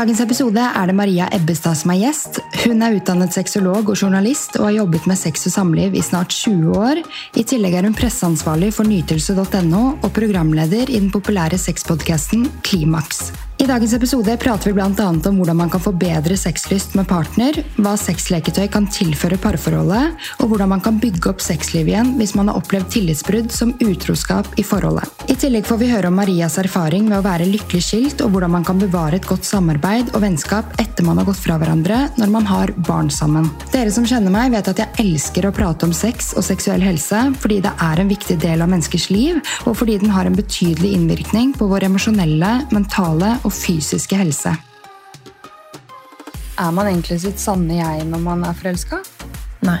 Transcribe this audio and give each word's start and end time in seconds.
dagens 0.00 0.20
episode 0.22 0.62
er 0.64 0.88
det 0.88 0.94
Maria 0.96 1.26
Ebbestad 1.36 1.76
som 1.76 1.90
er 1.92 1.98
gjest. 2.00 2.38
Hun 2.62 2.80
er 2.80 2.94
utdannet 2.96 3.34
sexolog 3.36 3.90
og 3.90 3.98
journalist 3.98 4.56
og 4.56 4.70
har 4.70 4.78
jobbet 4.78 5.08
med 5.10 5.18
sex 5.20 5.44
og 5.50 5.52
samliv 5.52 5.98
i 5.98 6.04
snart 6.04 6.32
20 6.32 6.78
år. 6.78 7.02
I 7.36 7.44
tillegg 7.44 7.76
er 7.76 7.88
hun 7.88 7.98
presseansvarlig 7.98 8.72
for 8.78 8.88
nytelse.no 8.88 9.84
og 10.00 10.08
programleder 10.16 10.88
i 10.88 11.02
den 11.02 11.12
populære 11.12 11.60
sexpodkasten 11.60 12.48
Klimaks. 12.64 13.49
I 13.60 13.66
dagens 13.66 13.92
episode 13.92 14.36
prater 14.40 14.70
vi 14.70 14.72
bl.a. 14.72 15.06
om 15.28 15.36
hvordan 15.36 15.56
man 15.56 15.70
kan 15.70 15.82
få 15.84 15.90
bedre 15.92 16.32
sexlyst 16.40 16.94
med 16.96 17.04
partner, 17.10 17.58
hva 17.76 17.90
sexleketøy 18.00 18.70
kan 18.72 18.86
tilføre 18.88 19.36
parforholdet, 19.36 20.14
og 20.40 20.48
hvordan 20.48 20.70
man 20.72 20.80
kan 20.80 20.96
bygge 20.96 21.28
opp 21.28 21.42
sexlivet 21.44 21.92
igjen 21.92 22.14
hvis 22.16 22.32
man 22.38 22.48
har 22.48 22.56
opplevd 22.56 22.88
tillitsbrudd 22.94 23.52
som 23.52 23.74
utroskap 23.84 24.48
i 24.56 24.64
forholdet. 24.64 25.04
I 25.28 25.36
tillegg 25.36 25.68
får 25.68 25.80
vi 25.82 25.90
høre 25.90 26.08
om 26.08 26.16
Marias 26.16 26.56
erfaring 26.62 27.04
med 27.10 27.18
å 27.18 27.26
være 27.26 27.50
lykkelig 27.50 27.82
skilt, 27.84 28.22
og 28.24 28.32
hvordan 28.32 28.54
man 28.54 28.64
kan 28.64 28.80
bevare 28.80 29.18
et 29.20 29.28
godt 29.28 29.44
samarbeid 29.44 30.14
og 30.14 30.24
vennskap 30.24 30.72
etter 30.80 31.04
man 31.04 31.20
har 31.20 31.28
gått 31.28 31.42
fra 31.44 31.58
hverandre 31.60 32.00
når 32.16 32.32
man 32.32 32.48
har 32.48 32.72
barn 32.88 33.12
sammen. 33.12 33.50
Dere 33.74 33.92
som 33.92 34.08
kjenner 34.08 34.32
meg, 34.32 34.54
vet 34.56 34.72
at 34.72 34.80
jeg 34.80 35.04
elsker 35.04 35.50
å 35.50 35.52
prate 35.60 35.84
om 35.84 35.92
sex 35.92 36.32
og 36.32 36.48
seksuell 36.48 36.80
helse 36.86 37.26
fordi 37.44 37.60
det 37.68 37.76
er 37.76 38.00
en 38.00 38.08
viktig 38.16 38.40
del 38.40 38.64
av 38.64 38.72
menneskers 38.72 39.10
liv, 39.12 39.44
og 39.68 39.76
fordi 39.82 40.00
den 40.00 40.16
har 40.16 40.24
en 40.24 40.40
betydelig 40.40 40.96
innvirkning 40.96 41.52
på 41.60 41.68
vår 41.68 41.90
emosjonelle, 41.92 42.56
mentale 42.72 43.36
og 43.44 43.49
fysiske 43.54 44.18
helse. 44.18 44.54
Er 46.60 46.72
man 46.76 46.90
egentlig 46.90 47.20
sitt 47.22 47.40
sanne 47.40 47.78
jeg 47.78 48.06
når 48.08 48.22
man 48.24 48.44
er 48.44 48.56
forelska? 48.56 49.00
Nei. 49.64 49.78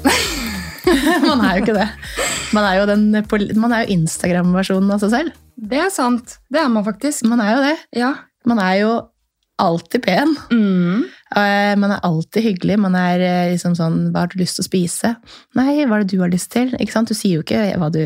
man 1.28 1.42
er 1.44 1.56
jo 1.56 1.64
ikke 1.64 1.76
det. 1.76 1.88
Man 2.54 2.66
er 2.66 2.80
jo, 2.80 2.88
den, 2.90 3.06
er 3.14 3.84
jo 3.84 3.96
Instagram-versjonen 3.96 4.94
av 4.94 5.02
seg 5.02 5.14
selv. 5.14 5.38
Det 5.60 5.80
er 5.82 5.90
sant. 5.94 6.38
Det 6.50 6.62
er 6.62 6.70
man 6.72 6.86
faktisk. 6.86 7.26
Man 7.30 7.42
er 7.44 7.54
jo 7.56 7.64
det. 7.64 7.76
Ja. 7.98 8.12
Man 8.48 8.62
er 8.62 8.76
jo 8.80 8.92
alltid 9.60 10.02
pen. 10.06 10.34
Mm. 10.50 11.04
Eh, 11.36 11.74
Man 11.78 11.92
er 11.92 12.00
alltid 12.06 12.42
hyggelig. 12.42 12.78
Man 12.80 12.96
er 12.98 13.20
eh, 13.20 13.52
liksom 13.52 13.76
sånn 13.78 13.98
Hva 14.10 14.24
har 14.24 14.32
du 14.32 14.40
lyst 14.40 14.58
til 14.58 14.64
å 14.64 14.70
spise? 14.70 15.14
Nei, 15.58 15.84
hva 15.84 15.98
er 15.98 16.04
det 16.06 16.14
du 16.14 16.22
har 16.22 16.32
lyst 16.32 16.50
til? 16.54 16.72
Ikke 16.80 16.94
sant? 16.96 17.12
Du 17.12 17.18
sier 17.18 17.38
jo 17.38 17.44
ikke 17.44 17.74
hva 17.80 17.90
du 17.92 18.02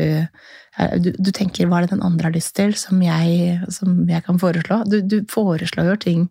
Du, 0.99 1.13
du 1.15 1.31
tenker 1.31 1.69
hva 1.69 1.79
er 1.79 1.85
det 1.85 1.95
den 1.95 2.03
andre 2.03 2.27
har 2.29 2.35
lyst 2.35 2.55
til, 2.57 2.73
som 2.75 2.99
jeg, 3.03 3.59
som 3.71 4.01
jeg 4.09 4.25
kan 4.25 4.39
foreslå? 4.41 4.81
Du, 4.91 4.99
du 4.99 5.21
foreslår 5.31 6.01
ting 6.03 6.25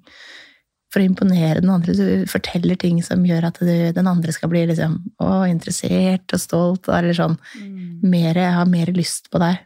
for 0.94 1.02
å 1.02 1.08
imponere 1.08 1.62
den 1.62 1.72
andre. 1.74 1.94
Du 1.96 2.30
forteller 2.30 2.78
ting 2.78 3.00
som 3.02 3.24
gjør 3.26 3.48
at 3.50 3.60
du, 3.60 3.72
den 3.96 4.10
andre 4.10 4.34
skal 4.34 4.52
bli 4.52 4.64
liksom, 4.70 4.98
å, 5.18 5.30
interessert 5.50 6.36
og 6.36 6.42
stolt. 6.42 6.90
Eller 6.92 7.16
sånn, 7.16 7.38
mer, 8.04 8.38
har 8.58 8.68
mer 8.70 8.92
lyst 8.94 9.32
på 9.32 9.42
deg. 9.42 9.62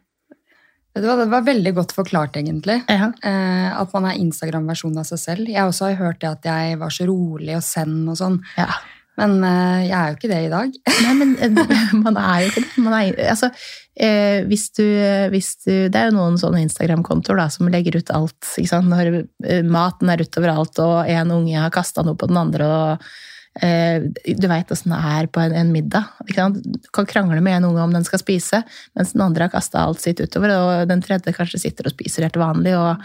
Det 0.99 1.07
var, 1.07 1.21
Det 1.21 1.31
var 1.31 1.47
veldig 1.47 1.73
godt 1.77 1.93
forklart, 1.95 2.37
egentlig. 2.41 2.81
Ja. 2.91 3.13
Eh, 3.23 3.67
at 3.71 3.93
man 3.95 4.09
er 4.09 4.19
Instagram-versjonen 4.19 5.03
av 5.03 5.07
seg 5.11 5.21
selv. 5.23 5.51
Jeg 5.51 5.67
også 5.69 5.93
har 5.93 6.01
hørt 6.01 6.23
det 6.25 6.31
at 6.33 6.49
jeg 6.49 6.79
var 6.81 6.95
så 6.95 7.07
rolig 7.07 7.55
og 7.59 7.67
send 7.67 8.09
og 8.11 8.19
sånn. 8.19 8.41
Ja. 8.59 8.71
Men 9.19 9.39
eh, 9.43 9.85
jeg 9.89 9.95
er 9.99 10.11
jo 10.11 10.17
ikke 10.19 10.31
det 10.31 10.41
i 10.47 10.51
dag. 10.53 10.81
Nei, 11.05 11.15
men 11.21 11.37
eh, 11.43 11.95
man 12.07 12.19
er 12.23 12.43
jo 12.43 12.51
ikke 12.51 12.65
det. 12.65 12.83
Man 12.83 12.97
er, 12.99 13.21
altså, 13.31 13.53
eh, 14.01 14.45
hvis 14.49 14.69
du, 14.77 14.85
hvis 15.33 15.55
du, 15.65 15.73
det 15.91 15.99
er 15.99 16.11
jo 16.11 16.19
noen 16.19 16.39
sånne 16.41 16.63
Instagram-kontoer 16.67 17.41
som 17.53 17.71
legger 17.73 17.99
ut 18.01 18.13
alt. 18.15 18.53
Når 18.89 19.11
eh, 19.47 19.65
maten 19.67 20.13
er 20.13 20.23
utover 20.25 20.55
alt, 20.55 20.79
og 20.83 21.09
en 21.09 21.35
unge 21.39 21.59
har 21.59 21.75
kasta 21.75 22.05
noe 22.07 22.19
på 22.19 22.31
den 22.31 22.41
andre. 22.41 22.69
og 22.69 23.65
eh, 23.65 24.07
Du 24.39 24.47
veit 24.51 24.71
åssen 24.75 24.95
det 24.95 25.01
er 25.15 25.33
på 25.33 25.43
en, 25.43 25.57
en 25.65 25.75
middag. 25.75 26.09
Du 26.29 26.35
kan 26.37 27.11
krangle 27.11 27.43
med 27.45 27.59
en 27.59 27.71
unge 27.73 27.89
om 27.89 27.99
den 27.99 28.07
skal 28.07 28.23
spise, 28.23 28.63
mens 28.99 29.17
den 29.17 29.27
andre 29.27 29.49
har 29.49 29.55
kasta 29.55 29.85
alt 29.85 30.05
sitt 30.05 30.23
utover, 30.23 30.55
og 30.57 30.89
den 30.91 31.05
tredje 31.05 31.35
kanskje 31.37 31.67
sitter 31.67 31.91
og 31.91 31.99
spiser 31.99 32.29
helt 32.29 32.41
vanlig. 32.41 32.79
og 32.79 33.05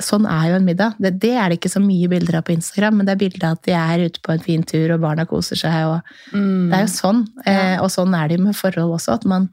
Sånn 0.00 0.26
er 0.30 0.50
jo 0.50 0.58
en 0.58 0.66
middag. 0.66 0.96
Det, 1.02 1.12
det 1.20 1.34
er 1.36 1.50
det 1.50 1.58
ikke 1.58 1.72
så 1.72 1.80
mye 1.82 2.08
bilder 2.10 2.38
av 2.38 2.44
på 2.46 2.54
Instagram, 2.54 3.00
men 3.00 3.08
det 3.08 3.14
er 3.14 3.22
bilder 3.24 3.46
av 3.48 3.58
at 3.58 3.64
de 3.66 3.74
er 3.76 4.04
ute 4.06 4.22
på 4.24 4.32
en 4.32 4.44
fin 4.44 4.62
tur, 4.64 4.94
og 4.94 5.02
barna 5.02 5.26
koser 5.28 5.58
seg. 5.60 5.76
og 5.90 6.34
Det 6.70 6.78
er 6.78 6.86
jo 6.86 6.92
sånn. 6.94 7.24
Eh, 7.44 7.76
og 7.82 7.90
sånn 7.92 8.14
er 8.16 8.30
det 8.30 8.38
jo 8.38 8.46
med 8.46 8.56
forhold 8.56 8.96
også, 8.96 9.18
at 9.18 9.26
man, 9.28 9.50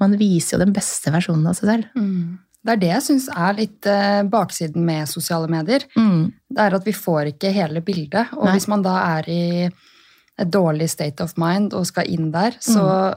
man 0.00 0.16
viser 0.18 0.56
jo 0.56 0.64
den 0.64 0.74
beste 0.74 1.12
versjonen 1.14 1.46
av 1.50 1.58
seg 1.58 1.70
selv. 1.70 1.98
Mm. 1.98 2.38
Det 2.64 2.72
er 2.72 2.80
det 2.80 2.92
jeg 2.94 3.04
syns 3.04 3.26
er 3.28 3.58
litt 3.58 3.86
eh, 3.90 4.22
baksiden 4.32 4.86
med 4.86 5.08
sosiale 5.10 5.50
medier. 5.52 5.84
Mm. 5.98 6.32
Det 6.48 6.64
er 6.64 6.76
at 6.78 6.86
vi 6.86 6.94
får 6.96 7.34
ikke 7.34 7.52
hele 7.52 7.82
bildet. 7.84 8.32
Og 8.38 8.46
Nei. 8.48 8.54
hvis 8.56 8.68
man 8.72 8.84
da 8.86 8.94
er 9.18 9.28
i 9.28 9.42
et 9.68 10.50
dårlig 10.50 10.88
state 10.90 11.22
of 11.22 11.36
mind 11.38 11.76
og 11.76 11.84
skal 11.86 12.08
inn 12.10 12.32
der, 12.34 12.56
så 12.64 13.12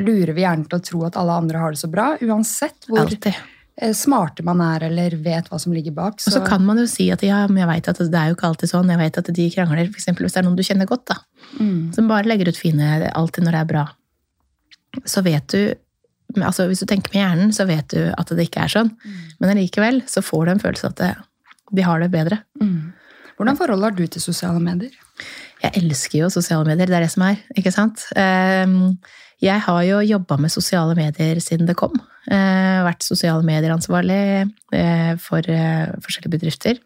lurer 0.00 0.32
vi 0.34 0.46
gjerne 0.46 0.66
til 0.70 0.78
å 0.78 0.84
tro 0.86 1.04
at 1.08 1.18
alle 1.20 1.36
andre 1.42 1.60
har 1.60 1.74
det 1.74 1.80
så 1.82 1.90
bra, 1.90 2.12
uansett 2.22 2.88
hvor 2.88 3.02
Alltid. 3.04 3.36
eh, 3.82 3.92
smarte 3.96 4.44
man 4.46 4.62
er 4.64 4.86
eller 4.88 5.16
vet 5.20 5.50
hva 5.52 5.60
som 5.60 5.74
ligger 5.76 5.94
bak. 5.94 6.16
Og 6.24 6.34
så 6.38 6.42
kan 6.46 6.64
man 6.64 6.80
jo 6.80 6.86
si 6.90 7.10
at 7.12 7.22
ja, 7.26 7.42
men 7.50 7.60
jeg 7.60 7.70
vet 7.74 7.92
at 7.92 8.00
det 8.00 8.22
er 8.22 8.32
jo 8.32 8.38
ikke 8.38 8.48
alltid 8.48 8.72
sånn. 8.72 8.94
Jeg 8.94 9.02
vet 9.02 9.20
at 9.20 9.30
de 9.36 9.48
krangler, 9.58 9.92
eksempel 9.92 10.24
hvis 10.24 10.38
det 10.38 10.42
er 10.42 10.48
noen 10.48 10.58
du 10.58 10.64
kjenner 10.66 10.88
godt, 10.88 11.04
da. 11.12 11.20
mm. 11.60 11.92
Som 11.98 12.08
bare 12.10 12.32
legger 12.32 12.48
ut 12.48 12.64
fine 12.64 12.96
alltid 13.12 13.44
når 13.44 13.58
det 13.58 13.62
er 13.62 13.70
bra. 13.76 13.86
Så 15.04 15.22
vet 15.26 15.52
du 15.52 15.62
altså 16.38 16.66
Hvis 16.70 16.80
du 16.82 16.86
tenker 16.86 17.10
med 17.14 17.20
hjernen, 17.22 17.52
så 17.52 17.66
vet 17.66 17.88
du 17.90 18.00
at 18.14 18.28
det 18.36 18.46
ikke 18.48 18.62
er 18.66 18.72
sånn. 18.72 18.90
Men 19.40 19.50
allikevel 19.54 20.02
så 20.06 20.22
får 20.22 20.46
du 20.46 20.50
en 20.52 20.62
følelse 20.62 20.86
av 20.86 20.92
at 20.94 21.00
det, 21.02 21.12
de 21.72 21.82
har 21.86 22.00
det 22.00 22.10
bedre. 22.12 22.38
Mm. 22.60 22.92
Hvordan 23.36 23.56
forhold 23.56 23.82
har 23.86 23.94
du 23.96 24.04
til 24.06 24.20
sosiale 24.22 24.60
medier? 24.60 24.92
Jeg 25.62 25.72
elsker 25.82 26.18
jo 26.22 26.28
sosiale 26.32 26.64
medier, 26.68 26.86
det 26.88 26.96
er 26.98 27.04
det 27.06 27.12
som 27.12 27.24
er. 27.24 27.38
ikke 27.56 27.72
sant? 27.72 28.06
Ehm, 28.16 28.98
Jeg 29.40 29.60
har 29.64 29.82
jo 29.88 30.00
jobba 30.04 30.36
med 30.36 30.50
sosiale 30.52 30.94
medier 30.94 31.38
siden 31.40 31.66
det 31.66 31.76
kom. 31.76 31.94
Eh, 32.28 32.84
Vært 32.84 33.02
sosiale 33.02 33.42
medier-ansvarlig 33.42 34.52
eh, 34.72 35.14
for 35.16 35.40
eh, 35.48 35.88
forskjellige 36.04 36.34
bedrifter. 36.36 36.76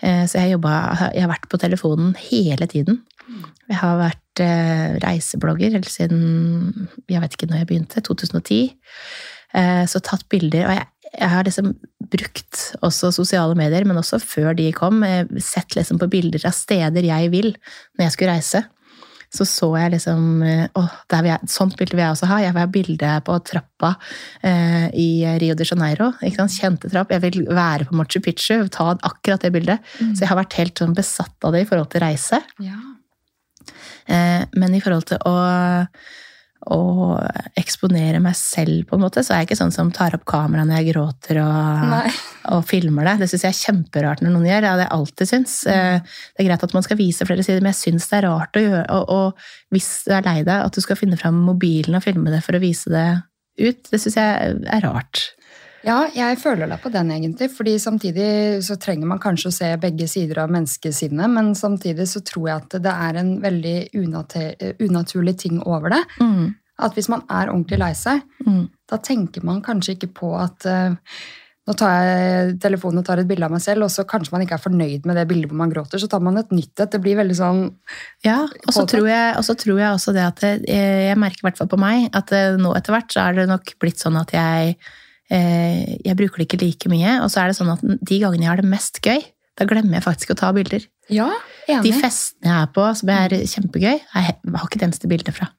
Eh, 0.00 0.24
Så 0.26 0.38
jeg, 0.40 0.52
jobbet, 0.56 1.12
jeg 1.14 1.22
har 1.26 1.28
vært 1.34 1.48
på 1.50 1.58
telefonen 1.60 2.14
hele 2.16 2.66
tiden. 2.66 3.02
Jeg 3.68 3.76
har 3.76 3.98
vært 4.00 4.27
eh, 4.44 4.98
reiseblogger 5.04 5.74
helt 5.76 5.90
siden 5.90 6.88
jeg 7.08 7.22
vet 7.22 7.34
ikke 7.36 7.50
når 7.50 7.62
jeg 7.62 7.70
begynte, 7.72 8.04
2010. 8.04 8.62
Eh, 9.56 9.84
Så 9.88 10.00
tatt 10.04 10.26
bilder. 10.30 10.66
Og 10.68 10.74
jeg, 10.76 11.12
jeg 11.12 11.30
har 11.34 11.44
liksom 11.48 11.74
brukt 12.12 12.64
også 12.84 13.12
sosiale 13.16 13.56
medier, 13.58 13.86
men 13.88 14.00
også 14.00 14.20
før 14.22 14.54
de 14.56 14.70
kom, 14.76 15.02
eh, 15.04 15.24
sett 15.42 15.76
liksom 15.76 16.00
på 16.00 16.10
bilder 16.12 16.48
av 16.48 16.56
steder 16.56 17.08
jeg 17.08 17.30
vil 17.34 17.54
når 17.54 18.08
jeg 18.08 18.16
skulle 18.16 18.34
reise. 18.36 18.64
Så 19.28 19.44
så 19.44 19.66
jeg 19.76 19.92
liksom 19.92 20.40
Å, 20.40 20.82
jeg, 21.12 21.48
sånt 21.52 21.74
bilde 21.76 21.96
vil 21.98 22.00
jeg 22.00 22.14
også 22.14 22.28
ha. 22.30 22.38
Jeg 22.40 22.54
vil 22.54 22.62
ha 22.62 22.70
bilde 22.72 23.10
på 23.26 23.34
trappa 23.44 23.90
eh, 24.40 24.86
i 24.96 25.08
Rio 25.42 25.56
de 25.58 25.66
Janeiro. 25.68 26.14
Kjente 26.22 26.88
trapp. 26.88 27.12
Jeg 27.12 27.20
vil 27.26 27.42
være 27.44 27.84
på 27.90 27.98
Machu 27.98 28.22
Picchu, 28.24 28.62
ta 28.72 28.94
akkurat 28.96 29.44
det 29.44 29.52
bildet. 29.52 29.84
Så 30.00 30.24
jeg 30.24 30.30
har 30.32 30.40
vært 30.40 30.56
helt 30.56 30.80
sånn 30.80 30.96
besatt 30.96 31.44
av 31.44 31.52
det 31.52 31.66
i 31.66 31.68
forhold 31.68 31.92
til 31.92 32.06
reise. 32.06 32.40
Ja. 32.64 32.78
Eh, 34.08 34.42
men 34.56 34.74
i 34.74 34.80
forhold 34.80 35.06
til 35.10 35.20
å, 35.28 35.34
å 36.68 36.80
eksponere 37.60 38.18
meg 38.22 38.34
selv, 38.36 38.82
på 38.88 38.96
en 38.96 39.04
måte, 39.04 39.22
så 39.24 39.34
er 39.34 39.42
jeg 39.42 39.48
ikke 39.50 39.58
sånn 39.60 39.74
som 39.74 39.92
tar 39.94 40.16
opp 40.16 40.24
kamera 40.28 40.64
når 40.66 40.80
jeg 40.80 40.88
gråter 40.92 41.40
og, 41.44 42.10
og 42.56 42.64
filmer 42.68 43.06
det. 43.08 43.14
Det 43.22 43.30
syns 43.30 43.46
jeg 43.46 43.54
er 43.54 43.60
kjemperart 43.62 44.24
når 44.24 44.34
noen 44.34 44.48
gjør. 44.50 44.64
Det 44.64 44.72
har 44.72 44.82
jeg 44.84 44.92
alltid 44.98 45.32
syntes. 45.32 45.56
Eh, 45.70 46.18
Det 46.34 46.44
er 46.44 46.48
greit 46.50 46.66
at 46.68 46.76
man 46.76 46.86
skal 46.86 47.00
vise 47.00 47.28
flere 47.28 47.46
sider, 47.46 47.62
men 47.64 47.72
jeg 47.74 47.82
syns 47.84 48.10
det 48.10 48.20
er 48.20 48.28
rart 48.28 48.58
å 48.58 48.64
gjøre. 48.64 48.84
Og, 48.98 49.08
og 49.08 49.74
hvis 49.76 49.90
du 50.08 50.12
er 50.16 50.26
lei 50.26 50.38
deg, 50.42 50.56
at 50.66 50.74
du 50.74 50.84
skal 50.84 50.98
finne 51.00 51.20
fram 51.20 51.38
mobilen 51.46 51.96
og 51.98 52.04
filme 52.04 52.32
det 52.34 52.42
for 52.46 52.58
å 52.58 52.62
vise 52.64 52.92
det 52.92 53.08
ut, 53.58 53.88
det 53.90 53.98
syns 54.02 54.18
jeg 54.18 54.58
er 54.70 54.84
rart. 54.86 55.28
Ja, 55.88 55.96
jeg 56.12 56.36
føler 56.42 56.68
deg 56.68 56.82
på 56.84 56.90
den, 56.92 57.10
egentlig. 57.14 57.48
fordi 57.54 57.74
samtidig 57.80 58.28
så 58.66 58.76
trenger 58.80 59.08
man 59.08 59.18
kanskje 59.22 59.48
å 59.48 59.54
se 59.56 59.72
begge 59.80 60.08
sider 60.10 60.42
av 60.44 60.50
menneskesinnet, 60.52 61.30
men 61.32 61.54
samtidig 61.56 62.04
så 62.10 62.20
tror 62.28 62.48
jeg 62.50 62.62
at 62.62 62.78
det 62.84 62.92
er 63.08 63.18
en 63.22 63.34
veldig 63.40 63.76
unate- 63.96 64.74
unaturlig 64.84 65.36
ting 65.46 65.62
over 65.64 65.94
det. 65.96 66.02
Mm. 66.20 66.54
At 66.78 66.94
hvis 66.94 67.08
man 67.10 67.24
er 67.30 67.48
ordentlig 67.50 67.78
lei 67.80 67.92
seg, 67.98 68.20
Mm. 68.46 68.68
da 68.88 68.96
tenker 68.98 69.42
man 69.44 69.62
kanskje 69.62 69.96
ikke 69.96 70.12
på 70.14 70.28
at 70.38 70.64
uh, 70.66 70.94
nå 71.68 71.74
tar 71.76 71.90
jeg 72.04 72.52
telefonen 72.60 72.98
og 73.02 73.04
tar 73.04 73.18
et 73.20 73.26
bilde 73.28 73.44
av 73.44 73.50
meg 73.50 73.60
selv, 73.60 73.82
og 73.84 73.90
så 73.90 74.04
kanskje 74.08 74.32
man 74.32 74.40
ikke 74.44 74.54
er 74.56 74.62
fornøyd 74.68 75.04
med 75.08 75.16
det 75.16 75.26
bildet 75.28 75.50
hvor 75.50 75.58
man 75.58 75.70
gråter, 75.72 75.98
så 76.00 76.08
tar 76.08 76.20
man 76.24 76.38
et 76.38 76.48
nytt 76.54 76.80
et. 76.80 76.90
Det 76.94 77.00
blir 77.02 77.16
veldig 77.18 77.36
sånn 77.36 77.64
Ja, 78.24 78.44
og 78.44 78.72
så 78.72 78.86
tror, 78.86 79.08
jeg- 79.08 79.34
tror 79.58 79.78
jeg 79.78 79.90
også 79.92 80.14
det 80.14 80.22
at 80.24 80.40
det, 80.40 80.64
jeg 80.68 81.16
merker 81.18 81.42
i 81.42 81.46
hvert 81.50 81.58
fall 81.58 81.68
på 81.68 81.78
meg 81.78 82.08
at 82.14 82.32
eh, 82.32 82.56
nå 82.56 82.72
etter 82.76 82.92
hvert 82.94 83.12
så 83.12 83.26
er 83.28 83.34
det 83.34 83.48
nok 83.48 83.74
blitt 83.80 83.98
sånn 84.00 84.16
at 84.20 84.30
jeg, 84.32 84.70
eh, 84.70 84.74
jeg 85.28 86.16
bruker 86.16 86.40
det 86.40 86.48
ikke 86.48 86.62
like 86.62 86.92
mye. 86.92 87.18
Og 87.24 87.32
så 87.32 87.42
er 87.42 87.50
det 87.50 87.58
sånn 87.58 87.74
at 87.74 87.82
de 87.84 88.20
gangene 88.22 88.46
jeg 88.46 88.52
har 88.52 88.62
det 88.62 88.70
mest 88.70 89.00
gøy, 89.04 89.20
da 89.58 89.66
glemmer 89.68 89.98
jeg 89.98 90.06
faktisk 90.06 90.32
å 90.32 90.38
ta 90.38 90.52
bilder. 90.56 90.86
Ja, 91.12 91.28
De 91.68 91.92
festene 91.92 92.48
jeg 92.48 92.64
er 92.64 92.70
på 92.72 92.84
som 92.96 93.10
er 93.12 93.34
kjempegøy, 93.44 93.96
jeg 93.98 94.24
har 94.24 94.64
ikke 94.64 94.78
et 94.78 94.84
eneste 94.86 95.08
bilde 95.10 95.34
fra. 95.36 95.50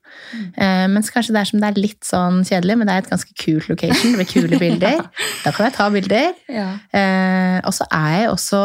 Eh, 0.58 0.86
mens 0.90 1.12
kanskje 1.14 1.36
det 1.36 1.42
er 1.44 1.50
som 1.50 1.62
det 1.62 1.70
er 1.70 1.78
litt 1.78 2.08
sånn 2.08 2.40
kjedelig, 2.48 2.78
men 2.80 2.90
det 2.90 2.96
er 2.96 3.04
et 3.04 3.12
ganske 3.12 3.36
kult 3.38 3.68
location 3.70 4.16
med 4.18 4.30
kule 4.30 4.60
bilder. 4.64 5.04
Da 5.44 5.54
kan 5.54 5.68
jeg 5.68 5.76
ta 5.78 5.90
bilder. 5.94 6.32
Ja. 6.50 6.70
Uh, 6.94 7.60
og 7.70 7.76
så 7.78 7.86
er 7.94 8.16
jeg 8.16 8.32
også 8.32 8.64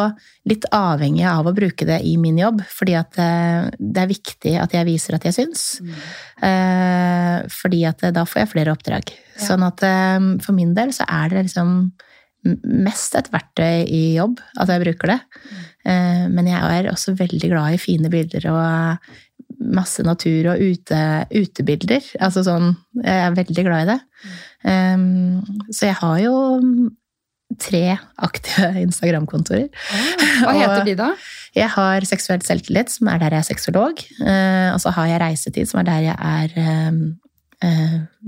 litt 0.49 0.65
avhengig 0.77 1.27
av 1.29 1.49
å 1.49 1.55
bruke 1.57 1.89
det 1.89 2.01
i 2.05 2.17
min 2.21 2.41
jobb, 2.41 2.61
fordi 2.69 2.97
at 2.99 3.17
eh, 3.21 3.71
det 3.81 4.03
er 4.03 4.11
viktig 4.11 4.51
at 4.61 4.75
jeg 4.77 4.85
viser 4.85 5.17
at 5.17 5.25
jeg 5.25 5.37
syns. 5.39 5.63
Eh, 6.45 7.39
fordi 7.49 7.81
at 7.89 8.05
da 8.13 8.27
får 8.29 8.43
jeg 8.43 8.51
flere 8.53 8.75
oppdrag. 8.77 9.15
Ja. 9.39 9.47
Sånn 9.47 9.65
at 9.65 9.81
for 10.45 10.53
min 10.57 10.75
del 10.77 10.93
så 10.93 11.09
er 11.09 11.33
det 11.33 11.47
liksom 11.47 11.73
mest 12.45 13.17
et 13.19 13.31
verktøy 13.33 13.85
i 13.89 14.03
jobb, 14.19 14.41
at 14.61 14.73
jeg 14.73 14.83
bruker 14.85 15.15
det. 15.15 15.21
Eh, 15.89 16.25
men 16.33 16.49
jeg 16.51 16.61
er 16.61 16.91
også 16.93 17.17
veldig 17.19 17.53
glad 17.53 17.77
i 17.77 17.81
fine 17.81 18.11
bilder 18.13 18.49
og 18.53 19.13
masse 19.75 20.05
natur 20.05 20.53
og 20.53 20.61
ute, 20.61 21.01
utebilder. 21.33 22.05
Altså 22.23 22.43
sånn 22.45 22.75
Jeg 23.01 23.21
er 23.29 23.37
veldig 23.37 23.65
glad 23.65 23.85
i 23.85 23.95
det. 23.95 24.01
Så 25.73 25.89
jeg 25.89 25.97
har 26.01 26.19
jo 26.21 26.35
tre 27.61 27.83
aktive 28.27 28.71
Instagram-kontorer. 28.87 29.69
Hva 30.43 30.55
heter 30.59 30.85
de, 30.89 30.97
da? 30.99 31.11
Jeg 31.55 31.71
har 31.77 32.07
Seksuell 32.09 32.43
selvtillit, 32.45 32.91
som 32.93 33.09
er 33.13 33.23
der 33.23 33.37
jeg 33.37 33.45
er 33.45 33.49
sexolog. 33.49 34.05
Og 34.75 34.81
så 34.83 34.95
har 34.97 35.13
jeg 35.13 35.23
reisetid, 35.23 35.71
som 35.71 35.83
er 35.83 35.89
der 35.89 36.07
jeg 36.09 36.17
er 36.19 36.57
eh, 36.61 37.03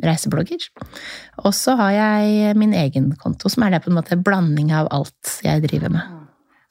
reiseblogger. 0.05 0.69
Og 1.45 1.53
så 1.57 1.77
har 1.81 1.95
jeg 1.97 2.57
min 2.59 2.75
egen 2.77 3.13
konto, 3.21 3.51
som 3.53 3.67
er 3.67 3.77
det 3.77 3.85
på 3.85 3.93
en 3.93 3.99
måte 3.99 4.19
blanding 4.19 4.73
av 4.77 4.91
alt 4.95 5.39
jeg 5.47 5.65
driver 5.67 5.93
med. 5.97 6.15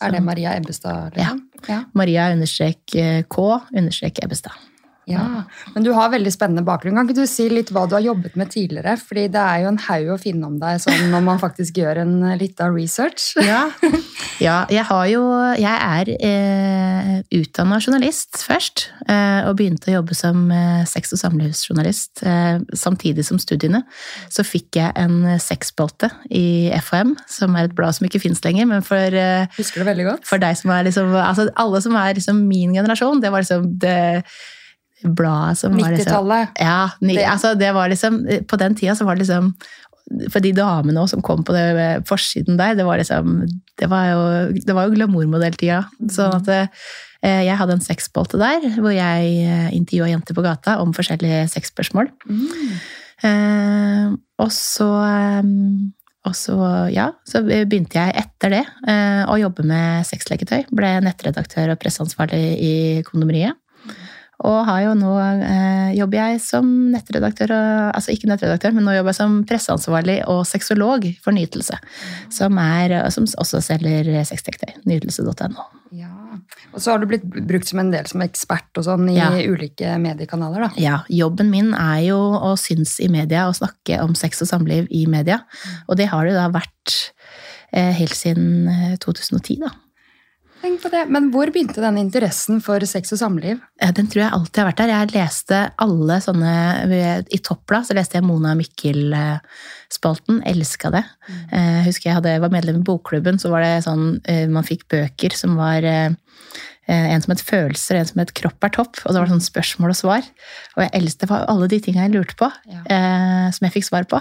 Er 0.04 0.12
det 0.12 0.22
Maria 0.24 0.56
Ebbestad? 0.60 1.16
Liksom? 1.16 1.42
Ja. 1.64 1.74
ja. 1.74 1.82
Maria 1.96 2.30
understrek 2.34 2.96
eh, 3.00 3.22
K 3.32 3.46
understrek 3.72 4.20
Ebbestad. 4.24 4.58
Ja, 5.06 5.44
Men 5.75 5.84
du 5.86 5.92
har 5.94 6.10
veldig 6.10 6.31
spennende 6.34 6.63
bakgrunn. 6.66 6.96
Kan 6.98 7.06
ikke 7.06 7.22
du 7.22 7.30
si 7.30 7.46
litt 7.52 7.69
hva 7.74 7.86
du 7.86 7.94
har 7.98 8.02
jobbet 8.06 8.36
med 8.40 8.50
tidligere? 8.54 8.96
Fordi 8.98 9.28
det 9.30 9.42
er 9.42 9.62
jo 9.62 9.69
en 9.69 9.81
haug 9.86 10.12
å 10.16 10.18
finne 10.22 10.50
om 10.50 10.56
deg 10.62 10.81
sånn 10.81 11.12
når 11.13 11.25
man 11.28 11.42
faktisk 11.42 11.78
gjør 11.78 12.02
en 12.02 12.16
lita 12.40 12.66
liten 12.66 12.74
research. 12.75 13.34
Ja, 13.46 13.69
ja 14.42 14.56
jeg 14.72 14.84
har 14.88 15.06
jo 15.07 15.22
Jeg 15.60 15.75
er 15.75 16.10
eh, 16.16 17.12
utdanna 17.38 17.78
journalist 17.80 18.42
først. 18.42 18.88
Eh, 19.07 19.46
og 19.46 19.57
begynte 19.60 19.92
å 19.92 19.98
jobbe 20.00 20.18
som 20.18 20.50
eh, 20.52 20.84
sex- 20.90 21.13
og 21.13 21.22
samlivsjournalist 21.22 22.24
eh, 22.25 22.58
samtidig 22.74 23.28
som 23.28 23.40
studiene. 23.42 23.84
Så 24.34 24.46
fikk 24.48 24.80
jeg 24.80 24.92
en 24.98 25.38
sexspalte 25.42 26.10
i 26.34 26.72
FHM, 26.81 27.16
som 27.30 27.56
er 27.56 27.69
et 27.69 27.78
blad 27.78 27.98
som 27.98 28.10
ikke 28.10 28.24
fins 28.24 28.42
lenger, 28.46 28.68
men 28.69 28.86
for, 28.86 28.98
eh, 28.98 29.48
Husker 29.60 29.84
du 29.84 29.90
veldig 29.92 30.10
godt. 30.10 30.25
for 30.25 30.42
deg 30.42 30.58
som 30.58 30.74
er 30.74 30.90
liksom 30.90 31.13
altså 31.16 31.48
Alle 31.56 31.81
som 31.81 31.96
er 32.00 32.18
liksom 32.18 32.46
min 32.48 32.74
generasjon, 32.75 33.22
det 33.22 33.31
var 33.31 33.46
liksom 33.46 33.69
det 33.80 33.98
bladet 35.04 35.60
som 35.60 35.74
var 35.76 35.92
liksom 35.92 36.06
90-tallet. 36.06 36.62
Ja, 36.62 36.92
ni, 37.02 37.18
altså 37.20 37.54
det 37.60 37.72
var 37.76 37.90
liksom 37.92 38.22
På 38.48 38.60
den 38.60 38.76
tida 38.76 38.96
så 38.96 39.06
var 39.06 39.18
det 39.18 39.26
liksom 39.26 39.52
For 40.32 40.44
de 40.44 40.54
damene 40.56 41.02
også 41.02 41.18
som 41.18 41.26
kom 41.26 41.44
på 41.46 41.56
det 41.56 42.06
forsiden 42.08 42.58
der, 42.58 42.78
det 42.80 42.86
var 42.88 43.02
liksom 43.02 43.42
Det 43.80 43.90
var 43.92 44.06
jo, 44.12 44.22
det 44.56 44.76
var 44.76 44.88
jo 44.88 44.96
glamourmodelltida. 44.96 45.82
Sånn 46.12 46.38
at 46.38 46.52
eh, 46.56 47.42
jeg 47.44 47.58
hadde 47.60 47.76
en 47.76 47.84
sexbolte 47.84 48.40
der, 48.40 48.70
hvor 48.80 48.94
jeg 48.94 49.34
eh, 49.44 49.74
intervjua 49.76 50.12
jenter 50.14 50.38
på 50.38 50.46
gata 50.46 50.78
om 50.80 50.94
forskjellige 50.96 51.42
sexspørsmål. 51.52 52.08
Mm. 52.30 52.78
Eh, 53.28 54.16
og 54.40 54.52
så 54.54 54.90
eh, 55.10 55.52
og 56.26 56.34
så, 56.34 56.56
ja, 56.90 57.12
så 57.30 57.44
begynte 57.46 58.00
jeg 58.00 58.16
etter 58.18 58.56
det 58.56 58.64
eh, 58.90 59.22
å 59.30 59.38
jobbe 59.38 59.66
med 59.68 60.08
sexleketøy. 60.10 60.64
Ble 60.74 60.96
nettredaktør 61.06 61.76
og 61.76 61.82
presseansvarlig 61.82 62.42
i 62.66 62.74
Kondomeriet. 63.06 63.60
Og 64.44 64.66
har 64.68 64.82
jo 64.84 64.96
nå 65.00 65.14
eh, 65.22 65.94
jobber 65.96 66.20
jeg 66.20 66.42
som 66.44 66.68
nettredaktør, 66.92 67.54
altså 67.96 68.12
ikke 68.12 68.28
nettredaktør, 68.28 68.74
men 68.76 68.84
nå 68.84 68.98
jobber 68.98 69.14
jeg 69.14 69.20
som 69.22 69.38
presseansvarlig 69.48 70.18
og 70.32 70.44
sexolog 70.50 71.08
for 71.24 71.36
Nytelse. 71.36 71.78
Som, 72.34 72.60
er, 72.60 72.98
som 73.16 73.30
også 73.40 73.62
selger 73.64 74.12
sexleketøy. 74.28 74.82
Nytelse.no. 74.90 75.70
Ja. 75.96 76.12
Og 76.76 76.82
så 76.84 76.92
har 76.92 77.00
du 77.00 77.08
blitt 77.08 77.24
brukt 77.24 77.70
som 77.70 77.80
en 77.80 77.94
del 77.94 78.08
som 78.10 78.24
ekspert 78.26 78.76
og 78.82 78.84
sånn 78.88 79.08
i 79.14 79.16
Ja. 79.16 79.30
ulike 79.32 79.96
mediekanaler, 80.02 80.68
da. 80.68 80.70
Ja, 80.82 80.98
jobben 81.08 81.50
min 81.54 81.72
er 81.74 82.02
jo 82.10 82.20
å 82.20 82.56
synes 82.60 82.98
i 83.00 83.08
media 83.08 83.48
og 83.48 83.56
snakke 83.56 84.02
om 84.04 84.16
sex 84.20 84.44
og 84.44 84.52
samliv 84.52 84.90
i 84.92 85.06
media. 85.08 85.42
Og 85.88 85.96
det 85.98 86.10
har 86.12 86.28
det 86.28 86.36
da 86.36 86.50
vært 86.52 86.98
eh, 87.72 87.94
helt 87.96 88.16
siden 88.18 88.68
eh, 88.68 88.96
2010, 89.00 89.62
da. 89.64 89.72
Tenk 90.66 90.82
på 90.82 90.90
det. 90.90 91.04
Men 91.14 91.28
hvor 91.30 91.52
begynte 91.54 91.78
denne 91.84 92.02
interessen 92.02 92.58
for 92.64 92.82
sex 92.90 93.14
og 93.14 93.20
samliv? 93.22 93.60
Den 93.94 94.08
tror 94.10 94.24
jeg 94.24 94.34
alltid 94.34 94.62
har 94.64 94.70
vært 94.72 94.80
der. 94.82 94.94
Jeg 94.96 95.12
leste 95.14 95.60
alle 95.86 96.18
sånne 96.26 96.54
I 97.30 97.40
Toppblad 97.46 97.86
så 97.86 97.94
leste 97.98 98.18
jeg 98.18 98.26
Mona 98.26 98.56
Mikkel-spalten. 98.58 100.40
Elska 100.50 100.90
det. 100.96 101.04
Jeg 101.54 101.84
husker 101.92 102.10
jeg 102.10 102.18
hadde, 102.18 102.34
var 102.42 102.54
medlem 102.56 102.82
i 102.82 102.88
bokklubben, 102.88 103.38
så 103.38 103.54
var 103.54 103.62
det 103.62 103.76
sånn 103.86 104.16
eh, 104.26 104.48
Man 104.50 104.66
fikk 104.66 104.88
bøker 104.90 105.38
som 105.38 105.54
var 105.60 105.86
eh, 105.86 106.10
en 106.90 107.22
som 107.22 107.36
het 107.36 107.46
Følelser, 107.46 108.00
en 108.02 108.10
som 108.10 108.24
het 108.24 108.34
Kropp 108.38 108.66
er 108.66 108.74
topp. 108.74 109.00
Og 109.06 109.14
det 109.14 109.22
var 109.22 109.30
sånn 109.36 109.46
spørsmål 109.46 109.94
og 109.94 110.02
svar. 110.02 110.26
Og 110.80 110.86
jeg 110.88 110.94
elsket 110.98 111.30
var 111.30 111.46
alle 111.52 111.70
de 111.70 111.82
tinga 111.86 112.08
jeg 112.08 112.18
lurte 112.18 112.42
på, 112.42 112.50
Ja. 112.74 112.82
eh, 112.90 113.48
som 113.54 113.70
jeg 113.70 113.78
fikk 113.78 113.90
svar 113.92 114.10
på. 114.10 114.18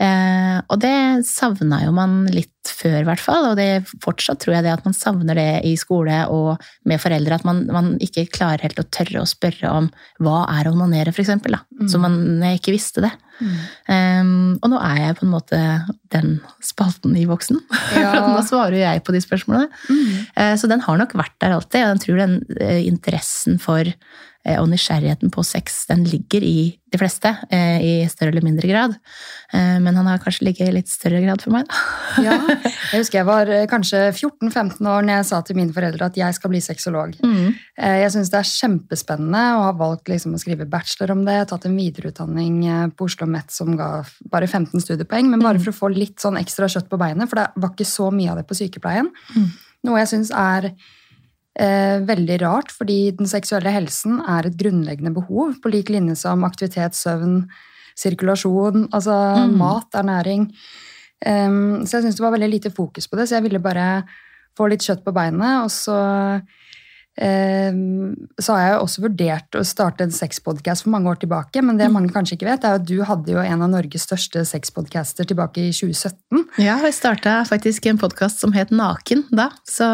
Eh, 0.00 0.58
og 0.72 0.80
det 0.80 0.96
savna 1.28 1.84
jo 1.84 1.92
man 1.96 2.22
litt 2.32 2.55
før, 2.72 2.98
i 3.00 3.06
hvert 3.08 3.22
fall. 3.22 3.50
Og 3.50 3.58
det 3.58 3.86
fortsatt 4.04 4.40
tror 4.42 4.56
jeg 4.56 4.66
det 4.66 4.74
at 4.74 4.86
man 4.86 4.96
savner 4.96 5.38
det 5.38 5.50
i 5.68 5.74
skole 5.80 6.22
og 6.32 6.62
med 6.88 7.02
foreldre. 7.02 7.38
At 7.38 7.46
man, 7.48 7.64
man 7.72 7.92
ikke 8.02 8.26
klarer 8.32 8.64
helt 8.66 8.80
å 8.82 8.88
tørre 8.90 9.22
å 9.22 9.28
spørre 9.28 9.72
om 9.72 9.90
hva 10.22 10.42
er 10.56 10.68
å 10.68 10.74
onanere, 10.76 11.14
eksempel. 11.16 11.56
Da. 11.58 11.88
Så 11.90 12.00
man 12.02 12.18
ikke 12.54 12.74
visste 12.74 13.04
det. 13.04 13.12
Um, 13.86 14.56
og 14.64 14.70
nå 14.72 14.78
er 14.80 15.00
jeg 15.02 15.16
på 15.18 15.26
en 15.26 15.32
måte 15.34 15.58
den 16.14 16.38
spalten 16.64 17.16
i 17.18 17.26
voksen. 17.28 17.60
Ja. 17.96 18.12
nå 18.28 18.40
svarer 18.46 18.78
jeg 18.80 19.02
på 19.06 19.14
de 19.14 19.20
spørsmålene. 19.24 19.68
Eh, 20.36 20.54
Så 20.58 20.68
den 20.70 20.82
har 20.84 20.98
nok 21.00 21.14
vært 21.18 21.36
der 21.42 21.56
alltid. 21.56 21.84
Og 21.84 21.94
jeg 21.96 22.04
tror 22.04 22.22
den 22.22 22.38
uh, 22.60 22.80
interessen 22.86 23.60
for 23.62 23.84
eh, 23.86 23.94
og 24.60 24.68
nysgjerrigheten 24.70 25.32
på 25.34 25.42
sex, 25.42 25.82
den 25.90 26.04
ligger 26.06 26.44
i 26.46 26.78
de 26.92 26.98
fleste. 27.00 27.32
eh, 27.50 27.80
I 27.82 27.92
større 28.08 28.30
eller 28.30 28.44
mindre 28.46 28.68
grad. 28.70 28.92
Eh, 29.52 29.78
Men 29.82 29.96
han 29.98 30.06
har 30.06 30.20
kanskje 30.22 30.46
ligget 30.46 30.68
i 30.68 30.72
litt 30.76 30.88
større 30.88 31.18
grad 31.24 31.42
for 31.42 31.50
meg, 31.50 31.66
da. 31.66 31.74
Ja. 32.26 32.36
Jeg 32.92 33.00
husker 33.02 33.18
jeg 33.18 33.26
var 33.26 33.50
eh, 33.50 33.66
kanskje 33.66 34.04
14-15 34.14 34.86
år 34.86 35.02
når 35.02 35.16
jeg 35.18 35.26
sa 35.28 35.40
til 35.42 35.56
mine 35.58 35.74
foreldre 35.74 36.06
at 36.06 36.16
jeg 36.16 36.34
skal 36.38 36.52
bli 36.52 36.60
sexolog. 36.62 37.16
Mm. 37.26 37.48
Eh, 37.76 37.96
Jeg 38.04 38.12
syns 38.14 38.30
det 38.30 38.38
er 38.38 38.52
kjempespennende 38.52 39.42
og 39.58 39.64
har 39.66 39.76
valgt 39.82 40.08
liksom 40.12 40.36
å 40.38 40.40
skrive 40.40 40.68
bachelor 40.70 41.12
om 41.16 41.24
det. 41.26 41.48
Tatt 41.50 41.66
en 41.66 41.76
videreutdanning 41.76 42.60
eh, 42.70 42.86
på 42.94 43.10
Oslo 43.10 43.26
Met 43.26 43.50
som 43.50 43.74
ga 43.76 43.90
bare 44.30 44.46
15 44.46 44.80
studiepoeng, 44.86 45.28
men 45.34 45.42
bare 45.42 45.58
for 45.58 45.74
å 45.74 45.80
få 45.82 45.90
litt 45.92 46.22
sånn 46.22 46.38
ekstra 46.40 46.70
kjøtt 46.70 46.88
på 46.88 47.00
beinet, 47.02 47.28
for 47.28 47.42
det 47.42 47.50
var 47.56 47.74
ikke 47.74 47.88
så 47.90 48.12
mye 48.14 48.30
av 48.30 48.38
det 48.40 48.46
på 48.46 48.54
sykepleien. 48.62 49.10
Noe 49.86 49.98
jeg 50.00 50.08
syns 50.14 50.30
er 50.34 50.70
eh, 51.60 51.96
veldig 52.06 52.40
rart, 52.42 52.72
fordi 52.74 53.12
den 53.18 53.30
seksuelle 53.30 53.72
helsen 53.74 54.20
er 54.28 54.48
et 54.48 54.58
grunnleggende 54.60 55.14
behov, 55.16 55.56
på 55.62 55.72
lik 55.72 55.92
linje 55.92 56.18
som 56.20 56.44
aktivitet, 56.48 56.96
søvn, 56.98 57.44
sirkulasjon, 57.96 58.88
altså 58.92 59.16
mat, 59.56 59.88
ernæring. 59.96 60.50
Um, 61.24 61.86
så 61.88 61.96
jeg 61.96 62.04
syns 62.04 62.18
det 62.18 62.24
var 62.26 62.34
veldig 62.34 62.50
lite 62.52 62.70
fokus 62.74 63.08
på 63.08 63.16
det, 63.16 63.24
så 63.28 63.38
jeg 63.38 63.46
ville 63.46 63.62
bare 63.64 64.04
få 64.56 64.68
litt 64.68 64.84
kjøtt 64.84 65.04
på 65.04 65.14
beinet. 65.16 65.64
Og 65.64 65.72
så, 65.72 65.96
så 67.16 68.52
har 68.52 68.60
jeg 68.60 68.80
også 68.80 69.02
vurdert 69.06 69.56
å 69.56 69.62
starte 69.64 70.04
en 70.04 70.12
sexpodcast 70.12 70.84
for 70.84 70.92
mange 70.92 71.08
år 71.08 71.20
tilbake, 71.22 71.62
men 71.64 71.78
det 71.80 71.88
mange 71.92 72.12
kanskje 72.12 72.36
ikke 72.36 72.48
vet, 72.50 72.66
er 72.66 72.76
at 72.76 72.84
du 72.84 72.98
hadde 73.08 73.32
jo 73.32 73.40
en 73.40 73.64
av 73.64 73.70
Norges 73.72 74.04
største 74.04 74.42
sexpodcaster 74.48 75.28
tilbake 75.28 75.64
i 75.64 75.72
2017. 75.72 76.44
Ja, 76.60 76.76
jeg 76.84 76.96
starta 76.96 77.38
faktisk 77.48 77.88
en 77.88 78.00
podkast 78.00 78.42
som 78.44 78.52
het 78.56 78.72
Naken 78.74 79.24
da. 79.32 79.48
Så 79.68 79.86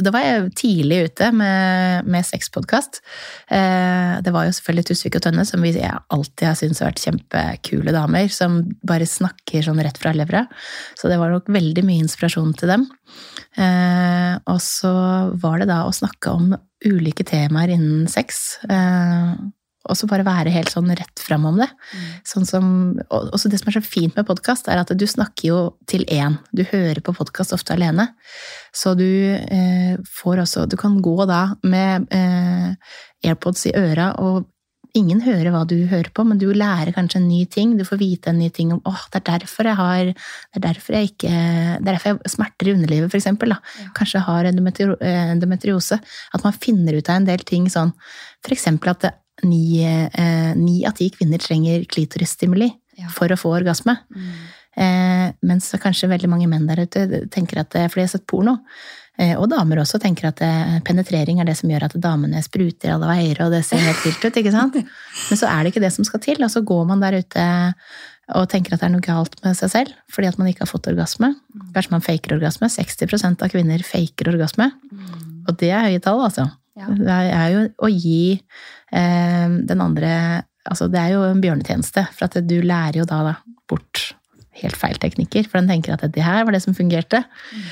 da 0.00 0.14
var 0.14 0.24
jeg 0.24 0.54
tidlig 0.60 1.02
ute 1.10 1.30
med, 1.36 2.08
med 2.08 2.26
sexpodkast. 2.26 3.02
Eh, 3.52 4.16
det 4.24 4.32
var 4.34 4.48
jo 4.48 4.56
selvfølgelig 4.56 4.88
Tusvik 4.90 5.20
og 5.20 5.26
Tønne, 5.26 5.44
som 5.48 5.60
vi 5.64 5.74
jeg 5.76 6.00
alltid 6.12 6.46
har 6.48 6.56
syntes 6.58 6.80
har 6.82 6.90
vært 6.90 7.04
kjempekule 7.04 7.94
damer. 7.94 8.32
Som 8.32 8.62
bare 8.86 9.08
snakker 9.08 9.64
sånn 9.66 9.82
rett 9.84 10.00
fra 10.00 10.14
levra. 10.16 10.46
Så 10.98 11.12
det 11.12 11.20
var 11.20 11.32
nok 11.34 11.52
veldig 11.52 11.84
mye 11.86 12.06
inspirasjon 12.06 12.56
til 12.56 12.72
dem. 12.74 12.88
Eh, 13.60 14.34
og 14.48 14.60
så 14.64 14.92
var 15.42 15.60
det 15.60 15.70
da 15.70 15.82
å 15.84 15.94
snakke 15.94 16.34
om 16.34 16.52
ulike 16.86 17.26
temaer 17.28 17.74
innen 17.74 18.06
sex. 18.10 18.58
Eh, 18.68 19.32
og 19.88 19.96
så 19.96 20.06
bare 20.10 20.26
være 20.26 20.52
helt 20.52 20.70
sånn 20.72 20.90
rett 20.92 21.22
fram 21.24 21.46
om 21.48 21.56
det. 21.60 21.68
Sånn 22.28 22.44
som, 22.48 22.64
og 23.08 23.30
også 23.32 23.48
det 23.50 23.62
som 23.62 23.70
er 23.70 23.78
så 23.78 23.84
fint 23.84 24.16
med 24.18 24.28
podkast, 24.28 24.68
er 24.68 24.82
at 24.82 24.92
du 24.92 25.06
snakker 25.08 25.46
jo 25.48 25.60
til 25.88 26.04
én. 26.12 26.36
Du 26.52 26.62
hører 26.68 27.00
på 27.04 27.14
podkast 27.16 27.54
ofte 27.56 27.74
alene. 27.74 28.10
Så 28.76 28.92
du 28.98 29.08
eh, 29.08 29.96
får 30.20 30.44
også 30.44 30.66
Du 30.70 30.76
kan 30.80 31.00
gå 31.02 31.16
da 31.30 31.56
med 31.64 32.06
eh, 32.14 32.76
AirPods 33.24 33.70
i 33.70 33.74
øra, 33.80 34.12
og 34.20 34.44
ingen 34.98 35.20
hører 35.24 35.50
hva 35.54 35.62
du 35.68 35.76
hører 35.90 36.10
på, 36.14 36.24
men 36.26 36.38
du 36.40 36.48
lærer 36.52 36.92
kanskje 36.96 37.20
en 37.20 37.28
ny 37.28 37.44
ting. 37.50 37.76
Du 37.78 37.84
får 37.86 38.00
vite 38.00 38.30
en 38.32 38.38
ny 38.38 38.48
ting 38.54 38.72
om 38.74 38.80
åh, 38.88 39.02
det 39.12 39.20
er 39.20 39.38
derfor 39.38 39.68
jeg 39.70 39.76
har 39.78 40.04
Det 40.12 40.58
er 40.58 40.64
derfor 40.66 40.96
jeg 40.96 41.10
ikke 41.12 41.30
Det 41.30 41.88
er 41.88 41.92
derfor 41.94 42.10
jeg 42.12 42.32
smerter 42.34 42.68
i 42.68 42.74
underlivet, 42.74 43.10
for 43.10 43.18
eksempel. 43.20 43.54
Kanskje 43.96 44.24
har 44.26 44.44
endometriose. 44.50 46.00
At 46.34 46.44
man 46.44 46.52
finner 46.52 46.98
ut 46.98 47.08
av 47.08 47.16
en 47.20 47.28
del 47.28 47.44
ting 47.46 47.68
sånn 47.68 47.92
eksempel 48.50 48.90
at 48.90 49.10
ni, 49.44 49.82
eh, 49.84 50.54
ni 50.54 50.84
av 50.84 50.92
ti 50.98 51.10
kvinner 51.10 51.38
trenger 51.38 51.84
klitorisstimuli 51.86 52.70
Ja. 52.98 53.08
for 53.08 53.28
å 53.28 53.38
få 53.38 53.62
orgasme. 53.62 53.96
Eh, 54.76 55.32
mens 55.42 55.72
kanskje 55.72 56.08
veldig 56.08 56.28
mange 56.28 56.48
menn 56.48 56.66
der 56.66 56.82
ute 56.86 57.26
tenker 57.28 57.60
at 57.60 57.70
fordi 57.70 58.02
jeg 58.04 58.08
har 58.08 58.18
sett 58.18 58.26
porno. 58.26 58.58
Eh, 59.20 59.34
og 59.36 59.50
damer 59.52 59.82
også 59.82 60.00
tenker 60.00 60.30
at 60.30 60.40
eh, 60.44 60.78
penetrering 60.86 61.42
er 61.42 61.48
det 61.48 61.56
som 61.58 61.70
gjør 61.70 61.88
at 61.88 61.96
damene 62.00 62.40
spruter 62.44 62.94
alle 62.94 63.10
veier, 63.10 63.42
og 63.44 63.52
det 63.52 63.62
ser 63.66 63.82
helt 63.84 64.00
vilt 64.06 64.24
ut, 64.24 64.38
ikke 64.40 64.54
sant? 64.54 64.78
Men 65.28 65.40
så 65.40 65.50
er 65.50 65.60
det 65.60 65.74
ikke 65.74 65.84
det 65.84 65.92
som 65.96 66.06
skal 66.08 66.22
til, 66.24 66.40
og 66.46 66.52
så 66.52 66.64
går 66.64 66.86
man 66.88 67.04
der 67.04 67.20
ute 67.20 67.48
og 68.30 68.46
tenker 68.46 68.76
at 68.76 68.82
det 68.82 68.86
er 68.86 68.92
noe 68.94 69.02
galt 69.02 69.34
med 69.42 69.56
seg 69.58 69.72
selv 69.72 69.94
fordi 70.14 70.28
at 70.30 70.36
man 70.38 70.46
ikke 70.46 70.62
har 70.62 70.70
fått 70.70 70.86
orgasme. 70.86 71.32
Kanskje 71.74 71.94
man 71.96 72.04
faker 72.04 72.36
orgasme. 72.36 72.68
60% 72.70 73.42
av 73.42 73.50
kvinner 73.50 73.82
faker 73.82 74.30
orgasme. 74.30 74.68
Og 75.50 75.56
det 75.58 75.72
er 75.74 75.88
høye 75.88 76.02
tall, 76.04 76.22
altså. 76.28 76.46
Ja. 76.78 76.86
Det 76.94 77.16
er 77.16 77.48
jo 77.56 77.64
å 77.82 77.90
gi 77.90 78.22
eh, 78.38 79.58
den 79.66 79.82
andre 79.82 80.12
Altså, 80.70 80.90
det 80.92 81.00
er 81.00 81.14
jo 81.14 81.22
en 81.24 81.38
bjørnetjeneste, 81.40 82.02
for 82.12 82.28
at 82.28 82.34
du 82.46 82.58
lærer 82.60 82.98
jo 83.00 83.06
da, 83.08 83.22
da 83.24 83.62
bort 83.66 84.10
helt 84.60 84.76
feil 84.76 84.98
teknikker. 85.00 85.46
For 85.48 85.56
den 85.56 85.70
tenker 85.72 85.94
at 85.94 86.04
det 86.12 86.22
her 86.22 86.44
var 86.44 86.52
det 86.54 86.60
som 86.62 86.76
fungerte. 86.76 87.22
Eh, 87.56 87.70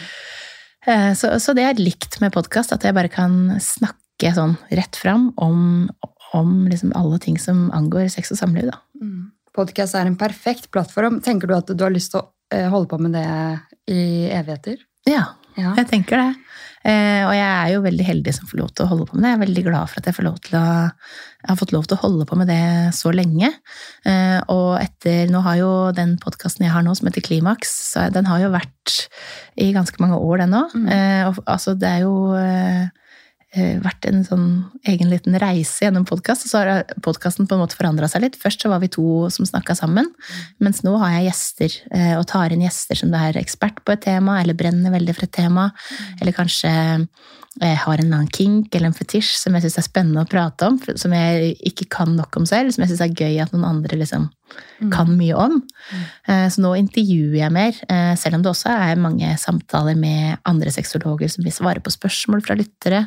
Så, 1.19 1.29
så 1.43 1.53
det 1.57 1.65
er 1.69 1.81
likt 1.81 2.17
med 2.23 2.33
podkast, 2.33 2.73
at 2.73 2.85
jeg 2.87 2.95
bare 2.97 3.11
kan 3.13 3.59
snakke 3.61 4.31
sånn 4.35 4.55
rett 4.73 4.97
fram 4.97 5.27
om, 5.37 5.59
om 6.37 6.55
liksom 6.71 6.95
alle 6.97 7.19
ting 7.21 7.37
som 7.41 7.67
angår 7.77 8.09
sex 8.13 8.33
og 8.33 8.41
samliv. 8.41 8.71
Da. 8.71 8.79
Mm. 9.03 9.27
Podcast 9.59 9.97
er 9.99 10.09
en 10.09 10.17
perfekt 10.17 10.71
plattform. 10.73 11.21
Tenker 11.25 11.51
du 11.51 11.55
at 11.59 11.69
du 11.75 11.85
har 11.85 11.93
lyst 11.93 12.15
til 12.15 12.23
å 12.23 12.29
eh, 12.55 12.69
holde 12.73 12.89
på 12.89 12.99
med 13.05 13.13
det 13.19 13.27
i 13.93 14.01
evigheter? 14.33 14.81
Ja, 15.09 15.27
Ja. 15.59 15.73
jeg 15.77 15.89
tenker 15.91 16.21
det. 16.23 16.29
Eh, 16.87 17.23
og 17.27 17.33
jeg 17.35 17.49
er 17.49 17.73
jo 17.73 17.83
veldig 17.85 18.07
heldig 18.07 18.35
som 18.37 18.49
får 18.49 18.61
lov 18.61 18.71
til 18.73 18.85
å 18.85 18.91
holde 18.93 19.07
på 19.09 19.17
med 19.17 19.25
det. 19.25 19.33
Jeg 19.33 19.39
er 19.39 19.45
veldig 19.45 19.65
glad 19.67 19.91
for 19.91 20.01
at 20.01 20.09
jeg, 20.09 20.17
får 20.19 20.27
lov 20.29 20.37
til 20.45 20.59
å, 20.59 20.67
jeg 21.43 21.51
har 21.51 21.59
fått 21.63 21.75
lov 21.75 21.89
til 21.89 21.99
å 21.99 22.03
holde 22.05 22.29
på 22.29 22.39
med 22.39 22.51
det 22.53 22.61
så 22.99 23.13
lenge. 23.15 23.51
Eh, 24.09 24.39
og 24.55 24.71
etter 24.81 25.33
Nå 25.33 25.43
har 25.47 25.59
jo 25.61 25.73
den 25.97 26.17
podkasten 26.23 26.69
jeg 26.69 26.75
har 26.75 26.87
nå, 26.87 26.95
som 26.99 27.11
heter 27.11 27.25
Klimaks, 27.25 27.75
så 27.93 28.09
den 28.15 28.29
har 28.31 28.45
jo 28.45 28.55
vært 28.55 28.97
i 29.59 29.73
ganske 29.75 29.99
mange 30.03 30.21
år, 30.21 30.45
den 30.45 30.57
òg. 30.61 30.79
Mm. 30.79 30.89
Eh, 30.95 31.23
og 31.29 31.43
altså, 31.47 31.75
det 31.79 31.91
er 31.97 32.07
jo 32.07 32.15
vært 33.57 34.05
en 34.05 34.21
sånn 34.27 34.49
egen 34.85 35.09
liten 35.09 35.37
reise 35.41 35.87
gjennom 35.87 36.05
podkast. 36.09 36.45
Og 36.45 36.51
så 36.51 36.61
har 36.61 36.91
podkasten 37.05 37.49
på 37.49 37.57
en 37.57 37.63
måte 37.63 37.79
forandra 37.79 38.09
seg 38.11 38.27
litt. 38.27 38.37
Først 38.37 38.61
så 38.61 38.69
var 38.69 38.83
vi 38.83 38.91
to 38.93 39.31
som 39.33 39.49
snakka 39.49 39.77
sammen, 39.79 40.11
mens 40.61 40.83
nå 40.85 40.93
har 41.01 41.17
jeg 41.17 41.31
gjester, 41.31 41.79
eh, 41.97 42.15
og 42.19 42.27
tar 42.29 42.53
inn 42.53 42.67
gjester 42.67 43.01
som 43.01 43.15
er 43.17 43.41
ekspert 43.41 43.81
på 43.85 43.95
et 43.95 44.05
tema, 44.05 44.41
eller 44.43 44.59
brenner 44.59 44.93
veldig 44.93 45.17
for 45.17 45.25
et 45.25 45.37
tema, 45.41 45.71
eller 46.21 46.37
kanskje 46.37 46.73
eh, 47.63 47.77
har 47.77 47.99
en 47.99 48.05
eller 48.07 48.21
annen 48.23 48.33
kink 48.35 48.75
eller 48.75 48.91
en 48.91 48.97
fetisj 48.97 49.35
som 49.39 49.55
jeg 49.57 49.67
syns 49.67 49.79
er 49.81 49.87
spennende 49.87 50.25
å 50.25 50.31
prate 50.31 50.67
om, 50.69 50.79
som 50.97 51.15
jeg 51.15 51.55
ikke 51.73 51.89
kan 51.99 52.17
nok 52.19 52.37
om 52.41 52.47
selv, 52.49 52.73
som 52.75 52.85
jeg 52.85 52.93
syns 52.93 53.05
er 53.07 53.15
gøy 53.17 53.39
at 53.45 53.55
noen 53.55 53.69
andre 53.69 53.99
liksom 54.01 54.29
kan 54.89 55.11
mye 55.13 55.37
om. 55.37 55.59
Mm. 55.93 56.05
Så 56.49 56.63
nå 56.65 56.71
intervjuer 56.79 57.35
jeg 57.37 57.53
mer, 57.53 57.77
eh, 57.93 58.15
selv 58.17 58.39
om 58.39 58.45
det 58.47 58.49
også 58.49 58.71
er 58.73 59.01
mange 59.03 59.29
samtaler 59.37 59.99
med 59.99 60.39
andre 60.49 60.73
sexologer 60.73 61.29
som 61.29 61.45
vil 61.45 61.53
svare 61.53 61.83
på 61.85 61.93
spørsmål 61.93 62.41
fra 62.47 62.57
lyttere, 62.57 63.03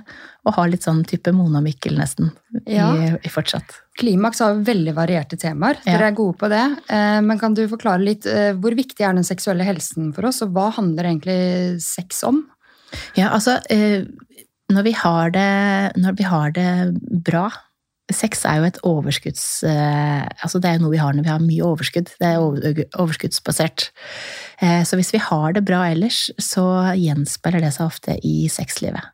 og 0.46 0.54
har 0.58 0.70
litt 0.70 0.86
sånn 0.86 1.02
type 1.08 1.34
Mona 1.34 1.62
Mikkel 1.66 1.98
nesten 1.98 2.30
Ja. 2.70 2.92
i, 2.94 3.10
i 3.26 3.30
fortsatt. 3.34 3.74
Klimaks 3.98 4.40
har 4.42 4.62
veldig 4.62 4.94
varierte 4.98 5.38
temaer. 5.42 5.80
Ja. 5.86 5.98
Dere 5.98 6.12
er 6.12 6.18
gode 6.18 6.38
på 6.38 6.50
det. 6.50 6.64
Eh, 6.90 7.22
Men 7.26 7.40
kan 7.42 7.54
du 7.58 7.64
forklare 7.72 8.04
litt 8.06 8.26
eh, 8.30 8.54
hvor 8.54 8.76
viktig 8.78 9.02
er 9.02 9.18
den 9.18 9.26
seksuelle 9.28 9.66
helsen 9.66 10.14
for 10.14 10.30
oss, 10.30 10.42
og 10.46 10.54
hva 10.54 10.70
handler 10.78 11.10
egentlig 11.10 11.82
sex 11.82 12.22
om? 12.28 12.44
Ja, 13.16 13.30
altså 13.32 13.58
eh, 13.72 14.04
når 14.72 14.88
vi 14.88 14.96
har 14.98 15.34
det, 15.36 15.50
når 16.02 16.18
vi 16.18 16.28
har 16.28 16.56
det 16.56 16.70
bra 17.28 17.50
Sex 18.12 18.42
er 18.44 18.58
jo 18.60 18.66
et 18.68 18.80
overskudds... 18.84 19.64
eh, 19.64 20.26
Altså 20.44 20.60
det 20.60 20.68
er 20.68 20.74
jo 20.76 20.84
noe 20.84 20.92
vi 20.92 21.00
har 21.00 21.14
når 21.16 21.24
vi 21.24 21.32
har 21.32 21.44
mye 21.44 21.64
overskudd. 21.64 22.10
Det 22.20 22.28
er 22.28 22.42
overskuddsbasert. 23.00 23.86
Eh, 24.60 24.82
Så 24.84 25.00
hvis 25.00 25.14
vi 25.14 25.22
har 25.24 25.54
det 25.56 25.64
bra 25.64 25.86
ellers, 25.88 26.26
så 26.36 26.66
gjenspeiler 26.98 27.64
det 27.64 27.72
seg 27.78 27.88
ofte 27.88 28.18
i 28.28 28.50
sexlivet. 28.52 29.14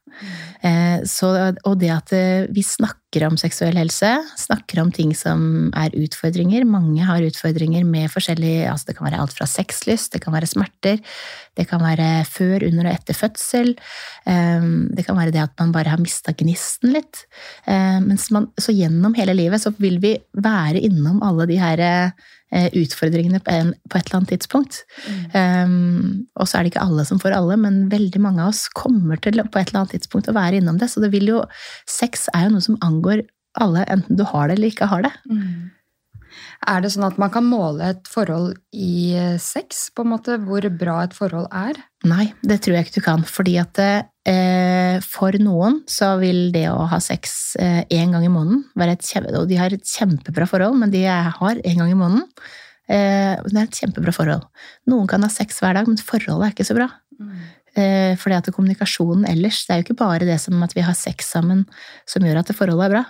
Eh, 0.63 1.03
Så, 1.05 1.29
og 1.65 1.79
det 1.79 1.91
at 1.93 2.13
eh, 2.15 2.47
vi 2.53 2.63
snakker 2.65 3.23
om 3.27 3.37
seksuell 3.39 3.77
helse, 3.79 4.09
snakker 4.37 4.81
om 4.81 4.91
ting 4.91 5.13
som 5.15 5.71
er 5.77 5.93
utfordringer. 5.95 6.65
Mange 6.67 7.05
har 7.07 7.23
utfordringer 7.23 7.85
med 7.87 8.11
forskjellig 8.11 8.67
altså 8.67 8.89
Det 8.89 8.97
kan 8.97 9.07
være 9.07 9.21
alt 9.21 9.33
fra 9.33 9.47
sexlyst, 9.47 10.11
det 10.13 10.21
kan 10.21 10.33
være 10.33 10.49
smerter, 10.49 10.99
det 11.57 11.67
kan 11.69 11.81
være 11.81 12.25
før, 12.29 12.65
under 12.67 12.89
og 12.89 12.93
etter 12.93 13.13
fødsel. 13.17 13.75
eh, 14.25 14.61
Det 14.97 15.05
kan 15.05 15.17
være 15.17 15.31
det 15.31 15.43
at 15.43 15.53
man 15.59 15.71
bare 15.71 15.89
har 15.89 16.01
mista 16.01 16.33
gnisten 16.33 16.93
litt. 16.93 17.25
Mens 17.67 18.29
man, 18.31 18.47
så 18.59 18.71
gjennom 18.75 19.15
hele 19.15 19.33
livet 19.33 19.61
så 19.61 19.73
vil 19.77 19.99
vi 19.99 20.17
være 20.33 20.79
innom 20.79 21.21
alle 21.23 21.47
de 21.47 21.57
her 21.57 22.11
utfordringene 22.47 23.41
på, 23.43 23.51
en, 23.51 23.73
på 23.91 23.97
et 23.97 24.05
eller 24.07 24.21
annet 24.21 24.29
tidspunkt. 24.31 24.85
Um, 25.33 26.27
og 26.39 26.47
så 26.47 26.57
er 26.57 26.63
det 26.63 26.71
ikke 26.71 26.85
alle 26.85 27.03
som 27.03 27.19
får 27.19 27.35
alle, 27.35 27.57
men 27.59 27.89
veldig 27.91 28.21
mange 28.23 28.39
av 28.39 28.53
oss 28.53 28.69
kommer 28.71 29.19
til 29.19 29.41
på 29.43 29.59
et 29.59 29.67
eller 29.67 29.81
annet 29.81 29.91
tidspunkt 29.97 30.29
å 30.31 30.35
være 30.37 30.46
innom 30.55 30.77
det. 30.79 30.91
Så 30.91 31.03
det 31.03 31.11
vil 31.15 31.27
jo, 31.33 31.41
sex 31.89 32.27
er 32.33 32.47
jo 32.47 32.55
noe 32.55 32.63
som 32.63 32.79
angår 32.85 33.25
alle, 33.57 33.83
enten 33.89 34.19
du 34.19 34.23
har 34.27 34.47
det 34.47 34.57
eller 34.57 34.71
ikke 34.71 34.89
har 34.91 35.03
det. 35.07 35.13
Er 36.67 36.81
det 36.81 36.91
sånn 36.93 37.05
at 37.07 37.17
man 37.21 37.31
kan 37.33 37.45
måle 37.47 37.91
et 37.93 38.09
forhold 38.09 38.57
i 38.75 39.15
eh, 39.17 39.37
sex, 39.41 39.87
på 39.95 40.03
en 40.03 40.11
måte, 40.13 40.37
hvor 40.45 40.65
bra 40.79 40.99
et 41.05 41.15
forhold 41.15 41.47
er? 41.55 41.79
Nei, 42.07 42.27
det 42.45 42.59
tror 42.63 42.77
jeg 42.77 42.87
ikke 42.87 42.97
du 42.99 43.05
kan. 43.05 43.25
Fordi 43.25 43.55
at 43.61 43.81
eh, 43.81 44.97
for 45.05 45.37
noen 45.41 45.81
så 45.89 46.13
vil 46.21 46.51
det 46.53 46.67
å 46.69 46.85
ha 46.91 47.01
sex 47.03 47.55
én 47.57 47.87
eh, 47.89 48.13
gang 48.13 48.25
i 48.25 48.31
måneden 48.33 48.65
være 48.77 48.97
et 48.97 49.09
kjempe, 49.09 49.33
Og 49.39 49.49
de 49.49 49.59
har 49.59 49.73
et 49.73 49.95
kjempebra 49.97 50.49
forhold, 50.49 50.77
men 50.81 50.93
de 50.93 51.05
har 51.07 51.61
én 51.63 51.81
gang 51.81 51.93
i 51.93 51.99
måneden. 51.99 52.25
Eh, 52.87 53.35
det 53.43 53.57
er 53.57 53.65
et 53.65 53.81
kjempebra 53.81 54.13
forhold. 54.15 54.47
Noen 54.87 55.09
kan 55.11 55.23
ha 55.25 55.31
sex 55.31 55.61
hver 55.63 55.75
dag, 55.77 55.89
men 55.89 55.99
forholdet 55.99 56.47
er 56.47 56.55
ikke 56.55 56.67
så 56.67 56.77
bra. 56.77 56.91
Eh, 57.19 57.47
fordi 58.17 58.37
at 58.37 58.47
kommunikasjonen 58.55 59.27
ellers, 59.29 59.59
det 59.67 59.73
er 59.73 59.81
jo 59.81 59.85
ikke 59.87 59.99
bare 59.99 60.25
det 60.25 60.39
som 60.41 60.63
at 60.65 60.73
vi 60.73 60.85
har 60.85 60.95
sex 60.97 61.29
sammen 61.35 61.65
som 62.09 62.25
gjør 62.25 62.39
at 62.41 62.53
forholdet 62.57 62.87
er 62.87 62.95
bra. 62.95 63.03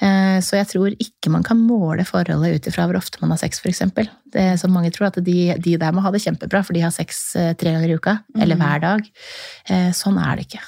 Eh, 0.00 0.38
Så 0.44 0.58
jeg 0.58 0.68
tror 0.70 0.94
ikke 0.94 1.32
man 1.32 1.42
kan 1.46 1.58
måle 1.58 2.04
forholdet 2.06 2.54
ut 2.60 2.70
ifra 2.70 2.86
hvor 2.86 3.00
ofte 3.00 3.18
man 3.22 3.34
har 3.34 3.40
sex, 3.42 3.58
f.eks. 3.60 3.82
Som 4.60 4.72
mange 4.76 4.92
tror 4.94 5.08
at 5.08 5.18
de, 5.24 5.56
de 5.58 5.76
der 5.80 5.92
må 5.96 6.04
ha 6.04 6.12
det 6.14 6.22
kjempebra, 6.22 6.62
for 6.62 6.76
de 6.76 6.84
har 6.84 6.94
sex 6.94 7.34
eh, 7.36 7.52
tre 7.58 7.72
ganger 7.74 7.90
i 7.90 7.98
uka. 7.98 8.18
Eller 8.38 8.60
hver 8.60 8.82
dag. 8.84 9.12
Eh, 9.70 9.92
Sånn 9.96 10.18
er 10.22 10.36
det 10.36 10.48
ikke. 10.50 10.64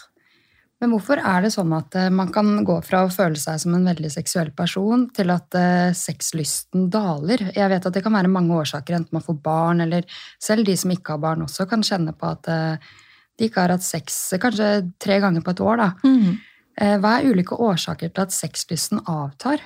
Men 0.79 0.93
hvorfor 0.93 1.19
er 1.19 1.43
det 1.43 1.51
sånn 1.51 1.73
at 1.75 1.97
eh, 1.99 2.11
man 2.15 2.31
kan 2.35 2.53
gå 2.67 2.77
fra 2.87 3.01
å 3.05 3.11
føle 3.11 3.39
seg 3.41 3.59
som 3.59 3.75
en 3.75 3.89
veldig 3.89 4.11
seksuell 4.15 4.53
person, 4.55 5.09
til 5.15 5.33
at 5.35 5.57
eh, 5.59 5.91
sexlysten 5.97 6.87
daler? 6.93 7.49
Jeg 7.57 7.73
vet 7.73 7.89
at 7.89 7.97
det 7.97 8.03
kan 8.05 8.15
være 8.15 8.31
mange 8.31 8.55
årsaker, 8.61 8.95
enten 9.01 9.19
man 9.19 9.25
får 9.27 9.41
barn, 9.43 9.83
eller 9.83 10.07
selv 10.39 10.69
de 10.69 10.77
som 10.79 10.95
ikke 10.95 11.17
har 11.17 11.25
barn 11.25 11.43
også 11.49 11.67
kan 11.71 11.83
kjenne 11.83 12.15
på 12.15 12.31
at 12.31 12.51
eh, 12.55 12.95
de 13.39 13.49
ikke 13.49 13.65
har 13.65 13.75
hatt 13.75 13.87
sex 13.87 14.21
eh, 14.35 14.43
kanskje 14.43 14.69
tre 15.03 15.21
ganger 15.25 15.45
på 15.45 15.55
et 15.55 15.65
år. 15.65 15.83
da. 15.83 15.91
Mm. 16.05 16.39
Hva 17.03 17.17
er 17.19 17.33
ulike 17.33 17.57
årsaker 17.59 18.13
til 18.15 18.23
at 18.23 18.31
sexlysten 18.31 19.01
avtar? 19.11 19.59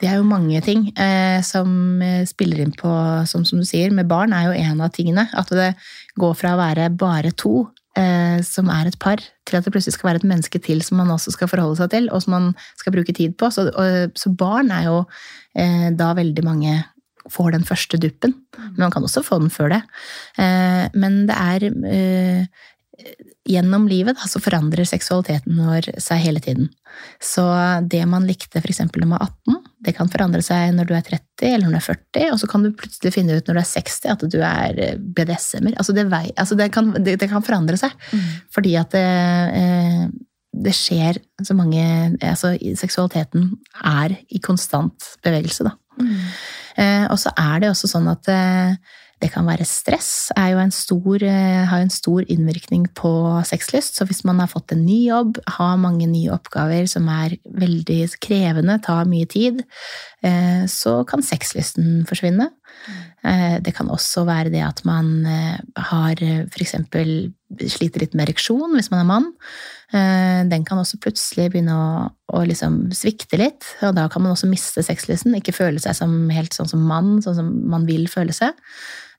Det 0.00 0.08
er 0.08 0.16
jo 0.16 0.24
mange 0.24 0.62
ting 0.64 0.86
eh, 0.96 1.42
som 1.44 2.00
eh, 2.00 2.22
spiller 2.28 2.62
inn 2.64 2.72
på, 2.72 2.88
som, 3.28 3.44
som 3.44 3.60
du 3.60 3.66
sier, 3.68 3.92
med 3.92 4.08
barn 4.08 4.32
er 4.32 4.46
jo 4.48 4.54
en 4.62 4.80
av 4.80 4.94
tingene. 4.96 5.26
At 5.36 5.52
det 5.52 5.74
går 6.20 6.32
fra 6.40 6.54
å 6.54 6.60
være 6.62 6.88
bare 6.96 7.34
to, 7.36 7.66
eh, 8.00 8.40
som 8.46 8.72
er 8.72 8.88
et 8.88 8.96
par, 9.02 9.20
til 9.44 9.58
at 9.58 9.68
det 9.68 9.74
plutselig 9.74 9.98
skal 9.98 10.12
være 10.12 10.22
et 10.22 10.30
menneske 10.30 10.62
til 10.64 10.80
som 10.86 11.02
man 11.02 11.12
også 11.12 11.34
skal 11.36 11.52
forholde 11.52 11.82
seg 11.82 11.92
til, 11.92 12.08
og 12.08 12.24
som 12.24 12.36
man 12.38 12.50
skal 12.80 12.96
bruke 12.96 13.12
tid 13.12 13.36
på. 13.36 13.52
Så, 13.52 13.68
og, 13.68 14.16
så 14.16 14.32
barn 14.32 14.72
er 14.72 14.88
jo 14.88 14.98
eh, 15.52 15.90
da 15.92 16.14
veldig 16.16 16.48
mange 16.48 16.78
får 17.32 17.54
den 17.54 17.64
første 17.64 18.00
duppen. 18.00 18.34
Men 18.56 18.86
man 18.86 18.94
kan 18.94 19.04
også 19.04 19.24
få 19.24 19.38
den 19.42 19.52
før 19.52 19.72
det. 19.72 19.82
Eh, 20.40 20.86
men 20.96 21.24
det 21.28 21.36
er 21.40 21.68
eh, 21.70 22.64
Gjennom 23.44 23.88
livet 23.90 24.16
da, 24.16 24.28
så 24.30 24.40
forandrer 24.40 24.86
seksualiteten 24.88 25.58
vår 25.66 25.88
seg 26.00 26.20
hele 26.22 26.40
tiden. 26.40 26.68
Så 27.22 27.42
det 27.90 28.04
man 28.08 28.26
likte 28.28 28.62
f.eks. 28.62 28.80
når 28.86 29.02
man 29.02 29.16
var 29.18 29.26
18, 29.26 29.58
det 29.84 29.94
kan 29.98 30.10
forandre 30.12 30.40
seg 30.44 30.72
når 30.76 30.88
du 30.88 30.94
er 30.96 31.04
30 31.08 31.48
eller 31.50 31.66
når 31.66 31.74
du 31.74 31.80
er 31.80 31.86
40, 31.88 32.28
og 32.32 32.38
så 32.40 32.48
kan 32.50 32.64
du 32.64 32.70
plutselig 32.78 33.12
finne 33.16 33.36
ut 33.36 33.48
når 33.48 33.58
du 33.58 33.62
er 33.64 33.70
60 33.72 34.12
at 34.14 34.26
du 34.32 34.38
er 34.46 34.78
BDSM-er. 34.96 35.76
Altså, 35.76 35.96
det, 35.96 36.06
altså 36.32 36.58
det, 36.60 36.70
kan, 36.72 36.92
det, 36.96 37.18
det 37.20 37.30
kan 37.32 37.44
forandre 37.44 37.80
seg. 37.80 37.92
Fordi 38.54 38.76
at 38.80 38.94
det, 38.94 39.04
eh, 39.58 40.04
det 40.64 40.74
skjer 40.78 41.18
så 41.42 41.56
mange 41.58 41.84
altså 42.22 42.54
Seksualiteten 42.78 43.50
er 43.82 44.14
i 44.30 44.40
konstant 44.42 45.14
bevegelse, 45.24 45.66
da. 45.66 45.74
Eh, 46.80 47.04
og 47.10 47.18
så 47.22 47.30
er 47.38 47.62
det 47.62 47.70
også 47.70 47.90
sånn 47.90 48.08
at 48.10 48.30
eh, 48.32 48.76
det 49.22 49.30
kan 49.32 49.46
være 49.46 49.64
stress, 49.68 50.32
er 50.36 50.52
jo 50.52 50.60
en 50.62 50.72
stor, 50.74 51.22
eh, 51.22 51.64
har 51.68 51.80
jo 51.80 51.86
en 51.86 51.92
stor 51.92 52.24
innvirkning 52.28 52.86
på 52.98 53.12
sexlyst. 53.46 53.96
Så 53.96 54.06
hvis 54.08 54.24
man 54.24 54.40
har 54.42 54.50
fått 54.50 54.72
en 54.72 54.84
ny 54.84 55.06
jobb, 55.06 55.38
har 55.56 55.76
mange 55.80 56.06
nye 56.10 56.32
oppgaver 56.34 56.88
som 56.90 57.08
er 57.08 57.36
veldig 57.46 58.00
krevende, 58.20 58.80
tar 58.82 59.04
mye 59.06 59.26
tid, 59.26 59.64
eh, 60.22 60.66
så 60.66 61.06
kan 61.06 61.22
sexlysten 61.22 62.04
forsvinne. 62.06 62.50
Eh, 63.24 63.60
Det 63.64 63.74
kan 63.76 63.88
også 63.88 64.24
være 64.28 64.50
det 64.52 64.62
at 64.64 64.82
man 64.84 65.24
eh, 65.26 65.58
har 65.90 66.20
f.eks. 66.50 66.74
sliter 67.72 68.02
litt 68.02 68.14
med 68.14 68.28
ereksjon 68.28 68.74
hvis 68.76 68.90
man 68.92 69.00
er 69.00 69.08
mann. 69.08 69.30
Eh, 69.94 70.42
Den 70.50 70.64
kan 70.68 70.78
også 70.78 71.00
plutselig 71.00 71.50
begynne 71.54 71.74
å, 71.74 72.10
å 72.34 72.42
liksom 72.44 72.92
svikte 72.92 73.40
litt, 73.40 73.64
og 73.82 73.94
da 73.96 74.08
kan 74.12 74.22
man 74.24 74.34
også 74.34 74.50
miste 74.50 74.84
sexlysten. 74.84 75.36
Ikke 75.38 75.56
føle 75.56 75.80
seg 75.80 75.96
som 75.96 76.28
helt 76.34 76.52
sånn 76.56 76.68
som 76.70 76.84
mann, 76.84 77.20
sånn 77.24 77.38
som 77.40 77.50
man 77.70 77.86
vil 77.88 78.08
føle 78.12 78.34
seg. 78.36 78.52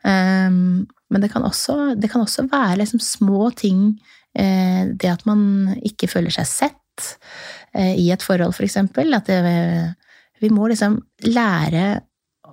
Eh, 0.05 0.49
Men 0.51 1.21
det 1.21 1.31
kan 1.31 1.43
også, 1.45 1.95
det 1.99 2.09
kan 2.11 2.21
også 2.25 2.47
være 2.49 2.79
liksom 2.81 2.99
små 2.99 3.51
ting 3.55 3.99
eh, 4.35 4.89
det 4.89 5.11
at 5.11 5.25
man 5.25 5.75
ikke 5.85 6.09
føler 6.09 6.33
seg 6.33 6.47
sett 6.49 7.11
eh, 7.73 7.93
i 7.93 8.09
et 8.11 8.23
forhold, 8.25 8.55
for 8.57 8.65
eksempel. 8.65 9.13
At 9.13 9.29
det, 9.29 9.95
vi 10.41 10.49
må 10.49 10.67
liksom 10.67 10.97
lære 11.29 12.01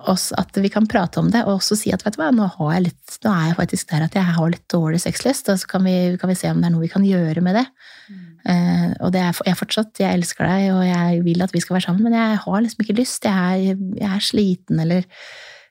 oss 0.09 0.31
at 0.37 0.57
vi 0.59 0.69
kan 0.73 0.87
prate 0.89 1.21
om 1.21 1.29
det, 1.31 1.43
og 1.45 1.57
også 1.59 1.77
si 1.79 1.93
at 1.95 2.03
vet 2.05 2.17
du 2.17 2.21
hva, 2.21 2.31
nå, 2.35 2.47
litt, 2.83 3.17
nå 3.23 3.31
er 3.31 3.49
jeg 3.49 3.57
faktisk 3.59 3.93
der 3.93 4.05
at 4.07 4.17
jeg 4.17 4.35
har 4.35 4.51
litt 4.51 4.65
dårlig 4.71 4.99
sexlyst, 5.03 5.49
og 5.53 5.61
så 5.61 5.69
kan 5.69 5.85
vi, 5.87 5.95
kan 6.19 6.31
vi, 6.31 6.37
se 6.39 6.51
om 6.51 6.61
det 6.61 6.69
er 6.69 6.75
noe 6.75 6.83
vi 6.83 6.91
kan 6.91 7.05
gjøre 7.07 7.43
med 7.45 7.59
det. 7.59 7.65
Mm. 8.09 8.21
Uh, 8.43 8.87
og 9.05 9.13
det 9.15 9.21
er, 9.23 9.39
jeg 9.47 9.59
fortsatt, 9.59 10.03
jeg 10.03 10.19
elsker 10.19 10.49
deg, 10.49 10.67
og 10.75 10.83
jeg 10.87 11.23
vil 11.27 11.45
at 11.45 11.53
vi 11.55 11.61
skal 11.63 11.77
være 11.77 11.87
sammen, 11.87 12.07
men 12.07 12.17
jeg 12.17 12.39
har 12.43 12.63
liksom 12.65 12.85
ikke 12.85 12.97
lyst. 12.97 13.27
Jeg 13.29 13.73
er, 13.73 13.83
jeg 14.01 14.09
er 14.09 14.25
sliten, 14.27 14.81
eller 14.83 15.07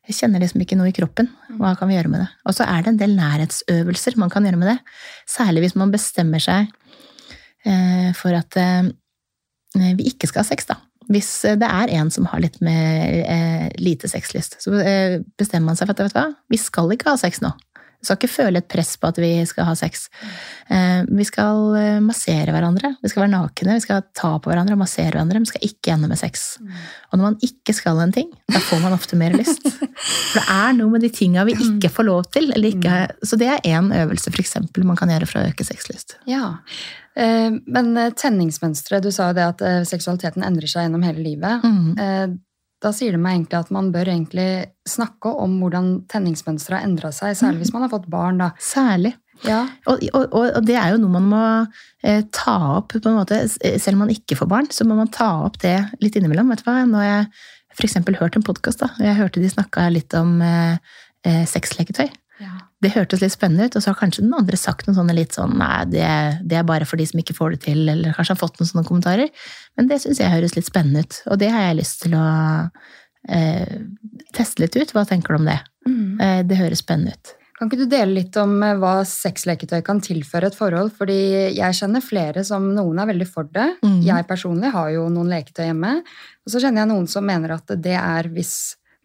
jeg 0.08 0.18
kjenner 0.18 0.42
liksom 0.42 0.64
ikke 0.64 0.78
noe 0.80 0.90
i 0.90 0.96
kroppen. 0.96 1.28
Hva 1.60 1.74
kan 1.78 1.90
vi 1.90 1.98
gjøre 1.98 2.10
med 2.10 2.24
det? 2.24 2.30
Og 2.48 2.56
så 2.56 2.66
er 2.66 2.82
det 2.82 2.94
en 2.94 3.02
del 3.02 3.12
nærhetsøvelser 3.18 4.16
man 4.18 4.32
kan 4.32 4.48
gjøre 4.48 4.62
med 4.62 4.72
det. 4.72 4.78
Særlig 5.30 5.66
hvis 5.66 5.76
man 5.78 5.92
bestemmer 5.94 6.42
seg 6.42 6.72
uh, 7.68 8.10
for 8.18 8.34
at 8.38 8.58
uh, 8.58 8.88
vi 9.76 10.08
ikke 10.10 10.30
skal 10.30 10.42
ha 10.42 10.48
sex, 10.48 10.66
da. 10.70 10.80
Hvis 11.12 11.30
det 11.60 11.68
er 11.68 11.92
en 11.98 12.12
som 12.14 12.28
har 12.30 12.40
litt 12.42 12.60
mer 12.64 13.18
eh, 13.26 13.68
lite 13.82 14.08
sexlyst, 14.08 14.60
så 14.64 14.78
eh, 14.80 15.18
bestemmer 15.38 15.72
man 15.72 15.78
seg 15.78 15.90
for 15.90 15.96
at 15.96 16.06
vet 16.06 16.16
du 16.16 16.20
hva, 16.20 16.30
vi 16.52 16.60
skal 16.60 16.94
ikke 16.94 17.12
ha 17.12 17.20
sex 17.20 17.42
nå. 17.44 17.52
Vi 18.02 18.08
skal 18.08 18.18
ikke 18.18 18.34
føle 18.34 18.58
et 18.58 18.66
press 18.66 18.96
på 18.98 19.06
at 19.12 19.18
vi 19.22 19.28
skal 19.46 19.68
ha 19.68 19.76
sex. 19.78 20.08
Eh, 20.74 21.04
vi 21.06 21.22
skal 21.22 21.76
eh, 21.78 22.00
massere 22.02 22.50
hverandre. 22.50 22.96
Vi 22.98 23.10
skal 23.12 23.22
være 23.22 23.30
nakne, 23.36 23.76
vi 23.76 23.84
skal 23.84 24.00
ta 24.18 24.32
på 24.42 24.50
hverandre 24.50 24.74
og 24.74 24.80
massere 24.80 25.12
hverandre. 25.12 25.38
Vi 25.44 25.52
skal 25.52 25.68
ikke 25.68 25.92
ende 25.94 26.10
med 26.10 26.18
sex. 26.18 26.56
Og 27.12 27.14
når 27.14 27.22
man 27.28 27.36
ikke 27.46 27.76
skal 27.78 28.02
en 28.02 28.14
ting, 28.16 28.32
da 28.50 28.58
får 28.58 28.82
man 28.82 28.96
ofte 28.96 29.18
mer 29.20 29.36
lyst. 29.38 29.62
For 29.62 30.40
det 30.40 30.42
er 30.50 30.74
noe 30.80 30.90
med 30.96 31.06
de 31.06 31.12
tinga 31.14 31.46
vi 31.46 31.54
ikke 31.54 31.92
får 31.94 32.08
lov 32.08 32.26
til. 32.34 32.50
Ikke, 32.72 33.04
så 33.22 33.38
det 33.38 33.52
er 33.52 33.70
én 33.70 33.94
øvelse 33.94 34.34
for 34.34 34.42
eksempel, 34.42 34.82
man 34.88 34.98
kan 34.98 35.12
gjøre 35.14 35.30
for 35.30 35.38
å 35.38 35.46
øke 35.52 35.68
sexlyst. 35.70 36.18
Ja, 36.26 36.56
eh, 36.58 37.01
men 37.14 37.88
tenningsmønsteret, 38.16 39.04
du 39.04 39.12
sa 39.12 39.26
jo 39.28 39.36
det 39.36 39.44
at 39.44 39.62
seksualiteten 39.88 40.44
endrer 40.46 40.70
seg 40.70 40.86
gjennom 40.86 41.04
hele 41.04 41.20
livet. 41.26 41.66
Mm 41.66 42.38
da 42.82 42.90
sier 42.94 43.14
det 43.14 43.22
meg 43.22 43.36
egentlig 43.36 43.58
at 43.60 43.72
man 43.74 43.90
bør 43.94 44.10
egentlig 44.10 44.48
snakke 44.88 45.30
om 45.44 45.58
hvordan 45.62 45.90
tenningsmønsteret 46.10 46.80
har 46.80 46.88
endra 46.88 47.12
seg, 47.14 47.36
særlig 47.38 47.62
hvis 47.62 47.74
man 47.74 47.84
har 47.84 47.92
fått 47.92 48.08
barn. 48.10 48.40
da. 48.42 48.50
Særlig. 48.62 49.14
Ja. 49.46 49.64
Og, 49.90 50.02
og, 50.14 50.34
og, 50.34 50.60
det 50.66 50.76
er 50.78 50.92
jo 50.92 51.00
noe 51.02 51.14
man 51.16 51.28
må 51.30 51.44
eh, 52.06 52.22
ta 52.34 52.56
opp, 52.78 52.94
på 52.94 53.10
en 53.10 53.18
måte. 53.18 53.40
Selv 53.50 53.96
om 53.96 54.04
man 54.04 54.14
ikke 54.14 54.38
får 54.38 54.50
barn, 54.50 54.70
så 54.74 54.86
må 54.86 54.98
man 54.98 55.10
ta 55.14 55.30
opp 55.46 55.60
det 55.62 55.76
litt 56.02 56.18
innimellom. 56.18 56.50
Vet 56.52 56.62
du 56.62 56.68
hva? 56.68 56.82
Nå 56.88 57.00
har 57.02 57.08
jeg 57.08 57.30
f.eks. 57.78 57.98
hørt 58.18 58.38
en 58.38 58.46
podkast, 58.46 58.84
og 58.86 59.02
jeg 59.02 59.18
hørte 59.18 59.42
de 59.42 59.50
snakka 59.50 59.88
litt 59.94 60.14
om 60.18 60.36
eh, 60.44 60.76
eh, 61.26 61.42
sexleketøy. 61.48 62.10
Ja. 62.40 62.54
Det 62.82 62.92
hørtes 62.94 63.20
litt 63.22 63.34
spennende 63.34 63.68
ut, 63.68 63.76
og 63.76 63.84
så 63.84 63.92
har 63.92 63.98
kanskje 64.00 64.24
den 64.24 64.32
andre 64.34 64.58
sagt 64.58 64.88
noe 64.88 64.96
sånne 64.96 65.14
litt 65.14 65.36
sånn 65.36 65.52
nei, 65.60 65.84
det, 65.92 66.06
det, 66.48 66.56
er 66.58 66.64
bare 66.66 66.88
for 66.88 67.00
de 67.00 67.06
som 67.06 67.20
ikke 67.20 67.36
får 67.36 67.54
det 67.54 67.60
til, 67.66 67.84
eller 67.84 68.16
kanskje 68.16 68.34
har 68.34 68.40
fått 68.40 68.58
noen 68.58 68.70
sånne 68.70 68.88
kommentarer. 68.88 69.44
Men 69.78 69.90
det 69.90 70.00
syns 70.02 70.22
jeg 70.22 70.32
høres 70.32 70.56
litt 70.56 70.68
spennende 70.68 71.04
ut, 71.04 71.20
og 71.28 71.38
det 71.42 71.52
har 71.52 71.68
jeg 71.68 71.78
lyst 71.82 72.02
til 72.06 72.16
å 72.18 72.24
eh, 73.28 73.76
teste 74.34 74.64
litt 74.64 74.80
ut. 74.80 74.96
Hva 74.96 75.06
tenker 75.08 75.34
du 75.36 75.42
om 75.42 75.52
det? 75.52 75.60
Mm. 75.86 76.10
Eh, 76.18 76.42
det 76.48 76.58
høres 76.58 76.82
spennende 76.82 77.14
ut. 77.14 77.36
Kan 77.62 77.70
ikke 77.70 77.84
du 77.84 77.90
dele 77.92 78.16
litt 78.16 78.36
om 78.40 78.56
eh, 78.64 78.74
hva 78.80 78.96
sexleketøy 79.06 79.84
kan 79.86 80.02
tilføre 80.02 80.50
et 80.50 80.58
forhold? 80.58 80.90
Fordi 80.98 81.20
jeg 81.54 81.78
kjenner 81.78 82.02
flere 82.02 82.42
som 82.48 82.72
noen 82.74 82.98
er 82.98 83.12
veldig 83.12 83.28
for 83.30 83.46
det. 83.54 83.68
Mm. 83.84 84.00
Jeg 84.08 84.26
personlig 84.26 84.72
har 84.74 84.90
jo 84.96 85.06
noen 85.12 85.30
leketøy 85.30 85.68
hjemme. 85.68 85.98
Og 86.42 86.54
så 86.54 86.62
kjenner 86.62 86.82
jeg 86.82 86.94
noen 86.94 87.10
som 87.12 87.28
mener 87.28 87.54
at 87.60 87.76
det 87.78 87.94
er 88.00 88.32
hvis 88.34 88.56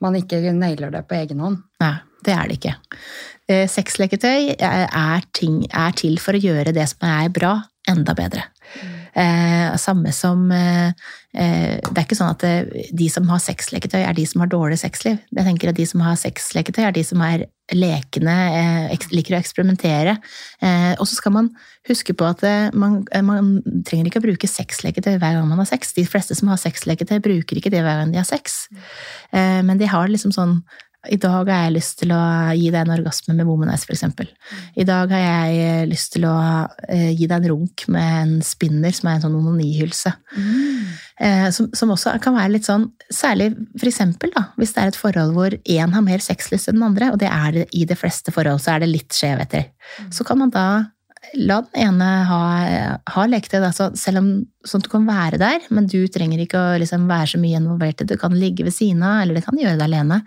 man 0.02 0.18
ikke 0.18 0.42
nailer 0.54 0.90
det 0.94 1.04
på 1.10 1.18
egen 1.18 1.42
hånd. 1.42 1.62
Nei, 1.82 1.96
det 2.26 2.34
er 2.34 2.48
det 2.48 2.60
ikke. 2.60 2.76
Eh, 3.48 3.66
sexleketøy 3.72 4.56
er, 4.60 5.26
ting, 5.38 5.64
er, 5.72 5.96
til 5.96 6.18
for 6.20 6.36
å 6.36 6.42
gjøre 6.42 6.76
det 6.76 6.88
som 6.92 7.08
er 7.08 7.30
bra, 7.34 7.54
enda 7.88 8.16
bedre. 8.18 8.48
Eh, 9.18 9.76
samme 9.82 10.12
som 10.14 10.52
eh, 10.52 10.92
eh 11.34 11.80
Det 11.82 11.96
er 11.96 12.04
ikke 12.04 12.18
sånn 12.20 12.36
at 12.36 12.44
det, 12.44 12.84
de 12.94 13.08
som 13.10 13.26
har 13.32 13.42
sexleketøy, 13.42 14.04
er 14.04 14.14
de 14.14 14.26
som 14.30 14.44
har 14.44 14.52
dårlig 14.52 14.78
sexliv. 14.78 15.18
Jeg 15.34 15.48
tenker 15.48 15.72
at 15.72 15.80
De 15.80 15.86
som 15.90 16.04
har 16.06 16.20
sexleketøy, 16.20 16.84
er 16.86 16.94
de 16.94 17.04
som 17.04 17.22
er 17.26 17.48
lekende, 17.74 18.36
eh, 18.92 19.08
liker 19.12 19.36
å 19.36 19.42
eksperimentere. 19.42 20.18
og 21.00 21.06
så 21.08 21.16
skal 21.16 21.32
man 21.32 21.50
huske 21.90 22.14
på 22.14 22.26
at 22.26 22.74
man, 22.74 23.04
man, 23.24 23.62
trenger 23.84 24.08
ikke 24.08 24.22
å 24.22 24.28
bruke 24.28 24.48
sexleketøy 24.48 25.18
hver 25.18 25.34
gang 25.36 25.48
man 25.48 25.58
har 25.58 25.66
sex. 25.66 25.94
De 25.94 26.06
fleste 26.06 26.36
som 26.36 26.48
har 26.48 26.58
sexleketøy, 26.58 27.20
bruker 27.20 27.58
ikke 27.58 27.72
det 27.72 27.84
hver 27.84 28.04
gang 28.04 28.12
de 28.12 28.22
har 28.22 28.26
sex. 28.26 28.68
Men 29.34 29.78
de 29.78 29.86
har 29.86 30.08
liksom 30.08 30.32
sånn 30.32 30.62
i 31.08 31.18
dag 31.22 31.48
har 31.48 31.68
jeg 31.68 31.76
lyst 31.76 32.00
til 32.02 32.12
å 32.16 32.20
gi 32.58 32.70
deg 32.74 32.82
en 32.82 32.94
orgasme 32.98 33.36
med 33.38 33.48
womanize, 33.48 33.86
f.eks. 33.86 34.04
I 34.76 34.86
dag 34.88 35.12
har 35.14 35.22
jeg 35.24 35.60
eh, 35.64 35.84
lyst 35.90 36.14
til 36.16 36.26
å 36.28 36.36
eh, 36.90 37.12
gi 37.14 37.28
deg 37.30 37.38
en 37.38 37.50
runk 37.54 37.86
med 37.94 38.16
en 38.24 38.34
spinner, 38.46 38.96
som 38.96 39.10
er 39.10 39.18
en 39.18 39.26
sånn 39.28 39.38
onanihylse. 39.38 40.14
Mm. 40.36 40.90
Eh, 41.24 41.46
som, 41.56 41.70
som, 41.78 41.94
også 41.94 42.16
kan 42.22 42.36
være 42.38 42.52
litt 42.54 42.68
sånn 42.68 42.84
Særlig 43.10 43.48
for 43.80 43.90
eksempel 43.90 44.30
da, 44.36 44.44
hvis 44.60 44.76
det 44.76 44.82
er 44.84 44.92
et 44.92 45.00
forhold 45.00 45.32
hvor 45.34 45.54
én 45.58 45.94
har 45.96 46.04
mer 46.06 46.22
sexlyst 46.22 46.70
enn 46.70 46.78
den 46.78 46.90
andre, 46.90 47.14
og 47.14 47.22
det 47.22 47.32
er 47.32 47.56
det 47.56 47.64
i 47.78 47.86
de 47.88 47.96
fleste 47.98 48.34
forhold, 48.36 48.60
så 48.62 48.76
er 48.76 48.84
det 48.84 48.92
litt 48.92 49.16
skjevheter. 49.16 49.70
Mm. 50.04 50.12
Så 50.14 50.28
kan 50.28 50.42
man 50.42 50.52
da 50.54 50.68
la 51.36 51.62
den 51.66 51.88
ene 51.88 52.08
ha, 52.28 52.42
ha 53.14 53.26
leketøy, 53.30 53.60
altså, 53.62 53.90
selv 54.00 54.22
om 54.22 54.30
sånn 54.68 54.84
at 54.84 54.88
du 54.88 54.92
kan 54.92 55.08
være 55.08 55.40
der, 55.42 55.66
men 55.74 55.88
du 55.90 56.00
trenger 56.12 56.44
ikke 56.44 56.60
å 56.60 56.78
liksom, 56.82 57.08
være 57.10 57.32
så 57.34 57.42
mye 57.42 57.60
involvert. 57.62 58.04
Du 58.08 58.16
kan 58.20 58.36
ligge 58.38 58.68
ved 58.68 58.76
siden 58.76 59.04
av, 59.06 59.24
eller 59.24 59.40
det 59.40 59.46
kan 59.48 59.60
gjøre 59.60 59.80
det 59.80 59.88
alene. 59.88 60.22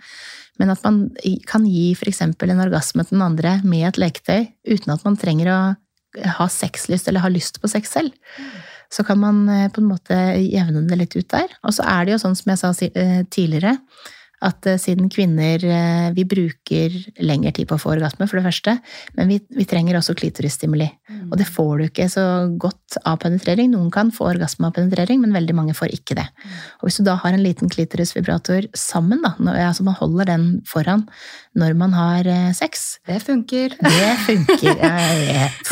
Men 0.59 0.73
at 0.73 0.83
man 0.83 1.03
kan 1.49 1.65
gi 1.65 1.91
f.eks. 1.95 2.21
en 2.21 2.63
orgasme 2.65 3.05
til 3.05 3.17
den 3.17 3.25
andre 3.25 3.59
med 3.63 3.87
et 3.87 4.01
leketøy 4.01 4.49
uten 4.67 4.93
at 4.93 5.05
man 5.07 5.17
trenger 5.19 5.51
å 5.51 5.59
ha 6.37 6.47
sexlyst 6.51 7.07
eller 7.07 7.23
ha 7.23 7.31
lyst 7.31 7.61
på 7.61 7.69
sex 7.71 7.93
selv. 7.95 8.15
Så 8.91 9.05
kan 9.07 9.19
man 9.21 9.45
eh, 9.49 9.69
på 9.71 9.81
en 9.81 9.91
måte 9.91 10.17
jevne 10.43 10.83
det 10.89 10.97
litt 10.99 11.15
ut 11.15 11.29
der. 11.31 11.53
Og 11.63 11.75
så 11.75 11.85
er 11.87 12.05
det 12.05 12.15
jo 12.15 12.23
sånn 12.25 12.35
som 12.35 12.51
jeg 12.51 12.59
sa 12.59 12.73
eh, 12.89 13.21
tidligere, 13.31 13.77
at 14.43 14.67
eh, 14.67 14.79
siden 14.81 15.07
kvinner 15.13 15.63
vi 16.15 16.25
bruker 16.27 16.97
lengre 17.23 17.53
tid 17.55 17.69
på 17.69 17.77
å 17.77 17.81
få 17.81 17.93
orgasme, 17.95 18.27
for 18.27 18.41
det 18.41 18.47
første, 18.49 18.75
men 19.15 19.31
vi, 19.31 19.39
vi 19.55 19.67
trenger 19.69 19.99
også 19.99 20.17
klitorisstimuli. 20.19 20.89
Mm. 21.07 21.20
Og 21.31 21.39
det 21.39 21.47
får 21.47 21.71
du 21.79 21.85
ikke 21.85 22.07
så 22.11 22.23
godt 22.59 22.97
av 23.07 23.21
penetrering. 23.23 23.71
Noen 23.71 23.91
kan 23.93 24.11
få 24.11 24.27
orgasme 24.33 24.67
av 24.67 24.75
penetrering, 24.75 25.21
men 25.23 25.35
veldig 25.35 25.55
mange 25.55 25.75
får 25.77 25.93
ikke 25.95 26.17
det. 26.19 26.27
Og 26.81 26.89
hvis 26.89 26.99
du 26.99 27.05
da 27.07 27.15
har 27.21 27.33
en 27.33 27.43
liten 27.43 27.71
klitorisvibrator 27.71 28.67
sammen, 28.77 29.23
da, 29.23 29.33
altså 29.69 29.85
man 29.87 29.97
holder 29.99 30.31
den 30.33 30.49
foran 30.67 31.05
når 31.57 31.75
man 31.75 31.95
har 31.95 32.27
eh, 32.31 32.51
sex 32.55 33.01
Det 33.07 33.17
funker. 33.23 33.73
Det 33.75 34.11
funker, 34.25 34.77
jeg 34.79 35.25
vet. 35.27 35.71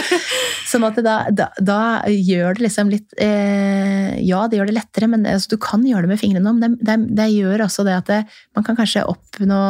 sånn 0.70 0.86
at 0.88 1.00
da, 1.04 1.16
da, 1.34 1.50
da, 1.60 1.80
gjør 2.08 2.56
det 2.56 2.64
liksom 2.68 2.92
litt 2.92 3.16
eh, 3.20 4.16
Ja, 4.24 4.46
det 4.48 4.60
gjør 4.60 4.70
det 4.70 4.78
lettere, 4.78 5.10
men 5.12 5.26
altså, 5.28 5.54
du 5.54 5.60
kan 5.60 5.84
gjøre 5.86 6.06
det 6.06 6.14
med 6.14 6.22
fingrene 6.22 6.52
om. 6.52 6.60
Det, 6.62 6.72
det, 6.84 6.98
det 7.18 7.28
gjør 7.34 7.66
også 7.66 7.84
det 7.88 7.98
at 7.98 8.12
det, 8.12 8.22
man 8.56 8.66
kan 8.66 8.78
kanskje 8.78 9.08
oppnå 9.08 9.60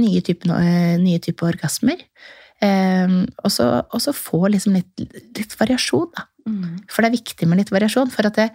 nye 0.00 0.20
typer, 0.24 0.48
type 0.48 1.02
nye 1.02 1.20
typer 1.22 1.52
orgasmer. 1.52 2.00
Eh, 2.62 3.16
og, 3.42 3.50
så, 3.50 4.14
få 4.16 4.46
liksom 4.52 4.76
litt, 4.78 5.06
litt 5.38 5.56
variasjon, 5.58 6.12
da. 6.14 6.28
Mm. 6.42 6.80
For 6.90 7.04
det 7.04 7.12
er 7.12 7.14
viktig 7.14 7.46
med 7.46 7.60
litt 7.60 7.70
variasjon. 7.70 8.10
Det, 8.34 8.48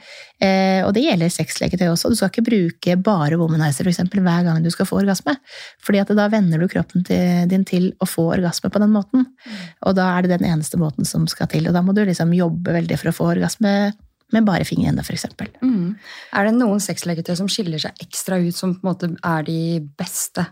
eh, 0.44 0.82
og 0.84 0.92
det 0.96 1.06
gjelder 1.06 1.32
sexleketøy 1.32 1.86
også. 1.88 2.12
Du 2.12 2.18
skal 2.20 2.32
ikke 2.32 2.46
bruke 2.50 2.98
bare 3.00 3.40
womanizer 3.40 3.86
for 3.86 3.92
eksempel, 3.94 4.24
hver 4.26 4.44
gang 4.48 4.64
du 4.64 4.70
skal 4.74 4.90
få 4.90 5.00
orgasme. 5.02 5.38
Fordi 5.84 6.02
at 6.04 6.12
da 6.18 6.28
venner 6.32 6.60
du 6.60 6.68
kroppen 6.72 7.06
til, 7.08 7.48
din 7.52 7.64
til 7.68 7.94
å 8.04 8.10
få 8.10 8.28
orgasme 8.36 8.72
på 8.74 8.82
den 8.84 8.92
måten. 8.96 9.28
Mm. 9.28 9.64
Og 9.88 9.96
da 10.00 10.10
er 10.16 10.26
det 10.26 10.36
den 10.36 10.50
eneste 10.52 10.80
måten 10.82 11.08
som 11.08 11.28
skal 11.32 11.50
til. 11.52 11.70
Og 11.70 11.78
da 11.78 11.84
må 11.86 11.96
du 11.96 12.04
liksom 12.04 12.36
jobbe 12.36 12.76
veldig 12.76 13.00
for 13.00 13.12
å 13.12 13.18
få 13.22 13.32
orgasme 13.38 13.78
med 14.36 14.44
bare 14.44 14.68
fingrene, 14.68 15.04
f.eks. 15.08 15.30
Mm. 15.64 15.96
Er 16.36 16.48
det 16.48 16.58
noen 16.58 16.82
sexleketøy 16.84 17.38
som 17.40 17.48
skiller 17.52 17.80
seg 17.80 17.96
ekstra 18.04 18.42
ut, 18.42 18.56
som 18.56 18.76
på 18.76 18.84
en 18.84 18.90
måte 18.90 19.12
er 19.24 19.48
de 19.48 19.60
beste? 20.00 20.44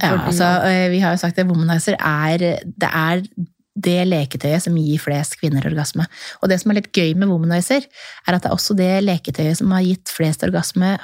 Ja, 0.00 0.14
altså, 0.24 0.46
eh, 0.68 0.86
vi 0.92 1.02
har 1.02 1.12
jo 1.12 1.20
sagt 1.20 1.38
at 1.38 1.48
Womanizer 1.48 1.98
er, 1.98 2.62
det 2.64 2.88
er 2.88 3.24
det 3.72 4.02
leketøyet 4.08 4.64
som 4.64 4.76
gir 4.76 5.00
flest 5.00 5.38
kvinner 5.40 5.64
orgasme. 5.68 6.06
Og 6.40 6.48
det 6.48 6.60
som 6.60 6.72
er 6.72 6.80
litt 6.80 6.92
gøy 6.92 7.14
med 7.18 7.28
Womanizer, 7.28 7.84
er 8.26 8.36
at 8.36 8.44
det 8.44 8.50
er 8.50 8.56
også 8.56 8.76
det 8.78 8.92
leketøyet 9.04 9.60
som 9.60 9.72
har 9.72 9.84
gitt 9.84 10.12
flest 10.12 10.44
orgasme 10.46 10.96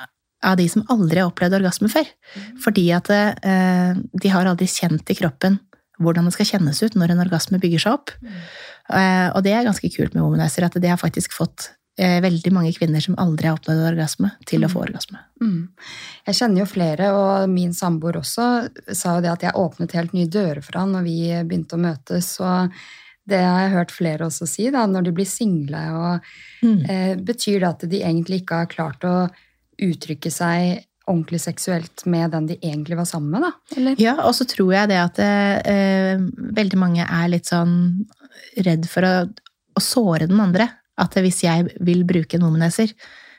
av 0.44 0.58
de 0.60 0.68
som 0.70 0.84
aldri 0.92 1.20
har 1.20 1.30
opplevd 1.30 1.58
orgasme 1.58 1.90
før. 1.92 2.08
Mm. 2.34 2.50
Fordi 2.64 2.84
at 2.94 3.10
eh, 3.12 3.96
de 4.22 4.32
har 4.32 4.48
aldri 4.48 4.68
kjent 4.70 5.10
i 5.10 5.18
kroppen 5.18 5.58
hvordan 5.98 6.28
det 6.28 6.36
skal 6.36 6.46
kjennes 6.52 6.78
ut 6.84 6.94
når 6.94 7.12
en 7.12 7.24
orgasme 7.24 7.58
bygger 7.58 7.82
seg 7.82 7.96
opp. 7.96 8.12
Mm. 8.22 8.36
Eh, 8.98 9.26
og 9.34 9.42
det 9.44 9.54
er 9.54 9.66
ganske 9.66 9.90
kult 9.92 10.14
med 10.14 10.22
Womanizer, 10.22 10.68
at 10.68 10.78
det 10.78 10.92
har 10.92 11.00
faktisk 11.00 11.34
fått 11.34 11.72
veldig 11.98 12.52
mange 12.54 12.72
kvinner 12.76 13.02
som 13.02 13.16
aldri 13.18 13.48
har 13.48 13.58
oppnådd 13.58 13.82
orgasme, 13.90 14.30
til 14.46 14.64
å 14.64 14.70
få 14.70 14.80
mm. 14.80 14.84
orgasme. 14.86 15.20
Mm. 15.42 15.60
Jeg 16.28 16.38
kjenner 16.38 16.62
jo 16.62 16.68
flere, 16.70 17.10
og 17.16 17.50
min 17.50 17.74
samboer 17.74 18.20
også 18.20 18.46
sa 18.94 19.16
jo 19.16 19.24
det 19.24 19.32
at 19.32 19.46
jeg 19.48 19.58
åpnet 19.58 19.96
helt 19.98 20.14
nye 20.16 20.30
dører 20.30 20.62
for 20.64 20.80
han 20.80 20.94
når 20.94 21.06
vi 21.08 21.18
begynte 21.42 21.78
å 21.78 21.82
møtes. 21.82 22.30
og 22.40 22.74
det 23.28 23.42
har 23.44 23.66
jeg 23.66 23.74
hørt 23.74 23.92
flere 23.92 24.24
også 24.24 24.46
si, 24.48 24.70
da, 24.72 24.86
når 24.88 25.08
de 25.08 25.14
blir 25.18 25.28
single. 25.28 25.80
Og, 25.98 26.28
mm. 26.64 26.78
eh, 26.88 27.14
betyr 27.20 27.58
det 27.60 27.72
at 27.74 27.88
de 27.90 27.98
egentlig 28.00 28.42
ikke 28.42 28.62
har 28.62 28.70
klart 28.72 29.04
å 29.04 29.16
uttrykke 29.84 30.32
seg 30.32 30.86
ordentlig 31.08 31.40
seksuelt 31.40 32.04
med 32.08 32.32
den 32.32 32.48
de 32.48 32.56
egentlig 32.62 32.96
var 32.96 33.08
sammen 33.08 33.34
med? 33.34 33.44
da? 33.44 33.76
Eller? 33.76 34.00
Ja, 34.00 34.14
og 34.24 34.32
så 34.36 34.46
tror 34.48 34.72
jeg 34.76 34.90
det 34.90 35.02
at 35.02 35.20
eh, 35.24 36.24
veldig 36.56 36.80
mange 36.80 37.04
er 37.04 37.28
litt 37.32 37.48
sånn 37.48 37.76
redd 38.64 38.88
for 38.88 39.04
å 39.04 39.14
å 39.78 39.82
såre 39.82 40.28
den 40.28 40.42
andre. 40.42 40.68
At 40.98 41.16
hvis 41.22 41.44
jeg 41.46 41.70
vil 41.84 42.04
bruke 42.08 42.38
en 42.38 42.46
womanizer, 42.46 42.94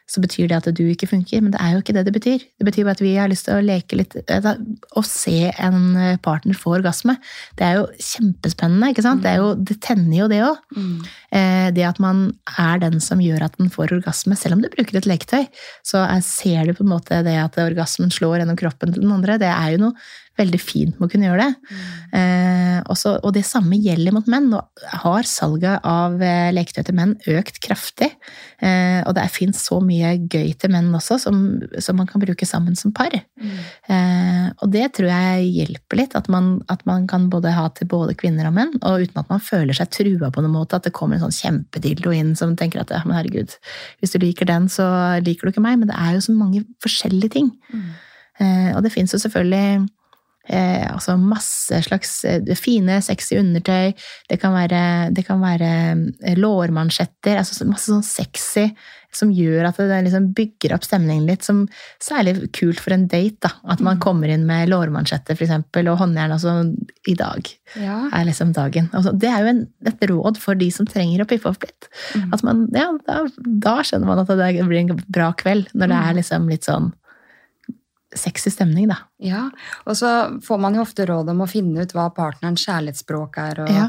så 0.10 0.22
betyr 0.24 0.48
det 0.50 0.58
at 0.58 0.70
du 0.74 0.82
ikke 0.90 1.10
funker. 1.10 1.42
Men 1.44 1.54
det 1.54 1.60
er 1.62 1.76
jo 1.76 1.82
ikke 1.84 1.94
det 1.94 2.06
det 2.08 2.14
betyr. 2.16 2.42
Det 2.42 2.66
betyr 2.66 2.88
bare 2.88 2.98
at 2.98 3.04
vi 3.04 3.12
har 3.14 3.30
lyst 3.30 3.46
til 3.46 3.60
å 3.60 3.66
leke 3.66 4.00
litt 4.00 4.16
Å 4.18 5.04
se 5.06 5.52
en 5.52 6.18
partner 6.26 6.58
få 6.58 6.80
orgasme. 6.80 7.14
Det 7.60 7.68
er 7.68 7.78
jo 7.78 7.84
kjempespennende, 7.94 8.90
ikke 8.90 9.06
sant? 9.06 9.22
Det, 9.26 9.36
jo, 9.38 9.52
det 9.54 9.78
tenner 9.86 10.16
jo 10.24 10.30
det 10.32 10.42
òg. 10.48 10.64
Mm. 10.74 10.96
Det 11.78 11.86
at 11.86 12.02
man 12.02 12.24
er 12.58 12.82
den 12.82 12.98
som 13.04 13.22
gjør 13.22 13.46
at 13.46 13.60
den 13.62 13.70
får 13.74 13.94
orgasme, 14.00 14.38
selv 14.40 14.58
om 14.58 14.64
du 14.66 14.72
bruker 14.74 14.98
et 14.98 15.10
leketøy, 15.10 15.46
så 15.86 16.08
ser 16.26 16.66
du 16.66 16.74
på 16.74 16.88
en 16.88 16.94
måte 16.96 17.22
det 17.28 17.38
at 17.38 17.62
orgasmen 17.62 18.10
slår 18.14 18.42
gjennom 18.42 18.58
kroppen 18.58 18.96
til 18.96 19.06
den 19.06 19.14
andre. 19.14 19.38
Det 19.42 19.52
er 19.52 19.76
jo 19.76 19.84
noe 19.86 20.10
veldig 20.40 20.60
fint 20.62 20.98
med 20.98 21.08
å 21.08 21.12
kunne 21.12 21.30
gjøre 21.30 21.46
det. 21.46 21.70
Mm. 21.70 22.20
Eh, 22.20 22.78
også, 22.90 23.16
og 23.26 23.34
det 23.36 23.44
samme 23.48 23.78
gjelder 23.80 24.16
mot 24.16 24.30
menn. 24.32 24.50
Nå 24.52 24.62
har 25.04 25.28
salget 25.30 25.86
av 25.88 26.18
eh, 26.24 26.50
leketøy 26.56 26.84
til 26.88 26.98
menn 26.98 27.16
økt 27.30 27.60
kraftig. 27.64 28.10
Eh, 28.64 29.00
og 29.04 29.14
det 29.18 29.28
fins 29.34 29.62
så 29.68 29.80
mye 29.84 30.16
gøy 30.26 30.54
til 30.60 30.74
menn 30.74 30.90
også, 30.96 31.20
som, 31.22 31.42
som, 31.78 32.00
man 32.00 32.10
kan 32.10 32.24
bruke 32.24 32.48
sammen 32.50 32.78
som 32.80 32.94
par. 32.96 33.14
Mm. 33.40 33.56
Eh, 33.94 34.46
og 34.60 34.74
det 34.74 34.88
tror 34.98 35.12
jeg 35.12 35.52
hjelper 35.60 36.02
litt, 36.02 36.18
at 36.18 36.30
man, 36.32 36.58
at 36.72 36.86
man, 36.90 37.08
kan 37.10 37.30
både 37.32 37.54
ha 37.56 37.68
til 37.76 37.90
både 37.92 38.18
kvinner 38.20 38.50
og 38.50 38.56
menn, 38.58 38.76
og 38.82 39.06
uten 39.06 39.22
at 39.22 39.32
man 39.32 39.44
føler 39.44 39.78
seg 39.78 39.92
trua 39.94 40.32
på 40.34 40.44
noen 40.44 40.56
måte, 40.56 40.80
at 40.80 40.88
det 40.88 40.96
kommer 40.96 41.18
en 41.18 41.28
sånn 41.28 41.38
kjempedildo 41.40 42.14
inn 42.16 42.36
som 42.40 42.58
tenker 42.60 42.84
at 42.84 42.92
men 43.06 43.16
herregud, 43.16 43.54
hvis 44.00 44.14
du 44.14 44.20
liker 44.22 44.50
den, 44.50 44.68
så 44.72 44.86
liker 45.24 45.48
du 45.48 45.54
ikke 45.54 45.64
meg. 45.64 45.80
Men 45.80 45.92
det 45.92 45.98
er 45.98 46.16
jo 46.18 46.26
så 46.26 46.36
mange 46.36 46.66
forskjellige 46.84 47.36
ting. 47.38 47.52
Mm. 47.74 47.90
Eh, 48.40 48.70
og 48.76 48.84
det 48.86 48.94
fins 48.94 49.14
jo 49.14 49.20
selvfølgelig 49.22 49.88
Eh, 50.50 50.86
altså 50.90 51.14
masse 51.22 51.78
slags 51.86 52.24
eh, 52.26 52.56
fine, 52.58 52.98
sexy 53.06 53.38
undertøy. 53.38 53.92
Det 54.30 54.40
kan 54.42 54.56
være, 54.56 54.82
det 55.14 55.26
kan 55.28 55.44
være 55.44 55.74
eh, 56.26 56.40
lårmansjetter. 56.40 57.38
altså 57.38 57.68
Masse 57.70 57.92
sånn 57.92 58.06
sexy 58.06 58.72
som 59.14 59.32
gjør 59.34 59.66
at 59.66 59.78
det 59.82 60.04
liksom 60.06 60.28
bygger 60.38 60.76
opp 60.76 60.86
stemningen 60.86 61.28
litt. 61.30 61.46
Som 61.46 61.64
særlig 62.02 62.50
kult 62.58 62.82
for 62.82 62.96
en 62.96 63.06
date. 63.10 63.38
da, 63.46 63.54
At 63.70 63.82
man 63.82 64.00
mm. 64.00 64.04
kommer 64.04 64.34
inn 64.34 64.48
med 64.50 64.72
lårmansjetter 64.74 65.38
for 65.38 65.46
eksempel, 65.46 65.90
og 65.92 66.02
håndjern. 66.02 66.34
altså 66.34 66.56
I 67.10 67.18
dag 67.20 67.50
ja. 67.78 68.02
er 68.10 68.26
liksom 68.26 68.54
dagen. 68.58 68.90
Altså, 68.94 69.14
det 69.14 69.30
er 69.30 69.46
jo 69.46 69.54
en, 69.54 69.64
et 69.90 70.06
råd 70.10 70.42
for 70.42 70.58
de 70.58 70.72
som 70.74 70.90
trenger 70.90 71.22
å 71.22 71.30
piffe 71.30 71.50
opp 71.50 71.66
litt. 71.66 71.92
Mm. 72.18 72.30
At 72.34 72.46
man, 72.48 72.66
ja, 72.74 72.90
da, 73.06 73.22
da, 73.46 73.80
skjønner 73.86 74.10
man 74.10 74.24
at 74.26 74.34
det 74.34 74.66
blir 74.66 74.82
en 74.82 75.04
bra 75.10 75.30
kveld. 75.38 75.70
Når 75.76 75.94
det 75.94 76.00
er 76.02 76.14
mm. 76.14 76.22
liksom 76.24 76.50
litt 76.50 76.70
sånn 76.70 76.94
sexy 78.16 78.50
stemning, 78.50 78.88
da. 78.90 78.98
Ja, 79.22 79.44
og 79.86 79.98
så 79.98 80.10
får 80.46 80.62
man 80.62 80.78
jo 80.78 80.82
ofte 80.82 81.06
råd 81.06 81.30
om 81.30 81.44
å 81.44 81.50
finne 81.50 81.84
ut 81.86 81.94
hva 81.94 82.08
partnerens 82.16 82.64
kjærlighetsspråk 82.66 83.38
er. 83.42 83.62
og 83.66 83.72
ja. 83.74 83.86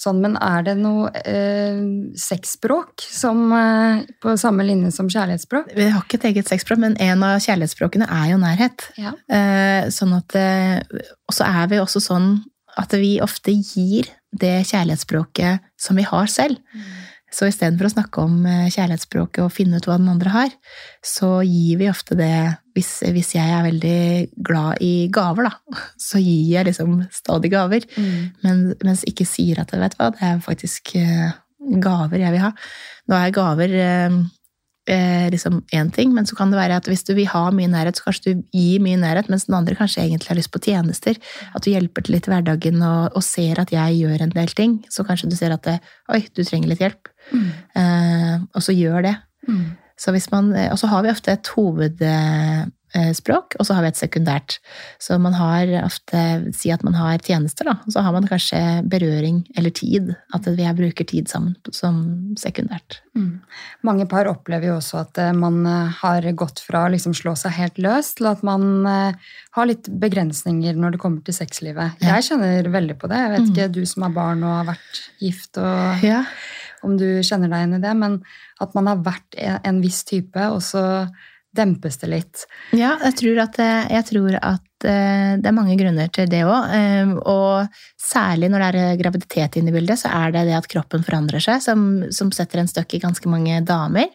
sånn, 0.00 0.20
Men 0.20 0.36
er 0.36 0.66
det 0.66 0.76
noe 0.80 1.08
eh, 1.24 1.80
sexspråk 2.20 3.06
som, 3.06 3.44
eh, 3.56 4.04
på 4.22 4.36
samme 4.40 4.66
linje 4.68 4.92
som 4.92 5.08
kjærlighetsspråk? 5.08 5.72
Vi 5.76 5.88
har 5.88 6.04
ikke 6.04 6.20
et 6.20 6.30
eget 6.32 6.52
sexspråk, 6.52 6.82
men 6.84 6.98
en 7.00 7.24
av 7.26 7.40
kjærlighetsspråkene 7.40 8.08
er 8.08 8.32
jo 8.34 8.40
nærhet. 8.42 8.88
Ja. 9.00 9.14
Eh, 9.28 9.88
sånn 9.94 10.16
at, 10.18 10.36
eh, 10.36 10.80
og 11.28 11.36
så 11.36 11.48
er 11.48 11.72
vi 11.72 11.80
også 11.80 12.04
sånn 12.04 12.34
at 12.80 12.92
vi 12.96 13.18
ofte 13.24 13.52
gir 13.52 14.08
det 14.32 14.62
kjærlighetsspråket 14.68 15.64
som 15.80 15.96
vi 15.96 16.04
har 16.08 16.28
selv. 16.32 16.60
Mm. 16.72 16.92
Så 17.32 17.48
istedenfor 17.48 17.88
å 17.88 17.94
snakke 17.94 18.24
om 18.26 18.44
eh, 18.48 18.68
kjærlighetsspråket 18.72 19.44
og 19.46 19.54
finne 19.54 19.80
ut 19.80 19.88
hva 19.88 19.96
den 20.00 20.10
andre 20.12 20.32
har, 20.34 20.52
så 21.04 21.38
gir 21.46 21.80
vi 21.80 21.88
ofte 21.90 22.16
det 22.18 22.34
hvis, 22.76 22.90
hvis 23.14 23.34
jeg 23.36 23.52
er 23.52 23.64
veldig 23.66 24.02
glad 24.44 24.82
i 24.84 25.08
gaver, 25.12 25.48
da, 25.48 25.80
så 26.00 26.20
gir 26.22 26.56
jeg 26.56 26.68
liksom 26.70 27.02
stadig 27.12 27.52
gaver. 27.52 27.86
Mm. 27.96 28.20
Men, 28.44 28.62
mens 28.84 29.06
ikke 29.08 29.28
sier 29.28 29.62
at 29.62 29.74
vet 29.76 29.96
hva, 29.98 30.12
det 30.14 30.28
er 30.28 30.44
faktisk 30.44 30.94
eh, 31.00 31.32
gaver 31.82 32.22
jeg 32.22 32.34
vil 32.34 32.46
ha. 32.46 32.52
Nå 33.10 33.18
er 33.18 33.34
gaver 33.34 33.74
eh, 33.76 34.16
eh, 34.90 35.26
liksom 35.32 35.60
én 35.72 35.92
ting, 35.94 36.14
men 36.14 36.26
så 36.26 36.36
kan 36.38 36.52
det 36.52 36.60
være 36.60 36.78
at 36.80 36.88
hvis 36.90 37.04
du 37.06 37.14
vil 37.18 37.28
ha 37.30 37.44
mye 37.54 37.70
nærhet, 37.70 37.98
så 37.98 38.08
kanskje 38.08 38.32
du 38.32 38.42
gir 38.54 38.82
mye 38.84 39.00
nærhet, 39.00 39.28
mens 39.32 39.46
den 39.48 39.58
andre 39.58 39.76
kanskje 39.78 40.04
egentlig 40.04 40.32
har 40.32 40.40
lyst 40.40 40.52
på 40.54 40.62
tjenester. 40.62 41.20
At 41.52 41.64
du 41.64 41.72
hjelper 41.72 42.06
til 42.06 42.16
litt 42.16 42.28
i 42.28 42.34
hverdagen 42.34 42.80
og, 42.80 43.12
og, 43.12 43.22
ser 43.26 43.60
at 43.62 43.74
jeg 43.74 44.00
gjør 44.00 44.26
en 44.26 44.34
del 44.34 44.56
ting. 44.56 44.80
Så 44.92 45.06
kanskje 45.08 45.30
du 45.30 45.36
ser 45.38 45.54
at 45.54 45.66
det, 45.68 45.78
oi, 46.12 46.24
du 46.32 46.42
trenger 46.42 46.72
litt 46.72 46.82
hjelp. 46.82 47.12
Mm. 47.30 47.48
Eh, 47.78 48.34
og 48.54 48.64
så 48.64 48.74
gjør 48.76 49.08
det. 49.10 49.16
Mm. 49.48 49.64
Så 50.02 50.14
man, 50.32 50.50
og 50.72 50.78
så 50.80 50.90
har 50.90 51.04
vi 51.04 51.12
ofte 51.12 51.34
et 51.36 51.50
hoved 51.54 52.00
Eh, 52.92 53.08
og 53.08 53.64
så 53.64 53.74
har 53.74 53.84
vi 53.84 53.88
et 53.88 53.98
sekundært. 53.98 54.58
Så 55.00 55.16
man 55.20 55.32
har 55.36 55.70
ofte 55.80 56.20
Si 56.56 56.70
at 56.72 56.82
man 56.84 56.94
har 56.94 57.22
tjenester, 57.24 57.64
da. 57.64 57.78
Og 57.86 57.94
så 57.94 58.02
har 58.04 58.12
man 58.12 58.28
kanskje 58.28 58.60
berøring 58.84 59.42
eller 59.56 59.70
tid. 59.70 60.12
At 60.34 60.46
vi 60.46 60.66
bruker 60.76 61.08
tid 61.08 61.28
sammen 61.28 61.56
som 61.72 62.34
sekundært. 62.36 63.00
Mm. 63.16 63.40
Mange 63.82 64.06
par 64.08 64.28
opplever 64.28 64.72
jo 64.72 64.76
også 64.80 65.00
at 65.06 65.18
eh, 65.18 65.32
man 65.32 65.64
eh, 65.66 65.94
har 66.02 66.28
gått 66.36 66.60
fra 66.60 66.84
å 66.86 66.92
liksom 66.92 67.16
slå 67.16 67.34
seg 67.38 67.56
helt 67.56 67.80
løs 67.80 68.12
til 68.18 68.28
at 68.28 68.42
man 68.44 68.84
har 68.86 69.68
litt 69.68 69.88
begrensninger 69.88 70.76
når 70.76 70.94
det 70.94 71.00
kommer 71.00 71.24
til 71.24 71.36
sexlivet. 71.36 72.00
Jeg 72.02 72.26
kjenner 72.28 72.68
veldig 72.72 72.96
på 73.00 73.08
det. 73.08 73.20
Jeg 73.20 73.32
vet 73.32 73.46
mm. 73.46 73.52
ikke, 73.52 73.70
du 73.72 73.82
som 73.88 74.06
har 74.06 74.16
barn 74.16 74.44
og 74.44 74.58
har 74.58 74.68
vært 74.74 75.02
gift 75.22 75.60
og 75.60 76.04
ja. 76.04 76.22
Om 76.82 76.96
du 76.98 77.06
kjenner 77.24 77.50
deg 77.50 77.64
igjen 77.64 77.76
i 77.78 77.82
det, 77.82 77.92
men 77.98 78.18
at 78.62 78.74
man 78.78 78.90
har 78.90 79.04
vært 79.04 79.38
en 79.38 79.82
viss 79.82 80.02
type, 80.08 80.48
og 80.50 80.62
så 80.64 80.84
dempes 81.52 81.98
det 82.00 82.08
litt. 82.08 82.44
Ja, 82.72 82.94
jeg 83.04 83.16
tror 83.20 83.40
at, 83.44 83.58
eh, 83.60 83.90
jeg 83.92 84.06
tror 84.08 84.36
at 84.38 84.86
eh, 84.88 85.34
det 85.36 85.48
er 85.50 85.56
mange 85.56 85.76
grunner 85.76 86.08
til 86.12 86.30
det 86.32 86.40
òg. 86.48 86.70
Eh, 86.72 87.12
og 87.28 87.68
særlig 88.00 88.48
når 88.52 88.64
det 88.64 88.84
er 88.86 89.00
graviditet 89.00 89.58
inne 89.60 89.72
i 89.72 89.76
bildet, 89.76 90.00
så 90.00 90.12
er 90.16 90.32
det 90.32 90.46
det 90.48 90.56
at 90.56 90.70
kroppen 90.72 91.04
forandrer 91.04 91.44
seg, 91.44 91.60
som, 91.64 91.84
som 92.14 92.32
setter 92.32 92.62
en 92.62 92.72
støkk 92.72 92.96
i 92.96 93.02
ganske 93.04 93.28
mange 93.30 93.60
damer. 93.68 94.10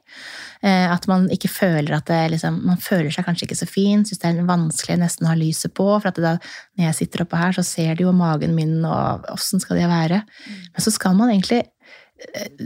At 0.57 1.03
man 1.05 1.27
ikke 1.29 1.51
føler 1.53 1.93
at 1.93 2.07
det 2.09 2.31
liksom, 2.33 2.55
Man 2.65 2.79
føler 2.81 3.11
seg 3.13 3.27
kanskje 3.27 3.45
ikke 3.45 3.59
så 3.59 3.67
fin, 3.69 4.01
syns 4.01 4.23
det 4.23 4.31
er 4.31 4.47
vanskelig 4.47 4.95
nesten 4.97 5.27
å 5.27 5.29
ha 5.29 5.37
lyset 5.37 5.69
på. 5.77 5.85
For 5.85 6.09
at 6.09 6.17
da, 6.17 6.31
når 6.73 6.87
jeg 6.87 6.97
sitter 6.97 7.23
oppe 7.23 7.37
her, 7.37 7.53
så 7.53 7.61
ser 7.61 7.93
de 7.93 8.07
jo 8.07 8.13
magen 8.17 8.55
min, 8.57 8.79
og 8.81 9.27
åssen 9.29 9.61
skal 9.61 9.77
det 9.77 9.85
være? 9.91 10.23
Mm. 10.25 10.63
Men 10.73 10.85
så 10.87 10.95
skal 10.95 11.13
man 11.19 11.29
egentlig 11.29 11.61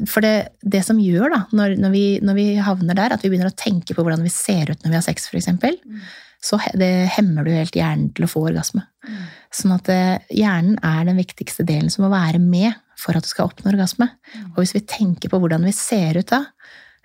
for 0.07 0.23
det, 0.23 0.35
det, 0.61 0.83
som 0.87 0.99
gjør, 1.01 1.31
da, 1.33 1.39
når, 1.55 1.75
når, 1.81 1.93
vi, 1.93 2.05
når, 2.23 2.37
vi, 2.37 2.47
havner 2.63 2.97
der, 2.97 3.15
at 3.15 3.23
vi 3.23 3.31
begynner 3.31 3.51
å 3.51 3.57
tenke 3.57 3.95
på 3.95 4.05
hvordan 4.05 4.23
vi 4.23 4.31
ser 4.33 4.71
ut 4.71 4.83
når 4.83 4.93
vi 4.93 4.99
har 4.99 5.05
sex, 5.05 5.27
f.eks., 5.27 5.49
mm. 5.51 5.99
så 6.43 6.59
det 6.79 6.91
hemmer 7.17 7.47
du 7.47 7.51
helt 7.53 7.75
hjernen 7.75 8.11
til 8.15 8.27
å 8.27 8.31
få 8.31 8.45
orgasme. 8.51 8.85
Mm. 9.07 9.19
Sånn 9.61 9.75
at 9.75 9.91
eh, 9.91 10.31
hjernen 10.31 10.79
er 10.87 11.03
den 11.09 11.19
viktigste 11.19 11.65
delen 11.67 11.91
som 11.91 12.05
må 12.05 12.13
være 12.13 12.39
med 12.43 12.79
for 13.01 13.17
at 13.17 13.25
du 13.25 13.31
skal 13.31 13.49
oppnå 13.49 13.73
orgasme. 13.73 14.07
Mm. 14.31 14.49
Og 14.53 14.63
hvis 14.63 14.75
vi 14.77 14.85
tenker 14.87 15.31
på 15.31 15.41
hvordan 15.41 15.67
vi 15.67 15.75
ser 15.75 16.21
ut 16.21 16.31
da, 16.31 16.43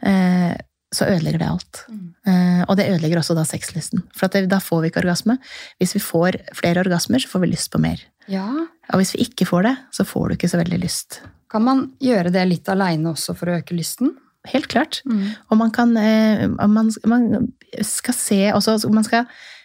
eh, 0.07 0.55
så 0.95 1.09
ødelegger 1.11 1.43
det 1.43 1.49
alt. 1.51 1.81
Mm. 1.91 2.03
Eh, 2.31 2.61
og 2.67 2.77
det 2.79 2.89
ødelegger 2.93 3.21
også 3.21 3.35
da 3.37 3.45
sexlysten. 3.49 4.05
For 4.17 4.31
det, 4.33 4.47
da 4.53 4.61
får 4.63 4.85
vi 4.85 4.93
ikke 4.93 5.03
orgasme. 5.03 5.39
Hvis 5.83 5.97
vi 5.97 6.05
får 6.05 6.39
flere 6.57 6.85
orgasmer, 6.85 7.23
så 7.23 7.33
får 7.33 7.43
vi 7.43 7.51
lyst 7.57 7.73
på 7.73 7.83
mer. 7.83 8.05
Ja. 8.31 8.47
Og 8.93 9.03
hvis 9.03 9.17
vi 9.17 9.27
ikke 9.27 9.49
får 9.49 9.67
det, 9.67 9.75
så 9.99 10.07
får 10.07 10.29
du 10.29 10.37
ikke 10.37 10.53
så 10.53 10.61
veldig 10.63 10.79
lyst. 10.85 11.21
Kan 11.53 11.67
man 11.67 11.83
gjøre 12.03 12.33
det 12.35 12.45
litt 12.49 12.69
aleine 12.73 13.13
også 13.13 13.37
for 13.39 13.51
å 13.51 13.59
øke 13.61 13.77
lysten? 13.77 14.15
Helt 14.47 14.69
klart. 14.71 15.01
Mm. 15.09 15.25
Og 15.51 15.59
man 15.59 15.73
kan 15.75 15.95
eh, 15.99 16.47
man, 16.47 16.93
man, 17.07 17.49
skal 17.83 18.15
se 18.15 18.41
også 18.55 18.77
Man 18.95 19.03
skal 19.03 19.25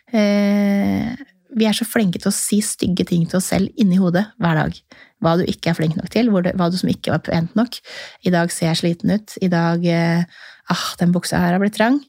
eh, 0.10 1.12
Vi 1.54 1.68
er 1.70 1.78
så 1.78 1.86
flinke 1.86 2.18
til 2.18 2.32
å 2.32 2.34
si 2.34 2.64
stygge 2.66 3.06
ting 3.12 3.28
til 3.30 3.38
oss 3.38 3.52
selv 3.54 3.70
inni 3.78 4.00
hodet 4.02 4.26
hver 4.42 4.58
dag. 4.58 4.80
Hva 5.22 5.36
du 5.38 5.46
ikke 5.46 5.70
er 5.70 5.78
flink 5.78 6.00
nok 6.00 6.10
til, 6.10 6.32
hva 6.34 6.72
du 6.74 6.80
som 6.80 6.90
ikke 6.90 7.14
var 7.14 7.22
pent 7.28 7.54
nok. 7.60 7.78
I 8.26 8.34
dag 8.34 8.50
ser 8.54 8.72
jeg 8.72 8.82
sliten 8.82 9.14
ut. 9.14 9.38
I 9.38 9.52
dag 9.54 9.86
eh, 9.86 10.42
Ah, 10.72 10.92
den 11.00 11.12
buksa 11.12 11.40
her 11.42 11.56
har 11.56 11.62
blitt 11.62 11.76
trang. 11.80 12.00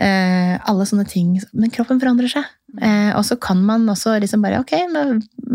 Eh, 0.00 0.54
alle 0.56 0.86
sånne 0.88 1.04
ting. 1.08 1.34
Men 1.52 1.72
kroppen 1.72 2.00
forandrer 2.00 2.30
seg. 2.32 2.48
Eh, 2.80 3.10
og 3.12 3.24
så 3.28 3.36
kan 3.36 3.60
man 3.68 3.84
også 3.92 4.14
liksom 4.22 4.40
bare 4.40 4.62
Ok, 4.62 4.70
nå 4.88 5.02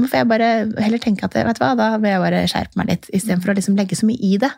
får 0.06 0.20
jeg 0.20 0.28
bare 0.30 0.50
heller 0.84 1.02
tenke 1.02 1.26
at 1.26 1.34
vet 1.34 1.58
du 1.58 1.64
hva, 1.64 1.72
da 1.74 1.88
vil 1.98 2.12
jeg 2.12 2.22
bare 2.22 2.44
skjerpe 2.52 2.78
meg 2.78 2.92
litt. 2.92 3.08
Istedenfor 3.10 3.54
å 3.54 3.58
liksom 3.58 3.78
legge 3.80 3.98
så 3.98 4.06
mye 4.10 4.22
i 4.22 4.38
det. 4.42 4.52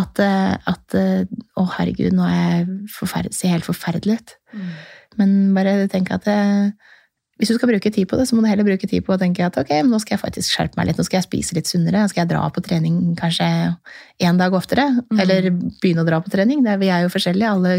At, 0.00 0.20
eh, 0.20 0.54
at 0.68 0.98
eh, 0.98 1.24
å 1.56 1.66
herregud, 1.78 2.12
nå 2.16 2.28
er 2.28 2.42
jeg 2.42 2.66
forferd 2.92 3.32
ser 3.32 3.54
helt 3.56 3.68
forferdelig 3.68 4.20
ut. 4.20 4.34
Mm. 4.52 4.72
Men 5.20 5.38
bare 5.56 5.76
tenk 5.92 6.12
at 6.12 6.28
eh, 6.28 6.72
hvis 7.40 7.48
du 7.48 7.56
skal 7.56 7.70
bruke 7.72 7.90
tid 7.90 8.06
på 8.06 8.18
det, 8.18 8.26
så 8.28 8.36
må 8.36 8.44
du 8.44 8.48
heller 8.50 8.66
bruke 8.66 8.86
tid 8.86 9.02
på 9.06 9.14
å 9.14 9.18
tenke 9.18 9.42
at 9.46 9.56
ok, 9.58 9.70
nå 9.88 9.98
skal 10.02 10.14
jeg 10.14 10.20
faktisk 10.20 10.52
skjerpe 10.52 10.78
meg 10.78 10.90
litt, 10.90 10.98
nå 11.00 11.06
skal 11.06 11.18
jeg 11.18 11.26
spise 11.26 11.56
litt 11.56 11.70
sunnere, 11.70 12.04
skal 12.10 12.22
jeg 12.22 12.30
dra 12.34 12.42
på 12.52 12.62
trening 12.62 13.16
kanskje 13.18 13.48
én 14.22 14.38
dag 14.38 14.54
oftere. 14.54 14.84
Mm. 15.08 15.22
Eller 15.24 15.48
begynne 15.50 16.04
å 16.04 16.08
dra 16.08 16.20
på 16.22 16.30
trening. 16.32 16.62
Det, 16.62 16.76
vi 16.82 16.92
er 16.92 17.06
jo 17.06 17.10
forskjellige, 17.14 17.50
alle 17.56 17.74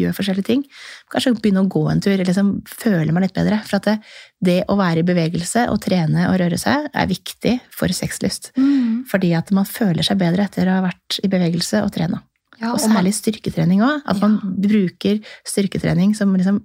gjør 0.00 0.16
forskjellige 0.16 0.48
ting. 0.48 0.64
Kanskje 1.12 1.34
begynne 1.36 1.66
å 1.66 1.70
gå 1.74 1.84
en 1.90 2.02
tur, 2.04 2.16
liksom 2.22 2.54
føle 2.70 3.12
meg 3.12 3.26
litt 3.26 3.36
bedre. 3.36 3.60
For 3.66 3.80
at 3.82 3.90
det, 3.90 3.98
det 4.42 4.58
å 4.72 4.78
være 4.80 5.02
i 5.02 5.08
bevegelse 5.12 5.66
og 5.74 5.82
trene 5.84 6.30
og 6.30 6.38
røre 6.40 6.60
seg 6.62 6.88
er 6.88 7.10
viktig 7.10 7.58
for 7.74 7.92
sexlyst. 7.92 8.54
Mm. 8.56 9.02
Fordi 9.10 9.34
at 9.36 9.52
man 9.52 9.68
føler 9.68 10.06
seg 10.06 10.22
bedre 10.22 10.46
etter 10.46 10.70
å 10.70 10.78
ha 10.78 10.86
vært 10.88 11.20
i 11.20 11.32
bevegelse 11.32 11.82
og 11.82 11.92
trena. 11.98 12.22
Ja, 12.62 12.70
og, 12.70 12.78
og 12.78 12.84
særlig 12.84 13.14
styrketrening 13.16 13.82
òg. 13.82 14.02
At 14.06 14.20
ja. 14.20 14.26
man 14.28 14.38
bruker 14.62 15.18
styrketrening 15.48 16.14
som 16.18 16.34
liksom 16.38 16.62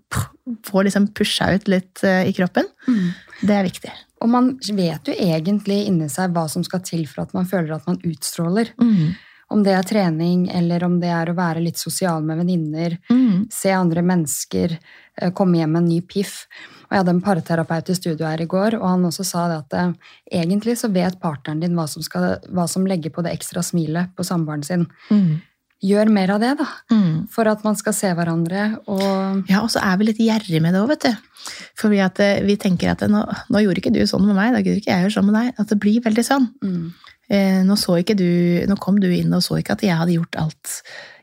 får 0.68 0.88
liksom 0.88 1.08
pusha 1.18 1.50
ut 1.58 1.72
litt 1.72 2.04
uh, 2.06 2.22
i 2.28 2.36
kroppen. 2.38 2.70
Mm. 2.88 3.08
Det 3.42 3.56
er 3.56 3.66
viktig. 3.66 3.94
Og 4.22 4.30
man 4.34 4.52
vet 4.74 5.10
jo 5.10 5.14
egentlig 5.14 5.84
inni 5.90 6.10
seg 6.10 6.34
hva 6.34 6.48
som 6.50 6.64
skal 6.66 6.84
til 6.86 7.06
for 7.10 7.26
at 7.26 7.34
man 7.38 7.50
føler 7.50 7.76
at 7.76 7.90
man 7.90 8.00
utstråler. 8.06 8.72
Mm. 8.82 9.18
Om 9.54 9.62
det 9.64 9.74
er 9.78 9.86
trening, 9.88 10.48
eller 10.52 10.84
om 10.84 10.98
det 11.00 11.10
er 11.14 11.30
å 11.32 11.38
være 11.38 11.62
litt 11.64 11.80
sosial 11.80 12.26
med 12.26 12.42
venninner, 12.42 12.98
Mm. 13.10 13.48
se 13.50 13.72
andre 13.72 14.02
mennesker, 14.02 14.78
eh, 15.22 15.32
komme 15.32 15.58
hjem 15.58 15.72
med 15.72 15.84
en 15.84 15.88
ny 15.88 16.02
piff. 16.02 16.48
Og 16.88 16.92
jeg 16.92 17.00
hadde 17.00 17.14
en 17.16 17.22
parterapeut 17.22 17.90
i 17.90 17.96
studio 17.96 18.26
her 18.26 18.42
i 18.42 18.46
går, 18.46 18.76
og 18.76 18.88
han 18.90 19.04
også 19.04 19.24
sa 19.26 19.48
det 19.48 19.58
at 19.58 19.74
eh, 19.74 19.94
egentlig 20.42 20.78
så 20.78 20.92
vet 20.92 21.20
partneren 21.22 21.62
din 21.62 21.76
hva 21.76 21.88
som, 21.88 22.04
skal, 22.04 22.40
hva 22.50 22.68
som 22.68 22.86
legger 22.86 23.10
på 23.10 23.24
det 23.24 23.32
ekstra 23.38 23.64
smilet 23.64 24.14
på 24.16 24.24
samboeren 24.24 24.64
sin. 24.64 24.88
Mm. 25.10 25.42
Gjør 25.86 26.10
mer 26.10 26.32
av 26.34 26.42
det, 26.42 26.54
da. 26.58 26.66
Mm. 26.90 27.28
For 27.30 27.50
at 27.50 27.62
man 27.66 27.76
skal 27.78 27.94
se 27.94 28.10
hverandre 28.18 28.64
og 28.90 29.50
Ja, 29.50 29.62
og 29.62 29.70
så 29.70 29.84
er 29.86 30.00
vi 30.00 30.08
litt 30.08 30.22
gjerrig 30.24 30.62
med 30.64 30.74
det 30.74 30.82
òg, 30.82 30.90
vet 30.96 31.06
du. 31.06 32.00
At 32.02 32.22
eh, 32.24 32.40
vi 32.48 32.56
tenker 32.58 32.96
at 32.96 33.04
eh, 33.06 33.12
nå, 33.12 33.22
nå 33.54 33.62
gjorde 33.62 33.84
ikke 33.84 33.94
du 33.94 34.02
sånn 34.10 34.26
med 34.26 34.40
meg, 34.40 34.56
da 34.56 34.64
gidder 34.64 34.82
ikke 34.82 34.94
jeg 34.94 35.06
gjøre 35.06 35.16
sånn 35.20 35.30
med 35.30 35.38
deg. 35.38 35.52
At 35.62 35.70
det 35.74 35.80
blir 35.84 36.02
veldig 36.06 36.26
sånn. 36.26 36.50
mm. 36.66 36.88
Eh, 37.28 37.60
nå, 37.68 37.76
så 37.76 37.98
ikke 38.00 38.16
du, 38.16 38.30
nå 38.72 38.78
kom 38.80 39.02
du 39.04 39.10
inn 39.12 39.34
og 39.36 39.42
så 39.44 39.58
ikke 39.60 39.76
at 39.76 39.82
jeg 39.84 40.00
hadde 40.00 40.14
gjort 40.16 40.38
alt. 40.40 40.76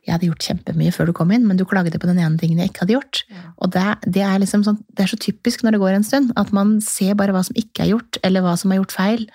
Jeg 0.05 0.13
hadde 0.13 0.29
gjort 0.29 0.45
kjempemye 0.45 0.93
før 0.93 1.09
du 1.09 1.15
kom 1.17 1.31
inn, 1.33 1.47
men 1.49 1.57
du 1.57 1.65
klagde 1.69 1.99
på 2.01 2.09
den 2.09 2.21
ene 2.21 2.37
tingen 2.41 2.61
jeg 2.61 2.71
ikke 2.71 2.85
hadde 2.85 2.97
gjort. 2.99 3.23
Ja. 3.33 3.43
Og 3.65 3.73
det, 3.73 3.85
det, 4.05 4.23
er 4.27 4.43
liksom 4.43 4.65
sånn, 4.67 4.79
det 4.93 5.07
er 5.07 5.11
så 5.15 5.19
typisk 5.21 5.65
når 5.65 5.77
det 5.77 5.81
går 5.81 5.97
en 5.97 6.07
stund, 6.07 6.35
at 6.41 6.53
man 6.57 6.77
ser 6.85 7.17
bare 7.19 7.33
hva 7.33 7.41
som 7.47 7.57
ikke 7.61 7.87
er 7.87 7.93
gjort, 7.95 8.21
eller 8.27 8.45
hva 8.45 8.53
som 8.61 8.73
er 8.75 8.83
gjort 8.83 8.95
feil, 8.97 9.27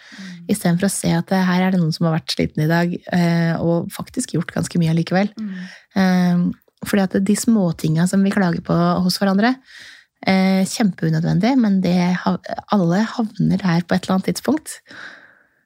istedenfor 0.46 0.90
å 0.90 0.94
se 0.94 1.14
at 1.18 1.34
her 1.34 1.66
er 1.66 1.74
det 1.74 1.82
noen 1.82 1.94
som 1.96 2.06
har 2.06 2.20
vært 2.20 2.38
sliten 2.38 2.66
i 2.66 2.70
dag, 2.70 2.96
eh, 3.18 3.54
og 3.58 3.90
faktisk 3.96 4.38
gjort 4.38 4.54
ganske 4.54 4.82
mye 4.82 4.94
allikevel. 4.94 5.34
Mm. 5.42 5.54
Eh, 6.00 6.44
fordi 6.86 7.06
at 7.08 7.20
de 7.28 7.36
småtinga 7.36 8.06
som 8.08 8.22
vi 8.24 8.34
klager 8.34 8.62
på 8.66 8.78
hos 9.04 9.18
hverandre, 9.20 9.56
eh, 10.26 10.62
kjempeunødvendig, 10.70 11.56
men 11.60 11.82
det, 11.82 11.98
alle 12.72 13.06
havner 13.16 13.66
her 13.66 13.82
på 13.82 13.98
et 13.98 14.06
eller 14.06 14.20
annet 14.20 14.30
tidspunkt. 14.32 14.82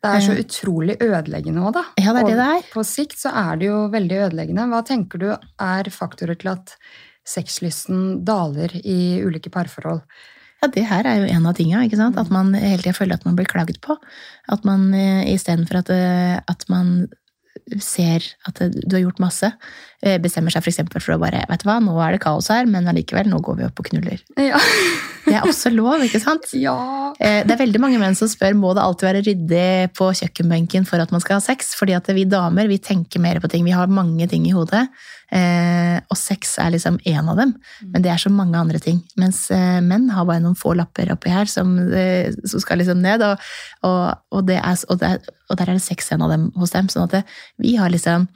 Det 0.03 0.11
er 0.11 0.23
så 0.25 0.35
utrolig 0.35 0.97
ødeleggende 0.99 1.63
òg, 1.63 1.71
da. 1.77 1.83
Ja, 1.95 2.11
det 2.11 2.25
er 2.25 2.27
det 2.27 2.35
det 2.41 2.47
er. 2.57 2.69
På 2.73 2.83
sikt 2.83 3.21
så 3.21 3.31
er 3.39 3.59
det 3.61 3.69
jo 3.69 3.79
veldig 3.93 4.19
ødeleggende. 4.25 4.67
Hva 4.73 4.81
tenker 4.83 5.21
du 5.21 5.29
er 5.31 5.89
faktorer 5.95 6.35
til 6.39 6.51
at 6.51 6.75
sexlysten 7.23 8.23
daler 8.27 8.75
i 8.83 9.23
ulike 9.23 9.51
parforhold? 9.53 10.03
Ja, 10.63 10.69
det 10.71 10.83
her 10.87 11.07
er 11.07 11.21
jo 11.21 11.31
en 11.31 11.47
av 11.47 11.55
tinga, 11.55 11.85
ikke 11.87 11.99
sant? 11.99 12.19
At 12.19 12.29
man 12.31 12.51
hele 12.55 12.83
tida 12.83 12.95
føler 12.95 13.19
at 13.19 13.25
man 13.27 13.35
blir 13.39 13.47
klaget 13.47 13.79
på. 13.83 13.95
At 14.51 14.67
man 14.67 14.89
eh, 14.95 15.23
istedenfor 15.33 15.81
at, 15.81 15.91
eh, 15.95 16.37
at 16.39 16.67
man 16.71 16.93
ser 17.81 18.25
at 18.47 18.59
du 18.73 18.95
har 18.95 19.03
gjort 19.05 19.21
masse, 19.23 19.49
eh, 20.03 20.17
bestemmer 20.21 20.53
seg 20.53 20.63
f.eks. 20.65 20.81
For, 20.91 20.99
for 21.03 21.15
å 21.15 21.21
bare 21.21 21.45
Vet 21.49 21.63
du 21.63 21.69
hva, 21.69 21.79
nå 21.83 21.95
er 22.03 22.15
det 22.17 22.21
kaos 22.23 22.49
her, 22.53 22.67
men 22.69 22.87
allikevel, 22.91 23.29
nå 23.31 23.39
går 23.43 23.59
vi 23.61 23.67
opp 23.69 23.79
og 23.83 23.89
knuller. 23.91 24.21
Ja. 24.39 24.59
Det 25.23 25.37
er 25.39 25.45
også 25.47 25.69
lov, 25.71 26.01
ikke 26.03 26.19
sant? 26.19 26.49
ja. 26.59 26.73
Eh, 27.23 27.45
Det 27.47 27.53
er 27.55 27.61
veldig 27.61 27.79
mange 27.79 27.99
menn 28.01 28.15
som 28.19 28.27
spør 28.27 28.57
må 28.59 28.73
det 28.75 28.83
alltid 28.83 29.07
være 29.07 29.21
ryddig 29.23 29.93
på 29.95 30.09
kjøkkenbenken 30.19 30.83
for 30.89 30.99
at 30.99 31.13
man 31.15 31.23
skal 31.23 31.37
ha 31.39 31.43
sex. 31.45 31.71
Fordi 31.79 31.95
at 31.95 32.09
vi 32.11 32.25
damer 32.27 32.67
vi 32.67 32.77
tenker 32.83 33.23
mer 33.23 33.39
på 33.39 33.47
ting. 33.53 33.63
Vi 33.63 33.71
har 33.71 33.87
mange 33.87 34.27
ting 34.27 34.43
i 34.49 34.51
hodet. 34.51 34.83
Eh, 35.33 35.99
Og 36.11 36.17
sex 36.19 36.57
er 36.61 36.73
liksom 36.73 36.99
én 37.09 37.29
av 37.29 37.39
dem. 37.39 37.53
Men 37.93 38.03
det 38.05 38.11
er 38.13 38.21
så 38.21 38.31
mange 38.33 38.59
andre 38.59 38.81
ting. 38.81 39.01
Mens 39.19 39.45
eh, 39.53 39.79
menn 39.83 40.09
har 40.13 40.27
bare 40.29 40.43
noen 40.43 40.57
få 40.59 40.75
lapper 40.77 41.13
oppi 41.13 41.33
her 41.33 41.49
som, 41.49 41.75
eh, 41.91 42.33
som 42.45 42.61
skal 42.63 42.81
liksom 42.81 43.01
ned. 43.03 43.23
Og, 43.25 43.47
og, 43.87 44.03
og, 44.33 44.43
det 44.49 44.59
er, 44.59 44.83
og, 44.89 44.99
det 45.01 45.09
er, 45.15 45.33
og 45.49 45.59
der 45.59 45.71
er 45.71 45.79
det 45.79 45.85
sex 45.85 46.11
en 46.13 46.25
av 46.25 46.33
dem 46.33 46.49
hos 46.59 46.75
dem. 46.75 46.91
Sånn 46.91 47.07
at 47.07 47.15
det, 47.17 47.23
vi 47.61 47.75
har 47.79 47.91
liksom 47.93 48.27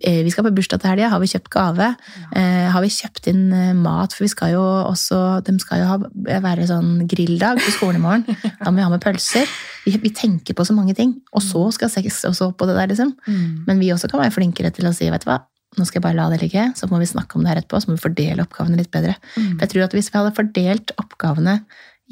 eh, 0.00 0.22
Vi 0.26 0.32
skal 0.34 0.46
på 0.48 0.54
bursdag 0.56 0.82
til 0.82 0.92
helga. 0.92 1.12
Har 1.14 1.22
vi 1.22 1.30
kjøpt 1.30 1.52
gave? 1.52 1.92
Eh, 2.38 2.66
har 2.74 2.84
vi 2.84 2.90
kjøpt 2.92 3.30
inn 3.32 3.44
eh, 3.56 3.74
mat? 3.78 4.16
For 4.16 4.26
vi 4.26 4.32
skal 4.32 4.54
jo 4.56 4.64
også 4.88 5.42
De 5.46 5.56
skal 5.62 5.84
jo 5.84 5.90
ha, 5.92 6.00
være 6.48 6.68
sånn 6.70 7.06
grilldag 7.10 7.62
på 7.62 7.76
skolen 7.78 8.02
i 8.02 8.06
morgen. 8.06 8.26
Da 8.62 8.70
må 8.70 8.80
vi 8.80 8.86
ha 8.86 8.90
med 8.92 9.02
pølser. 9.02 9.46
Vi, 9.86 9.96
vi 10.02 10.14
tenker 10.14 10.58
på 10.58 10.66
så 10.66 10.74
mange 10.74 10.96
ting. 10.98 11.16
Og 11.34 11.44
så 11.44 11.68
skal 11.74 11.92
sex 11.92 12.24
også 12.28 12.52
på 12.56 12.68
det 12.68 12.78
der, 12.78 12.92
liksom. 12.94 13.16
Mm. 13.26 13.64
Men 13.68 13.82
vi 13.82 13.94
også 13.94 14.10
kan 14.10 14.22
være 14.22 14.34
flinkere 14.34 14.74
til 14.74 14.90
å 14.90 14.94
si 14.96 15.10
vet 15.10 15.24
du 15.24 15.30
hva, 15.30 15.40
nå 15.78 15.86
skal 15.88 16.00
jeg 16.00 16.04
bare 16.04 16.18
la 16.18 16.26
det 16.32 16.42
ligge, 16.42 16.66
så 16.76 16.88
må 16.90 16.98
vi 17.00 17.08
snakke 17.08 17.36
om 17.38 17.44
det 17.44 17.52
her 17.52 17.62
etterpå, 17.62 17.80
så 17.80 17.88
må 17.88 17.96
vi 17.96 18.02
fordele 18.04 18.44
oppgavene 18.44 18.76
litt 18.80 18.90
bedre. 18.92 19.14
Mm. 19.36 19.54
For 19.54 19.64
jeg 19.64 19.72
tror 19.72 19.86
at 19.86 19.96
hvis 19.96 20.10
vi 20.12 20.18
hadde 20.18 20.34
fordelt 20.36 20.92
oppgavene 21.00 21.54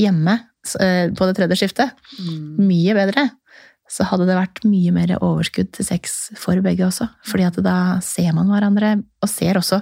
hjemme 0.00 0.38
eh, 0.80 1.10
på 1.12 1.28
det 1.28 1.36
tredje 1.36 1.60
skiftet, 1.60 1.92
Mm. 2.20 2.56
mye 2.68 2.94
bedre, 2.96 3.26
så 3.90 4.04
hadde 4.06 4.26
det 4.28 4.36
vært 4.38 4.62
mye 4.64 4.92
mer 4.94 5.12
overskudd 5.18 5.72
til 5.74 5.84
sex 5.84 6.30
for 6.38 6.60
begge 6.62 6.84
også. 6.86 7.08
Fordi 7.26 7.46
at 7.48 7.56
da 7.64 7.76
ser 8.04 8.32
man 8.36 8.46
hverandre, 8.52 9.02
og 9.20 9.28
ser 9.28 9.58
også 9.58 9.80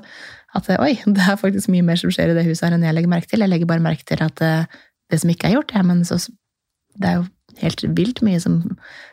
at 0.57 0.69
oi, 0.81 0.95
det 1.05 1.25
er 1.29 1.37
faktisk 1.37 1.69
mye 1.69 1.85
mer 1.85 2.01
som 2.01 2.11
skjer 2.11 2.33
i 2.33 2.37
det 2.39 2.47
huset 2.49 2.67
her 2.67 2.77
enn 2.77 2.87
jeg 2.87 2.97
legger 2.97 3.13
merke 3.13 3.29
til. 3.29 3.45
Jeg 3.45 3.53
legger 3.53 3.69
bare 3.69 3.85
merke 3.85 4.07
til 4.09 4.23
at 4.25 4.41
eh, 4.43 4.65
det 5.13 5.21
som 5.21 5.31
ikke 5.33 5.51
er 5.51 5.59
gjort, 5.59 5.75
ja, 5.77 5.83
men 5.85 6.05
så, 6.09 6.17
det 6.97 7.11
er 7.11 7.21
jo 7.21 7.27
helt 7.61 7.85
vilt 7.97 8.23
mye 8.25 8.41
som 8.41 8.61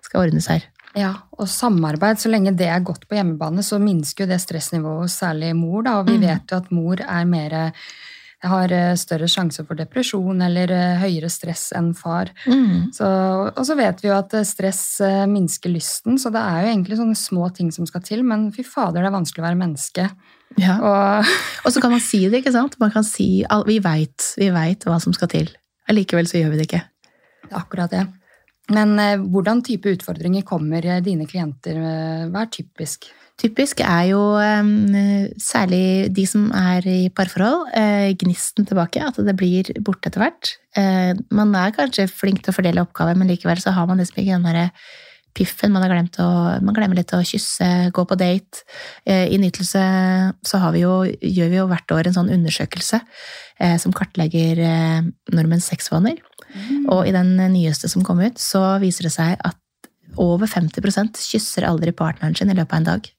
skal 0.05 0.25
ordnes 0.25 0.47
her. 0.51 0.63
Ja, 0.95 1.11
og 1.35 1.47
samarbeid, 1.51 2.21
så 2.21 2.29
lenge 2.31 2.53
det 2.55 2.69
er 2.71 2.79
godt 2.87 3.07
på 3.09 3.17
hjemmebane, 3.17 3.63
så 3.65 3.79
minsker 3.83 4.23
jo 4.25 4.31
det 4.31 4.39
stressnivået 4.43 5.01
hos 5.05 5.17
særlig 5.19 5.53
mor, 5.57 5.83
da, 5.83 5.97
og 5.99 6.07
vi 6.07 6.17
Mm. 6.17 6.21
vet 6.27 6.51
jo 6.51 6.57
at 6.57 6.71
mor 6.71 7.01
er 7.01 7.25
mer 7.25 7.73
har 8.45 8.71
eh, 8.71 8.93
større 8.95 9.25
sjanse 9.31 9.63
for 9.65 9.73
depresjon 9.79 10.41
eller 10.45 10.69
eh, 10.69 10.99
høyere 11.01 11.29
stress 11.33 11.71
enn 11.75 11.93
far. 11.97 12.29
Så, 12.93 13.05
og 13.57 13.63
så 13.65 13.75
vet 13.75 14.03
vi 14.03 14.09
jo 14.11 14.15
at 14.17 14.33
eh, 14.37 14.43
stress 14.45 15.01
minsker 15.31 15.71
lysten, 15.73 16.19
så 16.21 16.29
det 16.29 16.43
er 16.43 16.61
jo 16.61 16.73
egentlig 16.75 16.99
sånne 16.99 17.17
små 17.17 17.49
ting 17.55 17.71
som 17.73 17.87
skal 17.89 18.03
til, 18.05 18.21
men 18.23 18.51
fy 18.53 18.61
fader, 18.63 19.01
det 19.01 19.09
er 19.09 19.15
vanskelig 19.17 19.41
å 19.41 19.47
være 19.47 19.61
menneske. 19.63 20.09
Ja. 20.61 20.77
Og 20.77 21.31
Og 21.65 21.73
så 21.73 21.81
kan 21.81 21.91
man 21.91 21.99
si 22.03 22.21
det, 22.29 22.43
ikke 22.43 22.53
sant? 22.53 22.77
Man 22.79 22.91
kan 22.93 23.03
si, 23.03 23.43
at 23.49 23.65
vi 23.65 23.79
veit 23.79 24.85
hva 24.85 24.99
som 25.01 25.13
skal 25.15 25.27
til. 25.31 25.49
Allikevel 25.89 26.27
så 26.29 26.37
gjør 26.37 26.53
vi 26.53 26.57
det 26.61 26.67
ikke. 26.69 26.83
det 27.49 27.51
er 27.51 27.59
akkurat 27.59 27.91
det. 27.91 28.05
Men 28.73 28.95
eh, 29.01 29.19
hvordan 29.21 29.61
type 29.65 29.91
utfordringer 29.93 30.45
kommer 30.47 30.85
eh, 30.85 31.03
dine 31.05 31.27
klienter 31.29 31.77
med? 31.77 32.33
Hva 32.33 32.45
er 32.45 32.51
typisk? 32.53 33.09
Typisk 33.35 33.81
er 33.83 34.05
jo 34.13 34.21
eh, 34.39 35.27
særlig 35.43 36.09
de 36.15 36.23
som 36.29 36.47
er 36.55 36.85
i 36.87 36.99
parforhold, 37.13 37.67
eh, 37.75 38.13
gnisten 38.21 38.67
tilbake, 38.67 39.03
at 39.03 39.19
det 39.27 39.35
blir 39.37 39.73
borte 39.83 40.09
etter 40.09 40.23
hvert. 40.23 40.55
Eh, 40.79 41.11
man 41.35 41.51
er 41.59 41.75
kanskje 41.75 42.07
flink 42.09 42.41
til 42.41 42.53
å 42.53 42.57
fordele 42.57 42.85
oppgaver, 42.85 43.17
men 43.19 43.29
likevel 43.33 43.59
så 43.61 43.75
har 43.75 43.89
man 43.89 43.99
liksom 43.99 44.23
ikke 44.23 44.37
den 44.37 44.47
derre 44.47 44.69
piffen. 45.35 45.73
Man, 45.73 45.83
har 45.83 45.91
glemt 45.91 46.19
å, 46.21 46.27
man 46.65 46.75
glemmer 46.75 46.99
litt 46.99 47.13
å 47.15 47.21
kysse, 47.25 47.67
gå 47.95 48.05
på 48.07 48.17
date. 48.19 48.63
Eh, 49.05 49.27
I 49.35 49.39
Nytelse 49.41 49.83
så 50.45 50.61
har 50.63 50.75
vi 50.75 50.85
jo, 50.85 51.01
gjør 51.05 51.51
vi 51.51 51.59
jo 51.59 51.67
hvert 51.71 51.95
år 51.95 52.09
en 52.09 52.17
sånn 52.17 52.31
undersøkelse 52.37 53.01
eh, 53.01 53.75
som 53.81 53.95
kartlegger 53.95 54.63
eh, 54.63 55.11
nordmenns 55.35 55.69
sexvaner. 55.71 56.21
Og 56.93 57.03
i 57.07 57.13
den 57.15 57.35
nyeste 57.51 57.91
som 57.91 58.05
kom 58.05 58.21
ut, 58.23 58.39
så 58.39 58.77
viser 58.83 59.09
det 59.09 59.15
seg 59.17 59.35
at 59.43 59.59
over 60.21 60.47
50% 60.47 61.19
kysser 61.19 61.67
aldri 61.67 61.91
partneren 61.95 62.35
sin 62.37 62.51
i 62.51 62.55
løpet 62.55 62.71
av 62.71 62.81
en 62.81 62.89
dag. 62.93 63.11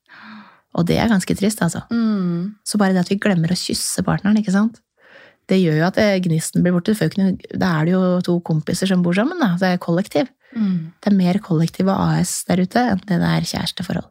Og 0.77 0.85
det 0.89 0.99
er 1.01 1.11
ganske 1.11 1.37
trist, 1.37 1.63
altså. 1.65 1.85
Mm. 1.93 2.57
Så 2.67 2.81
bare 2.81 2.97
det 2.97 3.05
at 3.05 3.13
vi 3.13 3.21
glemmer 3.21 3.53
å 3.53 3.59
kysse 3.59 4.05
partneren, 4.05 4.37
ikke 4.41 4.55
sant? 4.55 4.81
Det 5.47 5.61
gjør 5.61 5.79
jo 5.79 5.87
at 5.87 5.99
eh, 6.03 6.17
gnisten 6.25 6.65
blir 6.65 6.75
borte. 6.75 6.95
Da 6.97 7.71
er 7.79 7.87
det 7.87 7.95
jo 7.95 8.03
to 8.27 8.41
kompiser 8.45 8.91
som 8.91 9.05
bor 9.05 9.17
sammen, 9.17 9.39
da. 9.41 9.55
Det 9.61 9.73
er 9.73 9.83
kollektiv. 9.83 10.31
Mm. 10.57 10.93
Det 11.01 11.13
er 11.13 11.19
mer 11.19 11.41
kollektiv 11.45 11.91
og 11.93 12.01
AS 12.17 12.39
der 12.49 12.63
ute 12.65 12.85
enn 12.93 13.03
det 13.05 13.21
det 13.21 13.33
er 13.33 13.51
kjæresteforhold. 13.53 14.09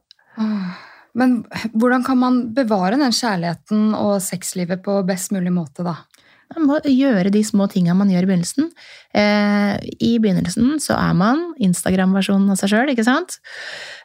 Men 1.16 1.38
hvordan 1.74 2.04
kan 2.04 2.20
man 2.20 2.42
bevare 2.56 3.00
den 3.00 3.14
kjærligheten 3.16 3.94
og 3.96 4.20
sexlivet 4.24 4.84
på 4.84 5.00
best 5.08 5.32
mulig 5.32 5.54
måte, 5.56 5.86
da? 5.88 6.02
Man 6.54 6.68
må 6.70 6.76
gjøre 6.86 7.32
de 7.34 7.42
små 7.44 7.66
tinga 7.72 7.96
man 7.98 8.12
gjør 8.12 8.28
i 8.28 8.30
begynnelsen. 8.30 8.68
Eh, 9.18 9.72
I 10.06 10.12
begynnelsen 10.22 10.78
så 10.84 10.94
er 11.00 11.16
man 11.18 11.42
Instagram-versjonen 11.66 12.52
av 12.54 12.60
seg 12.60 12.72
sjøl, 12.72 12.92
ikke 12.94 13.08
sant? 13.08 13.40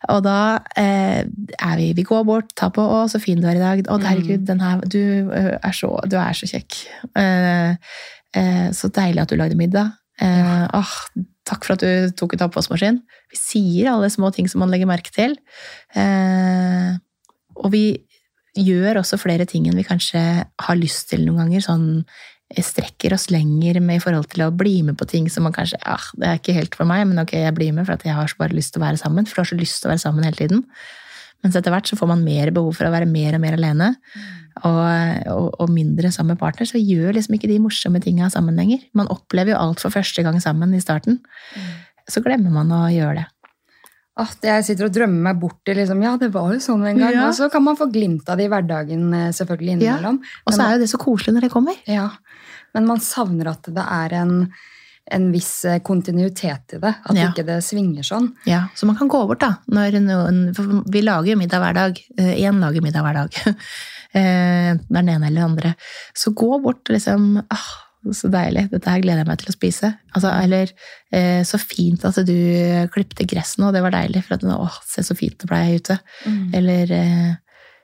Og 0.09 0.22
da 0.24 0.38
eh, 0.81 1.26
er 1.26 1.76
vi 1.76 1.90
Vi 1.98 2.07
går 2.07 2.24
bort, 2.24 2.55
tar 2.57 2.72
på 2.72 2.81
'Å, 2.81 3.05
så 3.12 3.20
fin 3.20 3.40
du 3.40 3.46
er 3.46 3.61
i 3.61 3.64
dag'. 3.64 3.85
'Å, 3.85 4.00
herregud, 4.07 4.46
den 4.48 4.64
her 4.64 4.81
Du 4.81 5.31
eh, 5.31 5.59
er 5.61 5.76
så, 5.76 5.92
du 6.09 6.16
er 6.16 6.33
så 6.33 6.48
kjekk'. 6.48 6.81
Eh, 7.20 7.76
eh, 8.40 8.68
så 8.72 8.88
deilig 8.88 9.20
at 9.20 9.29
du 9.29 9.37
lagde 9.37 9.59
middag. 9.59 9.99
Eh, 10.20 10.64
ah, 10.76 10.96
takk 11.48 11.64
for 11.64 11.76
at 11.76 11.85
du 11.85 12.12
tok 12.16 12.37
ut 12.37 12.44
oppvaskmaskin. 12.44 13.00
Vi 13.33 13.40
sier 13.40 13.92
alle 13.92 14.11
små 14.12 14.30
ting 14.35 14.48
som 14.50 14.62
man 14.62 14.72
legger 14.72 14.90
merke 14.90 15.12
til. 15.14 15.37
Eh, 15.96 16.92
og 17.56 17.72
vi 17.72 17.85
gjør 18.59 19.00
også 19.00 19.20
flere 19.20 19.46
ting 19.48 19.68
enn 19.68 19.78
vi 19.78 19.87
kanskje 19.87 20.20
har 20.44 20.78
lyst 20.78 21.09
til 21.12 21.24
noen 21.24 21.44
ganger. 21.44 21.64
Sånn 21.64 21.87
eh, 22.02 22.64
strekker 22.64 23.16
oss 23.16 23.30
lenger 23.33 23.80
med 23.80 24.00
i 24.00 24.04
forhold 24.04 24.28
til 24.35 24.44
å 24.44 24.52
bli 24.52 24.80
med 24.87 24.98
på 25.00 25.09
ting 25.09 25.30
som 25.33 25.48
man 25.48 25.56
kanskje 25.56 25.80
ah, 25.88 26.11
det 26.18 26.28
er 26.28 26.40
ikke 26.42 26.59
helt 26.59 26.76
for 26.76 26.90
meg, 26.90 27.06
men 27.09 27.22
ok, 27.22 27.38
jeg 27.40 27.56
blir 27.56 27.72
med 27.76 27.88
for 27.88 27.96
at 27.96 28.04
jeg 28.04 28.16
har 28.16 28.28
så 28.28 28.40
bare 28.40 28.56
lyst 28.56 28.74
til 28.74 28.83
å 28.83 28.88
være 28.88 29.00
sammen. 29.00 29.28
For 29.28 29.40
du 29.40 29.44
har 29.46 29.52
så 29.54 29.61
lyst 29.61 29.80
til 29.80 29.88
å 29.88 29.94
være 29.94 30.04
sammen 30.04 30.28
hele 30.28 30.40
tiden. 30.42 30.66
Mens 31.40 31.56
etter 31.56 31.72
hvert 31.72 31.88
så 31.88 31.96
får 31.96 32.11
man 32.11 32.26
mer 32.26 32.52
behov 32.52 32.74
for 32.76 32.85
å 32.88 32.92
være 32.92 33.09
mer 33.09 33.38
og 33.38 33.40
mer 33.40 33.56
alene. 33.56 33.94
Og, 34.64 35.26
og, 35.32 35.48
og 35.62 35.70
mindre 35.72 36.10
sammen 36.14 36.34
med 36.34 36.40
partner. 36.42 36.68
Så 36.68 36.80
gjør 36.80 37.14
liksom 37.16 37.36
ikke 37.36 37.50
de 37.50 37.58
morsomme 37.62 38.00
tinga 38.02 38.30
sammen 38.32 38.58
lenger. 38.58 38.82
Man 38.98 39.10
opplever 39.12 39.54
jo 39.54 39.60
alt 39.60 39.82
for 39.82 39.94
første 39.94 40.24
gang 40.26 40.40
sammen 40.42 40.74
i 40.76 40.82
starten. 40.82 41.20
Så 42.10 42.22
glemmer 42.24 42.52
man 42.54 42.72
å 42.74 42.88
gjøre 42.92 43.22
det. 43.22 43.26
At 44.20 44.42
jeg 44.44 44.64
sitter 44.66 44.88
og 44.88 44.92
drømmer 44.92 45.22
meg 45.30 45.38
bort 45.40 45.60
til 45.64 45.78
liksom, 45.78 46.02
ja, 46.04 46.16
det 46.20 46.28
var 46.34 46.50
jo 46.52 46.58
sånn 46.60 46.82
en 46.84 46.98
gang. 46.98 47.14
Ja. 47.14 47.28
Og 47.28 47.36
så 47.38 47.48
kan 47.52 47.64
man 47.64 47.78
få 47.78 47.86
glimt 47.92 48.28
av 48.28 48.40
det 48.40 48.48
i 48.48 48.52
hverdagen 48.52 49.06
eh, 49.16 49.30
selvfølgelig 49.36 49.78
innimellom. 49.78 50.18
Og 50.44 50.52
så 50.52 50.66
er 50.66 50.74
jo 50.74 50.82
det 50.82 50.90
så 50.92 51.00
koselig 51.00 51.36
når 51.36 51.46
det 51.46 51.52
kommer. 51.54 51.78
Ja, 51.88 52.10
men 52.76 52.90
man 52.90 53.00
savner 53.02 53.54
at 53.54 53.70
det 53.70 53.86
er 53.86 54.18
en 54.20 54.36
en 55.10 55.32
viss 55.32 55.64
eh, 55.66 55.80
kontinuitet 55.82 56.76
i 56.76 56.78
det. 56.78 56.92
At 57.02 57.16
Ja. 57.16 57.28
ikke 57.30 57.42
det 57.46 57.56
svinger 57.66 58.04
sånn. 58.06 58.28
Ja, 58.46 58.68
så 58.78 58.86
man 58.86 58.96
kan 58.96 59.08
gå 59.10 59.26
bort 59.26 59.40
da, 59.42 59.56
når 59.66 59.98
noen, 60.04 60.54
for 60.54 60.84
vi 60.86 61.02
lager 61.02 61.32
jo 61.32 61.38
middag 61.40 61.58
hver 61.64 61.74
dag, 61.74 61.98
én 62.16 62.60
lager 62.62 62.84
middag 62.84 63.02
hver 63.02 63.18
dag, 63.18 63.34
Eh, 64.16 64.72
det 64.74 64.90
er 64.90 64.96
den 64.96 65.14
ene 65.14 65.28
eller 65.28 65.42
den 65.42 65.50
andre. 65.52 65.74
Så 66.16 66.34
gå 66.36 66.50
bort 66.62 66.82
og 66.88 66.96
liksom, 66.96 67.36
ah, 67.50 67.70
så 68.16 68.30
deilig, 68.32 68.64
dette 68.72 68.88
her 68.88 69.02
gleder 69.04 69.22
jeg 69.22 69.28
meg 69.28 69.42
til 69.42 69.52
å 69.52 69.56
spise. 69.56 69.92
Altså, 70.14 70.32
eller, 70.32 70.72
eh, 71.12 71.42
så 71.44 71.60
fint 71.60 72.04
at 72.08 72.22
du 72.26 72.36
klippte 72.94 73.26
gress 73.28 73.58
nå, 73.60 73.72
det 73.74 73.84
var 73.84 73.94
deilig, 73.94 74.24
for 74.26 74.38
at, 74.38 74.46
åh, 74.56 74.80
se 74.88 75.04
så 75.04 75.16
fint 75.18 75.36
det 75.42 75.50
ble 75.50 75.62
ute. 75.76 75.98
Eller 76.56 76.94
eh, 76.96 77.30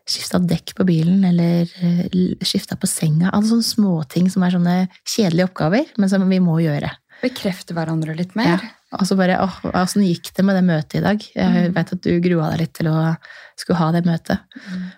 skifta 0.07 0.41
dekk 0.41 0.77
på 0.79 0.87
bilen, 0.89 1.25
eller 1.27 1.69
eh, 1.83 2.07
skifta 2.47 2.79
på 2.81 2.89
senga. 2.91 3.33
Alle 3.33 3.51
sånne 3.51 3.67
småting 3.67 4.31
som 4.33 4.47
er 4.47 4.55
sånne 4.55 4.77
kjedelige 5.03 5.51
oppgaver, 5.51 5.91
men 5.99 6.13
som 6.13 6.27
vi 6.31 6.41
må 6.43 6.61
gjøre. 6.63 6.93
Bekrefte 7.23 7.75
hverandre 7.77 8.15
litt 8.19 8.35
mer. 8.39 8.57
Ja. 8.57 8.73
Og 8.97 9.07
så 9.09 9.17
bare, 9.19 9.37
åh, 9.43 9.57
åssen 9.75 10.05
gikk 10.07 10.31
det 10.37 10.45
med 10.47 10.57
det 10.57 10.65
møtet 10.65 10.99
i 11.01 11.05
dag? 11.05 11.19
Jeg 11.35 11.71
Mm. 11.71 11.75
vet 11.75 11.93
at 11.93 12.01
du 12.03 12.21
grua 12.21 12.51
deg 12.53 12.61
litt 12.61 12.75
til 12.75 12.87
å 12.87 13.17
skulle 13.59 13.79
ha 13.81 13.91
det 13.93 14.05
møtet. 14.07 14.39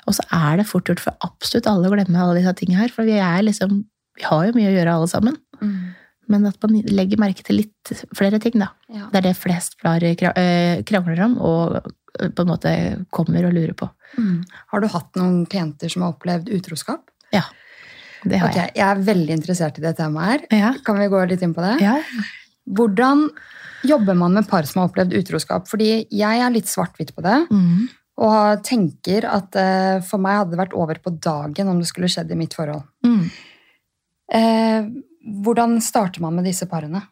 Og 0.06 0.14
så 0.14 0.22
er 0.32 0.56
det 0.58 0.66
fort 0.68 0.84
gjort 0.90 1.00
for 1.00 1.14
absolutt 1.24 1.66
alle 1.66 1.88
å 1.88 1.94
glemme 1.94 2.18
alle 2.20 2.38
disse 2.40 2.52
tingene 2.58 2.78
her, 2.82 2.88
for 2.88 3.04
vi 3.04 3.16
er 3.18 3.42
liksom, 3.42 3.84
vi 4.18 4.24
har 4.28 4.46
jo 4.46 4.52
mye 4.58 4.68
å 4.70 4.76
gjøre 4.76 4.94
alle 4.94 5.08
sammen. 5.08 5.36
Mm. 5.62 5.94
Men 6.28 6.46
at 6.46 6.56
man 6.62 6.82
legger 6.84 7.16
merke 7.18 7.42
til 7.42 7.56
litt 7.62 7.92
flere 8.14 8.38
ting, 8.38 8.58
da. 8.60 8.68
Ja. 8.92 9.06
Det 9.10 9.16
er 9.22 9.28
det 9.30 9.36
flest 9.40 9.78
eh, 9.82 10.82
krangler 10.84 11.24
om, 11.24 11.38
og 11.40 11.76
eh, 12.20 12.28
på 12.28 12.44
en 12.44 12.50
måte 12.52 13.06
kommer 13.10 13.46
og 13.48 13.54
lurer 13.56 13.72
på. 13.74 13.88
Mm. 14.18 14.44
Har 14.68 14.80
du 14.80 14.88
hatt 14.88 15.16
noen 15.16 15.46
klienter 15.48 15.88
som 15.88 16.02
har 16.02 16.12
opplevd 16.12 16.50
utroskap? 16.52 17.08
Ja, 17.32 17.42
det 18.24 18.38
har 18.42 18.50
jeg. 18.52 18.72
Jeg 18.74 18.86
er 18.88 19.02
veldig 19.06 19.34
interessert 19.36 19.78
i 19.78 19.82
det 19.84 19.96
temaet 19.96 20.28
her. 20.50 20.58
Ja, 20.58 20.72
Kan 20.84 20.98
vi 20.98 21.06
gå 21.12 21.20
litt 21.28 21.42
inn 21.42 21.54
på 21.54 21.62
det? 21.64 21.76
ja. 21.84 21.98
Hvordan 22.68 23.28
jobber 23.88 24.14
man 24.18 24.34
med 24.34 24.48
par 24.48 24.62
som 24.68 24.82
har 24.82 24.88
opplevd 24.90 25.14
utroskap? 25.16 25.68
Fordi 25.70 26.06
jeg 26.10 26.40
er 26.44 26.50
litt 26.52 26.66
svart-hvitt 26.68 27.14
på 27.16 27.22
det, 27.24 27.48
Mm. 27.50 27.88
og 28.18 28.62
tenker 28.66 29.24
at 29.24 29.54
eh, 29.56 30.00
for 30.04 30.18
meg 30.18 30.36
hadde 30.40 30.50
det 30.50 30.58
vært 30.58 30.74
over 30.74 30.94
på 31.00 31.14
dagen 31.18 31.68
om 31.68 31.78
det 31.78 31.86
skulle 31.88 32.08
skjedd 32.12 32.30
i 32.30 32.36
mitt 32.36 32.52
forhold. 32.58 32.82
Mm. 33.06 33.30
Eh, 34.34 34.88
hvordan 35.44 35.78
starter 35.80 36.20
man 36.20 36.34
med 36.36 36.44
disse 36.44 36.66
parene? 36.68 37.02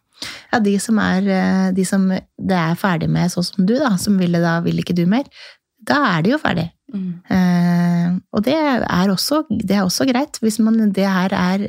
Ja, 0.52 0.58
de 0.64 0.76
som 0.80 0.98
er 0.98 1.26
eh, 1.28 1.70
de 1.76 1.84
som 1.84 2.06
det 2.10 2.56
er 2.56 2.74
ferdig 2.80 3.08
med 3.12 3.30
sånn 3.32 3.44
som 3.44 3.66
du, 3.68 3.74
da, 3.80 3.94
som 4.00 4.16
ville 4.20 4.40
da 4.40 4.58
vil 4.64 4.80
ikke 4.82 4.94
du 4.96 5.04
mer, 5.08 5.24
da 5.88 6.00
er 6.16 6.26
de 6.26 6.34
jo 6.34 6.42
ferdig. 6.42 6.68
Eh, 6.94 8.12
og 8.32 8.44
det 8.46 8.54
er, 8.56 9.10
også, 9.10 9.42
det 9.50 9.74
er 9.76 9.84
også 9.84 10.06
greit, 10.08 10.38
hvis 10.42 10.60
man, 10.62 10.78
det 10.94 11.06
her 11.08 11.34
er 11.36 11.66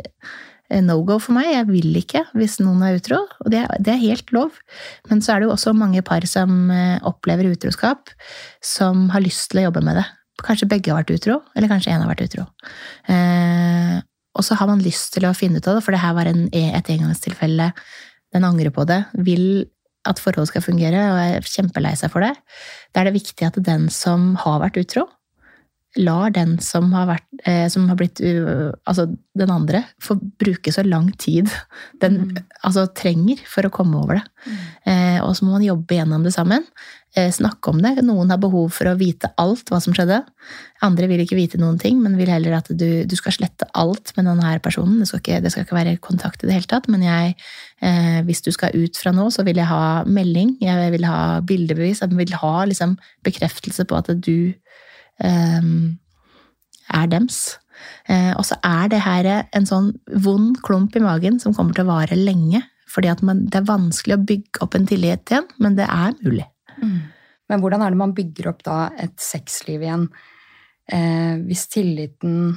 no 0.84 1.00
go 1.08 1.18
for 1.22 1.36
meg. 1.38 1.50
Jeg 1.54 1.68
vil 1.70 1.96
ikke 2.00 2.26
hvis 2.38 2.58
noen 2.62 2.84
er 2.86 3.00
utro, 3.00 3.24
og 3.44 3.52
det, 3.54 3.64
det 3.84 3.94
er 3.94 4.04
helt 4.04 4.34
lov. 4.36 4.58
Men 5.10 5.24
så 5.24 5.34
er 5.34 5.42
det 5.42 5.50
jo 5.50 5.56
også 5.56 5.76
mange 5.78 6.04
par 6.06 6.26
som 6.30 6.70
eh, 6.74 6.98
opplever 7.08 7.50
utroskap, 7.52 8.12
som 8.64 9.08
har 9.14 9.24
lyst 9.26 9.52
til 9.52 9.64
å 9.64 9.70
jobbe 9.70 9.86
med 9.86 10.02
det. 10.02 10.08
Kanskje 10.46 10.70
begge 10.70 10.94
har 10.94 11.02
vært 11.02 11.16
utro, 11.16 11.40
eller 11.58 11.72
kanskje 11.72 11.96
én 11.96 12.04
har 12.04 12.12
vært 12.12 12.28
utro. 12.28 12.46
Eh, 13.10 13.98
og 14.38 14.46
så 14.46 14.58
har 14.60 14.70
man 14.70 14.84
lyst 14.86 15.16
til 15.16 15.26
å 15.26 15.34
finne 15.34 15.58
ut 15.58 15.70
av 15.70 15.80
det, 15.80 15.86
for 15.86 15.96
det 15.96 16.04
her 16.04 16.14
var 16.14 16.30
en, 16.30 16.46
et 16.54 16.92
engangstilfelle. 16.94 17.72
Den 18.36 18.46
angrer 18.46 18.70
på 18.76 18.86
det, 18.86 19.02
vil 19.26 19.66
at 20.08 20.22
forholdet 20.24 20.54
skal 20.54 20.66
fungere, 20.66 21.04
og 21.12 21.20
er 21.22 21.48
kjempelei 21.48 21.94
seg 22.00 22.14
for 22.14 22.26
det. 22.26 22.34
Da 22.94 23.02
er 23.02 23.10
det 23.10 23.20
viktig 23.20 23.48
at 23.48 23.60
den 23.64 23.88
som 23.94 24.34
har 24.44 24.62
vært 24.64 24.80
utro, 24.82 25.08
lar 26.00 26.34
den 26.36 26.58
som 26.64 26.92
har, 26.96 27.08
vært, 27.10 27.28
eh, 27.46 27.66
som 27.74 27.88
har 27.90 27.98
blitt 28.00 28.22
uh, 28.24 28.72
Altså 28.88 29.08
den 29.38 29.52
andre, 29.54 29.84
få 30.02 30.18
bruke 30.42 30.74
så 30.74 30.86
lang 30.86 31.12
tid 31.22 31.50
den 32.04 32.18
Mm. 32.18 32.38
altså, 32.66 32.88
trenger 32.98 33.42
for 33.46 33.68
å 33.68 33.74
komme 33.74 34.00
over 34.00 34.18
det. 34.18 34.54
Eh, 34.90 35.20
og 35.22 35.36
så 35.38 35.46
må 35.46 35.58
man 35.58 35.66
jobbe 35.66 35.98
gjennom 35.98 36.24
det 36.26 36.34
sammen. 36.34 36.64
Eh, 37.18 37.32
snakke 37.32 37.72
om 37.72 37.80
det. 37.82 37.96
Noen 38.06 38.30
har 38.30 38.38
behov 38.38 38.74
for 38.76 38.90
å 38.90 38.98
vite 39.00 39.30
alt 39.42 39.72
hva 39.72 39.80
som 39.82 39.96
skjedde. 39.96 40.20
Andre 40.86 41.08
vil 41.10 41.24
ikke 41.24 41.38
vite 41.40 41.58
noen 41.58 41.80
ting, 41.82 41.98
men 42.04 42.18
vil 42.20 42.30
heller 42.30 42.58
at 42.60 42.70
du, 42.70 43.06
du 43.10 43.16
skal 43.18 43.34
slette 43.34 43.66
alt 43.74 44.12
med 44.18 44.28
denne 44.30 44.52
personen. 44.62 45.00
Det 45.02 45.08
skal, 45.10 45.24
ikke, 45.24 45.40
det 45.42 45.54
skal 45.54 45.66
ikke 45.66 45.80
være 45.80 45.96
kontakt 46.04 46.44
i 46.44 46.50
det 46.50 46.58
hele 46.58 46.70
tatt, 46.70 46.90
men 46.92 47.06
jeg, 47.06 47.34
eh, 47.82 48.20
hvis 48.28 48.44
du 48.46 48.52
skal 48.54 48.76
ut 48.76 49.00
fra 49.02 49.16
nå, 49.16 49.30
så 49.34 49.46
vil 49.48 49.58
jeg 49.58 49.70
ha 49.72 50.04
melding, 50.06 50.58
jeg 50.62 50.94
vil 50.94 51.08
ha 51.10 51.40
bildebevis, 51.48 52.04
jeg 52.06 52.20
vil 52.20 52.38
ha 52.38 52.54
liksom, 52.70 52.98
bekreftelse 53.26 53.88
på 53.90 53.98
at 53.98 54.14
du 54.14 54.54
er 55.24 57.08
dems. 57.12 57.58
Eh, 58.10 58.32
og 58.38 58.46
så 58.48 58.58
er 58.66 58.90
det 58.92 59.04
her 59.04 59.28
en 59.28 59.68
sånn 59.70 59.92
vond 60.24 60.58
klump 60.66 60.96
i 60.98 61.04
magen 61.04 61.42
som 61.44 61.56
kommer 61.56 61.76
til 61.76 61.86
å 61.86 61.92
vare 61.92 62.18
lenge. 62.18 62.64
Fordi 62.88 63.12
man, 63.28 63.46
det 63.52 63.60
er 63.60 63.68
vanskelig 63.68 64.16
å 64.16 64.24
bygge 64.30 64.64
opp 64.64 64.78
en 64.78 64.88
tillit 64.88 65.34
igjen, 65.34 65.50
men 65.64 65.76
det 65.78 65.88
er 65.92 66.16
mulig. 66.24 66.48
Men 67.52 67.64
hvordan 67.64 67.84
er 67.84 67.94
det 67.94 68.00
man 68.00 68.16
bygger 68.16 68.50
opp 68.52 68.64
da 68.68 68.78
et 69.00 69.16
sexliv 69.22 69.84
igjen 69.84 70.08
eh, 70.92 71.36
hvis 71.48 71.68
tilliten 71.74 72.56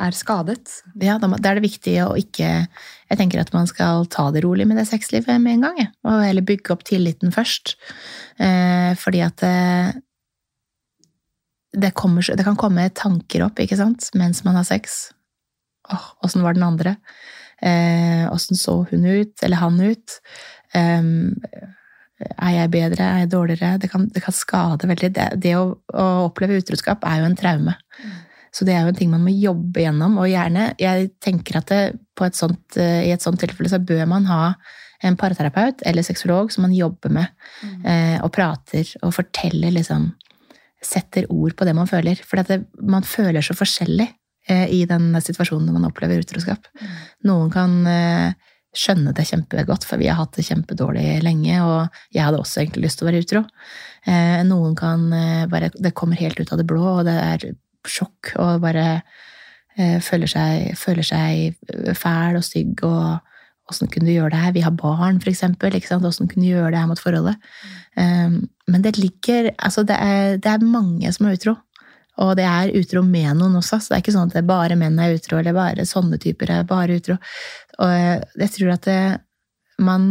er 0.00 0.16
skadet? 0.16 0.80
Ja, 1.00 1.16
da 1.22 1.30
Da 1.32 1.50
er 1.50 1.60
det 1.60 1.68
viktig 1.68 1.94
å 2.02 2.14
ikke 2.18 2.48
Jeg 2.66 3.18
tenker 3.20 3.40
at 3.40 3.52
man 3.54 3.68
skal 3.70 4.08
ta 4.12 4.30
det 4.34 4.44
rolig 4.44 4.66
med 4.68 4.80
det 4.80 4.88
sexlivet 4.90 5.40
med 5.40 5.58
en 5.58 5.68
gang. 5.68 5.80
Ja. 5.80 5.90
Og 6.08 6.24
heller 6.24 6.46
bygge 6.46 6.74
opp 6.74 6.84
tilliten 6.88 7.32
først. 7.34 7.76
Eh, 8.38 8.92
fordi 9.00 9.24
at 9.24 9.40
det, 9.44 10.02
det, 11.74 11.92
kommer, 11.98 12.24
det 12.36 12.46
kan 12.46 12.58
komme 12.58 12.88
tanker 12.94 13.46
opp 13.46 13.60
ikke 13.62 13.78
sant? 13.80 14.10
mens 14.18 14.44
man 14.46 14.58
har 14.58 14.66
sex. 14.68 15.08
Åh, 15.92 16.10
åssen 16.24 16.44
var 16.44 16.56
den 16.56 16.66
andre? 16.66 16.96
Eh, 17.62 18.28
så 18.36 18.76
hun 18.90 19.04
ut, 19.04 19.42
eller 19.42 19.60
han 19.60 19.80
ut? 19.80 20.18
Eh, 20.74 21.02
er 22.24 22.52
jeg 22.54 22.70
bedre, 22.72 23.04
er 23.04 23.24
jeg 23.24 23.32
dårligere? 23.32 23.78
Det 23.82 23.90
kan, 23.92 24.06
det 24.12 24.22
kan 24.24 24.36
skade 24.36 24.88
veldig. 24.88 25.10
Det, 25.14 25.30
det 25.42 25.56
å, 25.58 25.66
å 25.74 26.06
oppleve 26.28 26.60
utroskap 26.60 27.04
er 27.08 27.20
jo 27.20 27.28
en 27.30 27.38
traume. 27.38 27.74
Så 28.54 28.66
det 28.66 28.76
er 28.76 28.84
jo 28.84 28.92
en 28.92 28.98
ting 28.98 29.10
man 29.10 29.24
må 29.24 29.34
jobbe 29.34 29.82
gjennom, 29.82 30.18
og 30.22 30.30
gjerne 30.30 30.68
Jeg 30.78 31.10
tenker 31.22 31.58
at 31.58 31.72
det, 31.72 31.82
på 32.14 32.26
et 32.28 32.38
sånt, 32.38 32.78
eh, 32.78 33.08
i 33.08 33.12
et 33.14 33.22
sånt 33.24 33.40
tilfelle 33.42 33.70
så 33.72 33.82
bør 33.82 34.06
man 34.10 34.28
ha 34.30 34.42
en 35.04 35.16
parterapeut 35.20 35.82
eller 35.84 36.06
sexolog 36.06 36.52
som 36.54 36.64
man 36.64 36.74
jobber 36.74 37.12
med, 37.12 37.32
eh, 37.84 38.16
og 38.22 38.30
prater 38.32 38.86
og 39.02 39.12
forteller 39.16 39.74
liksom 39.74 40.12
Setter 40.84 41.26
ord 41.32 41.56
på 41.56 41.66
det 41.66 41.74
man 41.76 41.88
føler. 41.90 42.20
For 42.26 42.40
man 42.84 43.06
føler 43.06 43.44
så 43.44 43.56
forskjellig 43.56 44.06
eh, 44.48 44.66
i 44.72 44.84
den 44.88 45.12
situasjonen 45.16 45.68
når 45.68 45.78
man 45.78 45.88
opplever 45.90 46.22
utroskap. 46.22 46.68
Noen 47.28 47.52
kan 47.54 47.76
eh, 47.90 48.52
skjønne 48.74 49.14
det 49.16 49.26
kjempegodt, 49.28 49.86
for 49.88 50.02
vi 50.02 50.10
har 50.10 50.18
hatt 50.18 50.34
det 50.36 50.46
kjempedårlig 50.48 51.20
lenge, 51.22 51.60
og 51.62 51.98
jeg 52.14 52.26
hadde 52.26 52.40
også 52.42 52.62
egentlig 52.62 52.88
lyst 52.88 53.00
til 53.00 53.06
å 53.06 53.10
være 53.10 53.22
utro. 53.24 53.44
Eh, 54.04 54.40
noen 54.48 54.74
kan 54.78 55.06
bare 55.50 55.70
Det 55.74 55.94
kommer 55.94 56.20
helt 56.20 56.40
ut 56.40 56.52
av 56.52 56.60
det 56.60 56.66
blå, 56.68 56.82
og 56.98 57.04
det 57.08 57.14
er 57.14 57.46
sjokk, 57.86 58.34
og 58.40 58.64
bare 58.64 59.02
føler, 59.74 60.30
seg, 60.30 60.76
føler 60.78 61.02
seg 61.02 61.94
fæl 61.98 62.36
og 62.38 62.44
stygg, 62.46 62.84
og 62.86 63.18
åssen 63.70 63.90
kunne 63.90 64.06
du 64.06 64.14
gjøre 64.14 64.30
det 64.34 64.42
her? 64.42 64.52
Vi 64.54 64.62
har 64.64 64.76
barn, 64.78 65.18
for 65.22 65.32
eksempel. 65.32 65.74
Åssen 65.74 66.28
kunne 66.30 66.44
du 66.44 66.52
gjøre 66.52 66.70
det 66.74 66.82
her 66.82 66.90
mot 66.90 67.00
forholdet? 67.00 67.40
Um, 67.98 68.44
men 68.70 68.82
det 68.84 68.96
ligger 68.96 69.50
Altså, 69.58 69.84
det 69.84 69.96
er, 70.00 70.36
det 70.40 70.50
er 70.50 70.64
mange 70.64 71.12
som 71.12 71.26
er 71.26 71.38
utro. 71.38 71.56
Og 72.22 72.36
det 72.38 72.44
er 72.46 72.74
utro 72.78 73.02
med 73.02 73.40
noen 73.40 73.58
også, 73.58 73.80
så 73.80 73.90
det 73.90 73.96
er 73.96 74.04
ikke 74.04 74.14
sånn 74.14 74.28
at 74.30 74.36
det 74.36 74.42
er 74.44 74.50
bare 74.52 74.76
menn 74.78 75.00
er 75.02 75.16
utro, 75.16 75.40
eller 75.40 75.56
bare 75.56 75.86
sånne 75.88 76.20
typer 76.22 76.52
er 76.54 76.68
bare 76.68 77.00
utro. 77.00 77.16
Og 77.82 77.94
jeg 78.38 78.52
tror 78.54 78.74
at 78.76 78.86
det, 78.86 79.00
man 79.82 80.06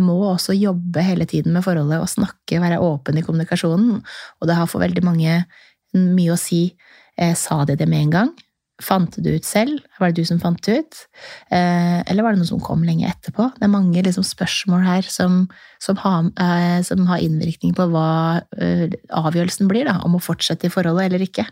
må 0.00 0.16
også 0.30 0.56
jobbe 0.56 1.04
hele 1.04 1.26
tiden 1.28 1.52
med 1.56 1.64
forholdet 1.64 2.00
og 2.00 2.08
snakke, 2.08 2.60
være 2.62 2.80
åpen 2.84 3.20
i 3.20 3.24
kommunikasjonen. 3.24 4.00
Og 4.40 4.48
det 4.48 4.56
har 4.56 4.68
for 4.70 4.84
veldig 4.84 5.04
mange 5.04 5.42
mye 5.96 6.32
å 6.32 6.40
si. 6.40 6.70
Eh, 7.16 7.36
sa 7.36 7.62
de 7.68 7.76
det 7.76 7.88
med 7.88 8.06
en 8.06 8.14
gang? 8.16 8.32
Fant 8.84 9.14
du 9.24 9.28
ut 9.32 9.46
selv? 9.48 9.80
Var 9.96 10.12
det 10.12 10.20
du 10.20 10.28
som 10.28 10.40
fant 10.40 10.60
det 10.66 10.74
ut? 10.82 10.98
Eh, 11.48 12.02
eller 12.04 12.24
var 12.24 12.34
det 12.34 12.42
noe 12.42 12.48
som 12.50 12.60
kom 12.60 12.82
lenge 12.84 13.08
etterpå? 13.08 13.48
Det 13.56 13.64
er 13.64 13.72
mange 13.72 14.02
liksom, 14.04 14.26
spørsmål 14.26 14.84
her 14.84 15.08
som, 15.08 15.46
som, 15.80 15.96
har, 16.02 16.28
eh, 16.44 16.82
som, 16.84 17.06
har, 17.08 17.22
innvirkning 17.24 17.72
på 17.76 17.86
hva 17.94 18.42
eh, 18.60 18.92
avgjørelsen 19.16 19.70
blir, 19.70 19.88
da, 19.88 19.96
om 20.04 20.18
å 20.18 20.22
fortsette 20.22 20.68
i 20.68 20.74
forholdet 20.74 21.08
eller 21.08 21.24
ikke. 21.24 21.46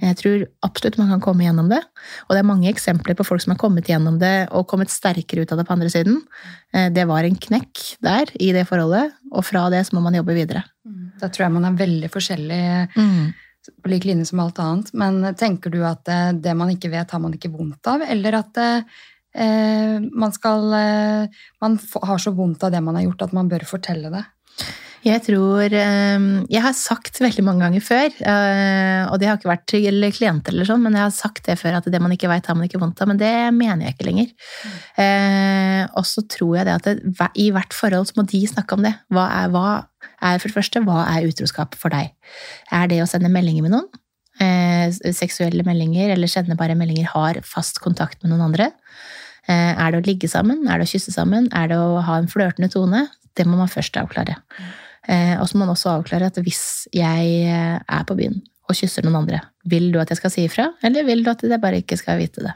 Jeg 0.00 0.16
tror 0.20 0.46
absolutt 0.64 0.96
man 1.00 1.12
kan 1.12 1.22
komme 1.24 1.44
gjennom 1.44 1.68
det. 1.68 1.82
Og 2.26 2.34
det 2.34 2.40
er 2.40 2.48
mange 2.48 2.72
eksempler 2.72 3.16
på 3.18 3.26
folk 3.28 3.44
som 3.44 3.54
har 3.54 3.60
kommet 3.60 3.88
gjennom 3.90 4.16
det 4.22 4.48
og 4.54 4.68
kommet 4.70 4.92
sterkere 4.92 5.44
ut 5.44 5.52
av 5.52 5.60
det 5.60 5.68
på 5.68 5.76
andre 5.76 5.92
siden. 5.92 6.20
Eh, 6.72 6.88
det 6.96 7.04
var 7.10 7.28
en 7.28 7.36
knekk 7.36 7.86
der 8.04 8.32
i 8.40 8.54
det 8.56 8.64
forholdet, 8.70 9.12
og 9.34 9.44
fra 9.44 9.68
det 9.74 9.84
så 9.84 9.98
må 9.98 10.06
man 10.08 10.16
jobbe 10.16 10.36
videre. 10.40 10.64
Da 11.20 11.28
tror 11.28 11.46
jeg 11.46 11.54
man 11.60 11.68
er 11.68 11.76
veldig 11.78 12.08
forskjellig 12.12 12.64
på 13.82 13.90
lik 13.92 14.06
linje 14.08 14.28
som 14.30 14.42
alt 14.44 14.60
annet. 14.62 14.92
Men 14.96 15.22
tenker 15.38 15.72
du 15.72 15.80
at 15.86 16.08
eh, 16.10 16.30
det 16.36 16.54
man 16.58 16.72
ikke 16.74 16.92
vet, 16.92 17.10
har 17.10 17.22
man 17.22 17.34
ikke 17.36 17.52
vondt 17.54 17.90
av? 17.90 18.04
Eller 18.06 18.38
at 18.40 18.62
eh, 18.62 19.98
man 20.14 20.32
skal 20.34 20.72
eh, 20.78 21.42
Man 21.60 21.78
har 22.02 22.22
så 22.22 22.34
vondt 22.34 22.64
av 22.64 22.72
det 22.74 22.82
man 22.84 22.98
har 22.98 23.08
gjort, 23.08 23.28
at 23.28 23.36
man 23.36 23.50
bør 23.50 23.66
fortelle 23.68 24.12
det? 24.12 24.24
Jeg 25.04 25.20
tror 25.26 25.64
eh, 25.68 26.26
Jeg 26.48 26.62
har 26.64 26.76
sagt 26.76 27.18
veldig 27.20 27.44
mange 27.44 27.64
ganger 27.66 27.82
før, 27.84 28.06
eh, 28.08 29.02
og 29.10 29.18
det 29.20 29.28
har 29.28 29.40
ikke 29.40 29.50
vært 29.50 29.66
til 29.68 30.06
klienter 30.16 30.54
eller 30.54 30.68
sånn, 30.68 30.84
men 30.84 30.96
jeg 30.96 31.04
har 31.04 31.16
sagt 31.16 31.44
det 31.48 31.58
før 31.60 31.80
at 31.80 31.88
det 31.92 32.00
man 32.00 32.14
ikke 32.14 32.30
veit, 32.30 32.46
har 32.48 32.56
man 32.56 32.68
ikke 32.68 32.80
vondt 32.80 33.02
av. 33.04 33.10
Men 33.10 33.20
det 33.20 33.34
mener 33.56 33.84
jeg 33.84 33.96
ikke 33.96 34.08
lenger. 34.08 34.30
Mm. 34.64 35.90
Og 36.00 36.06
så 36.08 36.24
tror 36.30 36.54
jeg 36.56 36.68
det 36.68 36.76
at 36.78 36.88
det, 36.88 37.28
i 37.40 37.50
hvert 37.52 37.76
forhold 37.76 38.08
så 38.08 38.16
må 38.16 38.24
de 38.30 38.40
snakke 38.48 38.78
om 38.78 38.86
det. 38.86 38.94
Hva 39.12 39.26
er, 39.42 39.52
hva 39.52 39.66
er 40.24 40.40
for 40.40 40.50
det 40.50 40.56
første, 40.56 40.82
hva 40.86 41.04
er 41.12 41.28
utroskap 41.28 41.76
for 41.78 41.94
deg? 41.94 42.14
Er 42.72 42.88
det 42.90 43.02
å 43.04 43.08
sende 43.10 43.32
meldinger 43.32 43.66
med 43.66 43.78
noen? 43.78 43.92
seksuelle 45.14 45.62
meldinger 45.62 46.10
eller 46.10 46.26
kjennebare 46.26 46.74
meldinger 46.74 47.06
har 47.12 47.36
fast 47.46 47.76
kontakt 47.78 48.18
med 48.24 48.32
noen 48.32 48.48
andre? 48.48 48.64
Er 49.46 49.94
det 49.94 50.00
å 50.00 50.02
ligge 50.08 50.26
sammen? 50.26 50.64
Er 50.66 50.82
det 50.82 50.88
å 50.88 50.90
kysse 50.90 51.14
sammen? 51.14 51.46
Er 51.54 51.68
det 51.70 51.78
å 51.78 52.00
ha 52.02 52.16
en 52.18 52.26
flørtende 52.26 52.66
tone? 52.72 53.04
Det 53.38 53.46
må 53.46 53.54
man 53.60 53.70
først 53.70 53.94
avklare. 54.00 54.34
Eh, 55.08 55.36
og 55.40 55.48
så 55.48 55.58
må 55.58 55.66
man 55.66 55.74
også 55.74 55.92
avklare 55.98 56.30
at 56.30 56.40
hvis 56.40 56.88
jeg 56.94 57.32
eh, 57.44 57.76
er 57.76 58.04
på 58.08 58.16
byen 58.16 58.38
og 58.64 58.76
kysser 58.78 59.04
noen 59.04 59.18
andre, 59.20 59.42
vil 59.68 59.90
du 59.92 59.98
at 60.00 60.08
jeg 60.08 60.22
skal 60.22 60.32
si 60.32 60.46
ifra, 60.48 60.70
eller 60.86 61.04
vil 61.04 61.20
du 61.24 61.28
at 61.28 61.42
jeg 61.44 61.60
bare 61.60 61.82
ikke 61.82 61.98
skal 62.00 62.16
vite 62.16 62.40
det? 62.46 62.54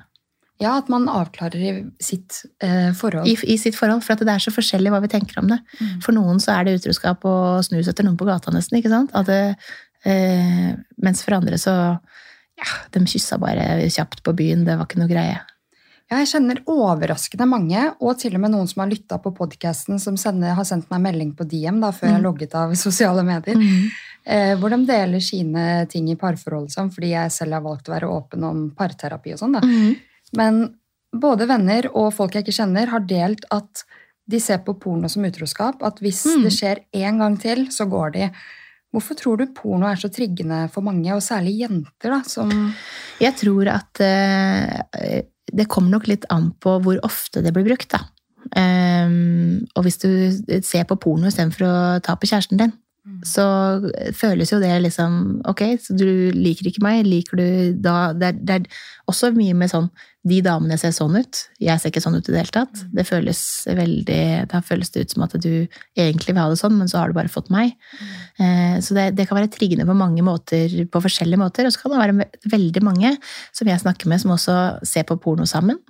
Ja, 0.59 0.75
at 0.81 0.89
man 0.91 1.07
avklarer 1.07 1.61
i 1.63 1.73
sitt 2.03 2.41
eh, 2.65 2.91
forhold. 2.99 3.29
I, 3.31 3.37
I, 3.47 3.59
sitt 3.63 3.77
forhold, 3.79 4.03
For 4.07 4.19
det 4.19 4.33
er 4.33 4.43
så 4.43 4.53
forskjellig 4.55 4.91
hva 4.91 5.03
vi 5.05 5.11
tenker 5.13 5.39
om 5.43 5.53
det. 5.53 5.61
Mm. 5.79 5.93
For 6.03 6.17
noen 6.17 6.43
så 6.43 6.57
er 6.57 6.67
det 6.67 6.81
utroskap 6.81 7.23
å 7.29 7.35
snus 7.67 7.91
etter 7.91 8.07
noen 8.07 8.19
på 8.19 8.27
gata, 8.27 8.51
nesten. 8.55 8.81
ikke 8.81 8.91
sant? 8.91 9.15
Det, 9.29 9.55
eh, 10.09 10.73
mens 10.99 11.23
for 11.27 11.39
andre 11.39 11.61
så 11.61 11.77
Ja, 12.59 12.73
de 12.91 13.05
kyssa 13.07 13.37
bare 13.39 13.87
kjapt 13.87 14.25
på 14.27 14.33
byen, 14.35 14.65
det 14.67 14.75
var 14.75 14.89
ikke 14.89 14.99
noe 14.99 15.11
greie. 15.11 15.39
Ja, 16.09 16.23
jeg 16.23 16.31
kjenner 16.33 16.59
overraskende 16.67 17.47
mange, 17.47 17.83
og 18.01 18.17
til 18.19 18.35
og 18.35 18.43
med 18.43 18.51
noen 18.51 18.67
som 18.67 18.81
har 18.83 18.91
lytta 18.91 19.21
på 19.23 19.31
podkasten, 19.37 20.01
som 20.03 20.17
sender, 20.19 20.57
har 20.57 20.67
sendt 20.67 20.89
meg 20.91 21.05
melding 21.05 21.35
på 21.39 21.47
DM 21.47 21.79
da, 21.85 21.93
før 21.95 22.09
mm. 22.09 22.15
jeg 22.17 22.25
logget 22.25 22.57
av 22.59 22.73
sosiale 22.81 23.23
medier, 23.29 23.61
mm. 23.61 23.85
eh, 24.25 24.53
hvor 24.59 24.75
de 24.75 24.81
deler 24.89 25.23
sine 25.23 25.85
ting 25.93 26.09
i 26.11 26.17
parforholdet 26.19 26.75
sånn, 26.75 26.91
fordi 26.91 27.13
jeg 27.13 27.35
selv 27.37 27.61
har 27.61 27.67
valgt 27.69 27.93
å 27.93 27.95
være 27.95 28.11
åpen 28.11 28.49
om 28.49 28.65
parterapi 28.75 29.37
og 29.37 29.43
sånn. 29.45 29.55
da. 29.61 29.63
Mm. 29.63 30.08
Men 30.37 30.64
både 31.14 31.49
venner 31.49 31.89
og 31.95 32.12
folk 32.16 32.37
jeg 32.37 32.47
ikke 32.47 32.59
kjenner, 32.61 32.93
har 32.93 33.07
delt 33.09 33.47
at 33.55 33.85
de 34.29 34.41
ser 34.43 34.61
på 34.64 34.76
porno 34.81 35.09
som 35.09 35.24
utroskap. 35.24 35.83
At 35.87 36.03
hvis 36.05 36.24
mm. 36.29 36.45
det 36.45 36.55
skjer 36.55 36.83
én 36.97 37.20
gang 37.22 37.39
til, 37.41 37.66
så 37.72 37.89
går 37.89 38.14
de. 38.16 38.29
Hvorfor 38.93 39.16
tror 39.20 39.41
du 39.41 39.51
porno 39.57 39.89
er 39.89 40.01
så 40.01 40.11
triggende 40.12 40.66
for 40.72 40.85
mange, 40.85 41.09
og 41.14 41.24
særlig 41.24 41.59
jenter? 41.62 42.12
da, 42.12 42.20
som... 42.29 42.53
Jeg 43.20 43.37
tror 43.41 43.72
at 43.72 44.01
uh, 44.05 45.18
det 45.53 45.68
kommer 45.68 45.97
nok 45.97 46.09
litt 46.09 46.29
an 46.33 46.53
på 46.61 46.79
hvor 46.85 47.01
ofte 47.07 47.43
det 47.45 47.53
blir 47.57 47.68
brukt, 47.68 47.91
da. 47.97 48.05
Um, 48.49 49.66
og 49.76 49.85
hvis 49.85 49.99
du 50.01 50.09
ser 50.64 50.87
på 50.89 50.97
porno 51.01 51.29
istedenfor 51.29 51.66
å 51.66 51.74
ta 52.05 52.16
på 52.16 52.29
kjæresten 52.31 52.61
din. 52.61 52.72
Så 53.27 53.45
føles 54.14 54.53
jo 54.53 54.61
det 54.62 54.71
liksom 54.85 55.41
Ok, 55.49 55.64
så 55.83 55.97
du 55.97 56.31
liker 56.37 56.69
ikke 56.71 56.85
meg, 56.85 57.07
liker 57.07 57.41
du 57.41 57.49
da 57.83 58.12
det 58.14 58.31
er, 58.31 58.39
det 58.39 58.57
er, 58.59 58.79
også 59.11 59.33
mye 59.35 59.57
med 59.59 59.71
sånn 59.73 59.89
De 60.29 60.41
damene 60.45 60.77
ser 60.79 60.93
sånn 60.95 61.16
ut, 61.16 61.41
jeg 61.62 61.81
ser 61.81 61.93
ikke 61.93 62.03
sånn 62.05 62.19
ut 62.19 62.29
i 62.29 62.35
det 62.35 62.43
hele 62.43 62.55
tatt. 62.55 62.83
Mm. 62.83 62.95
Det 62.99 63.07
føles 63.09 63.43
veldig 63.81 64.23
Da 64.53 64.62
føles 64.66 64.93
det 64.95 65.05
ut 65.05 65.14
som 65.14 65.25
at 65.27 65.37
du 65.41 65.53
egentlig 65.97 66.35
vil 66.35 66.43
ha 66.43 66.49
det 66.53 66.61
sånn, 66.61 66.77
men 66.79 66.91
så 66.91 67.01
har 67.01 67.11
du 67.11 67.19
bare 67.19 67.33
fått 67.33 67.51
meg. 67.55 67.75
Mm. 68.39 68.81
så 68.85 68.97
det, 68.97 69.11
det, 69.19 69.29
kan 69.29 69.39
være 69.41 69.51
triggende 69.55 69.89
på 69.89 69.97
mange 69.99 70.25
måter, 70.27 70.75
på 70.93 71.05
forskjellige 71.05 71.41
måter. 71.41 71.66
Og 71.66 71.75
så 71.75 71.83
kan 71.83 71.95
det 71.95 72.03
være 72.03 72.29
veldig 72.53 72.83
mange 72.87 73.14
som 73.57 73.71
jeg 73.71 73.83
snakker 73.83 74.11
med, 74.11 74.23
som 74.23 74.35
også 74.37 74.59
ser 74.87 75.09
på 75.09 75.19
porno 75.23 75.49
sammen. 75.49 75.81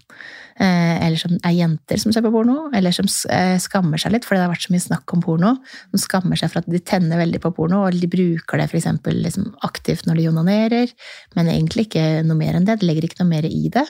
Eh, 0.59 1.07
eller 1.07 1.21
som 1.21 1.37
er 1.47 1.55
jenter 1.55 2.01
som 2.03 2.11
ser 2.11 2.25
på 2.25 2.33
porno, 2.35 2.65
eller 2.75 2.95
som 2.95 3.07
eh, 3.31 3.55
skammer 3.63 4.01
seg 4.03 4.11
litt 4.11 4.25
fordi 4.27 4.41
det 4.41 4.47
har 4.49 4.51
vært 4.51 4.65
så 4.65 4.73
mye 4.75 4.83
snakk 4.83 5.13
om 5.15 5.21
porno. 5.23 5.53
De 5.95 6.01
skammer 6.03 6.41
seg 6.41 6.51
for 6.51 6.65
at 6.65 6.73
de 6.73 6.81
tenner 6.83 7.21
veldig 7.21 7.39
på 7.45 7.53
porno, 7.55 7.85
og 7.87 7.95
de 7.95 8.09
bruker 8.11 8.59
det 8.59 8.67
f.eks. 8.67 8.89
Liksom 9.07 9.53
aktivt 9.69 10.09
når 10.09 10.19
de 10.19 10.25
onanerer, 10.33 10.95
men 11.39 11.53
egentlig 11.53 11.87
ikke 11.87 12.09
noe 12.27 12.41
mer 12.41 12.59
enn 12.59 12.67
det. 12.67 12.81
De 12.81 12.89
legger 12.89 13.07
ikke 13.07 13.21
noe 13.23 13.31
mer 13.31 13.47
i 13.47 13.71
det. 13.77 13.85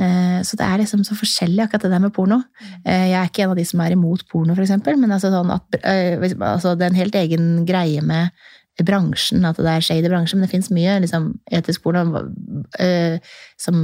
Eh, 0.00 0.38
så 0.46 0.56
det 0.56 0.70
er 0.70 0.80
liksom 0.80 1.04
så 1.04 1.18
forskjellig, 1.20 1.66
akkurat 1.66 1.84
det 1.84 1.92
der 1.92 2.06
med 2.06 2.16
porno. 2.16 2.40
Jeg 2.86 3.12
er 3.12 3.28
ikke 3.28 3.44
en 3.44 3.52
av 3.52 3.60
de 3.60 3.68
som 3.68 3.84
er 3.84 3.98
imot 3.98 4.24
porno, 4.32 4.56
f.eks., 4.56 4.72
men 4.94 5.12
altså 5.12 5.34
sånn 5.36 5.52
at, 5.52 5.82
altså 5.84 6.72
det 6.80 6.88
er 6.88 6.94
en 6.94 7.02
helt 7.02 7.20
egen 7.26 7.52
greie 7.68 8.00
med 8.00 8.32
bransjen, 8.88 9.44
at 9.44 9.60
det 9.60 9.68
er 9.68 9.84
shady 9.84 10.08
bransje, 10.08 10.38
men 10.38 10.48
det 10.48 10.54
fins 10.54 10.72
mye 10.72 10.96
liksom, 11.04 11.34
etisk 11.52 11.84
porno 11.84 12.24
som 13.60 13.80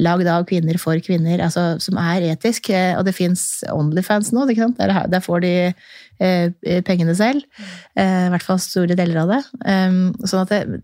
lagd 0.00 0.28
av 0.30 0.46
kvinner 0.48 0.78
for 0.82 0.98
kvinner, 1.04 1.42
altså, 1.44 1.74
som 1.82 1.98
er 2.00 2.30
etisk. 2.32 2.70
Eh, 2.74 2.94
og 2.98 3.04
det 3.06 3.14
fins 3.16 3.62
Onlyfans 3.72 4.32
nå, 4.34 4.46
der, 4.50 4.96
der, 5.10 5.22
får 5.24 5.44
de 5.44 5.54
eh, 5.70 6.80
pengene 6.86 7.14
selv. 7.18 7.44
Eh, 7.94 8.26
I 8.26 8.32
hvert 8.34 8.46
fall 8.46 8.60
store 8.62 8.98
deler 8.98 9.22
av 9.22 9.34
det. 9.34 9.42
Um, 9.64 10.02
sånn 10.26 10.44
at 10.44 10.54
det, 10.54 10.82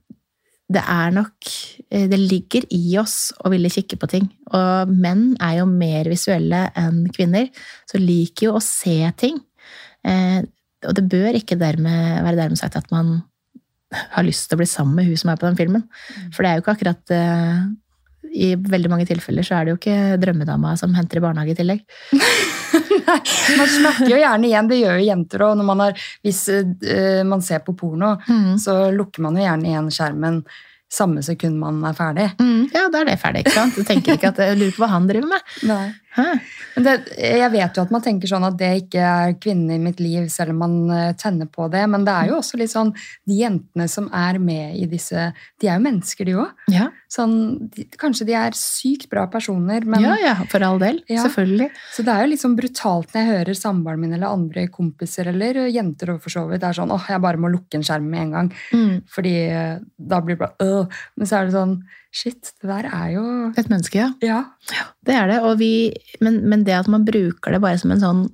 det 0.71 0.83
er 0.87 1.11
nok 1.15 1.49
eh, 1.91 2.07
Det 2.11 2.19
ligger 2.19 2.67
i 2.77 2.95
oss 3.01 3.33
å 3.43 3.51
ville 3.53 3.73
kikke 3.73 3.99
på 4.01 4.11
ting. 4.11 4.29
Og 4.55 4.93
menn 4.93 5.35
er 5.43 5.61
jo 5.61 5.67
mer 5.71 6.11
visuelle 6.11 6.69
enn 6.79 7.05
kvinner, 7.15 7.51
så 7.91 8.01
liker 8.01 8.51
jo 8.51 8.57
å 8.59 8.65
se 8.65 8.99
ting. 9.21 9.41
Eh, 10.07 10.41
og 10.87 10.97
det 10.97 11.05
bør 11.13 11.37
ikke 11.37 11.59
dermed, 11.61 12.23
være 12.25 12.39
dermed 12.39 12.61
sagt 12.61 12.79
at 12.79 12.89
man 12.95 13.19
har 13.91 14.25
lyst 14.25 14.47
til 14.49 14.57
å 14.57 14.61
bli 14.61 14.69
sammen 14.71 14.95
med 14.97 15.09
hun 15.09 15.19
som 15.19 15.33
er 15.33 15.41
på 15.41 15.49
den 15.49 15.59
filmen. 15.59 15.87
For 16.35 16.45
det 16.45 16.51
er 16.51 16.59
jo 16.59 16.65
ikke 16.65 16.77
akkurat 16.77 17.15
eh, 17.15 17.65
i 18.31 18.55
veldig 18.55 18.91
mange 18.93 19.07
tilfeller 19.09 19.47
så 19.47 19.59
er 19.59 19.67
det 19.67 19.75
jo 19.75 19.81
ikke 19.81 20.17
drømmedama 20.23 20.77
som 20.79 20.95
henter 20.95 21.19
i 21.19 21.25
barnehage 21.25 21.55
i 21.55 21.59
tillegg. 21.59 21.85
Nei, 23.11 23.19
man 23.59 23.71
snakker 23.75 24.11
jo 24.13 24.19
gjerne 24.21 24.47
igjen, 24.47 24.71
det 24.71 24.81
gjør 24.81 24.99
jo 25.01 25.07
jenter 25.09 25.45
òg. 25.49 25.63
Hvis 26.23 26.43
uh, 26.55 27.23
man 27.27 27.43
ser 27.43 27.65
på 27.67 27.75
porno, 27.79 28.15
mm. 28.23 28.59
så 28.63 28.83
lukker 28.95 29.25
man 29.27 29.39
jo 29.39 29.47
gjerne 29.47 29.73
igjen 29.73 29.95
skjermen 29.95 30.43
samme 30.91 31.23
sekund 31.23 31.59
man 31.61 31.79
er 31.87 31.95
ferdig. 31.95 32.27
Mm, 32.41 32.65
ja, 32.75 32.89
da 32.91 33.03
er 33.03 33.13
det 33.13 33.21
ferdig. 33.23 33.45
ikke 33.45 33.55
sant? 33.55 33.77
Du 33.79 33.87
tenker 33.87 34.17
ikke 34.17 34.33
at 34.33 34.41
jeg 34.43 34.59
lurer 34.59 34.75
på 34.75 34.83
hva 34.83 34.91
han 34.91 35.07
driver 35.07 35.31
med. 35.31 35.53
Nei. 35.71 35.85
Det, 36.81 36.95
jeg 37.15 37.51
vet 37.53 37.77
jo 37.77 37.85
at 37.85 37.93
man 37.95 38.03
tenker 38.03 38.31
sånn 38.31 38.47
at 38.47 38.57
det 38.59 38.71
ikke 38.85 39.03
er 39.05 39.35
kvinnen 39.43 39.77
i 39.77 39.83
mitt 39.83 40.01
liv, 40.03 40.27
selv 40.33 40.55
om 40.55 40.63
man 40.65 40.75
eh, 40.95 41.13
tenner 41.19 41.47
på 41.51 41.69
det, 41.71 41.85
men 41.91 42.07
det 42.07 42.15
er 42.15 42.31
jo 42.31 42.39
også 42.41 42.59
litt 42.61 42.73
sånn 42.73 42.93
De 43.29 43.37
jentene 43.39 43.87
som 43.91 44.09
er 44.17 44.41
med 44.43 44.79
i 44.79 44.89
disse 44.91 45.29
De 45.61 45.69
er 45.69 45.79
jo 45.79 45.85
mennesker, 45.85 46.27
de 46.27 46.37
òg. 46.43 46.65
Ja. 46.73 46.89
Sånn, 47.11 47.35
kanskje 48.01 48.27
de 48.31 48.37
er 48.39 48.57
sykt 48.59 49.09
bra 49.13 49.27
personer, 49.31 49.87
men 49.87 50.07
Ja, 50.07 50.17
ja, 50.23 50.35
for 50.51 50.65
all 50.67 50.81
del. 50.83 51.03
Ja. 51.11 51.25
Selvfølgelig. 51.27 51.71
Så 51.95 52.07
det 52.07 52.15
er 52.15 52.25
jo 52.25 52.33
litt 52.33 52.43
sånn 52.43 52.59
brutalt 52.59 53.15
når 53.15 53.21
jeg 53.23 53.33
hører 53.35 53.61
samboeren 53.61 54.03
min 54.03 54.17
eller 54.17 54.35
andre 54.35 54.67
kompiser 54.73 55.31
eller 55.31 55.65
jenter 55.69 56.17
for 56.19 56.33
så 56.33 56.47
vidt, 56.51 56.67
er 56.67 56.77
sånn 56.77 56.95
åh, 56.95 57.07
jeg 57.11 57.23
bare 57.23 57.41
må 57.41 57.53
lukke 57.53 57.79
en 57.79 57.87
skjerm 57.87 58.11
med 58.11 58.27
en 58.27 58.37
gang. 58.37 58.53
Mm. 58.75 58.93
Fordi 59.11 59.37
eh, 59.47 59.79
da 59.99 60.23
blir 60.25 60.39
det 60.39 60.45
bare 60.45 60.71
øh. 60.71 61.01
Men 61.19 61.31
så 61.31 61.41
er 61.41 61.49
det 61.49 61.59
sånn 61.59 61.81
Shit, 62.11 62.49
det 62.59 62.67
der 62.67 62.89
er 62.91 63.11
jo 63.15 63.25
Et 63.55 63.69
menneske, 63.71 63.95
ja. 63.95 64.09
ja 64.27 64.41
det 65.07 65.15
er 65.15 65.29
det. 65.31 65.37
Og 65.47 65.61
Vi, 65.61 65.93
men, 66.21 66.43
men, 66.49 66.65
det 66.67 66.77
at 66.77 66.91
man 66.91 67.07
bruker 67.07 67.55
det 67.55 67.63
bare 67.63 67.81
som 67.81 67.95
en 67.95 68.05
sånn 68.05 68.29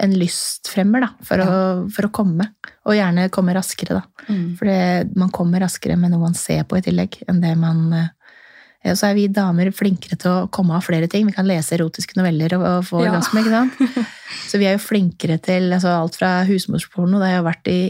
en 0.00 0.12
lystfremmer, 0.16 1.02
da, 1.02 1.08
for, 1.26 1.40
ja. 1.42 1.46
å, 1.50 1.88
for 1.92 2.06
å 2.06 2.12
komme. 2.14 2.46
Og 2.88 2.94
gjerne 2.96 3.26
komme 3.34 3.52
raskere, 3.52 3.98
da. 3.98 4.28
Mm. 4.30 4.46
For 4.56 4.70
man 5.18 5.32
kommer 5.34 5.60
raskere 5.60 5.98
med 6.00 6.14
noe 6.14 6.22
man 6.22 6.36
ser 6.38 6.62
på 6.68 6.78
i 6.78 6.84
tillegg, 6.86 7.18
enn 7.28 7.42
det 7.42 7.50
man 7.58 7.82
eh, 7.98 8.94
så 8.96 9.10
er 9.10 9.18
vi 9.18 9.26
damer 9.28 9.68
flinkere 9.76 10.16
til 10.16 10.30
å 10.30 10.46
komme 10.54 10.78
av 10.78 10.86
flere 10.86 11.08
ting. 11.10 11.26
Vi 11.28 11.36
kan 11.36 11.48
lese 11.48 11.74
erotiske 11.76 12.16
noveller 12.16 12.54
og, 12.56 12.64
og 12.64 12.86
få 12.88 13.02
orgasme. 13.02 13.42
Ja. 13.44 13.44
ikke 13.44 13.58
sant? 13.58 14.06
Så 14.50 14.60
vi 14.62 14.70
er 14.70 14.78
jo 14.78 14.82
flinkere 14.82 15.36
til 15.42 15.68
altså 15.74 15.92
alt 15.92 16.16
fra 16.16 16.30
husmorsporno, 16.48 17.20
det 17.20 17.28
har 17.28 17.40
jo 17.42 17.48
vært 17.50 17.68
i 17.70 17.80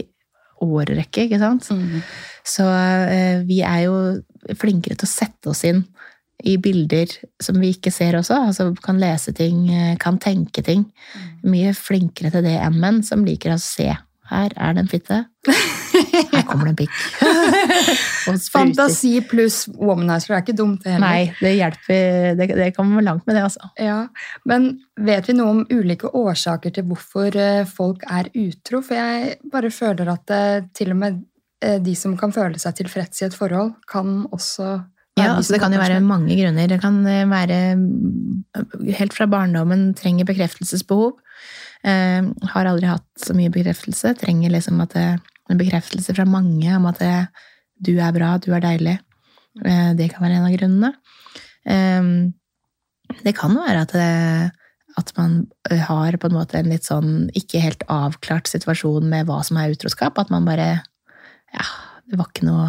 årrekke, 0.61 1.25
ikke 1.25 1.39
sant. 1.41 1.69
Mm. 1.71 2.01
Så 2.45 2.65
eh, 2.67 3.39
vi 3.47 3.61
er 3.65 3.85
jo 3.85 3.95
flinkere 4.59 4.97
til 4.99 5.07
å 5.07 5.13
sette 5.13 5.53
oss 5.53 5.63
inn 5.69 5.85
i 6.47 6.57
bilder 6.61 7.11
som 7.43 7.59
vi 7.61 7.73
ikke 7.75 7.93
ser 7.93 8.17
også. 8.19 8.37
Altså 8.49 8.69
kan 8.83 9.01
lese 9.01 9.33
ting, 9.37 9.67
eh, 9.73 9.97
kan 10.01 10.19
tenke 10.21 10.63
ting. 10.65 10.85
Mye 11.43 11.73
flinkere 11.77 12.31
til 12.33 12.45
det 12.47 12.57
enn 12.59 12.79
menn, 12.81 13.03
som 13.03 13.25
liker 13.27 13.55
å 13.55 13.59
se. 13.61 13.89
Her 14.31 14.53
er 14.55 14.75
det 14.75 14.85
en 14.85 14.91
fitte. 14.91 15.17
Her 16.31 16.45
kommer 16.47 16.69
det 16.69 16.71
en 16.71 16.77
pikk. 16.79 16.99
Fantasi 18.53 19.17
pluss 19.27 19.65
womanizer 19.75 20.37
er 20.37 20.45
ikke 20.45 20.55
dumt, 20.55 20.85
det 20.85 20.93
heller. 20.93 21.03
Nei, 21.03 21.33
det 21.41 21.51
hjelper. 21.57 22.37
Det, 22.39 22.47
det 22.61 22.69
kommer 22.77 23.03
langt 23.03 23.27
med 23.27 23.35
det, 23.35 23.43
altså. 23.49 23.73
Ja, 23.75 24.05
Men 24.47 24.69
vet 24.95 25.27
vi 25.27 25.35
noe 25.35 25.57
om 25.57 25.65
ulike 25.67 26.13
årsaker 26.15 26.77
til 26.77 26.87
hvorfor 26.87 27.35
eh, 27.35 27.65
folk 27.67 28.07
er 28.07 28.31
utro? 28.31 28.79
For 28.85 29.01
jeg 29.01 29.35
bare 29.51 29.73
føler 29.75 30.13
at 30.15 30.23
det, 30.31 30.45
til 30.79 30.95
og 30.95 31.03
med 31.03 31.19
Eh, 31.65 31.81
de 31.81 31.95
som 31.95 32.15
kan 32.17 32.33
føle 32.33 32.59
seg 32.61 32.79
tilfreds 32.79 33.21
i 33.21 33.27
et 33.27 33.37
forhold, 33.37 33.75
kan 33.89 34.23
også 34.33 34.79
ja, 35.19 35.33
altså 35.35 35.53
Det 35.53 35.59
kan 35.59 35.73
jo 35.75 35.81
være 35.81 35.99
mange 36.05 36.35
grunner. 36.39 36.69
Det 36.71 36.79
kan 36.81 37.01
eh, 37.09 37.27
være 37.29 37.57
eh, 37.73 38.93
helt 38.95 39.15
fra 39.15 39.27
barndommen 39.29 39.91
trenger 39.97 40.27
bekreftelsesbehov. 40.29 41.17
Eh, 41.83 42.29
har 42.53 42.69
aldri 42.69 42.87
hatt 42.87 43.07
så 43.19 43.35
mye 43.35 43.51
bekreftelse. 43.53 44.15
Trenger 44.21 44.53
liksom 44.53 44.79
at 44.83 44.95
det, 44.95 45.07
en 45.51 45.59
bekreftelse 45.59 46.15
fra 46.15 46.25
mange 46.29 46.69
om 46.77 46.87
at 46.87 47.01
det, 47.03 47.15
du 47.83 47.97
er 47.97 48.13
bra, 48.15 48.37
du 48.39 48.53
er 48.55 48.63
deilig. 48.63 48.97
Eh, 49.65 49.91
det 49.99 50.13
kan 50.13 50.23
være 50.23 50.39
en 50.39 50.47
av 50.47 50.55
grunnene. 50.55 50.93
Eh, 51.67 53.21
det 53.27 53.35
kan 53.35 53.57
være 53.59 53.85
at 53.85 53.95
det 53.97 54.09
at 54.99 55.13
man 55.15 55.45
har 55.87 56.17
på 56.19 56.27
en 56.27 56.35
måte 56.35 56.57
en 56.59 56.67
litt 56.67 56.83
sånn 56.83 57.29
ikke 57.37 57.61
helt 57.63 57.83
avklart 57.87 58.49
situasjon 58.51 59.05
med 59.07 59.29
hva 59.29 59.37
som 59.47 59.59
er 59.61 59.71
utroskap. 59.71 60.19
At 60.19 60.31
man 60.33 60.47
bare 60.47 60.81
Ja, 61.51 61.67
det 62.07 62.19
var 62.19 62.27
ikke 62.31 62.47
noe 62.47 62.65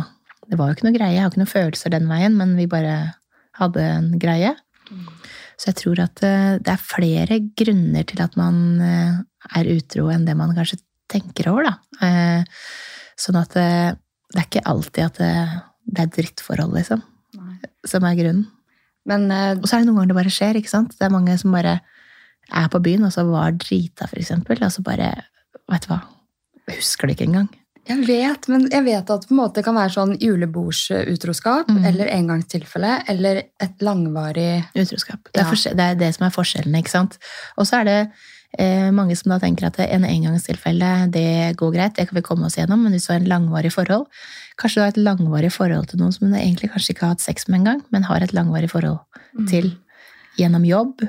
Det 0.51 0.59
var 0.59 0.69
jo 0.69 0.77
ikke 0.77 0.87
noe 0.89 0.97
greie. 0.97 1.15
Jeg 1.15 1.25
har 1.25 1.33
ikke 1.33 1.43
noen 1.43 1.51
følelser 1.53 1.93
den 1.95 2.09
veien, 2.11 2.37
men 2.39 2.55
vi 2.59 2.69
bare 2.71 2.97
hadde 3.59 3.85
en 3.85 4.09
greie. 4.21 4.55
Så 5.61 5.71
jeg 5.71 5.79
tror 5.79 6.01
at 6.03 6.23
eh, 6.27 6.57
det 6.59 6.73
er 6.73 6.83
flere 6.83 7.39
grunner 7.59 8.07
til 8.09 8.23
at 8.25 8.35
man 8.41 8.57
eh, 8.83 9.21
er 9.59 9.71
utro 9.77 10.09
enn 10.11 10.25
det 10.27 10.35
man 10.39 10.55
kanskje 10.57 10.81
tenker 11.13 11.51
over, 11.53 11.69
da. 11.69 11.75
Eh, 12.03 12.65
sånn 13.21 13.39
at 13.39 13.55
det, 13.55 13.69
det 14.33 14.41
er 14.41 14.49
ikke 14.49 14.65
alltid 14.73 15.05
at 15.07 15.21
det, 15.21 15.33
det 15.93 16.05
er 16.05 16.13
drittforhold, 16.17 16.75
liksom, 16.81 17.05
Nei. 17.39 17.57
som 17.89 18.09
er 18.09 18.19
grunnen. 18.19 18.49
Men 19.09 19.27
Og 19.59 19.65
så 19.67 19.75
er 19.75 19.83
det 19.83 19.89
noen 19.89 19.97
ganger 19.99 20.13
det 20.13 20.19
bare 20.21 20.31
skjer, 20.31 20.57
ikke 20.61 20.71
sant? 20.71 20.93
Det 20.95 21.09
er 21.09 21.11
mange 21.15 21.35
som 21.39 21.55
bare 21.55 21.81
er 22.55 22.69
på 22.71 22.79
byen, 22.83 23.03
og 23.07 23.11
så 23.15 23.25
var 23.27 23.55
drita, 23.59 24.07
for 24.07 24.21
eksempel, 24.23 24.63
og 24.63 24.71
så 24.75 24.85
bare 24.87 25.15
Vet 25.71 25.87
du 25.87 25.93
hva? 25.93 26.01
Husker 26.69 27.09
det 27.09 27.15
ikke 27.17 27.27
engang. 27.31 27.49
Jeg 27.89 28.07
vet, 28.07 28.49
men 28.49 28.69
jeg 28.71 28.85
vet 28.85 29.11
at 29.11 29.21
det 29.25 29.29
på 29.29 29.35
en 29.35 29.41
måte 29.41 29.63
kan 29.67 29.75
være 29.75 29.91
sånn 29.95 30.13
julebordsutroskap 30.21 31.69
Mm. 31.69 31.85
eller 31.85 32.07
engangstilfelle 32.07 33.03
eller 33.09 33.43
et 33.61 33.79
langvarig 33.81 34.65
Utroskap. 34.75 35.29
Det 35.33 35.41
er, 35.43 35.51
Ja. 35.51 35.75
det 35.75 35.81
er 35.81 35.95
det 35.97 36.15
som 36.15 36.27
er 36.27 36.31
forskjellene, 36.31 36.79
ikke 36.83 36.91
sant. 36.91 37.19
Og 37.59 37.67
så 37.67 37.81
er 37.81 37.85
det 37.85 38.11
eh, 38.59 38.91
mange 38.91 39.17
som 39.17 39.31
da 39.31 39.39
tenker 39.39 39.67
at 39.67 39.79
en 39.81 40.05
engangstilfelle, 40.05 41.11
det 41.11 41.57
går 41.57 41.73
greit, 41.73 41.95
det 41.97 42.09
kan 42.09 42.17
vi 42.17 42.21
komme 42.23 42.45
oss 42.47 42.57
gjennom, 42.57 42.83
men 42.83 42.93
hvis 42.93 43.07
du 43.07 43.13
har 43.15 43.21
en 43.21 43.29
langvarig 43.29 43.73
forhold 43.73 44.07
Kanskje 44.59 44.75
du 44.75 44.81
har 44.83 44.89
et 44.89 44.97
langvarig 44.97 45.51
forhold 45.51 45.87
til 45.89 45.99
noen 45.99 46.13
som 46.13 46.31
du 46.31 46.37
egentlig 46.37 46.71
kanskje 46.71 46.91
ikke 46.93 47.01
har 47.07 47.15
hatt 47.15 47.21
sex 47.23 47.49
med 47.49 47.61
engang, 47.61 47.81
men 47.91 48.03
har 48.05 48.21
et 48.21 48.35
langvarig 48.35 48.69
forhold 48.71 49.01
til 49.49 49.79
gjennom 50.39 50.63
jobb, 50.67 51.01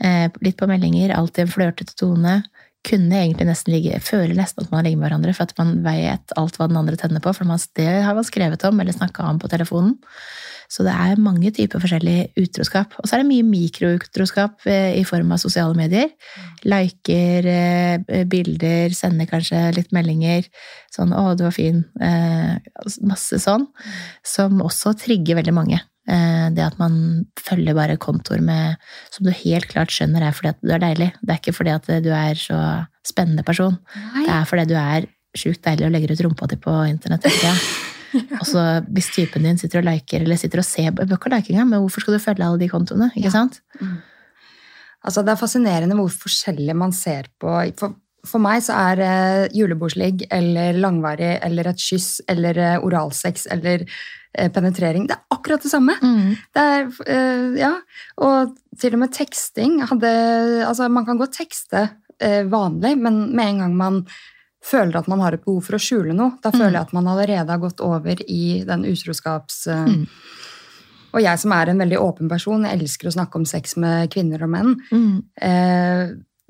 eh, 0.00 0.28
litt 0.40 0.56
på 0.56 0.66
meldinger, 0.66 1.14
alltid 1.14 1.44
en 1.44 1.52
flørtete 1.52 1.94
tone. 1.94 2.42
Kunne 2.86 3.18
egentlig 3.18 3.48
nesten 3.48 3.74
ligge, 3.74 4.00
føler 4.04 4.36
nesten 4.38 4.64
at 4.64 4.72
man 4.72 4.86
ligger 4.86 5.00
med 5.00 5.08
hverandre, 5.08 5.34
for 5.36 5.48
at 5.48 5.56
man 5.58 5.78
vet 5.84 6.34
alt 6.38 6.58
hva 6.58 6.68
den 6.70 6.78
andre 6.78 6.98
tenner 7.00 7.22
på, 7.24 7.32
for 7.34 7.48
det 7.78 7.92
har 8.06 8.14
man 8.14 8.26
skrevet 8.26 8.66
om 8.68 8.82
eller 8.82 8.94
snakka 8.94 9.26
om 9.26 9.40
på 9.42 9.50
telefonen. 9.50 9.96
Så 10.72 10.82
det 10.86 10.92
er 10.92 11.20
mange 11.22 11.52
typer 11.54 11.82
forskjellig 11.82 12.32
utroskap. 12.42 12.94
Og 12.98 13.06
så 13.06 13.16
er 13.16 13.22
det 13.22 13.28
mye 13.30 13.46
mikroutroskap 13.46 14.66
eh, 14.70 14.96
i 14.98 15.04
form 15.06 15.30
av 15.34 15.38
sosiale 15.42 15.76
medier. 15.78 16.10
Liker 16.66 17.50
eh, 17.50 18.24
bilder, 18.30 18.94
sender 18.96 19.30
kanskje 19.30 19.60
litt 19.76 19.94
meldinger. 19.94 20.48
Sånn 20.94 21.14
'Å, 21.14 21.36
du 21.38 21.46
var 21.46 21.54
fin'. 21.54 21.84
Eh, 22.02 22.56
masse 23.06 23.38
sånn. 23.42 23.68
Som 24.26 24.62
også 24.64 24.96
trigger 24.98 25.38
veldig 25.38 25.54
mange. 25.54 25.82
Eh, 26.08 26.50
Det 26.54 26.62
at 26.62 26.78
man 26.78 27.26
følger 27.40 27.74
bare 27.74 27.96
kontoer 27.98 28.40
med 28.40 28.76
som 29.10 29.26
du 29.26 29.32
helt 29.32 29.66
klart 29.68 29.90
skjønner 29.90 30.22
er 30.22 30.32
fordi 30.32 30.48
at 30.52 30.60
du 30.62 30.70
er 30.72 30.78
deilig. 30.78 31.12
Det 31.22 31.30
er 31.34 31.40
ikke 31.40 31.56
fordi 31.56 31.70
at 31.74 31.86
du 32.04 32.10
er 32.14 32.34
så 32.38 32.60
spennende 33.06 33.42
person. 33.46 33.76
Det 34.24 34.30
er 34.30 34.44
fordi 34.46 34.66
du 34.70 34.74
er 34.78 35.06
sjukt 35.36 35.62
deilig 35.66 35.86
og 35.86 35.92
legger 35.92 36.12
ut 36.14 36.22
rumpa 36.24 36.46
di 36.48 36.56
på 36.56 36.72
internett 36.88 37.26
Ja. 38.16 38.38
Og 38.40 38.46
så 38.48 38.60
hvis 38.94 39.10
typen 39.12 39.42
din 39.44 39.58
sitter 39.58 39.82
og 39.82 39.84
liker, 39.90 40.22
eller 40.22 40.36
sitter 40.40 40.62
og 40.62 40.64
ser 40.64 40.90
bør 40.94 41.18
engang, 41.36 41.68
men 41.68 41.80
hvorfor 41.82 42.00
skal 42.00 42.14
du 42.14 42.18
følge 42.22 42.44
alle 42.46 42.58
de 42.58 42.68
kontoene? 42.68 43.10
Ikke 43.14 43.26
Ja. 43.28 43.30
sant? 43.30 43.60
Altså, 45.04 45.22
det 45.22 45.32
er 45.34 45.36
fascinerende 45.36 45.94
hvor 45.98 46.08
forskjellig 46.08 46.74
man 46.74 46.92
ser 46.92 47.28
på 47.38 47.50
For, 47.78 47.94
for 48.28 48.42
meg 48.42 48.62
så 48.66 48.76
er 48.92 49.02
eh, 49.06 49.48
julebordsligg 49.56 50.26
eller 50.34 50.78
langvarig 50.82 51.36
eller 51.46 51.70
et 51.72 51.82
kyss 51.82 52.20
eller 52.28 52.58
eh, 52.58 52.76
oralsex 52.84 53.46
eller 53.54 53.84
eh, 53.86 54.48
penetrering 54.52 55.06
Det 55.08 55.16
er 55.16 55.36
akkurat 55.36 55.62
det 55.62 55.72
samme. 55.72 55.96
Det 56.54 56.64
er, 56.76 56.88
eh, 57.06 57.58
ja, 57.62 57.72
og 58.26 58.56
til 58.78 58.96
og 58.96 59.04
med 59.04 59.14
teksting 59.16 59.80
hadde 59.88 60.14
Altså, 60.66 60.88
man 60.92 61.06
kan 61.06 61.18
godt 61.20 61.36
tekste 61.38 61.88
eh, 62.20 62.42
vanlig, 62.50 62.96
men 62.98 63.28
med 63.36 63.52
en 63.54 63.62
gang 63.64 63.76
man 63.76 64.00
føler 64.66 64.98
at 64.98 65.06
man 65.08 65.20
har 65.22 65.36
et 65.36 65.44
behov 65.44 65.62
for 65.68 65.78
å 65.78 65.82
skjule 65.82 66.14
noe, 66.16 66.40
da 66.42 66.50
føler 66.50 66.74
jeg 66.74 66.88
at 66.88 66.94
man 66.96 67.06
allerede 67.06 67.52
har 67.52 67.62
gått 67.62 67.80
over 67.84 68.22
i 68.26 68.64
den 68.66 68.86
utroskaps... 68.88 69.66
eh, 69.70 69.86
Mm. 69.86 70.06
Og 71.16 71.22
jeg 71.22 71.40
som 71.40 71.52
er 71.56 71.70
en 71.70 71.78
veldig 71.80 71.96
åpen 72.02 72.28
person, 72.28 72.66
jeg 72.66 72.76
elsker 72.76 73.08
å 73.08 73.14
snakke 73.14 73.38
om 73.38 73.46
sex 73.48 73.76
med 73.80 74.10
kvinner 74.12 74.42
og 74.44 74.50
menn. 74.52 74.74
Mm. 74.92 75.22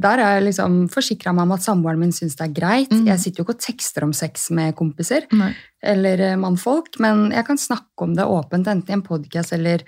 Der 0.02 0.20
har 0.20 0.34
jeg 0.36 0.48
liksom 0.50 0.74
forsikra 0.92 1.32
meg 1.32 1.46
om 1.46 1.54
at 1.56 1.64
samboeren 1.64 2.00
min 2.02 2.12
syns 2.12 2.36
det 2.36 2.44
er 2.50 2.54
greit. 2.56 2.92
Mm. 2.92 3.06
Jeg 3.08 3.22
sitter 3.22 3.40
jo 3.40 3.46
ikke 3.46 3.54
og 3.56 3.62
tekster 3.64 4.04
om 4.04 4.12
sex 4.12 4.50
med 4.52 4.74
kompiser 4.76 5.24
Nei. 5.32 5.54
eller 5.80 6.20
eh, 6.20 6.36
mannfolk, 6.40 6.98
men 7.00 7.30
jeg 7.32 7.46
kan 7.48 7.56
snakke 7.60 8.04
om 8.04 8.12
det 8.18 8.26
åpent, 8.28 8.68
enten 8.68 8.92
i 8.92 8.96
en 8.98 9.04
podkast 9.06 9.56
eller 9.56 9.86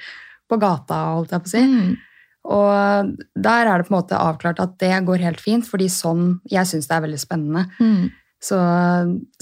på 0.49 0.57
gata. 0.57 1.03
holdt 1.19 1.35
jeg 1.37 1.45
på 1.45 1.51
å 1.51 1.53
si. 1.53 1.65
Mm. 1.69 1.97
Og 2.49 3.11
der 3.37 3.69
er 3.69 3.77
det 3.83 3.89
på 3.89 3.93
en 3.93 3.99
måte 3.99 4.17
avklart 4.17 4.63
at 4.65 4.79
det 4.81 4.95
går 5.05 5.27
helt 5.27 5.41
fint, 5.45 5.67
fordi 5.69 5.91
sånn 5.93 6.39
Jeg 6.49 6.65
syns 6.71 6.89
det 6.89 6.97
er 6.97 7.05
veldig 7.05 7.21
spennende. 7.21 7.67
Mm. 7.77 8.09
Så, 8.41 8.57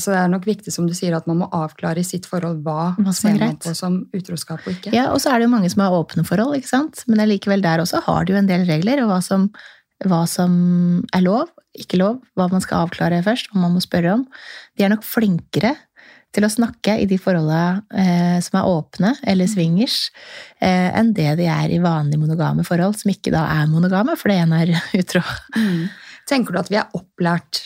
så 0.01 0.13
det 0.13 0.19
er 0.23 0.31
nok 0.33 0.47
viktig 0.49 0.73
som 0.73 0.87
du 0.89 0.95
sier, 0.97 1.13
at 1.15 1.27
man 1.29 1.43
må 1.43 1.49
avklare 1.53 2.01
i 2.01 2.07
sitt 2.07 2.25
forhold 2.27 2.63
hva, 2.65 2.95
Hva 2.97 3.13
er 3.13 3.17
ser 3.19 3.35
man 3.35 3.41
greit. 3.43 3.59
på 3.67 3.75
som 3.77 3.99
utroskap 4.17 4.65
og 4.65 4.73
ikke. 4.73 4.95
Ja, 4.97 5.11
og 5.13 5.21
så 5.21 5.31
er 5.31 5.39
det 5.39 5.47
jo 5.51 5.53
mange 5.53 5.69
som 5.71 5.85
har 5.85 5.95
åpne 5.95 6.25
forhold, 6.27 6.57
ikke 6.57 6.73
sant? 6.73 7.03
Men 7.07 7.21
allikevel 7.27 7.63
der 7.63 7.85
også 7.85 8.01
har 8.09 8.25
du 8.25 8.33
jo 8.33 8.41
en 8.41 8.49
del 8.49 8.65
regler, 8.67 9.05
og 9.05 9.13
hva 9.13 9.19
som, 9.25 9.51
hva 10.05 10.25
som 10.29 10.53
er 11.17 11.25
lov, 11.25 11.51
ikke 11.77 12.01
lov, 12.01 12.21
hva 12.37 12.49
man 12.53 12.63
skal 12.65 12.85
avklare 12.85 13.23
først, 13.25 13.51
hva 13.53 13.63
man 13.65 13.77
må 13.77 13.83
spørre 13.85 14.17
om. 14.19 14.25
De 14.77 14.85
er 14.85 14.93
nok 14.93 15.05
flinkere 15.07 15.75
til 16.37 16.45
å 16.45 16.53
snakke 16.53 16.99
i 17.01 17.07
de 17.09 17.17
forholdene 17.21 17.87
eh, 17.97 18.39
som 18.45 18.59
er 18.61 18.69
åpne, 18.69 19.13
eller 19.29 19.49
swingers, 19.49 20.11
eh, 20.61 20.91
enn 20.97 21.15
det 21.17 21.31
de 21.41 21.47
er 21.49 21.73
i 21.73 21.81
vanlige 21.83 22.21
monogame 22.21 22.67
forhold, 22.67 22.99
som 23.01 23.13
ikke 23.13 23.33
da 23.33 23.47
er 23.55 23.71
monogame, 23.71 24.19
for 24.21 24.33
det 24.33 24.41
ene 24.43 24.61
er 24.65 24.75
utro. 25.01 25.23
Mm. 25.57 25.87
Tenker 26.29 26.53
du 26.53 26.61
at 26.61 26.73
vi 26.73 26.81
er 26.81 26.99
opplært 26.99 27.63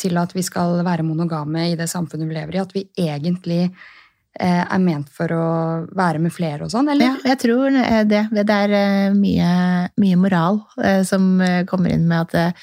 til 0.00 0.16
at 0.20 0.32
vi 0.36 0.44
skal 0.44 0.80
være 0.84 1.06
monogame 1.06 1.70
i 1.70 1.78
det 1.78 1.88
samfunnet 1.92 2.28
vi 2.28 2.36
lever 2.36 2.56
i? 2.56 2.62
At 2.62 2.76
vi 2.76 2.86
egentlig 2.98 3.62
er 4.38 4.78
ment 4.78 5.08
for 5.10 5.32
å 5.34 5.46
være 5.96 6.20
med 6.22 6.30
flere 6.32 6.64
og 6.64 6.70
sånn, 6.70 6.86
Ja, 6.86 6.94
eller? 6.94 7.16
jeg 7.26 7.38
tror 7.42 7.74
eh, 7.74 8.04
det. 8.06 8.20
Det 8.30 8.44
er 8.54 8.70
eh, 8.78 9.14
mye, 9.16 9.48
mye 9.98 10.16
moral 10.16 10.60
eh, 10.84 11.02
som 11.04 11.40
eh, 11.42 11.64
kommer 11.66 11.90
inn 11.90 12.06
med 12.08 12.30
at, 12.30 12.54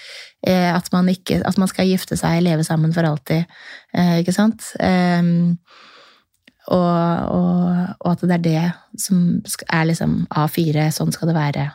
eh, 0.48 0.70
at, 0.74 0.88
man 0.96 1.10
ikke, 1.12 1.42
at 1.46 1.58
man 1.60 1.68
skal 1.68 1.90
gifte 1.90 2.16
seg, 2.18 2.40
leve 2.46 2.64
sammen 2.64 2.94
for 2.96 3.04
alltid. 3.04 3.46
eh, 3.94 4.20
Ikke 4.24 4.34
sant? 4.34 4.72
Ehm, 4.80 5.58
Og, 6.68 7.28
og, 7.32 7.94
og 8.04 8.10
at 8.12 8.24
det 8.28 8.36
er 8.36 8.42
det 8.44 8.64
som 9.00 9.20
er 9.72 9.86
liksom 9.88 10.26
A4, 10.36 10.90
sånn 10.92 11.14
skal 11.16 11.30
det 11.32 11.36
være 11.38 11.68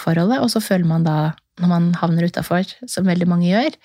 forholdet. 0.00 0.38
Og 0.40 0.48
så 0.48 0.62
føler 0.64 0.88
man 0.88 1.04
da, 1.04 1.34
når 1.60 1.68
man 1.68 1.88
havner 2.00 2.24
utafor, 2.30 2.64
som 2.88 3.04
veldig 3.04 3.28
mange 3.28 3.50
gjør, 3.50 3.76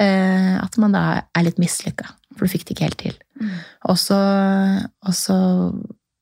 eh, 0.00 0.54
at 0.62 0.78
man 0.80 0.96
da 0.96 1.02
er 1.36 1.44
litt 1.44 1.60
mislykka. 1.60 2.08
For 2.38 2.46
du 2.48 2.52
fikk 2.54 2.64
det 2.68 2.76
ikke 2.76 2.86
helt 2.88 2.98
til. 3.02 3.18
Og 3.88 3.98
så, 3.98 4.18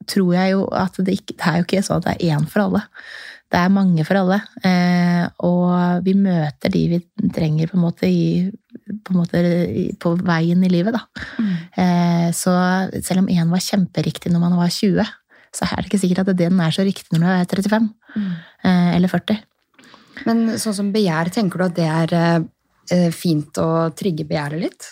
tror 0.06 0.34
jeg 0.36 0.52
jo 0.52 0.66
at 0.70 0.98
det 1.02 1.16
ikke 1.18 1.34
Det 1.34 1.46
er 1.50 1.56
jo 1.58 1.64
ikke 1.66 1.82
sånn 1.82 1.98
at 1.98 2.04
det 2.06 2.12
er 2.14 2.36
én 2.36 2.44
for 2.46 2.62
alle. 2.62 2.82
Det 3.50 3.58
er 3.58 3.72
mange 3.74 4.04
for 4.06 4.18
alle. 4.20 4.40
Eh, 4.66 5.24
og 5.46 6.02
vi 6.06 6.14
møter 6.18 6.72
de 6.74 6.82
vi 6.92 7.00
trenger 7.34 7.70
på 7.70 7.78
en 7.78 7.84
måte, 7.84 8.06
i, 8.10 8.50
på, 9.06 9.14
måte 9.14 9.42
i, 9.42 9.84
på 9.98 10.16
veien 10.18 10.64
i 10.66 10.70
livet, 10.70 10.94
da. 10.94 11.02
Mm. 11.38 11.52
Eh, 11.82 12.28
så 12.34 12.54
selv 13.02 13.24
om 13.24 13.30
én 13.30 13.50
var 13.50 13.62
kjemperiktig 13.62 14.32
når 14.34 14.42
man 14.42 14.58
var 14.58 14.70
20, 14.74 15.06
så 15.54 15.66
er 15.70 15.76
det 15.78 15.90
ikke 15.90 16.02
sikkert 16.02 16.24
at 16.24 16.38
den 16.38 16.60
er 16.60 16.74
så 16.74 16.84
riktig 16.86 17.06
når 17.14 17.22
du 17.22 17.30
er 17.32 17.46
35 17.54 17.92
Mm. 18.16 18.30
eh, 18.64 18.92
eller 18.96 19.10
40. 19.12 19.42
Men 20.24 20.38
sånn 20.56 20.74
som 20.74 20.92
begjær, 20.94 21.28
tenker 21.34 21.60
du 21.60 21.64
at 21.66 21.74
det 21.76 21.88
er 22.94 23.10
fint 23.12 23.58
å 23.60 23.90
trigge 23.92 24.24
begjæret 24.24 24.62
litt? 24.62 24.86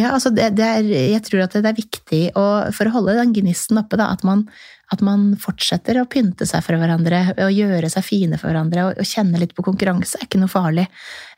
Ja, 0.00 0.14
altså 0.16 0.30
det, 0.32 0.54
det 0.56 0.64
er, 0.64 0.86
jeg 0.88 1.20
tror 1.26 1.42
at 1.44 1.52
det 1.52 1.68
er 1.68 1.76
viktig 1.76 2.20
å, 2.38 2.44
for 2.72 2.88
å 2.88 2.94
holde 2.94 3.18
den 3.18 3.34
gnisten 3.36 3.76
oppe, 3.76 3.98
da, 4.00 4.06
at 4.14 4.22
man, 4.24 4.46
at 4.94 5.02
man 5.04 5.34
fortsetter 5.40 6.00
å 6.00 6.06
pynte 6.08 6.46
seg 6.48 6.64
for 6.64 6.80
hverandre 6.80 7.20
og 7.34 7.52
gjøre 7.52 7.90
seg 7.92 8.06
fine 8.06 8.38
for 8.40 8.48
hverandre 8.48 8.86
og, 8.88 9.02
og 9.02 9.08
kjenne 9.08 9.40
litt 9.42 9.52
på 9.56 9.64
konkurranse 9.66 10.16
er 10.16 10.24
ikke 10.24 10.40
noe 10.40 10.52
farlig. 10.52 10.86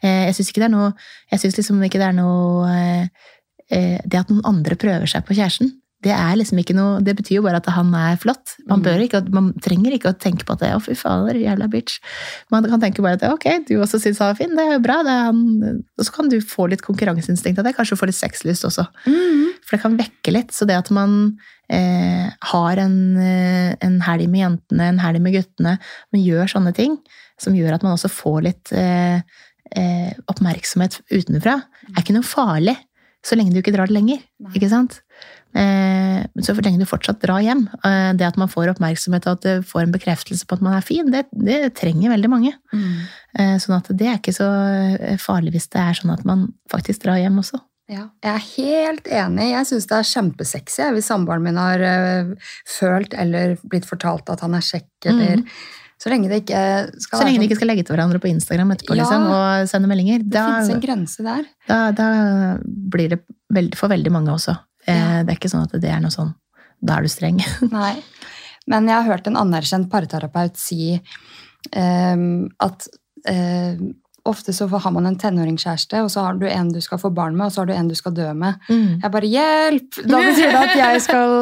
Eh, 0.07 0.29
jeg 0.29 0.37
syns 0.39 0.53
ikke 0.53 0.63
det 0.63 0.69
er 0.69 0.75
noe 0.77 0.93
jeg 1.33 1.43
synes 1.43 1.59
liksom 1.59 1.83
ikke 1.89 2.03
det 2.03 2.09
er 2.13 2.17
noe 2.21 2.71
eh, 2.71 3.27
eh, 3.75 3.99
Det 4.07 4.23
at 4.23 4.31
noen 4.31 4.47
andre 4.47 4.79
prøver 4.79 5.11
seg 5.11 5.27
på 5.27 5.35
kjæresten, 5.35 5.75
det 6.05 6.13
er 6.13 6.35
liksom 6.37 6.59
ikke 6.61 6.75
noe, 6.77 6.99
det 7.05 7.15
betyr 7.17 7.39
jo 7.39 7.43
bare 7.47 7.57
at 7.63 7.69
han 7.73 7.89
er 7.97 8.19
flott. 8.21 8.55
Man, 8.69 8.81
Mm. 8.81 8.85
bør 8.85 9.03
ikke, 9.07 9.21
man 9.33 9.47
trenger 9.65 9.95
ikke 9.97 10.11
å 10.13 10.19
tenke 10.21 10.45
på 10.45 10.53
at 10.53 10.61
det, 10.61 10.71
å 10.77 10.83
fy 10.85 10.93
fader, 10.99 11.39
jævla 11.41 11.69
bitch. 11.73 11.97
Man 12.53 12.67
kan 12.69 12.83
tenke 12.83 13.01
bare 13.05 13.17
at 13.17 13.25
ok, 13.33 13.65
du 13.69 13.75
også 13.81 14.01
syns 14.03 14.21
han 14.21 14.35
er 14.35 14.39
fin, 14.39 14.53
det 14.55 14.67
er 14.67 14.75
jo 14.77 14.83
bra. 14.85 14.99
Det 15.07 15.15
er. 15.17 15.81
Og 15.99 16.05
så 16.05 16.13
kan 16.13 16.29
du 16.29 16.37
få 16.45 16.69
litt 16.69 16.85
konkurranseinstinkt 16.85 17.59
av 17.59 17.65
det, 17.65 17.75
kanskje 17.79 17.97
få 17.97 18.07
litt 18.11 18.19
sexlyst 18.21 18.69
også. 18.69 18.85
For 19.65 19.77
det 19.79 19.83
kan 19.83 19.97
vekke 19.97 20.33
litt. 20.37 20.53
Så 20.53 20.67
det 20.69 20.77
at 20.77 20.91
man 20.93 21.39
eh, 21.73 22.29
har 22.53 22.77
en, 22.85 23.17
eh, 23.17 23.75
en 23.81 24.01
helg 24.05 24.29
med 24.29 24.43
jentene, 24.45 24.89
en 24.93 24.99
helg 25.01 25.23
med 25.25 25.33
guttene, 25.39 25.79
man 26.13 26.21
gjør 26.23 26.51
sånne 26.53 26.75
ting 26.77 26.99
som 27.41 27.57
gjør 27.57 27.75
at 27.79 27.83
man 27.83 27.97
også 27.97 28.11
får 28.13 28.43
litt 28.45 28.73
eh, 28.77 29.23
eh, 29.75 30.13
oppmerksomhet 30.29 31.01
utenfra, 31.11 31.57
er 31.97 32.03
ikke 32.05 32.13
noe 32.19 32.27
farlig. 32.29 32.77
Så 33.25 33.39
lenge 33.41 33.55
du 33.55 33.63
ikke 33.63 33.73
drar 33.73 33.89
det 33.89 33.97
lenger. 33.97 34.19
Nei. 34.45 34.53
ikke 34.59 34.69
sant? 34.69 34.99
Eh, 35.55 36.25
så 36.43 36.51
for 36.55 36.63
lenge 36.67 36.81
du 36.83 36.85
fortsatt 36.91 37.21
drar 37.23 37.39
hjem, 37.45 37.69
eh, 37.87 38.13
det 38.19 38.27
at 38.27 38.37
man 38.41 38.49
får 38.51 38.73
oppmerksomhet 38.73 39.27
og 39.31 39.37
at 39.39 39.43
du 39.47 39.63
får 39.63 39.85
en 39.85 39.93
bekreftelse 39.95 40.47
på 40.51 40.57
at 40.59 40.65
man 40.67 40.75
er 40.75 40.83
fin, 40.83 41.07
det, 41.15 41.27
det 41.31 41.75
trenger 41.79 42.11
veldig 42.11 42.31
mange. 42.33 42.51
Mm. 42.75 42.97
Eh, 43.39 43.55
sånn 43.63 43.77
at 43.79 43.87
det 43.95 44.09
er 44.11 44.19
ikke 44.19 44.35
så 44.35 44.49
farlig 45.23 45.55
hvis 45.55 45.69
det 45.71 45.79
er 45.85 45.95
sånn 46.01 46.11
at 46.17 46.25
man 46.27 46.49
faktisk 46.73 47.07
drar 47.07 47.21
hjem 47.23 47.39
også. 47.39 47.61
Ja, 47.93 48.09
jeg 48.25 48.33
er 48.33 48.45
helt 48.57 49.09
enig. 49.13 49.47
Jeg 49.53 49.67
syns 49.69 49.87
det 49.91 49.97
er 50.01 50.11
kjempesexy 50.11 50.91
hvis 50.97 51.07
samboeren 51.13 51.43
min 51.45 51.59
har 51.61 51.83
følt 52.67 53.13
eller 53.15 53.59
blitt 53.69 53.85
fortalt 53.87 54.31
at 54.33 54.41
han 54.41 54.55
er 54.57 54.65
kjekk, 54.65 54.89
eller 55.13 55.43
Så 56.03 56.11
lenge 56.11 56.29
de 56.29 56.41
ikke 56.41 56.61
skal 57.01 57.21
Mm. 57.21 57.23
Så 57.23 57.25
lenge 57.25 57.39
de 57.39 57.39
sånn- 57.39 57.45
ikke 57.49 57.57
skal 57.57 57.69
legge 57.69 57.85
til 57.87 57.95
hverandre 57.97 58.19
på 58.21 58.29
Instagram 58.29 58.73
etterpå 58.75 58.97
Ja. 58.97 59.05
liksom, 59.05 59.23
og 59.31 59.69
sende 59.71 59.89
meldinger. 59.89 60.19
Det 60.19 60.31
Da, 60.31 60.47
finnes 60.61 60.75
en 60.75 60.81
grense 60.81 61.23
der. 61.23 61.45
da, 61.69 61.93
da 61.93 62.59
blir 62.67 63.09
det 63.11 63.75
for 63.77 63.89
veldig 63.89 64.11
mange 64.11 64.29
også. 64.35 64.59
Eh, 64.87 64.95
Ja. 64.95 65.23
Det 65.25 65.33
er 65.33 65.39
ikke 65.39 65.51
sånn 65.53 65.65
at 65.69 65.73
det 65.81 65.91
er 65.91 66.01
noe 66.05 66.11
sånn 66.13 66.35
Da 66.85 66.99
er 66.99 67.03
du 67.03 67.09
streng. 67.09 67.39
Nei. 67.73 67.95
Men 68.67 68.87
jeg 68.89 68.95
har 68.97 69.09
hørt 69.09 69.27
en 69.29 69.37
anerkjent 69.37 69.91
parterapeut 69.93 70.57
si 70.61 71.01
um, 71.77 72.49
at 72.61 72.87
um, 73.29 73.95
ofte 74.25 74.53
så 74.57 74.67
har 74.73 74.93
man 74.93 75.07
en 75.07 75.17
tenåringskjæreste, 75.21 76.01
og 76.05 76.09
så 76.13 76.23
har 76.25 76.39
du 76.41 76.47
en 76.49 76.71
du 76.73 76.81
skal 76.81 76.99
få 77.01 77.11
barn 77.13 77.37
med, 77.37 77.47
og 77.47 77.53
så 77.53 77.61
har 77.61 77.69
du 77.69 77.75
en 77.77 77.89
du 77.89 77.95
skal 77.97 78.15
dø 78.17 78.31
med. 78.33 78.57
Mm. 78.71 79.01
Jeg 79.03 79.13
bare 79.13 79.29
hjelp! 79.29 79.99
Da 80.09 80.21
betyr 80.25 80.49
det 80.55 80.63
at 80.63 80.77
jeg 80.81 81.03
skal 81.05 81.35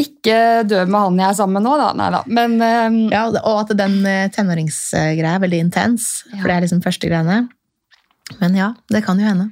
ikke 0.00 0.38
dø 0.64 0.78
med 0.88 0.96
han 0.96 1.18
jeg 1.20 1.28
er 1.28 1.36
sammen 1.36 1.58
med 1.60 1.66
nå, 1.68 1.74
da. 1.76 1.90
Nei 2.00 2.06
da. 2.14 2.22
Men 2.40 2.54
ehm, 2.64 2.96
Ja, 3.12 3.26
og 3.28 3.58
at 3.66 3.74
den 3.76 3.98
eh, 4.08 4.30
tenåringsgreia 4.32 5.34
er 5.36 5.42
veldig 5.44 5.60
intens, 5.66 6.22
Ja. 6.32 6.38
for 6.40 6.48
det 6.48 6.56
er 6.56 6.64
liksom 6.64 6.80
første 6.84 7.10
greiene. 7.12 7.42
Men 8.40 8.56
ja, 8.56 8.70
det 8.88 9.04
kan 9.04 9.20
jo 9.20 9.28
hende. 9.28 9.50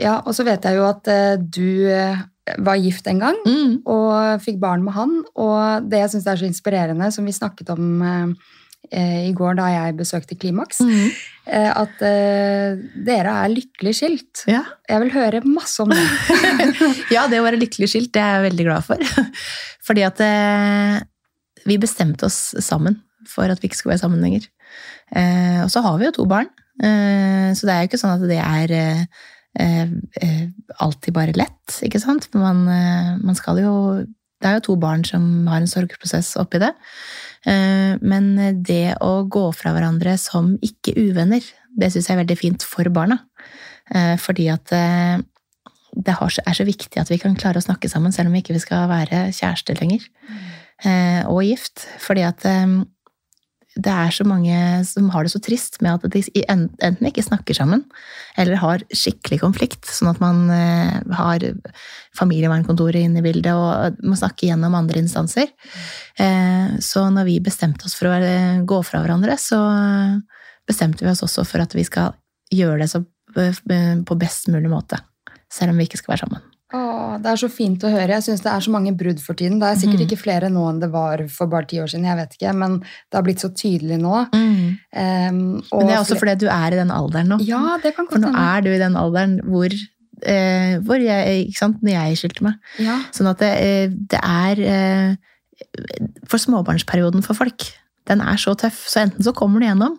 Ja, 0.00 0.18
og 0.24 0.34
så 0.36 0.44
vet 0.46 0.64
jeg 0.68 0.78
jo 0.78 0.86
at 0.88 1.08
eh, 1.12 1.36
du 1.40 1.86
eh, 1.90 2.22
var 2.64 2.76
gift 2.80 3.06
en 3.08 3.22
gang. 3.22 3.38
Mm. 3.46 3.78
og 3.88 4.42
fikk 4.44 4.58
barn 4.60 4.82
med 4.84 4.92
han. 4.96 5.14
Og 5.40 5.86
det 5.90 6.02
jeg 6.02 6.10
syns 6.14 6.26
er 6.28 6.40
så 6.42 6.48
inspirerende, 6.48 7.10
som 7.14 7.24
vi 7.24 7.32
snakket 7.32 7.70
om 7.72 8.02
eh, 8.04 9.22
i 9.30 9.32
går 9.36 9.56
da 9.58 9.70
jeg 9.72 9.96
besøkte 9.96 10.36
Klimaks, 10.38 10.80
Mm. 10.84 11.08
eh, 11.46 11.70
at 11.72 12.02
eh, 12.04 12.76
dere 13.06 13.32
er 13.44 13.54
lykkelig 13.54 13.94
skilt. 13.96 14.44
Ja. 14.50 14.60
Jeg 14.90 15.00
vil 15.06 15.14
høre 15.16 15.40
masse 15.48 15.80
om 15.82 15.88
det. 15.94 16.04
ja, 17.16 17.24
det 17.32 17.40
å 17.40 17.46
være 17.46 17.60
lykkelig 17.62 17.88
skilt, 17.94 18.12
det 18.12 18.20
er 18.22 18.36
jeg 18.38 18.50
veldig 18.50 18.66
glad 18.68 18.84
for. 18.84 19.00
Fordi 19.88 20.04
at 20.06 20.20
eh, 20.24 21.00
vi 21.64 21.78
bestemte 21.80 22.28
oss 22.28 22.52
sammen 22.60 23.00
for 23.28 23.48
at 23.48 23.60
vi 23.62 23.70
ikke 23.70 23.78
skulle 23.80 23.94
være 23.94 24.04
sammen 24.04 24.20
lenger. 24.20 24.44
Eh, 25.16 25.62
og 25.64 25.70
så 25.72 25.80
har 25.84 25.96
vi 26.00 26.10
jo 26.10 26.14
to 26.18 26.26
barn, 26.28 26.50
eh, 26.82 27.52
så 27.56 27.64
det 27.64 27.72
er 27.72 27.84
jo 27.84 27.88
ikke 27.88 28.00
sånn 28.04 28.18
at 28.18 28.28
det 28.28 28.40
er 28.40 28.74
eh, 28.76 29.00
eh, 29.00 29.33
alltid 29.54 31.14
bare 31.14 31.34
lett, 31.36 31.78
ikke 31.86 32.00
sant? 32.02 32.28
For 32.30 32.42
Man, 32.42 32.66
eh, 32.68 33.16
man 33.22 33.38
skal 33.38 33.62
jo 33.62 33.74
Det 34.42 34.50
er 34.50 34.58
jo 34.58 34.64
to 34.66 34.74
barn 34.76 35.04
som 35.08 35.46
har 35.48 35.62
en 35.62 35.70
sorgprosess 35.70 36.34
oppi 36.36 36.58
det. 36.60 36.74
Eh, 37.46 37.96
men 38.02 38.34
det 38.62 38.98
å 39.00 39.24
gå 39.24 39.44
fra 39.56 39.72
hverandre 39.72 40.18
som 40.20 40.58
ikke 40.60 40.92
uvenner, 40.98 41.40
det 41.72 41.88
syns 41.88 42.10
jeg 42.10 42.18
er 42.18 42.20
veldig 42.20 42.36
fint 42.36 42.66
for 42.66 42.84
barna. 42.92 43.22
Eh, 43.88 44.18
fordi 44.20 44.50
at 44.52 44.74
eh, 44.76 45.22
det 45.96 46.16
har, 46.18 46.36
er 46.44 46.58
så 46.58 46.66
viktig 46.68 47.00
at 47.00 47.08
vi 47.08 47.16
kan 47.22 47.38
klare 47.40 47.62
å 47.62 47.64
snakke 47.64 47.88
sammen, 47.88 48.12
selv 48.12 48.28
om 48.28 48.36
vi 48.36 48.42
ikke 48.42 48.60
skal 48.60 48.84
være 48.90 49.30
kjærester 49.32 49.80
lenger. 49.80 50.04
Eh, 50.84 51.22
og 51.24 51.40
gift. 51.46 51.86
Fordi 52.04 52.26
at 52.26 52.44
eh, 52.44 52.66
det 53.74 53.90
er 53.90 54.12
så 54.14 54.24
mange 54.26 54.56
som 54.86 55.08
har 55.10 55.26
det 55.26 55.32
så 55.32 55.40
trist 55.42 55.80
med 55.82 55.96
at 55.96 56.14
de 56.14 56.22
enten 56.46 57.08
ikke 57.08 57.24
snakker 57.26 57.56
sammen, 57.58 57.82
eller 58.38 58.60
har 58.62 58.84
skikkelig 58.94 59.40
konflikt, 59.42 59.88
sånn 59.90 60.12
at 60.12 60.20
man 60.22 60.44
eh, 60.54 61.00
har 61.18 61.46
familievernkontoret 62.14 63.02
inne 63.02 63.18
i 63.18 63.26
bildet 63.26 63.50
og 63.50 63.98
må 64.06 64.18
snakke 64.18 64.46
gjennom 64.46 64.76
andre 64.78 65.02
instanser. 65.02 65.50
Eh, 66.22 66.78
så 66.78 67.08
når 67.10 67.28
vi 67.32 67.40
bestemte 67.42 67.88
oss 67.88 67.98
for 67.98 68.14
å 68.14 68.22
gå 68.62 68.80
fra 68.86 69.02
hverandre, 69.02 69.34
så 69.42 69.58
bestemte 70.68 71.04
vi 71.04 71.10
oss 71.10 71.24
også 71.26 71.46
for 71.48 71.64
at 71.64 71.74
vi 71.74 71.86
skal 71.86 72.14
gjøre 72.54 72.86
det 72.86 73.02
eh, 73.42 73.94
på 74.06 74.20
best 74.20 74.50
mulig 74.54 74.70
måte. 74.70 75.02
Selv 75.50 75.74
om 75.74 75.82
vi 75.82 75.90
ikke 75.90 75.98
skal 75.98 76.14
være 76.14 76.26
sammen. 76.28 76.53
Åh, 76.74 77.16
det 77.22 77.30
er 77.30 77.38
så 77.38 77.48
fint 77.52 77.84
å 77.86 77.90
høre. 77.92 78.16
Jeg 78.16 78.24
syns 78.26 78.42
det 78.42 78.50
er 78.50 78.62
så 78.64 78.72
mange 78.74 78.92
brudd 78.98 79.20
for 79.22 79.38
tiden. 79.38 79.60
Det 79.62 79.68
er 79.68 79.78
sikkert 79.78 80.00
mm. 80.00 80.04
ikke 80.08 80.18
flere 80.18 80.50
nå 80.50 80.64
enn 80.70 80.80
det 80.82 80.90
var 80.90 81.22
for 81.30 81.50
bare 81.50 81.68
ti 81.70 81.78
år 81.82 81.90
siden, 81.92 82.06
jeg 82.08 82.18
vet 82.18 82.36
ikke, 82.38 82.54
men 82.58 82.78
det 82.82 83.18
har 83.18 83.26
blitt 83.26 83.44
så 83.44 83.50
tydelig 83.54 83.98
nå. 84.02 84.22
Ehm, 84.34 85.42
og 85.68 85.82
Men 85.82 85.90
det 85.90 85.94
er 85.94 86.00
også 86.00 86.18
fordi 86.18 86.36
du 86.42 86.48
er 86.50 86.74
i 86.74 86.80
den 86.80 86.90
alderen 86.94 87.34
nå. 87.34 87.38
Ja, 87.46 87.76
det 87.82 87.94
kan 87.98 88.08
For 88.10 88.22
nå 88.22 88.32
hende. 88.32 88.46
er 88.56 88.64
du 88.66 88.70
i 88.72 88.80
den 88.82 88.98
alderen 88.98 89.36
hvor, 89.46 89.76
eh, 90.24 90.74
hvor 90.88 91.04
jeg, 91.04 91.44
ikke 91.44 91.60
sant, 91.60 91.84
når 91.84 91.94
jeg 91.94 92.20
skilte 92.22 92.48
meg. 92.48 92.58
Ja. 92.82 92.98
Sånn 93.14 93.30
at 93.30 93.44
det, 93.44 93.52
eh, 93.62 93.94
det 94.14 94.22
er 94.22 94.64
eh, 94.74 95.14
For 96.26 96.42
småbarnsperioden 96.42 97.22
for 97.22 97.38
folk, 97.38 97.68
den 98.10 98.20
er 98.24 98.40
så 98.40 98.56
tøff. 98.58 98.82
Så 98.90 99.04
enten 99.04 99.22
så 99.22 99.34
kommer 99.36 99.62
du 99.62 99.68
gjennom 99.68 99.94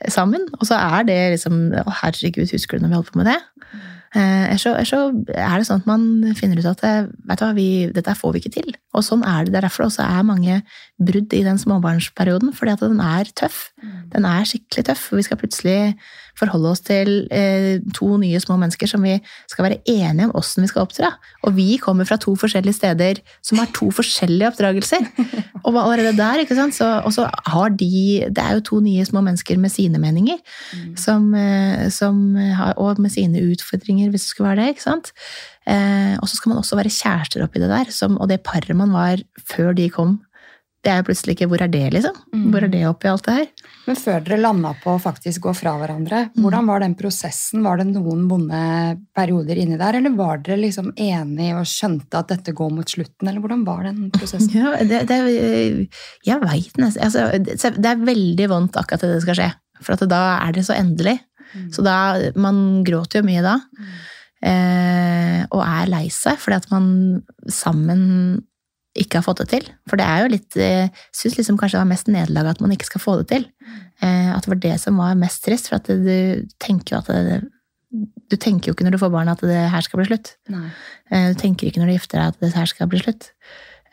eh, 0.00 0.10
sammen, 0.10 0.48
og 0.58 0.66
så 0.66 0.80
er 0.98 1.06
det 1.06 1.20
liksom 1.36 1.70
Å, 1.84 1.88
herregud, 2.02 2.50
husker 2.50 2.78
du 2.78 2.84
når 2.84 2.90
vi 2.90 2.98
holdt 2.98 3.14
på 3.14 3.22
med 3.22 3.30
det? 3.30 3.40
Eh, 4.10 4.56
så, 4.58 4.72
så 4.88 5.00
er 5.30 5.60
det 5.60 5.66
sånn 5.68 5.84
at 5.84 5.86
man 5.86 6.34
finner 6.38 6.58
ut 6.58 6.66
at 6.66 6.80
eh, 6.86 7.04
vet 7.30 7.38
du 7.38 7.44
hva, 7.46 7.52
vi, 7.54 7.68
dette 7.94 8.16
får 8.18 8.34
vi 8.34 8.42
ikke 8.42 8.54
til. 8.58 8.72
Og 8.96 9.06
sånn 9.06 9.22
er 9.22 9.44
det. 9.44 9.54
Det 9.54 9.60
er 9.60 9.66
derfor 9.68 9.84
det 9.84 9.92
også 9.92 10.06
er 10.06 10.26
mange 10.26 10.56
brudd 10.98 11.36
i 11.36 11.44
den 11.46 11.60
småbarnsperioden, 11.62 12.54
fordi 12.56 12.74
at 12.74 12.82
den 12.82 13.02
er 13.04 13.30
tøff. 13.38 13.68
Den 14.12 14.26
er 14.28 14.48
skikkelig 14.48 14.84
tøff. 14.88 15.06
Vi 15.14 15.24
skal 15.26 15.38
plutselig 15.40 15.94
forholde 16.38 16.70
oss 16.72 16.82
til 16.84 17.26
eh, 17.34 17.80
to 17.96 18.14
nye 18.20 18.40
små 18.42 18.56
mennesker 18.60 18.88
som 18.90 19.04
vi 19.04 19.16
skal 19.50 19.66
være 19.66 19.80
enige 19.88 20.28
om 20.28 20.34
åssen 20.40 20.64
vi 20.64 20.70
skal 20.70 20.86
oppdra. 20.86 21.10
Og 21.46 21.54
vi 21.56 21.76
kommer 21.82 22.08
fra 22.08 22.18
to 22.20 22.34
forskjellige 22.38 22.78
steder 22.78 23.20
som 23.46 23.60
har 23.60 23.70
to 23.76 23.90
forskjellige 23.94 24.50
oppdragelser. 24.52 25.04
Og 25.66 25.76
allerede 25.76 26.16
der, 26.16 26.42
ikke 26.42 26.56
sant? 26.56 26.74
Så, 26.74 26.86
og 27.04 27.12
så 27.12 27.26
har 27.28 27.68
de 27.76 28.24
Det 28.32 28.42
er 28.42 28.56
jo 28.56 28.64
to 28.64 28.80
nye 28.80 29.04
små 29.04 29.20
mennesker 29.20 29.58
med 29.60 29.72
sine 29.72 30.00
meninger. 30.00 30.40
Som, 30.96 31.34
eh, 31.34 31.88
som 31.92 32.34
har, 32.36 32.74
og 32.80 33.00
med 33.00 33.12
sine 33.12 33.42
utfordringer, 33.52 34.10
hvis 34.10 34.24
det 34.26 34.32
skulle 34.32 34.50
være 34.50 34.62
det. 34.62 34.68
ikke 34.74 34.88
sant? 34.88 35.12
Eh, 35.68 36.16
og 36.18 36.28
så 36.28 36.38
skal 36.38 36.50
man 36.50 36.62
også 36.62 36.78
være 36.78 36.92
kjærester 36.94 37.44
oppi 37.44 37.60
det 37.62 37.70
der. 37.70 37.92
Som, 37.94 38.16
og 38.18 38.30
det 38.30 38.40
paret 38.46 38.76
man 38.76 38.92
var 38.96 39.20
før 39.46 39.72
de 39.76 39.90
kom, 39.92 40.20
det 40.80 40.88
er 40.88 41.00
jo 41.00 41.06
plutselig 41.10 41.34
ikke 41.34 41.48
Hvor 41.50 41.60
er 41.60 41.68
det, 41.68 41.82
liksom? 41.92 42.16
Mm. 42.32 42.44
Hvor 42.52 42.64
er 42.64 42.70
det 42.72 42.80
oppi 42.88 43.08
alt 43.10 43.26
det 43.26 43.34
her? 43.36 43.48
Men 43.84 43.98
før 44.00 44.22
dere 44.24 44.38
landa 44.40 44.70
på 44.80 44.94
å 44.94 45.02
faktisk 45.02 45.44
gå 45.44 45.52
fra 45.56 45.74
hverandre, 45.76 46.22
hvordan 46.40 46.68
var 46.70 46.82
den 46.84 46.94
prosessen? 46.96 47.64
Var 47.66 47.80
det 47.80 47.86
noen 47.90 48.26
vonde 48.30 48.60
perioder 49.16 49.60
inni 49.60 49.76
der, 49.80 49.98
eller 49.98 50.16
var 50.16 50.40
dere 50.44 50.60
liksom 50.62 50.92
enige 50.94 51.58
og 51.58 51.68
skjønte 51.68 52.22
at 52.22 52.32
dette 52.32 52.54
går 52.56 52.72
mot 52.76 52.92
slutten, 52.96 53.28
eller 53.28 53.44
hvordan 53.44 53.64
var 53.68 53.84
den 53.88 54.12
prosessen? 54.14 54.52
Ja, 54.60 54.72
det, 54.84 55.04
det, 55.08 55.16
jeg 56.26 56.42
veit 56.42 56.78
nesten 56.80 57.04
altså, 57.06 57.28
det, 57.38 57.88
er 57.88 58.02
veldig 58.04 58.48
vondt 58.50 58.76
akkurat 58.80 59.04
til 59.04 59.14
det 59.14 59.22
skal 59.24 59.38
skje. 59.38 59.50
For 59.80 59.96
at 59.96 60.08
da 60.10 60.22
er 60.40 60.56
det 60.56 60.64
så 60.66 60.76
endelig. 60.76 61.16
Så 61.74 61.82
da, 61.84 61.96
man 62.38 62.82
gråter 62.86 63.20
jo 63.20 63.26
mye 63.26 63.42
da. 63.44 63.56
Eh, 64.40 65.40
og 65.52 65.60
er 65.60 65.88
lei 65.90 66.06
seg 66.12 66.38
fordi 66.40 66.56
at 66.62 66.70
man 66.72 66.86
sammen 67.52 68.04
ikke 68.98 69.20
har 69.20 69.26
fått 69.26 69.42
det 69.44 69.48
til. 69.52 69.68
For 69.88 70.00
det 70.00 70.06
er 70.06 70.24
jo 70.24 70.32
litt 70.32 70.56
Jeg 70.58 70.90
syns 71.14 71.36
liksom 71.38 71.58
kanskje 71.60 71.78
det 71.78 71.82
var 71.84 71.92
mest 71.92 72.08
nederlag 72.10 72.50
at 72.50 72.60
man 72.64 72.72
ikke 72.74 72.88
skal 72.88 73.02
få 73.04 73.16
det 73.20 73.28
til. 73.30 73.46
Eh, 74.02 74.30
at 74.34 74.42
det 74.42 74.50
var 74.50 74.60
det 74.64 74.76
som 74.82 74.98
var 74.98 75.14
mest 75.20 75.44
trist. 75.46 75.70
For 75.70 75.78
at 75.78 75.86
du 75.86 76.46
tenker 76.58 76.96
jo 76.96 77.02
at 77.04 77.10
det, 77.28 77.40
Du 78.30 78.36
tenker 78.36 78.70
jo 78.70 78.74
ikke 78.74 78.86
når 78.86 78.94
du 78.94 79.02
får 79.02 79.10
barn 79.14 79.28
at 79.30 79.40
det 79.42 79.62
her 79.70 79.82
skal 79.82 79.98
bli 80.02 80.08
slutt. 80.10 80.34
Nei. 80.50 80.68
Eh, 81.10 81.30
Du 81.32 81.38
tenker 81.38 81.66
ikke 81.70 81.82
når 81.82 81.92
du 81.92 81.96
gifter 81.98 82.18
deg 82.18 82.34
at 82.34 82.40
det 82.40 82.54
her 82.54 82.66
skal 82.70 82.90
bli 82.90 83.02
slutt. 83.02 83.30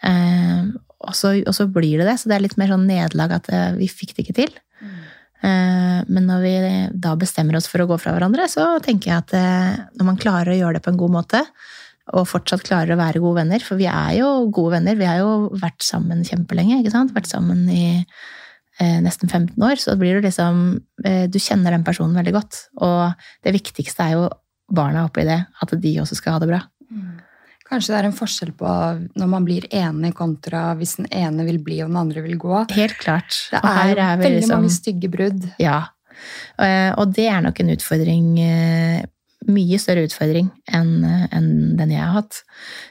Eh, 0.05 0.69
og, 0.97 1.13
så, 1.13 1.35
og 1.45 1.53
så 1.53 1.67
blir 1.69 1.97
det 2.01 2.07
det, 2.09 2.17
så 2.19 2.29
det 2.29 2.37
er 2.37 2.45
litt 2.45 2.57
mer 2.57 2.73
sånn 2.73 2.87
nederlag 2.89 3.37
at 3.37 3.49
eh, 3.53 3.73
vi 3.77 3.89
fikk 3.89 4.15
det 4.17 4.25
ikke 4.25 4.37
til. 4.41 4.53
Eh, 5.45 5.99
men 6.09 6.25
når 6.25 6.39
vi 6.41 6.53
da 6.97 7.11
bestemmer 7.19 7.57
oss 7.59 7.67
for 7.69 7.83
å 7.83 7.89
gå 7.89 7.97
fra 8.01 8.15
hverandre, 8.15 8.47
så 8.49 8.79
tenker 8.81 9.11
jeg 9.11 9.21
at 9.21 9.33
eh, 9.37 9.75
når 9.99 10.07
man 10.09 10.17
klarer 10.21 10.53
å 10.53 10.57
gjøre 10.57 10.79
det 10.79 10.85
på 10.85 10.93
en 10.93 10.97
god 11.01 11.13
måte, 11.19 11.43
og 12.15 12.27
fortsatt 12.29 12.63
klarer 12.67 12.95
å 12.95 12.99
være 12.99 13.19
gode 13.23 13.41
venner, 13.41 13.63
for 13.63 13.79
vi 13.79 13.87
er 13.91 14.17
jo 14.21 14.47
gode 14.53 14.77
venner, 14.77 14.95
vi 14.95 15.07
har 15.09 15.19
jo 15.19 15.49
vært 15.59 15.83
sammen 15.83 16.23
kjempelenge, 16.27 16.79
ikke 16.81 16.93
sant? 16.93 17.13
Vært 17.15 17.27
sammen 17.31 17.65
i 17.69 17.85
eh, 18.79 18.99
nesten 19.03 19.27
15 19.27 19.55
år, 19.67 19.75
så 19.81 19.97
blir 19.99 20.17
det 20.17 20.29
liksom 20.29 20.79
eh, 21.03 21.25
Du 21.27 21.39
kjenner 21.39 21.75
den 21.75 21.83
personen 21.87 22.15
veldig 22.15 22.35
godt, 22.37 22.61
og 22.79 23.13
det 23.43 23.55
viktigste 23.57 24.07
er 24.07 24.17
jo 24.17 24.27
barna 24.67 25.05
oppi 25.07 25.23
det, 25.27 25.41
at 25.61 25.75
de 25.79 25.93
også 26.01 26.15
skal 26.19 26.37
ha 26.37 26.43
det 26.43 26.51
bra. 26.51 26.61
Kanskje 27.67 27.91
det 27.91 27.97
er 27.99 28.07
en 28.07 28.15
forskjell 28.15 28.53
på 28.55 28.73
når 29.19 29.27
man 29.27 29.43
blir 29.47 29.65
enig 29.75 30.13
kontra 30.15 30.69
hvis 30.79 30.97
den 31.01 31.09
ene 31.11 31.43
vil 31.49 31.59
bli 31.63 31.81
og 31.83 31.91
den 31.91 31.99
andre 31.99 32.23
vil 32.23 32.37
gå. 32.39 32.61
Helt 32.71 32.95
klart. 33.01 33.35
Det 33.51 33.59
er, 33.59 33.91
vi 33.91 34.23
veldig 34.23 34.39
liksom- 34.39 34.61
mange 34.61 34.71
stygge 34.71 35.09
brudd. 35.11 35.49
Ja. 35.59 35.81
Eh, 36.57 36.93
Og 36.97 37.13
det 37.13 37.27
er 37.27 37.41
nok 37.41 37.59
en 37.59 37.69
utfordring, 37.75 38.39
eh, 38.39 39.05
mye 39.47 39.77
større 39.79 40.07
utfordring 40.07 40.49
enn 40.73 41.05
en 41.05 41.49
den 41.77 41.93
jeg 41.93 42.01
har 42.01 42.15
hatt. 42.17 42.41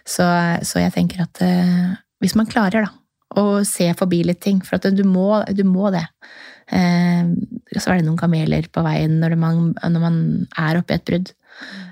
Så, 0.06 0.26
så 0.66 0.82
jeg 0.82 0.94
tenker 0.94 1.24
at 1.26 1.42
eh, 1.44 1.96
hvis 2.22 2.36
man 2.38 2.48
klarer 2.48 2.86
da, 2.86 2.92
å 3.36 3.62
se 3.66 3.88
forbi 3.98 4.22
litt 4.24 4.40
ting, 4.44 4.62
for 4.64 4.78
at 4.78 4.86
du 4.94 5.02
må, 5.04 5.42
du 5.52 5.64
må 5.66 5.90
det. 5.94 6.06
Eh, 6.72 7.26
Så 7.76 7.90
er 7.90 7.98
det 7.98 8.06
noen 8.06 8.20
kameler 8.20 8.68
på 8.72 8.84
veien 8.86 9.18
når 9.20 9.36
man, 9.40 9.74
når 9.82 10.02
man 10.02 10.20
er 10.56 10.78
oppe 10.80 10.94
i 10.94 11.00
et 11.00 11.06
brudd. 11.08 11.32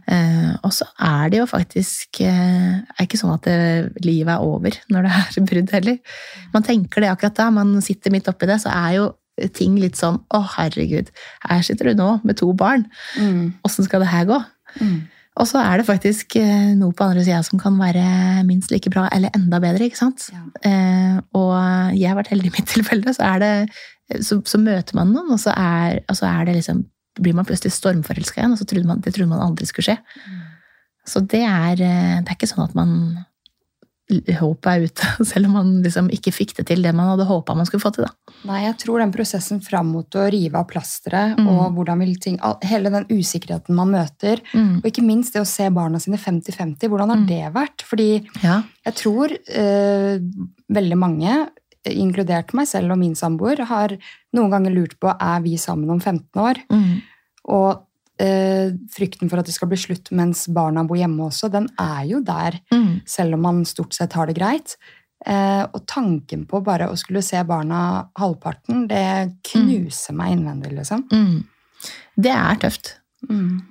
Eh, 0.07 0.53
og 0.61 0.73
så 0.77 0.87
er 1.01 1.33
det 1.33 1.41
jo 1.41 1.49
faktisk 1.49 2.21
eh, 2.25 2.81
er 2.85 3.07
ikke 3.07 3.21
sånn 3.21 3.35
at 3.35 3.47
det, 3.49 3.59
livet 4.05 4.35
er 4.35 4.45
over 4.45 4.77
når 4.93 5.07
det 5.07 5.13
er 5.19 5.47
brudd 5.51 5.75
heller. 5.77 6.01
Man 6.55 6.67
tenker 6.67 7.05
det 7.05 7.13
akkurat 7.13 7.39
da, 7.41 7.51
man 7.55 7.77
sitter 7.85 8.15
midt 8.15 8.29
oppi 8.31 8.49
det, 8.51 8.61
så 8.63 8.73
er 8.73 8.99
jo 8.99 9.13
ting 9.57 9.79
litt 9.83 9.99
sånn 9.99 10.21
å 10.35 10.41
herregud, 10.57 11.11
her 11.49 11.65
sitter 11.67 11.91
du 11.91 11.99
nå 11.99 12.11
med 12.23 12.39
to 12.39 12.53
barn. 12.57 12.87
Åssen 13.67 13.89
skal 13.89 14.05
det 14.05 14.13
her 14.13 14.29
gå? 14.31 14.39
Og 15.35 15.49
så 15.51 15.59
er 15.59 15.81
det 15.81 15.89
faktisk 15.89 16.37
eh, 16.39 16.75
noe 16.79 16.95
på 16.95 17.07
andre 17.09 17.25
sida 17.27 17.41
som 17.43 17.59
kan 17.59 17.75
være 17.81 18.45
minst 18.47 18.71
like 18.71 18.91
bra 18.93 19.09
eller 19.15 19.35
enda 19.35 19.59
bedre. 19.63 19.89
ikke 19.89 19.99
sant? 19.99 20.29
Ja. 20.31 20.45
Eh, 20.71 21.17
og 21.35 21.55
jeg 21.99 22.07
har 22.07 22.19
vært 22.21 22.31
heldig 22.31 22.53
i 22.53 22.55
mitt 22.55 22.71
tilfelle, 22.75 23.15
så, 23.17 23.33
er 23.33 23.43
det, 23.43 24.23
så, 24.23 24.39
så 24.47 24.61
møter 24.63 24.99
man 24.99 25.11
noen, 25.11 25.33
og 25.35 25.43
så 25.43 25.55
er, 25.59 26.05
og 26.07 26.21
så 26.21 26.31
er 26.31 26.47
det 26.47 26.61
liksom, 26.61 26.85
blir 27.19 27.35
man 27.35 27.47
plutselig 27.49 27.75
stormforelska 27.75 28.41
igjen, 28.41 28.55
og 28.55 28.63
så 28.63 28.69
trodde 28.71 28.91
man, 28.91 29.03
det 29.03 29.15
trodde 29.17 29.33
man 29.33 29.43
aldri 29.43 29.67
skulle 29.71 29.91
skje. 29.91 29.99
Så 31.11 31.23
det 31.35 31.43
er, 31.43 31.83
eh, 31.83 32.19
det 32.23 32.31
er 32.31 32.39
ikke 32.39 32.51
sånn 32.51 32.69
at 32.69 32.79
man 32.79 32.95
håpet 34.11 34.67
er 34.69 34.83
ute, 34.85 35.07
selv 35.31 35.47
om 35.49 35.53
man 35.57 35.69
liksom 35.83 36.11
ikke 36.13 36.33
fikk 36.35 36.55
det 36.59 36.67
til 36.69 36.83
det 36.85 36.93
man 36.95 37.09
hadde 37.15 37.25
håpa 37.29 37.55
man 37.57 37.65
skulle 37.67 37.81
få 37.83 37.93
til. 37.97 38.05
da. 38.05 38.35
Nei, 38.45 38.59
jeg 38.67 38.77
tror 38.83 39.01
den 39.01 39.13
prosessen 39.15 39.63
fram 39.65 39.89
mot 39.95 40.19
å 40.21 40.27
rive 40.31 40.59
av 40.61 40.67
plasteret, 40.69 41.39
Mm. 41.39 41.49
og 41.49 41.73
hvordan 41.79 41.99
vil 42.05 42.15
ting, 42.21 42.39
hele 42.63 42.91
den 42.93 43.07
usikkerheten 43.09 43.75
man 43.75 43.91
møter, 43.95 44.41
og 44.55 44.85
ikke 44.85 45.03
minst 45.05 45.33
det 45.33 45.41
å 45.43 45.49
se 45.49 45.71
barna 45.71 45.99
sine 45.99 46.19
50-50, 46.21 46.89
hvordan 46.93 47.09
har 47.09 47.17
Mm. 47.23 47.27
det 47.27 47.53
vært? 47.55 47.83
Fordi 47.83 48.29
Ja. 48.43 48.63
jeg 48.85 48.95
tror 48.95 49.33
eh, 49.49 50.19
veldig 50.71 50.99
mange, 50.99 51.49
inkludert 51.87 52.55
meg 52.55 52.67
selv 52.67 52.93
og 52.93 52.99
min 52.99 53.15
samboer, 53.15 53.65
har 53.67 53.97
noen 54.35 54.51
ganger 54.51 54.73
lurt 54.75 54.99
på 55.01 55.09
er 55.21 55.41
vi 55.45 55.57
sammen 55.57 55.91
om 55.91 56.01
15 56.01 56.41
år. 56.41 56.57
Mm. 56.71 57.03
Og 57.49 57.83
eh, 58.19 58.71
frykten 58.95 59.31
for 59.31 59.39
at 59.41 59.47
det 59.47 59.55
skal 59.55 59.69
bli 59.69 59.77
slutt 59.81 60.11
mens 60.13 60.47
barna 60.49 60.85
bor 60.87 60.97
hjemme 60.97 61.27
også, 61.29 61.51
den 61.53 61.69
er 61.81 62.05
jo 62.07 62.21
der, 62.23 62.61
Mm. 62.73 63.01
selv 63.07 63.35
om 63.35 63.43
man 63.43 63.65
stort 63.65 63.95
sett 63.95 64.13
har 64.13 64.27
det 64.27 64.37
greit. 64.37 64.77
Eh, 65.27 65.65
og 65.73 65.87
tanken 65.87 66.45
på 66.47 66.63
bare 66.63 66.89
å 66.91 66.97
skulle 67.01 67.23
se 67.25 67.41
barna 67.45 68.09
halvparten, 68.19 68.87
det 68.89 69.33
knuser 69.43 70.13
meg 70.15 70.37
innvendig, 70.37 70.73
liksom. 70.77 71.07
Mm. 71.11 71.45
Det 72.21 72.31
er 72.31 72.55
tøft. 72.61 72.97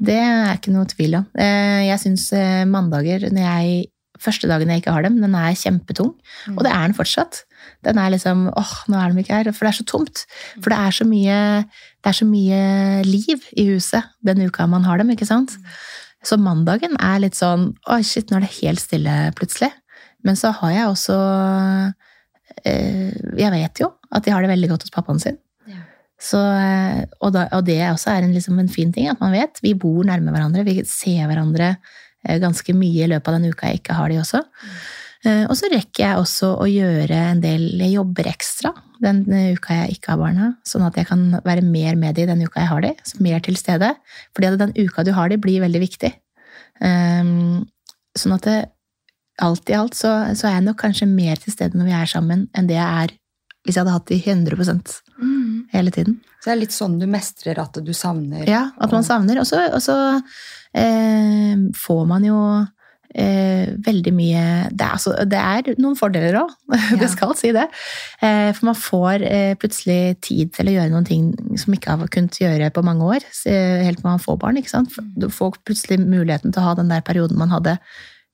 Det 0.02 0.16
er 0.18 0.56
ikke 0.58 0.72
noe 0.74 0.86
tvil 0.90 1.16
om. 1.20 1.28
Eh, 1.38 1.86
Jeg 1.92 2.00
syns 2.02 2.32
eh, 2.34 2.64
mandager, 2.66 3.30
når 3.30 3.44
jeg, 3.46 3.86
første 4.20 4.48
dagen 4.50 4.68
jeg 4.70 4.82
ikke 4.82 4.94
har 4.96 5.04
dem, 5.04 5.20
den 5.22 5.36
er 5.36 5.54
kjempetung. 5.54 6.16
Mm. 6.48 6.58
Og 6.58 6.64
det 6.66 6.72
er 6.74 6.88
den 6.88 6.96
fortsatt. 6.98 7.44
Den 7.86 7.98
er 8.02 8.10
liksom 8.10 8.48
åh, 8.58 8.74
nå 8.90 8.98
er 8.98 9.14
de 9.14 9.22
ikke 9.22 9.36
her. 9.44 9.52
For 9.54 9.66
det 9.68 9.74
er 9.76 9.84
så 9.84 9.86
tomt. 9.86 10.26
For 10.60 10.70
det 10.74 10.80
er 10.80 10.92
så 10.98 11.06
mye, 11.06 11.38
det 12.04 12.12
er 12.12 12.18
så 12.18 12.28
mye 12.28 12.64
liv 13.08 13.44
i 13.56 13.70
huset 13.72 14.12
den 14.28 14.44
uka 14.44 14.68
man 14.68 14.84
har 14.84 15.00
dem, 15.00 15.14
ikke 15.14 15.28
sant? 15.28 15.56
Så 16.24 16.38
mandagen 16.40 16.98
er 17.00 17.22
litt 17.24 17.38
sånn 17.40 17.72
Oi, 17.92 18.02
shit, 18.08 18.30
nå 18.30 18.40
er 18.40 18.46
det 18.46 18.58
helt 18.62 18.84
stille 18.84 19.16
plutselig. 19.38 19.72
Men 20.24 20.38
så 20.40 20.54
har 20.60 20.72
jeg 20.72 20.90
også 20.90 21.16
eh, 22.64 23.12
Jeg 23.40 23.52
vet 23.56 23.84
jo 23.84 23.92
at 24.14 24.24
de 24.24 24.32
har 24.36 24.44
det 24.44 24.52
veldig 24.52 24.70
godt 24.70 24.86
hos 24.86 24.94
pappaen 24.94 25.20
sin. 25.20 25.40
Ja. 25.66 25.80
Så, 26.22 26.38
eh, 26.38 27.00
og, 27.20 27.32
da, 27.36 27.48
og 27.58 27.64
det 27.66 27.80
også 27.88 28.12
er 28.14 28.28
en, 28.28 28.36
liksom 28.36 28.60
en 28.62 28.70
fin 28.72 28.92
ting, 28.94 29.08
at 29.10 29.24
man 29.24 29.34
vet. 29.34 29.58
Vi 29.64 29.74
bor 29.74 30.04
nærme 30.06 30.30
hverandre, 30.36 30.62
vi 30.68 30.84
ser 30.86 31.26
hverandre 31.26 31.72
eh, 31.74 32.38
ganske 32.44 32.76
mye 32.78 33.08
i 33.08 33.10
løpet 33.10 33.32
av 33.32 33.40
den 33.40 33.50
uka 33.50 33.72
jeg 33.72 33.82
ikke 33.82 33.98
har 33.98 34.14
de 34.14 34.20
også. 34.22 34.44
Eh, 34.44 34.84
Og 35.24 35.54
så 35.56 35.70
rekker 35.72 36.04
jeg 36.04 36.20
også 36.20 36.50
å 36.60 36.66
gjøre 36.68 37.16
en 37.32 37.40
del 37.44 37.80
jobber 37.94 38.28
ekstra 38.28 38.74
den 39.04 39.24
eh, 39.34 39.54
uka 39.58 39.76
jeg 39.82 39.98
ikke 39.98 40.14
har 40.14 40.22
barna, 40.22 40.50
sånn 40.68 40.86
at 40.88 40.98
jeg 41.00 41.10
kan 41.10 41.26
være 41.46 41.64
mer 41.66 41.98
med 42.00 42.16
de 42.18 42.28
den 42.30 42.44
uka 42.46 42.64
jeg 42.64 42.72
har 42.72 42.86
de, 42.86 42.94
så 43.08 43.20
mer 43.24 43.44
til 43.44 43.58
stede. 43.60 43.94
Fordi 44.36 44.50
at 44.52 44.62
den 44.62 44.76
uka 44.80 45.06
du 45.06 45.12
har 45.16 45.32
de, 45.32 45.40
blir 45.42 45.64
veldig 45.64 45.84
viktig. 45.84 46.14
Um, 46.84 47.64
Sånn 48.14 48.36
at 48.36 48.46
det, 48.46 48.58
alt 49.42 49.70
i 49.72 49.74
alt 49.74 49.96
så, 49.98 50.10
så 50.38 50.46
er 50.46 50.60
jeg 50.60 50.66
nok 50.68 50.78
kanskje 50.84 51.08
mer 51.10 51.40
til 51.42 51.50
stede 51.56 51.80
når 51.80 51.88
vi 51.88 51.96
er 51.98 52.10
sammen, 52.12 52.44
enn 52.54 52.68
det 52.70 52.76
jeg 52.78 52.86
er 53.06 53.16
hvis 53.64 53.78
jeg 53.78 53.82
hadde 53.82 53.96
hatt 53.96 54.12
de 54.12 54.20
100 54.20 55.00
Mm. 55.24 55.70
hele 55.72 55.92
tiden. 55.94 56.16
Så 56.42 56.50
det 56.50 56.52
er 56.52 56.60
litt 56.60 56.74
sånn 56.76 56.98
du 57.00 57.06
mestrer 57.08 57.60
at 57.62 57.78
du 57.86 57.92
savner. 57.96 58.44
Ja, 58.50 58.68
at 58.82 58.92
man 58.92 59.06
savner. 59.08 59.40
Og 59.40 59.48
så 59.48 60.00
eh, 60.76 61.56
får 61.78 62.02
man 62.10 62.26
jo 62.28 62.38
eh, 63.16 63.70
veldig 63.86 64.14
mye 64.16 64.44
det 64.74 64.86
er, 64.86 64.94
altså, 64.98 65.14
det 65.30 65.40
er 65.40 65.76
noen 65.82 65.96
fordeler 66.00 66.40
òg, 66.42 66.54
Ja. 66.74 66.98
det 67.02 67.10
skal 67.14 67.36
si 67.40 67.52
det. 67.56 67.68
Eh, 68.22 68.52
for 68.58 68.66
man 68.72 68.76
får 68.80 69.26
eh, 69.28 69.54
plutselig 69.62 70.20
tid 70.26 70.54
til 70.56 70.72
å 70.72 70.76
gjøre 70.78 70.92
noen 70.94 71.06
ting 71.08 71.30
som 71.60 71.74
ikke 71.76 71.96
har 71.98 72.08
kunnet 72.14 72.40
gjøre 72.42 72.72
på 72.74 72.84
mange 72.86 73.04
år. 73.18 73.28
eh, 73.46 73.84
Helt 73.86 74.02
til 74.02 74.10
man 74.10 74.20
får 74.24 74.40
barn. 74.42 74.58
ikke 74.58 74.74
sant? 74.74 74.92
For 74.96 75.04
Du 75.18 75.28
får 75.30 75.58
plutselig 75.66 76.00
muligheten 76.04 76.52
til 76.54 76.62
å 76.62 76.68
ha 76.72 76.76
den 76.80 76.90
der 76.90 77.02
perioden 77.06 77.38
man 77.38 77.50
hadde 77.54 77.78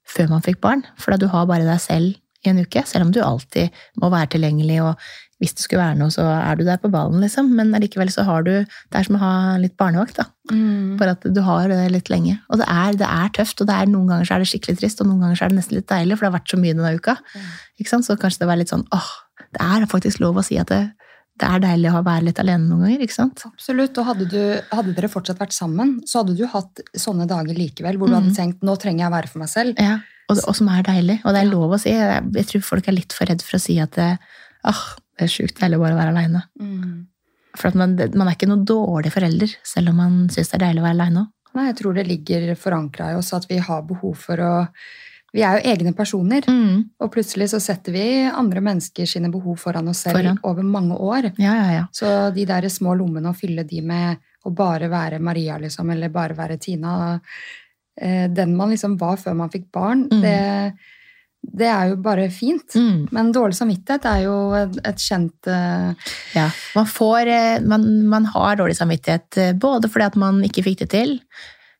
før 0.09 0.29
man 0.29 0.41
fikk 0.41 0.59
barn. 0.61 0.83
For 0.97 1.11
da 1.11 1.17
du 1.21 1.27
har 1.29 1.45
bare 1.45 1.67
deg 1.67 1.79
selv 1.83 2.15
i 2.45 2.49
en 2.49 2.59
uke, 2.63 2.81
selv 2.87 3.05
om 3.05 3.11
du 3.11 3.19
alltid 3.21 3.69
må 4.01 4.09
være 4.09 4.31
tilgjengelig. 4.37 4.79
og 4.81 4.95
hvis 5.39 5.55
det 5.55 5.63
skulle 5.63 5.85
være 5.85 5.95
noe, 6.01 6.11
så 6.11 6.25
er 6.27 6.59
du 6.59 6.65
der 6.67 6.79
på 6.81 6.91
ballen, 6.91 7.21
liksom. 7.23 7.53
Men 7.55 7.71
allikevel 7.75 8.11
så 8.11 8.25
har 8.27 8.43
du 8.43 8.51
Det 8.59 8.97
er 8.99 9.07
som 9.07 9.15
å 9.15 9.21
ha 9.21 9.33
litt 9.61 9.77
barnevakt, 9.79 10.19
da. 10.19 10.25
Mm. 10.51 10.97
Bare 10.99 11.15
at 11.15 11.23
du 11.23 11.39
har 11.45 11.71
det 11.71 11.79
litt 11.93 12.11
lenge. 12.11 12.35
Og 12.51 12.59
det 12.59 12.67
er, 12.67 12.97
det 12.99 13.07
er 13.07 13.31
tøft, 13.37 13.61
og 13.61 13.69
det 13.69 13.77
er, 13.77 13.87
noen 13.87 14.11
ganger 14.11 14.27
så 14.27 14.35
er 14.35 14.43
det 14.43 14.49
skikkelig 14.51 14.81
trist, 14.81 14.99
og 14.99 15.07
noen 15.07 15.23
ganger 15.23 15.39
så 15.39 15.47
er 15.47 15.53
det 15.53 15.59
nesten 15.61 15.79
litt 15.79 15.87
deilig, 15.91 16.17
for 16.17 16.25
det 16.25 16.31
har 16.31 16.39
vært 16.41 16.51
så 16.51 16.59
mye 16.59 16.75
denne 16.75 16.93
uka. 16.99 17.15
Ikke 17.79 17.93
sant? 17.93 18.07
Så 18.07 18.17
kanskje 18.19 18.43
det 18.43 18.51
var 18.51 18.59
litt 18.59 18.73
sånn 18.73 18.83
åh, 18.95 19.09
det 19.55 19.63
er 19.63 19.87
faktisk 19.89 20.19
lov 20.19 20.41
å 20.41 20.45
si 20.45 20.59
at 20.59 20.73
det, 20.73 20.81
det 21.39 21.47
er 21.47 21.63
deilig 21.63 21.95
å 21.95 22.03
være 22.03 22.27
litt 22.27 22.43
alene 22.43 22.67
noen 22.67 22.89
ganger, 22.89 23.07
ikke 23.07 23.15
sant? 23.21 23.47
Absolutt. 23.47 23.95
Og 23.95 24.11
hadde, 24.11 24.27
du, 24.27 24.41
hadde 24.75 24.95
dere 24.97 25.11
fortsatt 25.11 25.39
vært 25.39 25.55
sammen, 25.55 26.01
så 26.03 26.25
hadde 26.25 26.35
du 26.35 26.43
hatt 26.51 26.83
sånne 26.91 27.29
dager 27.31 27.55
likevel, 27.55 27.95
hvor 27.95 28.11
du 28.11 28.17
mm. 28.17 28.19
hadde 28.19 28.35
tenkt 28.35 28.65
nå 28.67 28.75
trenger 28.81 29.05
jeg 29.05 29.13
å 29.13 29.15
være 29.15 29.31
for 29.31 29.45
meg 29.45 29.53
selv. 29.55 29.79
Ja, 29.79 30.01
og, 30.29 30.43
og 30.43 30.57
som 30.57 30.67
er 30.73 30.83
deilig. 30.85 31.21
Og 31.23 31.33
det 31.33 31.45
er 31.45 31.49
lov 31.49 31.77
å 31.77 31.79
si. 31.81 31.93
Jeg, 31.95 32.25
jeg 32.35 32.51
tror 32.51 32.65
folk 32.75 32.89
er 32.89 32.99
litt 32.99 33.15
for 33.15 33.31
redd 33.31 33.45
for 33.45 33.57
å 33.57 33.63
si 33.63 33.79
at 33.81 33.95
åh, 34.67 34.83
det 35.19 35.25
er 35.27 35.33
sjukt 35.33 35.59
deilig 35.59 35.77
å 35.77 35.83
bare 35.83 35.97
være 35.99 36.13
aleine. 36.15 36.43
Mm. 36.59 37.05
For 37.59 37.75
man, 37.75 37.97
man 38.15 38.27
er 38.29 38.37
ikke 38.37 38.47
noen 38.47 38.63
dårlig 38.69 39.11
forelder, 39.11 39.51
selv 39.67 39.91
om 39.91 39.99
man 39.99 40.17
syns 40.31 40.49
det 40.53 40.59
er 40.61 40.65
deilig 40.69 40.81
å 40.83 40.87
være 40.87 40.95
aleine 40.97 41.25
òg. 41.25 41.29
Nei, 41.57 41.65
jeg 41.71 41.77
tror 41.79 41.95
det 41.97 42.07
ligger 42.07 42.51
forankra 42.55 43.11
i 43.11 43.15
oss 43.17 43.33
at 43.33 43.47
vi 43.49 43.57
har 43.57 43.81
behov 43.89 44.15
for 44.21 44.37
å 44.39 44.53
Vi 45.33 45.43
er 45.45 45.59
jo 45.59 45.69
egne 45.69 45.91
personer, 45.93 46.41
Mm. 46.49 46.85
og 46.99 47.11
plutselig 47.13 47.49
så 47.51 47.59
setter 47.61 47.91
vi 47.93 48.25
andre 48.33 48.61
mennesker 48.65 49.05
sine 49.05 49.29
behov 49.29 49.59
foran 49.61 49.87
oss 49.91 49.99
selv 50.01 50.15
Foran. 50.17 50.39
over 50.43 50.63
mange 50.63 50.95
år. 50.97 51.27
Ja, 51.37 51.53
ja, 51.53 51.71
ja. 51.71 51.83
Så 51.93 52.33
de 52.33 52.45
der 52.49 52.61
små 52.69 52.95
lommene, 52.97 53.29
å 53.29 53.35
fylle 53.37 53.63
de 53.63 53.79
med 53.81 54.17
å 54.43 54.49
bare 54.55 54.89
være 54.89 55.19
Maria, 55.21 55.59
liksom, 55.59 55.91
eller 55.93 56.09
bare 56.09 56.33
være 56.33 56.57
Tina 56.59 57.21
eh, 58.01 58.27
Den 58.27 58.55
man 58.57 58.71
liksom 58.71 58.97
var 58.97 59.17
før 59.17 59.35
man 59.35 59.49
fikk 59.53 59.67
barn, 59.71 60.07
Mm. 60.09 60.21
det, 60.21 60.73
det 61.39 61.67
er 61.71 61.91
jo 61.91 61.99
bare 62.03 62.27
fint. 62.33 62.75
Mm. 62.75 63.07
Men 63.15 63.31
dårlig 63.35 63.57
samvittighet 63.57 64.07
er 64.09 64.23
jo 64.25 64.35
et, 64.57 64.99
kjent 64.99 65.49
uh... 65.49 65.91
Ja, 66.35 66.49
man, 66.75 66.89
får, 66.89 67.31
eh, 67.31 67.61
man, 67.63 67.85
man 68.11 68.27
har 68.33 68.59
dårlig 68.59 68.77
samvittighet 68.77 69.39
eh, 69.39 69.53
både 69.57 69.89
fordi 69.91 70.09
at 70.09 70.19
man 70.19 70.41
ikke 70.45 70.65
fikk 70.67 70.83
det 70.83 70.89
til, 70.93 71.15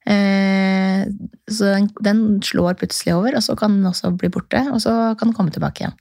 eh, 0.10 1.04
så 1.50 1.74
den, 1.76 1.90
den 2.06 2.22
slår 2.46 2.80
plutselig 2.80 3.16
over, 3.18 3.40
og 3.40 3.46
så 3.46 3.58
kan 3.60 3.78
den 3.78 3.90
også 3.90 4.14
bli 4.16 4.32
borte, 4.34 4.64
og 4.72 4.80
så 4.84 4.96
kan 5.20 5.30
den 5.30 5.36
komme 5.38 5.54
tilbake 5.56 5.86
igjen. 5.86 5.98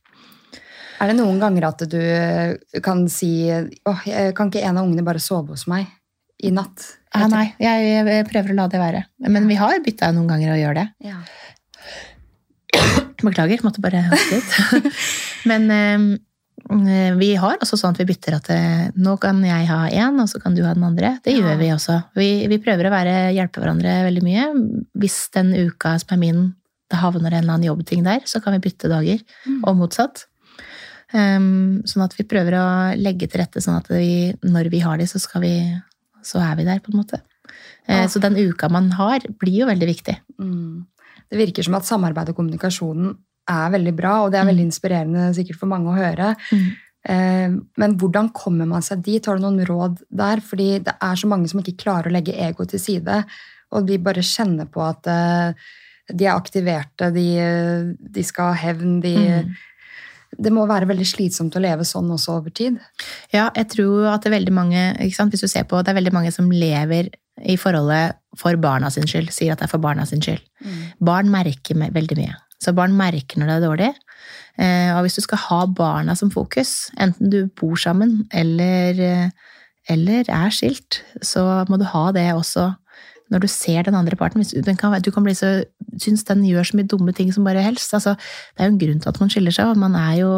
Er 0.98 1.12
det 1.12 1.18
noen 1.20 1.38
ganger 1.38 1.68
at 1.68 1.84
du 1.86 2.00
kan 2.82 3.04
si 3.12 3.46
åh, 3.46 4.00
kan 4.34 4.48
ikke 4.48 4.64
en 4.66 4.80
av 4.80 4.82
ungene 4.82 5.06
bare 5.06 5.22
sove 5.22 5.54
hos 5.54 5.68
meg 5.70 5.86
i 6.42 6.50
natt? 6.50 6.88
Ja, 7.14 7.28
nei, 7.30 7.44
jeg, 7.62 7.92
jeg 8.10 8.26
prøver 8.28 8.50
å 8.52 8.56
la 8.58 8.66
det 8.70 8.80
være. 8.82 9.04
Men 9.30 9.46
vi 9.46 9.58
har 9.60 9.78
bytta 9.84 10.10
noen 10.16 10.26
ganger 10.32 10.56
å 10.56 10.58
gjøre 10.58 10.82
det. 10.82 10.88
Ja. 11.06 11.22
Beklager, 13.22 13.62
måtte 13.66 13.80
bare 13.82 14.04
hoste 14.10 14.36
litt. 14.38 14.92
Men 15.50 15.70
eh, 15.74 17.14
vi 17.18 17.32
har 17.38 17.56
også 17.62 17.78
sånn 17.80 17.94
at 17.94 18.00
vi 18.02 18.06
bytter 18.10 18.36
at 18.38 18.48
eh, 18.54 18.86
nå 18.98 19.16
kan 19.22 19.40
jeg 19.46 19.66
ha 19.70 19.80
én, 19.88 20.18
og 20.22 20.28
så 20.30 20.40
kan 20.42 20.54
du 20.54 20.62
ha 20.66 20.74
den 20.76 20.84
andre. 20.86 21.16
Det 21.24 21.34
Ja. 21.34 21.40
gjør 21.48 21.58
vi 21.62 21.68
også. 21.74 21.96
Vi, 22.18 22.28
vi 22.50 22.58
prøver 22.62 22.86
å 22.88 22.94
være, 22.94 23.16
hjelpe 23.34 23.62
hverandre 23.62 23.98
veldig 24.08 24.22
mye. 24.26 24.46
Hvis 24.98 25.18
den 25.34 25.54
uka 25.54 25.96
som 26.02 26.14
er 26.16 26.22
min, 26.22 26.42
det 26.90 26.98
havner 27.02 27.32
en 27.34 27.42
eller 27.42 27.54
annen 27.58 27.68
jobbting 27.68 28.04
der, 28.06 28.20
så 28.24 28.40
kan 28.44 28.54
vi 28.56 28.62
bytte 28.68 28.88
dager, 28.90 29.18
Mm. 29.46 29.60
og 29.64 29.76
motsatt. 29.82 30.26
Um, 31.08 31.80
sånn 31.88 32.04
at 32.04 32.12
vi 32.18 32.24
prøver 32.28 32.52
å 32.58 32.64
legge 33.00 33.28
til 33.32 33.40
rette 33.40 33.62
sånn 33.64 33.78
at 33.80 33.86
vi, 33.88 34.34
når 34.44 34.68
vi 34.72 34.80
har 34.84 34.98
de, 35.00 35.06
så, 35.08 35.16
skal 35.22 35.40
vi, 35.40 35.52
så 36.22 36.36
er 36.44 36.58
vi 36.58 36.66
der, 36.68 36.80
på 36.84 36.92
en 36.92 37.00
måte. 37.00 37.22
Eh, 37.88 38.02
Ja. 38.02 38.06
Så 38.12 38.20
den 38.20 38.36
uka 38.36 38.68
man 38.68 38.90
har, 38.92 39.20
blir 39.40 39.62
jo 39.62 39.66
veldig 39.70 39.88
viktig. 39.88 40.18
Mm. 40.38 40.84
Det 41.30 41.38
virker 41.38 41.64
som 41.64 41.74
at 41.78 41.84
samarbeid 41.88 42.30
og 42.32 42.36
kommunikasjonen 42.36 43.16
er 43.48 43.70
veldig 43.72 43.94
bra, 43.96 44.24
og 44.24 44.32
det 44.32 44.40
er 44.40 44.44
Mm. 44.44 44.50
veldig 44.52 44.66
inspirerende 44.68 45.34
sikkert 45.34 45.58
for 45.58 45.66
mange 45.66 45.88
å 45.88 45.96
høre. 45.96 46.36
Mm. 46.52 46.68
Eh, 47.08 47.48
Men 47.76 47.96
hvordan 47.98 48.32
kommer 48.32 48.66
man 48.66 48.82
seg 48.82 49.02
dit? 49.02 49.24
Har 49.24 49.36
du 49.38 49.42
noen 49.42 49.64
råd 49.66 49.98
der? 50.10 50.40
Fordi 50.40 50.82
det 50.84 50.94
er 51.00 51.14
så 51.16 51.26
mange 51.28 51.48
som 51.48 51.60
ikke 51.60 51.76
klarer 51.78 52.08
å 52.10 52.12
legge 52.12 52.36
ego 52.36 52.64
til 52.64 52.78
side, 52.78 53.24
og 53.72 53.86
de 53.86 53.98
bare 53.98 54.20
kjenner 54.24 54.66
på 54.68 54.80
at 54.88 55.06
eh, 55.06 55.52
de 56.14 56.24
er 56.24 56.34
aktiverte, 56.36 57.12
de, 57.12 57.96
de 58.00 58.22
skal 58.22 58.52
ha 58.52 58.54
hevn, 58.54 59.00
de 59.00 59.16
Mm. 59.16 59.54
Det 60.38 60.52
må 60.52 60.66
være 60.68 60.84
veldig 60.86 61.06
slitsomt 61.08 61.54
å 61.56 61.60
leve 61.60 61.84
sånn 61.88 62.10
også 62.12 62.34
over 62.36 62.50
tid. 62.50 62.78
Ja, 63.32 63.48
jeg 63.56 63.68
tror 63.70 64.12
at 64.12 64.22
det 64.22 64.28
er 64.30 64.36
veldig 64.38 64.52
mange 64.52 65.12
sant? 65.14 65.32
Hvis 65.32 65.40
du 65.40 65.48
ser 65.48 65.64
på, 65.64 65.82
det 65.82 65.88
er 65.88 65.96
veldig 65.96 66.12
mange 66.12 66.30
som 66.30 66.50
lever 66.50 67.08
i 67.42 67.56
forholdet 67.56 68.12
for 68.36 68.56
barna 68.60 68.90
sin 68.90 69.06
skyld. 69.08 69.30
Sier 69.32 69.52
at 69.52 69.62
det 69.62 69.68
er 69.68 69.72
for 69.72 69.82
barna 69.82 70.04
sin 70.06 70.20
skyld. 70.24 70.42
Barn 71.00 71.30
merker 71.30 71.74
veldig 71.94 72.16
mye. 72.18 72.34
Så 72.62 72.74
barn 72.74 72.96
merker 72.98 73.38
når 73.38 73.46
det 73.46 73.56
er 73.56 73.66
dårlig. 73.68 73.92
Eh, 74.58 74.90
og 74.96 75.04
hvis 75.06 75.14
du 75.14 75.22
skal 75.22 75.38
ha 75.38 75.60
barna 75.66 76.16
som 76.18 76.30
fokus, 76.34 76.90
enten 76.98 77.30
du 77.30 77.46
bor 77.46 77.76
sammen 77.78 78.26
eller, 78.34 78.98
eh, 78.98 79.30
eller 79.88 80.24
er 80.28 80.50
skilt, 80.50 81.02
så 81.22 81.64
må 81.70 81.78
du 81.78 81.84
ha 81.84 82.10
det 82.12 82.26
også 82.34 82.72
når 83.30 83.42
du 83.44 83.48
ser 83.52 83.84
den 83.84 83.94
andre 83.94 84.16
parten. 84.16 84.40
Hvis 84.40 84.54
du, 84.56 84.62
den 84.64 84.76
kan, 84.76 84.94
du 85.04 85.10
kan 85.12 85.22
bli 85.22 85.34
så, 85.36 85.62
synes 86.00 86.24
den 86.24 86.46
gjør 86.48 86.64
så 86.64 86.78
mye 86.78 86.88
dumme 86.88 87.12
ting 87.14 87.30
som 87.32 87.44
bare 87.44 87.62
helst. 87.62 87.92
Altså, 87.94 88.16
det 88.56 88.64
er 88.64 88.70
jo 88.70 88.72
en 88.74 88.80
grunn 88.80 89.00
til 89.04 89.12
at 89.12 89.20
man 89.20 89.32
skiller 89.32 89.54
seg, 89.54 89.68
og 89.68 89.76
man 89.76 89.94
er 90.00 90.14
jo 90.22 90.30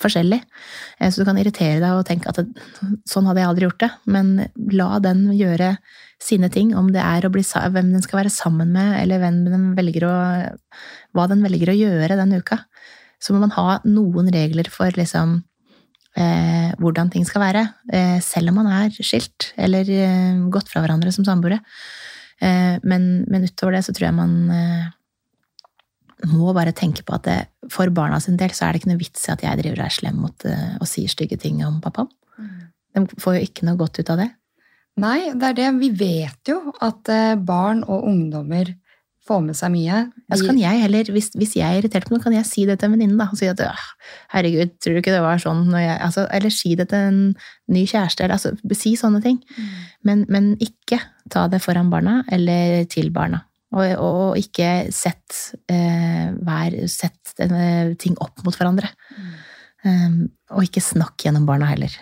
forskjellig. 0.00 0.38
Eh, 1.00 1.10
Så 1.10 1.20
du 1.20 1.26
kan 1.28 1.38
irritere 1.40 1.80
deg 1.82 1.90
og 1.92 2.06
tenke 2.06 2.30
at 2.30 2.38
sånn 3.10 3.26
hadde 3.26 3.42
jeg 3.42 3.50
aldri 3.50 3.66
gjort 3.66 3.82
det. 3.82 3.90
Men 4.06 4.48
la 4.70 5.00
den 5.02 5.26
gjøre 5.34 5.76
sine 6.22 6.48
ting, 6.50 6.72
om 6.76 6.90
det 6.92 7.02
er 7.02 7.28
bli, 7.30 7.44
hvem 7.44 7.92
den 7.94 8.02
skal 8.02 8.22
være 8.22 8.32
sammen 8.34 8.72
med, 8.74 8.96
eller 9.02 9.22
den 9.22 10.02
å, 10.08 10.14
hva 11.14 11.28
den 11.30 11.44
velger 11.46 11.72
å 11.72 11.78
gjøre 11.78 12.18
den 12.18 12.34
uka. 12.40 12.62
Så 13.22 13.34
må 13.34 13.42
man 13.42 13.54
ha 13.54 13.78
noen 13.86 14.30
regler 14.34 14.68
for 14.70 14.94
liksom, 14.98 15.38
eh, 16.18 16.74
hvordan 16.82 17.10
ting 17.14 17.26
skal 17.26 17.44
være, 17.46 17.64
eh, 17.94 18.18
selv 18.24 18.52
om 18.52 18.60
man 18.62 18.70
er 18.80 18.94
skilt 18.98 19.52
eller 19.56 19.88
eh, 19.90 20.44
gått 20.50 20.70
fra 20.70 20.82
hverandre 20.82 21.14
som 21.14 21.26
samboere. 21.26 21.60
Eh, 22.42 22.78
men, 22.82 23.08
men 23.30 23.46
utover 23.46 23.78
det 23.78 23.84
så 23.86 23.94
tror 23.94 24.10
jeg 24.10 24.18
man 24.18 24.36
eh, 24.54 24.86
må 26.30 26.52
bare 26.54 26.74
tenke 26.74 27.04
på 27.06 27.14
at 27.14 27.26
det, 27.26 27.38
for 27.70 27.90
barna 27.94 28.18
sin 28.22 28.38
del 28.38 28.54
så 28.54 28.66
er 28.66 28.74
det 28.74 28.82
ikke 28.82 28.92
noe 28.92 29.02
vits 29.02 29.26
i 29.26 29.34
at 29.34 29.42
jeg 29.46 29.62
driver 29.62 29.82
og 29.82 29.86
er 29.86 29.98
slem 30.00 30.18
mot 30.22 30.46
eh, 30.50 30.74
og 30.78 30.90
sier 30.90 31.10
stygge 31.10 31.38
ting 31.40 31.62
om 31.66 31.78
pappaen. 31.84 32.10
De 32.96 33.04
får 33.20 33.36
jo 33.36 33.46
ikke 33.46 33.66
noe 33.68 33.78
godt 33.78 34.00
ut 34.00 34.10
av 34.10 34.22
det. 34.22 34.30
Nei, 34.98 35.30
det 35.34 35.52
er 35.52 35.56
det. 35.58 35.70
Vi 35.80 35.90
vet 36.00 36.50
jo 36.50 36.58
at 36.84 37.10
eh, 37.12 37.38
barn 37.38 37.84
og 37.86 38.06
ungdommer 38.08 38.74
får 39.28 39.42
med 39.44 39.58
seg 39.58 39.72
mye. 39.74 40.04
Ja, 40.30 40.38
kan 40.40 40.58
jeg 40.60 40.82
heller, 40.82 41.10
hvis, 41.12 41.30
hvis 41.36 41.54
jeg 41.58 41.66
er 41.68 41.82
irritert 41.82 42.08
på 42.08 42.14
noe, 42.14 42.22
kan 42.22 42.34
jeg 42.34 42.48
si 42.48 42.64
det 42.68 42.78
til 42.80 42.88
en 42.88 42.96
venninne. 42.96 43.26
og 43.28 43.36
si 43.38 43.48
at 43.50 43.60
«Åh, 43.60 43.82
herregud, 44.32 44.72
tror 44.80 44.96
du 44.96 45.02
ikke 45.02 45.14
det 45.14 45.24
var 45.24 45.42
sånn 45.42 45.66
når 45.68 45.84
jeg, 45.84 45.98
altså, 46.06 46.24
Eller 46.38 46.54
si 46.54 46.72
det 46.78 46.88
til 46.92 47.10
en 47.10 47.20
ny 47.74 47.84
kjæreste. 47.84 48.24
Eller, 48.24 48.38
altså, 48.38 48.78
si 48.78 48.94
sånne 49.00 49.20
ting. 49.24 49.42
Men, 50.06 50.24
men 50.32 50.54
ikke 50.64 51.02
ta 51.32 51.44
det 51.52 51.60
foran 51.64 51.92
barna 51.92 52.22
eller 52.32 52.88
til 52.90 53.12
barna. 53.14 53.44
Og, 53.76 53.84
og, 54.00 54.38
ikke 54.40 54.88
sett, 54.96 55.58
eh, 55.68 56.30
hver, 56.32 56.78
sett 56.88 57.34
ting 58.00 58.16
opp 58.24 58.40
mot 58.46 58.56
hverandre. 58.56 58.88
Um, 59.84 60.24
og 60.56 60.64
ikke 60.64 60.82
snakk 60.82 61.20
gjennom 61.22 61.44
barna 61.46 61.68
heller. 61.68 61.92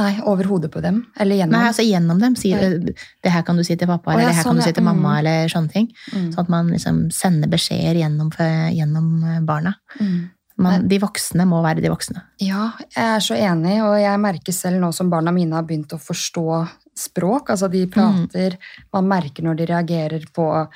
Nei, 0.00 0.14
over 0.24 0.48
hodet 0.48 0.70
på 0.72 0.80
dem. 0.84 1.02
Eller 1.20 1.36
gjennom. 1.42 1.54
Nei, 1.58 1.68
altså 1.68 1.84
gjennom 1.84 2.18
dem. 2.22 2.34
Si, 2.40 2.52
eh, 2.56 2.78
det 3.22 3.32
her 3.34 3.42
kan 3.46 3.56
du 3.60 3.64
si 3.66 3.76
til 3.76 3.88
pappa, 3.90 4.14
eller 4.14 4.22
ja, 4.26 4.32
det 4.32 4.36
her 4.40 4.46
sånn, 4.48 4.56
kan 4.56 4.64
du 4.64 4.68
si 4.70 4.72
til 4.80 4.86
mamma, 4.86 5.12
Mm. 5.14 5.18
eller 5.20 5.48
sånne 5.52 5.72
ting. 5.72 5.88
Mm. 6.12 6.28
Sånn 6.34 6.44
at 6.46 6.48
man 6.56 6.70
liksom 6.72 7.00
sender 7.12 7.48
beskjeder 7.52 8.00
gjennom, 8.00 8.30
gjennom 8.74 9.08
eh, 9.24 9.40
barna. 9.44 9.74
Mm. 10.00 10.30
Man, 10.60 10.88
de 10.88 10.98
voksne 11.00 11.46
må 11.48 11.62
være 11.64 11.80
de 11.80 11.88
voksne. 11.88 12.20
Ja, 12.44 12.72
jeg 12.94 13.04
er 13.16 13.20
så 13.24 13.34
enig, 13.34 13.78
og 13.82 13.94
jeg 13.96 14.20
merker 14.20 14.52
selv 14.52 14.76
nå 14.82 14.90
som 14.92 15.08
barna 15.08 15.32
mine 15.32 15.54
har 15.56 15.62
begynt 15.64 15.94
å 15.96 16.00
forstå 16.00 16.68
språk. 17.00 17.48
Altså, 17.54 17.70
de 17.72 17.86
prater, 17.86 18.58
man 18.92 19.08
merker 19.08 19.42
når 19.46 19.56
de 19.56 19.66
reagerer 19.70 20.26
på 20.36 20.68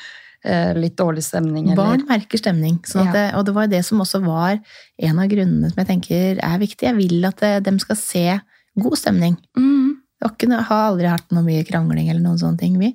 eh, 0.45 0.73
litt 0.77 0.97
dårlig 0.97 1.23
stemning. 1.25 1.67
Eller, 1.73 1.77
Barn 1.77 2.07
merker 2.09 2.41
stemning. 2.41 2.79
Sånn 2.89 3.07
Ja. 3.07 3.13
det, 3.13 3.27
og 3.35 3.45
det 3.45 3.55
var 3.55 3.67
det 3.67 3.85
som 3.85 4.01
også 4.01 4.23
var 4.25 4.59
en 4.99 5.19
av 5.19 5.29
grunnene 5.29 5.71
som 5.73 5.85
jeg 5.85 5.87
tenker 5.93 6.41
er 6.43 6.59
viktig. 6.65 6.83
Jeg 6.89 6.97
vil 6.97 7.25
at 7.29 7.43
eh, 7.43 7.61
de 7.61 7.79
skal 7.79 7.97
se 7.97 8.41
god 8.81 8.99
stemning. 8.99 9.37
Mm. 9.57 9.97
Jeg 10.25 10.49
har 10.65 10.87
aldri 10.89 11.07
hatt 11.11 11.31
noe 11.37 11.45
mye 11.45 11.65
krangling 11.69 12.09
eller 12.09 12.23
noen 12.23 12.39
sånne 12.41 12.59
ting, 12.59 12.79
vi. 12.81 12.95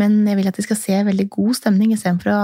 Men 0.00 0.26
jeg 0.26 0.36
vil 0.38 0.48
at 0.48 0.56
de 0.56 0.62
skal 0.64 0.76
se 0.80 1.02
veldig 1.04 1.28
god 1.28 1.54
stemning 1.58 1.92
istedenfor 1.92 2.30
å 2.32 2.40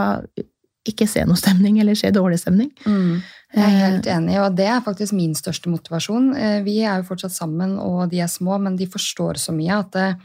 ikke 0.87 1.07
se 1.09 1.25
noe 1.25 1.37
stemning 1.41 1.81
eller 1.81 1.95
se 1.99 2.11
dårlig 2.15 2.39
stemning. 2.43 2.71
Mm. 2.87 3.23
Jeg 3.57 3.63
er 3.63 3.71
Eh, 3.71 3.91
helt 3.91 4.07
enig, 4.07 4.37
og 4.43 4.55
det 4.59 4.67
er 4.69 4.81
faktisk 4.85 5.13
min 5.17 5.33
største 5.35 5.71
motivasjon. 5.73 6.35
Eh, 6.37 6.63
Vi 6.63 6.81
er 6.85 7.01
jo 7.01 7.09
fortsatt 7.15 7.33
sammen, 7.33 7.79
og 7.79 8.11
de 8.11 8.21
er 8.21 8.27
små, 8.29 8.61
men 8.61 8.77
de 8.77 8.87
forstår 8.87 9.39
så 9.41 9.55
mye 9.57 9.79
at 9.79 9.91
det, 9.93 10.17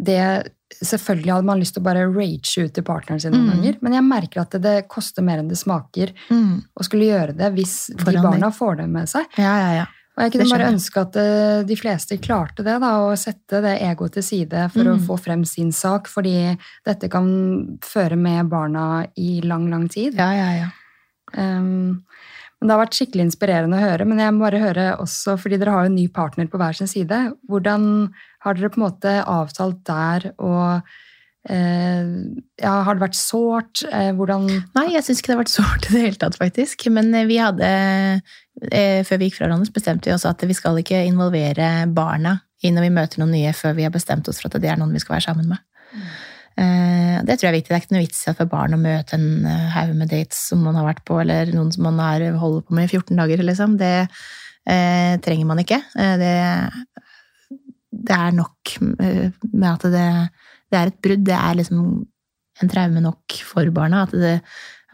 det 0.00 0.52
Selvfølgelig 0.82 1.30
hadde 1.32 1.46
man 1.46 1.60
lyst 1.60 1.74
til 1.76 1.80
å 1.80 1.84
bare 1.86 2.08
rage 2.10 2.58
ut 2.64 2.72
til 2.74 2.82
partneren 2.82 3.20
sin 3.22 3.30
noen 3.32 3.46
Mm. 3.46 3.50
ganger, 3.62 3.76
men 3.82 3.92
jeg 3.92 4.02
merker 4.02 4.40
at 4.40 4.50
det, 4.50 4.62
det 4.62 4.88
koster 4.88 5.22
mer 5.22 5.38
enn 5.38 5.48
det 5.48 5.56
smaker 5.56 6.10
Mm. 6.28 6.64
å 6.74 6.82
skulle 6.84 7.06
gjøre 7.06 7.36
det 7.36 7.52
hvis 7.54 7.94
de 7.94 8.04
barna 8.04 8.22
barna 8.22 8.50
får 8.50 8.76
det 8.78 8.88
med 8.90 9.06
seg. 9.08 9.24
Ja, 9.38 9.54
ja, 9.60 9.70
ja. 9.76 9.86
Og 10.16 10.22
jeg 10.24 10.32
kunne 10.32 10.48
bare 10.48 10.70
ønske 10.72 11.00
at 11.02 11.16
eh, 11.20 11.62
de 11.68 11.76
fleste 11.76 12.16
klarte 12.24 12.64
det, 12.64 12.78
da, 12.80 12.92
å 13.04 13.10
sette 13.20 13.60
det 13.60 13.74
egoet 13.84 14.14
til 14.16 14.24
side 14.24 14.62
for 14.72 14.88
å 14.88 14.94
Mm. 14.96 15.02
få 15.04 15.18
frem 15.20 15.44
sin 15.44 15.72
sak, 15.72 16.08
fordi 16.08 16.56
dette 16.86 17.10
kan 17.12 17.78
føre 17.84 18.16
med 18.16 18.48
barna 18.48 19.06
i 19.16 19.40
lang, 19.44 19.68
lang 19.70 19.88
tid. 19.92 20.14
ja, 20.16 20.30
ja, 20.32 20.50
ja. 20.64 20.68
Um, 21.36 22.02
men 22.60 22.68
det 22.70 22.72
har 22.72 22.86
vært 22.86 22.94
skikkelig 22.96 23.26
inspirerende 23.26 23.76
å 23.76 23.82
høre, 23.90 24.06
men 24.08 24.18
jeg 24.22 24.32
må 24.32 24.46
bare 24.46 24.58
høre 24.62 24.84
også, 25.02 25.34
fordi 25.38 25.58
dere 25.60 25.74
har 25.74 25.82
jo 25.84 25.90
en 25.90 25.98
ny 25.98 26.06
partner 26.08 26.46
på 26.48 26.56
hver 26.56 26.72
sin 26.78 26.88
side, 26.88 27.18
hvordan 27.50 28.08
har 28.46 28.54
dere 28.56 28.70
på 28.72 28.80
en 28.80 28.86
måte 28.86 29.12
avtalt 29.28 29.82
der, 29.84 30.30
og 30.40 30.80
eh, 31.50 32.06
ja, 32.62 32.72
har 32.86 32.94
det 32.96 33.04
vært 33.04 33.18
sårt? 33.18 33.84
Eh, 33.92 34.12
hvordan 34.16 34.48
Nei, 34.74 34.86
jeg 34.94 35.04
syns 35.04 35.20
ikke 35.20 35.32
det 35.32 35.36
har 35.36 35.42
vært 35.44 35.52
sårt 35.58 35.90
i 35.90 35.92
det 35.92 36.04
hele 36.06 36.20
tatt, 36.22 36.38
faktisk. 36.40 36.86
Men 36.90 37.12
eh, 37.14 37.26
vi 37.28 37.36
hadde 37.42 37.68
Før 38.56 39.18
vi 39.20 39.26
gikk 39.28 39.36
fra 39.36 39.46
hverandre, 39.46 39.72
bestemte 39.74 40.08
vi 40.08 40.14
oss 40.14 40.24
at 40.24 40.40
vi 40.48 40.54
skal 40.56 40.78
ikke 40.80 41.02
involvere 41.04 41.86
barna 41.92 42.38
i 42.64 42.70
når 42.72 42.86
vi 42.86 42.94
møter 42.96 43.20
noen 43.20 43.34
nye, 43.36 43.52
før 43.56 43.76
vi 43.76 43.84
har 43.84 43.92
bestemt 43.92 44.28
oss 44.30 44.40
for 44.40 44.48
at 44.48 44.62
det 44.62 44.70
er 44.72 44.78
noen 44.80 44.94
vi 44.96 45.02
skal 45.02 45.18
være 45.18 45.26
sammen 45.28 45.50
med. 45.50 45.60
Eh, 46.56 47.20
Det 47.26 47.36
tror 47.36 47.48
jeg 47.48 47.52
er 47.52 47.58
viktig. 47.58 47.68
Det 47.68 47.76
er 47.76 47.84
ikke 47.84 47.96
noe 47.96 48.04
vits 48.06 48.24
i 48.24 48.34
for 48.38 48.48
barn 48.48 48.76
å 48.76 48.80
møte 48.80 49.18
en 49.18 49.44
eh, 49.44 49.68
haug 49.76 49.92
med 49.98 50.08
dates 50.12 50.40
som 50.50 50.64
man 50.64 50.78
har 50.78 50.88
vært 50.88 51.04
på, 51.04 51.20
eller 51.20 51.52
noen 51.52 51.72
som 51.74 51.84
man 51.84 52.00
har 52.00 52.24
holder 52.40 52.64
på 52.64 52.76
med 52.76 52.88
i 52.88 52.96
14 52.96 53.20
dager, 53.20 53.44
liksom. 53.44 53.76
Det 53.80 53.92
eh, 54.00 55.14
trenger 55.24 55.50
man 55.52 55.60
ikke. 55.60 55.82
Eh, 56.00 56.16
det, 56.22 56.34
det 58.08 58.16
er 58.16 58.36
nok 58.40 58.76
eh, 59.04 59.36
med 59.52 59.68
at 59.74 59.88
det, 59.92 60.06
det 60.72 60.80
er 60.80 60.92
et 60.92 61.02
brudd. 61.04 61.26
Det 61.28 61.36
er 61.36 61.60
liksom 61.60 61.84
en 62.62 62.72
traume 62.72 63.04
nok 63.04 63.36
for 63.44 63.68
barna. 63.76 64.06
At 64.06 64.16
det, 64.16 64.38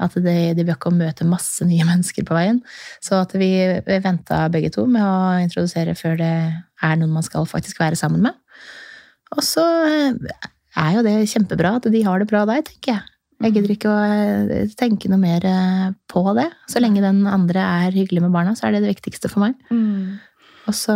at 0.02 0.16
de, 0.18 0.36
de 0.56 0.64
bør 0.66 0.78
ikke 0.78 0.94
møte 0.94 1.28
masse 1.28 1.66
nye 1.68 1.86
mennesker 1.90 2.26
på 2.28 2.36
veien. 2.36 2.60
Så 3.04 3.20
at 3.22 3.34
vi, 3.38 3.52
vi 3.86 4.00
venta 4.04 4.44
begge 4.52 4.72
to 4.74 4.86
med 4.90 5.04
å 5.04 5.42
introdusere 5.42 5.96
før 5.98 6.18
det 6.20 6.34
er 6.82 6.98
noen 6.98 7.14
man 7.14 7.26
skal 7.26 7.48
faktisk 7.48 7.82
være 7.82 7.98
sammen 7.98 8.24
med. 8.26 8.38
Og 9.32 9.44
så 9.46 9.64
eh, 9.88 10.36
er 10.82 10.98
jo 10.98 11.06
det 11.06 11.16
kjempebra 11.30 11.76
at 11.78 11.88
de 11.92 12.04
har 12.04 12.20
det 12.20 12.28
bra 12.30 12.44
der, 12.48 12.64
tenker 12.66 12.96
jeg. 12.96 13.08
Jeg 13.42 13.56
gidder 13.56 13.72
ikke 13.74 13.90
å 13.90 14.58
tenke 14.78 15.08
noe 15.10 15.18
mer 15.18 15.46
eh, 15.48 15.88
på 16.10 16.22
det. 16.38 16.46
Så 16.70 16.82
lenge 16.82 17.02
den 17.02 17.24
andre 17.26 17.64
er 17.86 17.96
hyggelig 17.96 18.22
med 18.26 18.34
barna, 18.34 18.54
så 18.58 18.68
er 18.68 18.76
det 18.76 18.84
det 18.84 18.92
viktigste 18.94 19.30
for 19.32 19.46
meg. 19.46 19.56
Og 20.70 20.76
så 20.78 20.94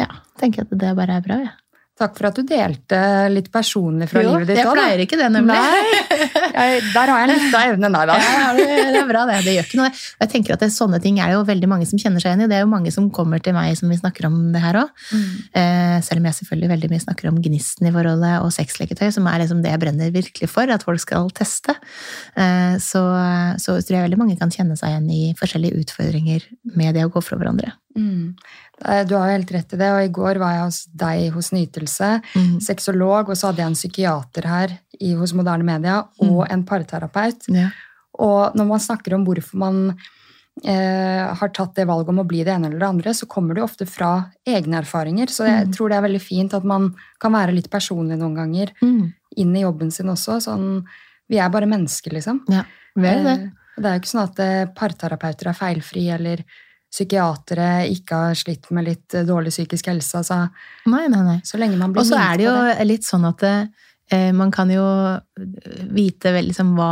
ja, 0.00 0.08
tenker 0.40 0.62
jeg 0.62 0.70
at 0.70 0.80
det 0.80 0.96
bare 0.96 1.18
er 1.18 1.24
bra, 1.24 1.40
jeg. 1.44 1.52
Takk 1.96 2.18
for 2.18 2.28
at 2.28 2.36
du 2.36 2.42
delte 2.44 2.98
litt 3.32 3.46
personlig 3.48 4.10
fra 4.10 4.20
Jo, 4.20 4.34
livet 4.34 4.50
ditt. 4.50 4.58
jeg 4.60 4.68
også, 4.68 4.76
pleier 4.76 5.00
ikke 5.00 5.16
det, 5.16 5.28
nemlig. 5.32 5.56
Jeg, 6.56 6.82
der 6.92 7.12
har 7.12 7.22
jeg 7.22 7.30
litt 7.30 7.54
av 7.56 7.70
evnen, 7.70 7.94
nei 7.94 8.02
da. 8.10 8.16
Ja, 8.20 8.50
det, 8.56 8.66
det 8.92 9.00
er 9.00 9.08
bra, 9.08 9.22
det. 9.30 9.38
Det 9.46 9.54
gjør 9.54 9.66
ikke 9.70 9.78
noe. 9.80 9.88
Jeg 10.20 10.30
tenker 10.34 10.56
at 10.56 10.64
det, 10.64 10.68
Sånne 10.76 11.00
ting 11.00 11.22
er 11.24 11.32
jo 11.32 11.40
veldig 11.48 11.70
mange 11.72 11.88
som 11.88 12.00
kjenner 12.00 12.20
seg 12.20 12.34
igjen 12.34 12.44
i. 12.44 12.48
Det 12.52 12.58
er 12.58 12.66
jo 12.66 12.68
mange 12.68 12.92
som 12.92 13.06
kommer 13.16 13.40
til 13.40 13.56
meg 13.56 13.72
som 13.80 13.88
vi 13.92 13.96
snakker 13.96 14.28
om 14.28 14.36
det 14.52 14.60
her 14.60 14.76
òg. 14.82 14.92
Eh, 15.56 15.96
selv 16.04 16.20
om 16.20 16.28
jeg 16.28 16.38
selvfølgelig 16.42 16.70
veldig 16.74 16.90
mye 16.92 17.04
snakker 17.06 17.30
om 17.30 17.40
gnisten 17.48 17.88
i 17.88 17.94
forholdet 17.96 18.34
og 18.44 18.52
sexleketøy, 18.58 19.08
som 19.16 19.30
er 19.32 19.40
liksom 19.46 19.64
det 19.64 19.72
jeg 19.72 19.82
brenner 19.86 20.12
virkelig 20.12 20.50
for 20.52 20.76
at 20.76 20.84
folk 20.84 21.00
skal 21.00 21.32
teste. 21.36 21.78
Eh, 22.36 22.76
så, 22.82 23.02
så 23.62 23.78
tror 23.80 23.98
jeg 24.02 24.06
veldig 24.10 24.20
mange 24.20 24.36
kan 24.40 24.52
kjenne 24.52 24.76
seg 24.76 24.92
igjen 24.92 25.08
i 25.16 25.24
forskjellige 25.40 25.80
utfordringer 25.86 26.44
med 26.76 26.92
det 26.96 27.08
å 27.08 27.12
gå 27.16 27.24
fra 27.24 27.40
hverandre. 27.40 27.72
Mm. 27.96 28.34
Eh, 28.84 29.04
Du 29.06 29.14
har 29.16 29.28
jo 29.30 29.38
helt 29.38 29.50
rett 29.52 29.72
i 29.72 29.76
det, 29.76 29.90
og 29.90 30.04
i 30.04 30.08
går 30.12 30.38
var 30.38 30.52
jeg 30.52 30.64
hos 30.64 30.84
deg 30.94 31.32
hos 31.32 31.50
Nytelse, 31.52 32.22
Mm. 32.34 32.60
sexolog, 32.60 33.28
og 33.30 33.36
så 33.36 33.46
hadde 33.48 33.56
jeg 33.62 33.66
en 33.66 33.74
psykiater 33.74 34.44
her 34.44 34.78
i, 35.00 35.14
hos 35.14 35.32
Moderne 35.32 35.64
Media, 35.64 36.04
og 36.20 36.46
en 36.50 36.62
parterapeut. 36.64 37.48
Ja. 37.48 37.70
Og 38.18 38.54
når 38.54 38.66
man 38.66 38.78
snakker 38.80 39.14
om 39.14 39.24
hvorfor 39.24 39.54
man 39.54 39.96
eh, 40.64 41.34
har 41.36 41.48
tatt 41.52 41.74
det 41.74 41.84
valget 41.86 42.08
om 42.08 42.20
å 42.20 42.26
bli 42.26 42.42
det 42.42 42.48
ene 42.54 42.66
eller 42.70 42.78
det 42.78 42.88
andre, 42.88 43.10
så 43.12 43.26
kommer 43.28 43.52
det 43.54 43.60
jo 43.60 43.66
ofte 43.68 43.86
fra 43.86 44.30
egne 44.46 44.78
erfaringer. 44.80 45.26
Så 45.28 45.44
jeg 45.44 45.66
Mm. 45.68 45.72
tror 45.74 45.88
det 45.90 45.96
er 45.98 46.08
veldig 46.08 46.22
fint 46.22 46.54
at 46.54 46.64
man 46.64 46.94
kan 47.20 47.32
være 47.32 47.52
litt 47.54 47.68
personlig 47.70 48.16
noen 48.18 48.34
ganger 48.34 48.72
Mm. 48.80 49.12
inn 49.36 49.54
i 49.56 49.60
jobben 49.60 49.90
sin 49.92 50.06
også. 50.06 50.40
Sånn, 50.40 50.84
vi 51.28 51.36
er 51.38 51.50
bare 51.50 51.66
mennesker, 51.66 52.10
liksom. 52.10 52.40
ja. 52.48 52.62
Det. 52.96 53.04
Eh, 53.04 53.36
det 53.76 53.84
er 53.84 53.98
jo 53.98 54.00
ikke 54.00 54.14
sånn 54.16 54.22
at 54.30 54.38
eh, 54.40 54.64
parterapeuter 54.74 55.46
er 55.48 55.52
feilfri, 55.52 56.08
eller 56.14 56.42
psykiatere 56.92 57.86
ikke 57.92 58.20
har 58.28 58.38
slitt 58.38 58.70
med 58.74 58.86
litt 58.88 59.14
eh, 59.14 59.24
dårlig 59.28 59.52
psykisk 59.52 59.90
helse. 59.90 60.22
Altså, 60.22 60.38
Nei, 60.90 61.06
nei, 61.12 61.22
nei. 61.26 61.38
så 61.44 61.58
lenge 61.60 61.76
man 61.80 61.92
blir 61.92 62.02
Og 62.04 62.08
så 62.08 62.18
er 62.20 62.38
det 62.40 62.46
jo 62.48 62.54
det. 62.68 62.86
litt 62.88 63.04
sånn 63.06 63.26
at 63.28 63.42
eh, 63.46 64.30
man 64.32 64.50
kan 64.54 64.70
jo 64.72 64.84
vite 65.92 66.32
vel 66.34 66.50
liksom 66.50 66.74
hva 66.78 66.90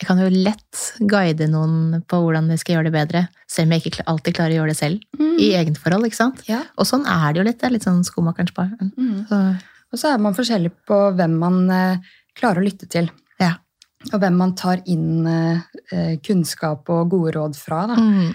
Jeg 0.00 0.08
kan 0.08 0.18
jo 0.18 0.26
lett 0.28 0.80
guide 1.06 1.46
noen 1.52 2.02
på 2.10 2.18
hvordan 2.18 2.48
de 2.50 2.56
skal 2.58 2.74
gjøre 2.76 2.88
det 2.90 2.94
bedre, 2.96 3.20
selv 3.46 3.68
om 3.68 3.74
jeg 3.76 3.84
ikke 3.92 4.06
alltid 4.10 4.34
klarer 4.34 4.50
å 4.50 4.56
gjøre 4.58 4.72
det 4.72 4.78
selv. 4.80 5.04
Mm. 5.20 5.36
I 5.38 5.50
eget 5.60 5.76
forhold, 5.78 6.08
ikke 6.08 6.18
sant? 6.18 6.40
Ja. 6.50 6.64
Og 6.82 6.88
sånn 6.88 7.04
er 7.06 7.28
det 7.30 7.38
jo 7.38 7.44
litt. 7.46 7.60
Det 7.60 7.68
er 7.68 7.74
litt 7.76 7.86
sånn 7.86 8.00
skomakerens 8.04 8.50
barn. 8.56 8.74
Mm. 8.98 9.20
Så, 9.30 9.38
Og 9.94 10.00
så 10.02 10.10
er 10.10 10.18
man 10.24 10.34
forskjellig 10.34 10.72
på 10.90 10.98
hvem 11.14 11.36
man 11.38 11.60
eh, 11.70 12.02
klarer 12.34 12.58
å 12.58 12.66
lytte 12.66 12.88
til. 12.90 13.06
Ja. 13.38 13.52
Og 14.10 14.18
hvem 14.18 14.34
man 14.42 14.56
tar 14.58 14.82
inn 14.90 15.28
eh, 15.30 16.18
kunnskap 16.26 16.90
og 16.90 17.14
gode 17.14 17.36
råd 17.38 17.54
fra. 17.56 17.84
Da. 17.94 17.94
Mm. 17.94 18.34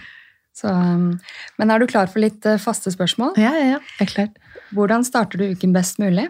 Så, 0.60 0.72
um, 0.72 1.14
men 1.60 1.72
er 1.72 1.80
du 1.80 1.88
klar 1.88 2.10
for 2.12 2.20
litt 2.24 2.44
eh, 2.50 2.58
faste 2.60 2.92
spørsmål? 2.92 3.38
Ja, 3.40 3.54
ja, 3.56 3.68
ja. 3.76 3.80
Jeg 4.00 4.08
er 4.08 4.12
klar. 4.12 4.32
Hvordan 4.76 5.06
starter 5.08 5.40
du 5.40 5.46
uken 5.54 5.72
best 5.76 6.02
mulig? 6.04 6.28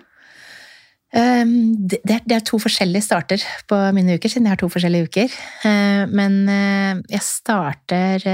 Um, 1.10 1.74
det, 1.90 2.02
er- 2.30 2.44
to 2.46 2.60
forskjellige 2.62 3.02
starter 3.08 3.42
på 3.68 3.80
mine 3.98 4.20
uker, 4.20 4.30
siden 4.30 4.46
jeg 4.46 4.54
har 4.54 4.62
to 4.62 4.70
forskjellige 4.70 5.08
uker. 5.10 5.40
Eh, 5.66 6.04
men 6.14 6.44
eh, 6.54 7.02
jeg 7.16 7.26
starter 7.26 8.28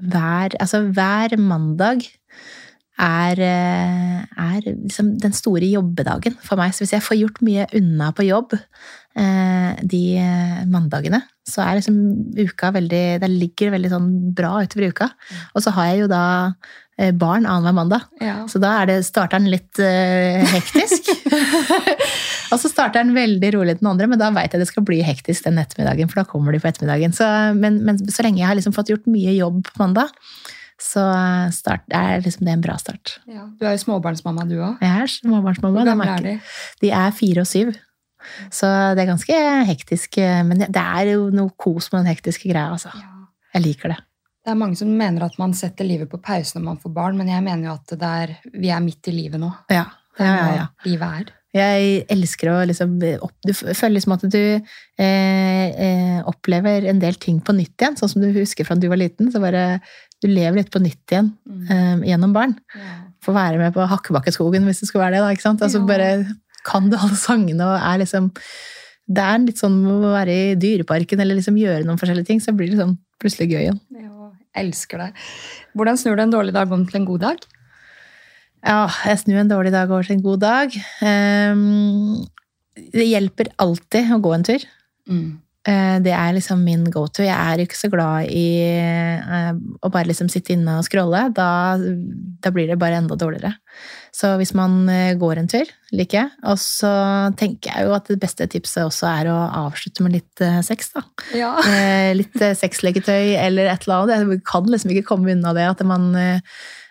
hver 0.00 0.56
Altså 0.56 0.80
hver 0.96 1.36
mandag 1.36 2.06
er, 3.00 3.40
er 3.40 4.60
liksom 4.64 5.14
den 5.20 5.32
store 5.36 5.68
jobbedagen 5.68 6.34
for 6.44 6.56
meg. 6.60 6.72
Så 6.72 6.84
hvis 6.86 6.94
jeg 6.96 7.04
får 7.04 7.18
gjort 7.20 7.38
mye 7.44 7.66
unna 7.76 8.10
på 8.16 8.24
jobb 8.28 8.56
de 9.14 10.02
eh, 10.20 10.60
mandagene, 10.70 11.22
så 11.48 11.64
er 11.64 11.80
liksom 11.80 11.96
uka 12.38 12.70
veldig 12.76 13.04
Det 13.22 13.30
ligger 13.30 13.74
veldig 13.74 13.90
sånn 13.90 14.10
bra 14.36 14.60
utover 14.62 14.92
uka. 14.92 15.10
Og 15.54 15.64
så 15.64 15.72
har 15.74 15.90
jeg 15.90 16.04
jo 16.04 16.10
da 16.12 16.22
eh, 16.98 17.10
barn 17.10 17.48
annenhver 17.48 17.76
mandag. 17.76 18.06
Ja. 18.22 18.44
Så 18.50 18.62
da 18.62 18.76
er 18.80 18.90
det, 18.90 19.00
starter 19.08 19.40
den 19.40 19.50
litt 19.52 19.80
uh, 19.82 20.46
hektisk. 20.54 21.10
og 22.52 22.62
så 22.62 22.70
starter 22.70 23.02
den 23.02 23.16
veldig 23.16 23.52
rolig 23.56 23.78
den 23.80 23.90
andre, 23.90 24.08
men 24.10 24.20
da 24.20 24.30
veit 24.36 24.54
jeg 24.54 24.62
det 24.62 24.70
skal 24.70 24.86
bli 24.86 25.02
hektisk 25.06 25.48
den 25.48 25.58
ettermiddagen, 25.62 26.10
for 26.12 26.22
da 26.22 26.28
kommer 26.28 26.54
de 26.54 26.62
på 26.62 26.70
ettermiddagen. 26.70 27.16
Så, 27.16 27.26
men, 27.58 27.82
men 27.88 28.00
så 28.06 28.26
lenge 28.26 28.44
jeg 28.44 28.50
har 28.52 28.58
liksom 28.58 28.76
fått 28.76 28.94
gjort 28.94 29.10
mye 29.10 29.34
jobb 29.40 29.64
på 29.66 29.82
mandag, 29.82 30.14
så 30.80 31.02
start, 31.52 31.82
er 31.92 32.22
liksom 32.24 32.46
det 32.46 32.54
en 32.56 32.62
bra 32.64 32.78
start. 32.80 33.18
Ja. 33.28 33.50
Du 33.58 33.66
er 33.68 33.74
jo 33.74 33.82
småbarnsmamma, 33.82 34.46
du 34.48 34.56
òg. 34.62 34.80
Jeg 34.80 35.02
er 35.02 35.12
småbarnsmamma. 35.18 35.76
Hvor 35.76 35.90
gamle 35.90 36.14
er 36.14 36.24
de? 36.24 36.40
De 36.80 36.92
er 36.96 37.12
fire 37.16 37.44
og 37.44 37.50
syv. 37.50 37.74
Så 38.52 38.68
det 38.96 39.04
er 39.04 39.10
ganske 39.12 39.40
hektisk, 39.70 40.20
eh, 40.22 40.42
men 40.46 40.66
det 40.66 40.84
er 40.84 41.14
jo 41.14 41.30
noe 41.34 41.54
kos 41.60 41.90
med 41.92 42.04
den 42.04 42.12
hektiske 42.12 42.50
greia, 42.50 42.70
altså. 42.74 42.92
Ja. 42.94 43.16
Jeg 43.56 43.66
liker 43.66 43.94
det. 43.94 43.98
Det 44.40 44.52
er 44.54 44.56
mange 44.56 44.78
som 44.78 44.92
mener 44.96 45.26
at 45.26 45.36
man 45.40 45.52
setter 45.56 45.84
livet 45.84 46.08
på 46.10 46.20
pause 46.22 46.56
når 46.56 46.64
man 46.64 46.78
får 46.80 46.94
barn, 46.96 47.18
men 47.18 47.28
jeg 47.28 47.44
mener 47.44 47.68
jo 47.68 47.74
at 47.76 48.06
er, 48.08 48.38
vi 48.54 48.70
er 48.72 48.80
midt 48.84 49.10
i 49.10 49.16
livet 49.16 49.42
nå. 49.42 49.50
Ja, 49.72 49.84
ja, 50.20 50.32
ja, 50.56 50.64
livet 50.86 51.20
er. 51.20 51.36
Jeg 51.50 52.04
elsker 52.14 52.52
å 52.52 52.58
liksom 52.68 52.92
opp, 53.26 53.32
Du 53.42 53.50
føler 53.56 53.96
liksom 53.96 54.14
at 54.14 54.24
du 54.30 54.38
eh, 54.38 55.00
eh, 55.02 56.20
opplever 56.30 56.86
en 56.92 57.00
del 57.02 57.18
ting 57.18 57.40
på 57.42 57.56
nytt 57.56 57.74
igjen. 57.74 57.96
Sånn 57.98 58.12
som 58.12 58.22
du 58.22 58.28
husker 58.36 58.66
fra 58.66 58.76
da 58.78 58.84
du 58.84 58.92
var 58.92 59.00
liten. 59.00 59.32
så 59.34 59.42
bare 59.42 59.80
Du 60.22 60.28
lever 60.30 60.60
litt 60.60 60.70
på 60.70 60.82
nytt 60.82 61.10
igjen 61.10 61.32
eh, 61.66 62.06
gjennom 62.12 62.36
barn. 62.36 62.54
Ja. 62.76 62.94
Få 63.24 63.34
være 63.34 63.58
med 63.58 63.74
på 63.74 63.88
Hakkebakkeskogen 63.90 64.68
hvis 64.68 64.84
det 64.84 64.90
skulle 64.90 65.08
være 65.08 65.18
det. 65.18 65.24
da, 65.24 65.34
ikke 65.34 65.48
sant? 65.48 65.66
Altså 65.66 65.82
bare 65.88 66.12
Kan 66.66 66.90
du 66.90 66.98
alle 66.98 67.18
sangene 67.18 67.66
og 67.66 67.76
er 67.78 68.02
liksom 68.02 68.30
Det 69.10 69.22
er 69.26 69.40
litt 69.42 69.60
sånn 69.60 69.78
å 69.90 70.12
være 70.12 70.34
i 70.34 70.58
Dyreparken 70.60 71.22
eller 71.22 71.38
liksom 71.38 71.58
gjøre 71.58 71.86
noen 71.86 71.98
forskjellige 71.98 72.28
ting, 72.28 72.42
så 72.42 72.54
blir 72.54 72.70
det 72.70 72.78
sånn 72.78 72.94
plutselig 73.20 73.50
gøy 73.50 73.62
igjen. 73.64 73.80
Ja, 73.98 74.28
elsker 74.62 75.02
det. 75.02 75.08
Hvordan 75.74 75.98
snur 75.98 76.14
du 76.14 76.22
en 76.22 76.34
dårlig 76.36 76.54
dag 76.54 76.70
om 76.72 76.84
til 76.86 77.00
en 77.00 77.08
god 77.08 77.24
dag? 77.24 77.42
Ja, 78.60 78.84
jeg 79.08 79.22
snur 79.24 79.40
en 79.40 79.50
dårlig 79.50 79.72
dag 79.74 79.90
over 79.90 80.06
til 80.06 80.18
en 80.18 80.24
god 80.24 80.44
dag. 80.44 80.76
Um, 81.02 82.22
det 82.94 83.08
hjelper 83.08 83.50
alltid 83.60 84.14
å 84.14 84.20
gå 84.22 84.34
en 84.36 84.46
tur. 84.46 84.66
Mm. 85.10 85.40
Det 85.60 86.12
er 86.16 86.32
liksom 86.32 86.62
min 86.64 86.86
go-to. 86.88 87.22
Jeg 87.26 87.36
er 87.36 87.60
ikke 87.60 87.76
så 87.76 87.90
glad 87.92 88.30
i 88.32 88.46
eh, 88.64 89.50
å 89.52 89.90
bare 89.92 90.08
liksom 90.08 90.30
sitte 90.32 90.54
inne 90.54 90.78
og 90.80 90.86
scrolle. 90.86 91.26
Da, 91.36 91.76
da 91.76 92.52
blir 92.54 92.70
det 92.70 92.78
bare 92.80 92.96
enda 93.02 93.18
dårligere. 93.20 93.52
Så 94.16 94.32
hvis 94.40 94.52
man 94.58 94.88
eh, 94.90 95.14
går 95.18 95.38
en 95.40 95.48
tur, 95.50 95.68
liker 95.94 96.18
jeg. 96.18 96.30
Og 96.50 96.58
så 96.58 96.90
tenker 97.38 97.70
jeg 97.70 97.86
jo 97.86 97.94
at 97.94 98.10
det 98.10 98.18
beste 98.22 98.46
tipset 98.50 98.82
også 98.84 99.06
er 99.10 99.30
å 99.30 99.38
avslutte 99.64 100.02
med 100.06 100.16
litt 100.18 100.42
eh, 100.44 100.60
sex, 100.66 100.92
da. 100.96 101.04
Ja. 101.36 101.52
Eh, 101.70 102.10
Litt 102.16 102.34
sexleketøy 102.58 103.36
eller 103.38 103.70
et 103.70 103.84
eller 103.86 104.02
annet. 104.02 104.32
Jeg 104.34 104.42
kan 104.48 104.66
liksom 104.68 104.90
ikke 104.92 105.06
komme 105.12 105.30
unna 105.32 105.52
det 105.56 105.66
at 105.70 105.82
man 105.86 106.10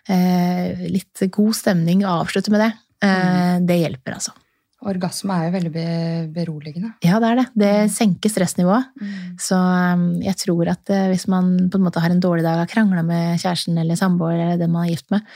Litt 0.10 1.22
god 1.36 1.54
stemning, 1.54 2.02
avslutte 2.08 2.50
med 2.54 2.64
det. 2.64 2.70
Eh, 3.06 3.58
Det 3.68 3.76
hjelper, 3.84 4.16
altså. 4.16 4.32
Orgasme 4.90 5.36
er 5.36 5.50
jo 5.50 5.54
veldig 5.58 5.86
beroligende. 6.34 6.94
Ja, 7.04 7.20
det 7.20 7.30
er 7.30 7.40
det. 7.42 7.46
Det 7.60 7.72
senker 7.92 8.32
stressnivået. 8.32 8.88
Så 9.44 9.58
um, 9.60 10.06
jeg 10.24 10.38
tror 10.40 10.72
at 10.72 10.88
hvis 11.12 11.28
man 11.28 11.52
på 11.68 11.76
en 11.78 11.84
måte 11.84 12.00
har 12.00 12.14
en 12.16 12.22
dårlig 12.24 12.46
dag, 12.48 12.62
har 12.62 12.72
krangla 12.72 13.04
med 13.04 13.42
kjæresten 13.44 13.76
eller 13.82 14.00
samboer 14.00 14.38
eller 14.40 14.62
den 14.62 14.72
man 14.72 14.88
er 14.88 14.94
gift 14.96 15.12
med, 15.12 15.28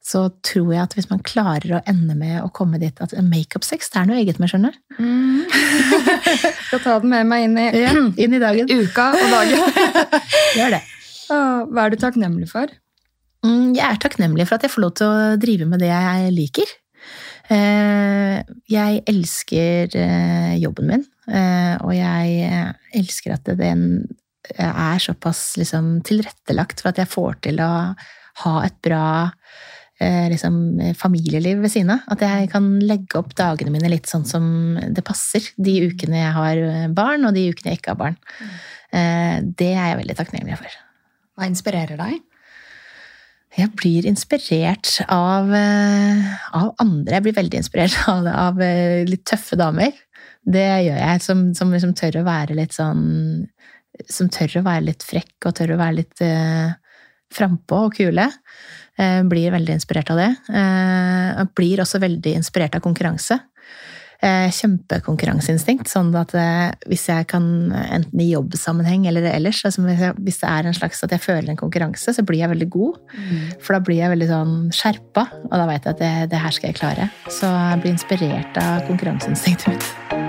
så 0.00 0.22
tror 0.46 0.70
jeg 0.72 0.82
at 0.82 0.94
hvis 0.96 1.10
man 1.10 1.20
klarer 1.26 1.74
å 1.76 1.82
ende 1.90 2.14
med 2.16 2.38
å 2.42 2.48
komme 2.56 2.78
dit 2.80 2.96
at 3.04 3.12
makeup-sex, 3.20 3.90
det 3.92 4.00
er 4.00 4.06
noe 4.08 4.20
eget 4.22 4.38
med, 4.40 4.48
skjønner 4.48 4.72
du. 4.72 4.78
Skal 6.66 6.80
ta 6.84 6.94
den 7.02 7.12
med 7.12 7.28
meg 7.28 7.44
inn 7.48 7.58
i 7.60 7.66
Ja, 7.82 7.92
inn 7.94 8.36
i 8.36 8.40
dagen. 8.42 8.70
uka 8.70 9.10
og 9.12 9.34
dagen. 9.34 9.82
Gjør 10.58 10.76
det. 10.78 10.82
Ah, 11.30 11.66
Hva 11.68 11.84
er 11.86 11.92
du 11.94 11.98
takknemlig 12.02 12.48
for? 12.50 12.72
Mm, 13.44 13.74
Jeg 13.76 13.84
er 13.86 14.00
takknemlig 14.02 14.48
for 14.48 14.56
at 14.58 14.64
jeg 14.66 14.72
får 14.74 14.84
lov 14.86 14.94
til 14.98 15.06
å 15.10 15.36
drive 15.40 15.68
med 15.68 15.80
det 15.84 15.92
jeg 15.92 16.32
liker. 16.36 16.72
Eh, 17.50 18.40
Jeg 18.70 19.02
elsker 19.10 19.96
eh, 19.98 20.54
jobben 20.62 20.90
min, 20.90 21.04
eh, 21.28 21.76
og 21.82 21.92
jeg 21.96 22.72
elsker 22.96 23.34
at 23.36 23.52
den 23.58 23.84
er 24.56 24.98
såpass 25.02 25.54
liksom 25.60 25.98
tilrettelagt 26.06 26.80
for 26.82 26.90
at 26.90 26.98
jeg 27.02 27.10
får 27.12 27.36
til 27.44 27.60
å 27.62 27.70
ha 28.44 28.52
et 28.64 28.76
bra 28.82 29.02
liksom, 30.00 30.54
familieliv 30.96 31.58
ved 31.60 31.72
siden 31.74 31.92
av. 31.92 32.06
At 32.14 32.22
jeg 32.24 32.48
kan 32.52 32.70
legge 32.80 33.18
opp 33.20 33.34
dagene 33.36 33.72
mine 33.74 33.90
litt 33.92 34.08
sånn 34.08 34.24
som 34.24 34.44
det 34.80 35.04
passer. 35.04 35.44
De 35.60 35.74
ukene 35.90 36.22
jeg 36.22 36.34
har 36.36 36.62
barn, 36.96 37.26
og 37.28 37.36
de 37.36 37.50
ukene 37.52 37.74
jeg 37.74 37.82
ikke 37.82 37.92
har 37.92 38.00
barn. 38.00 38.16
Eh, 38.92 39.40
Det 39.44 39.70
er 39.74 39.92
jeg 39.92 40.00
veldig 40.02 40.16
takknemlig 40.18 40.58
for. 40.58 40.82
Hva 41.38 41.48
inspirerer 41.48 42.00
deg? 42.00 42.20
Jeg 43.58 43.72
blir 43.74 44.06
inspirert 44.06 45.00
av, 45.10 45.50
eh, 45.54 46.34
av 46.54 46.74
andre. 46.78 47.16
Jeg 47.16 47.22
blir 47.22 47.38
veldig 47.38 47.58
inspirert 47.58 47.96
av, 48.12 48.26
av 48.26 48.60
eh, 48.62 49.02
litt 49.08 49.24
tøffe 49.26 49.58
damer. 49.58 49.92
Det 50.46 50.66
gjør 50.86 51.00
jeg, 51.00 51.22
som, 51.22 51.48
som 51.54 51.72
som, 51.82 51.94
tør 51.94 52.20
å 52.20 52.26
være 52.26 52.56
litt 52.56 52.72
sånn 52.72 53.48
Som 54.08 54.30
tør 54.32 54.60
å 54.60 54.64
være 54.64 54.86
litt 54.86 55.04
frekk 55.04 55.44
og 55.44 55.56
tør 55.58 55.74
å 55.74 55.76
være 55.76 55.96
litt 55.98 56.22
uh, 56.24 56.70
frampå 57.34 57.82
og 57.84 57.98
kule. 57.98 58.24
Eh, 59.00 59.22
blir 59.24 59.54
veldig 59.54 59.78
inspirert 59.78 60.10
av 60.12 60.20
det. 60.20 60.32
Jeg 60.50 61.48
blir 61.56 61.80
også 61.80 62.02
veldig 62.02 62.34
inspirert 62.36 62.76
av 62.76 62.84
konkurranse. 62.84 63.38
Eh, 64.20 64.50
kjempekonkurranseinstinkt. 64.52 65.88
Sånn 65.88 66.10
at 66.20 66.34
eh, 66.36 66.68
hvis 66.90 67.06
jeg 67.08 67.24
kan, 67.30 67.44
enten 67.72 68.20
i 68.20 68.28
jobbsammenheng 68.34 69.06
eller 69.08 69.24
ellers, 69.30 69.62
altså 69.64 69.86
hvis, 69.86 70.42
det 70.42 70.50
er 70.50 70.68
en 70.68 70.76
slags 70.76 71.00
at 71.06 71.14
jeg 71.16 71.24
føler 71.24 71.48
en 71.48 71.60
konkurranse, 71.60 72.12
så 72.12 72.24
blir 72.28 72.42
jeg 72.42 72.52
veldig 72.52 72.68
god. 72.68 73.00
For 73.64 73.78
da 73.78 73.84
blir 73.86 74.02
jeg 74.02 74.12
veldig 74.12 74.28
sånn 74.28 74.56
skjerpa, 74.76 75.24
og 75.48 75.54
da 75.56 75.64
veit 75.70 75.88
jeg 75.88 75.96
at 75.96 76.04
det, 76.04 76.14
det 76.34 76.44
her 76.44 76.56
skal 76.56 76.74
jeg 76.74 76.82
klare. 76.82 77.12
Så 77.32 77.48
jeg 77.48 77.80
blir 77.80 77.96
inspirert 77.96 78.60
av 78.60 78.84
konkurranseinstinktet 78.90 79.72
mitt. 79.72 80.28